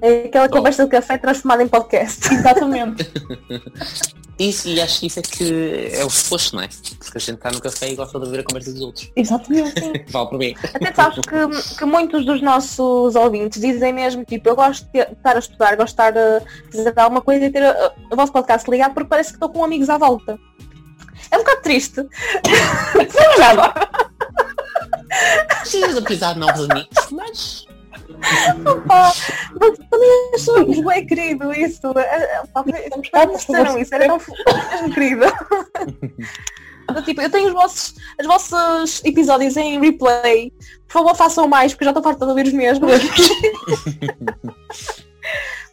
É 0.00 0.26
aquela 0.26 0.48
Bom. 0.48 0.56
conversa 0.58 0.84
de 0.84 0.90
café 0.90 1.18
transformada 1.18 1.62
em 1.62 1.68
podcast. 1.68 2.28
Exatamente. 2.32 3.10
Isso, 4.38 4.68
e 4.68 4.80
acho 4.80 5.00
que 5.00 5.06
isso 5.06 5.18
é 5.18 5.22
que 5.22 5.90
é 5.94 6.04
o 6.04 6.10
suposto, 6.10 6.54
não 6.54 6.62
é? 6.62 6.68
Porque 6.68 7.18
a 7.18 7.20
gente 7.20 7.34
está 7.38 7.50
no 7.50 7.60
café 7.60 7.90
e 7.90 7.96
gosta 7.96 8.20
de 8.20 8.24
ouvir 8.24 8.38
a 8.38 8.44
conversa 8.44 8.72
dos 8.72 8.80
outros. 8.82 9.10
Exatamente. 9.16 10.04
Fala 10.12 10.28
por 10.28 10.38
mim. 10.38 10.54
Até 10.74 10.94
sabes 10.94 11.18
que, 11.18 11.76
que 11.76 11.84
muitos 11.84 12.24
dos 12.24 12.40
nossos 12.40 13.16
ouvintes 13.16 13.60
dizem 13.60 13.92
mesmo, 13.92 14.24
tipo, 14.24 14.48
eu 14.48 14.54
gosto 14.54 14.88
de 14.92 15.00
estar 15.00 15.34
a 15.34 15.40
estudar, 15.40 15.76
gosto 15.76 15.96
de 15.96 16.02
estar 16.02 16.16
a 16.16 16.40
fazer 16.70 17.00
alguma 17.00 17.20
coisa 17.20 17.46
e 17.46 17.50
ter 17.50 17.64
uh, 17.64 17.90
o 18.12 18.14
vosso 18.14 18.30
podcast 18.30 18.70
ligado 18.70 18.94
porque 18.94 19.08
parece 19.08 19.30
que 19.30 19.36
estou 19.36 19.48
com 19.48 19.64
amigos 19.64 19.90
à 19.90 19.98
volta. 19.98 20.38
É 21.32 21.36
um 21.36 21.40
bocado 21.40 21.62
triste. 21.62 21.96
Não 22.00 23.32
é 23.32 23.38
nada. 23.38 23.74
Precisas 25.58 25.96
de 25.96 26.00
precisar 26.00 26.34
de 26.34 26.38
novos 26.38 26.70
amigos, 26.70 27.10
mas 27.10 27.67
Pá, 28.86 29.12
mas 29.60 29.78
também 29.90 30.30
achamos 30.34 30.80
bem 30.80 31.06
querido 31.06 31.52
isso. 31.52 31.86
É, 31.98 32.02
é, 32.02 32.42
pá, 32.52 32.64
Estamos 32.66 33.08
para 33.08 33.26
disseram 33.26 33.78
isso, 33.78 33.94
era 33.94 34.06
tão 34.06 34.18
mesmo 34.18 34.94
querido. 34.94 35.24
Eu, 35.24 37.02
Tipo, 37.04 37.20
eu 37.20 37.30
tenho 37.30 37.48
os 37.48 37.52
vossos, 37.52 37.94
os 38.18 38.26
vossos 38.26 39.04
episódios 39.04 39.56
em 39.56 39.78
replay. 39.78 40.50
Por 40.86 40.92
favor, 40.92 41.14
façam 41.14 41.46
mais, 41.46 41.72
porque 41.72 41.84
já 41.84 41.90
estou 41.90 42.02
farta 42.02 42.24
de 42.24 42.30
ouvir 42.30 42.46
os 42.46 42.52
mesmos. 42.52 42.90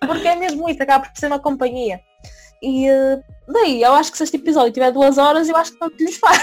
porque 0.05 0.27
é 0.27 0.35
mesmo 0.35 0.69
isso, 0.69 0.83
acaba 0.83 1.07
por 1.07 1.17
ser 1.17 1.27
uma 1.27 1.39
companhia. 1.39 2.01
E 2.61 2.89
eh, 2.89 3.21
daí, 3.47 3.81
eu 3.81 3.93
acho 3.93 4.11
que 4.11 4.17
se 4.17 4.25
este 4.25 4.35
episódio 4.37 4.73
tiver 4.73 4.91
duas 4.91 5.17
horas, 5.17 5.47
eu 5.47 5.55
acho 5.55 5.71
que 5.71 5.79
não 5.79 5.87
lhes 5.97 6.17
faz. 6.17 6.41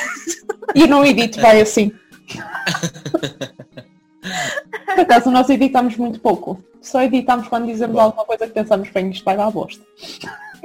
E 0.74 0.86
não 0.86 1.04
edito, 1.04 1.40
vai 1.40 1.60
assim. 1.60 1.92
Por 4.22 5.00
acaso 5.00 5.30
nós 5.30 5.48
editamos 5.50 5.96
muito 5.96 6.20
pouco. 6.20 6.62
Só 6.80 7.02
editamos 7.02 7.48
quando 7.48 7.66
dizemos 7.66 7.94
Bom. 7.94 8.02
alguma 8.02 8.24
coisa 8.24 8.46
que 8.46 8.52
pensamos, 8.52 8.88
bem, 8.90 9.10
isto 9.10 9.24
vai 9.24 9.36
dar 9.36 9.46
a 9.46 9.50
bosta. 9.50 9.84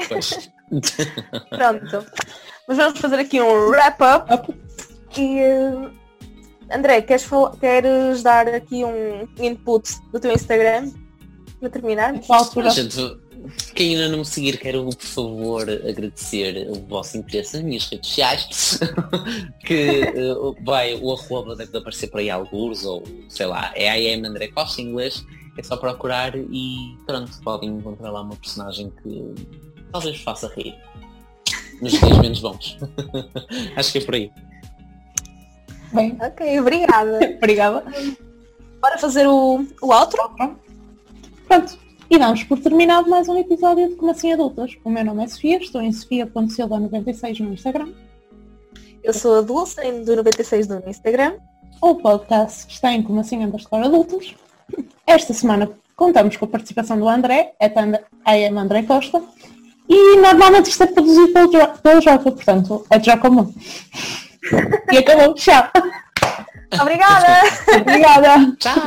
pois. 0.09 0.49
Pronto. 1.49 2.05
Mas 2.67 2.77
vamos 2.77 2.99
fazer 2.99 3.19
aqui 3.19 3.41
um 3.41 3.69
wrap-up. 3.69 4.33
Up. 4.33 4.53
E 5.17 5.39
eh, 5.39 5.89
André, 6.71 7.01
queres, 7.01 7.27
queres 7.59 8.23
dar 8.23 8.47
aqui 8.47 8.83
um 8.83 9.27
input 9.37 9.89
do 10.11 10.19
teu 10.19 10.31
Instagram? 10.31 10.91
Para 11.59 11.69
terminar? 11.69 12.13
Nessa 12.13 12.35
altura, 12.35 12.67
A 12.67 12.71
gente 12.71 12.97
quem 13.73 13.95
ainda 13.95 14.09
não 14.09 14.19
me 14.19 14.25
seguir, 14.25 14.57
quero 14.57 14.83
por 14.85 14.95
favor 15.01 15.69
agradecer 15.69 16.67
o 16.69 16.75
vosso 16.87 17.17
interesse 17.17 17.55
nas 17.55 17.63
minhas 17.63 17.87
redes 17.89 18.09
sociais, 18.09 18.79
que 19.65 20.01
uh, 20.01 20.55
vai, 20.63 20.95
o 20.95 21.13
arroba 21.13 21.55
deve 21.55 21.77
aparecer 21.77 22.07
por 22.07 22.19
aí 22.19 22.29
alguns, 22.29 22.85
ou 22.85 23.03
sei 23.29 23.45
lá, 23.45 23.71
é 23.75 23.85
I 23.99 24.13
am 24.13 24.25
André 24.25 24.47
Costa 24.47 24.81
em 24.81 24.85
inglês, 24.85 25.23
é 25.57 25.63
só 25.63 25.77
procurar 25.77 26.35
e 26.35 26.95
pronto, 27.05 27.31
podem 27.43 27.69
encontrar 27.69 28.11
lá 28.11 28.21
uma 28.21 28.35
personagem 28.35 28.91
que 29.01 29.33
talvez 29.91 30.15
vos 30.15 30.23
faça 30.23 30.51
rir. 30.55 30.75
Nos 31.81 31.91
dias 31.91 32.17
menos 32.17 32.39
bons. 32.39 32.77
Acho 33.75 33.91
que 33.91 33.97
é 33.99 34.01
por 34.01 34.15
aí. 34.15 34.31
Bem, 35.93 36.17
Ok, 36.21 36.59
obrigada. 36.59 37.19
obrigada. 37.37 37.83
Bora 38.81 38.97
fazer 38.97 39.27
o, 39.27 39.65
o 39.81 39.87
outro? 39.87 40.19
Pronto. 41.47 41.86
E 42.09 42.17
damos 42.17 42.43
por 42.43 42.59
terminado 42.59 43.09
mais 43.09 43.27
um 43.27 43.37
episódio 43.37 43.89
de 43.89 43.95
Como 43.95 44.11
Assim 44.11 44.31
Adultas. 44.31 44.77
O 44.83 44.89
meu 44.89 45.03
nome 45.03 45.23
é 45.23 45.27
Sofia, 45.27 45.57
estou 45.57 45.81
em 45.81 45.91
sofia.silva96 45.91 47.39
no 47.39 47.53
Instagram. 47.53 47.89
Eu 49.03 49.13
sou 49.13 49.37
a 49.39 49.41
Dulce, 49.41 49.75
do 50.03 50.15
96 50.15 50.67
no 50.67 50.81
Instagram. 50.87 51.33
O 51.81 51.95
podcast 51.95 52.71
está 52.73 52.91
em 52.93 53.03
Como 53.03 53.19
Assim 53.19 53.43
Underscore 53.43 53.85
Adultos. 53.85 54.35
Esta 55.05 55.33
semana 55.33 55.69
contamos 55.95 56.37
com 56.37 56.45
a 56.45 56.47
participação 56.47 56.97
do 56.97 57.07
André, 57.07 57.53
é 57.59 57.67
I 57.67 58.45
am 58.45 58.57
André 58.57 58.83
Costa. 58.83 59.21
E 59.89 60.15
normalmente 60.17 60.69
isto 60.69 60.83
é 60.83 60.87
produzido 60.87 61.31
pelo, 61.33 61.51
Jo- 61.51 61.77
pelo 61.81 62.01
Joca, 62.01 62.31
portanto, 62.31 62.85
é 62.89 63.01
já 63.01 63.17
comum. 63.17 63.53
E 64.91 64.97
acabou. 64.97 65.33
Tchau. 65.35 65.63
Obrigada! 66.81 67.27
Obrigada. 67.81 68.55
Tchau! 68.59 68.73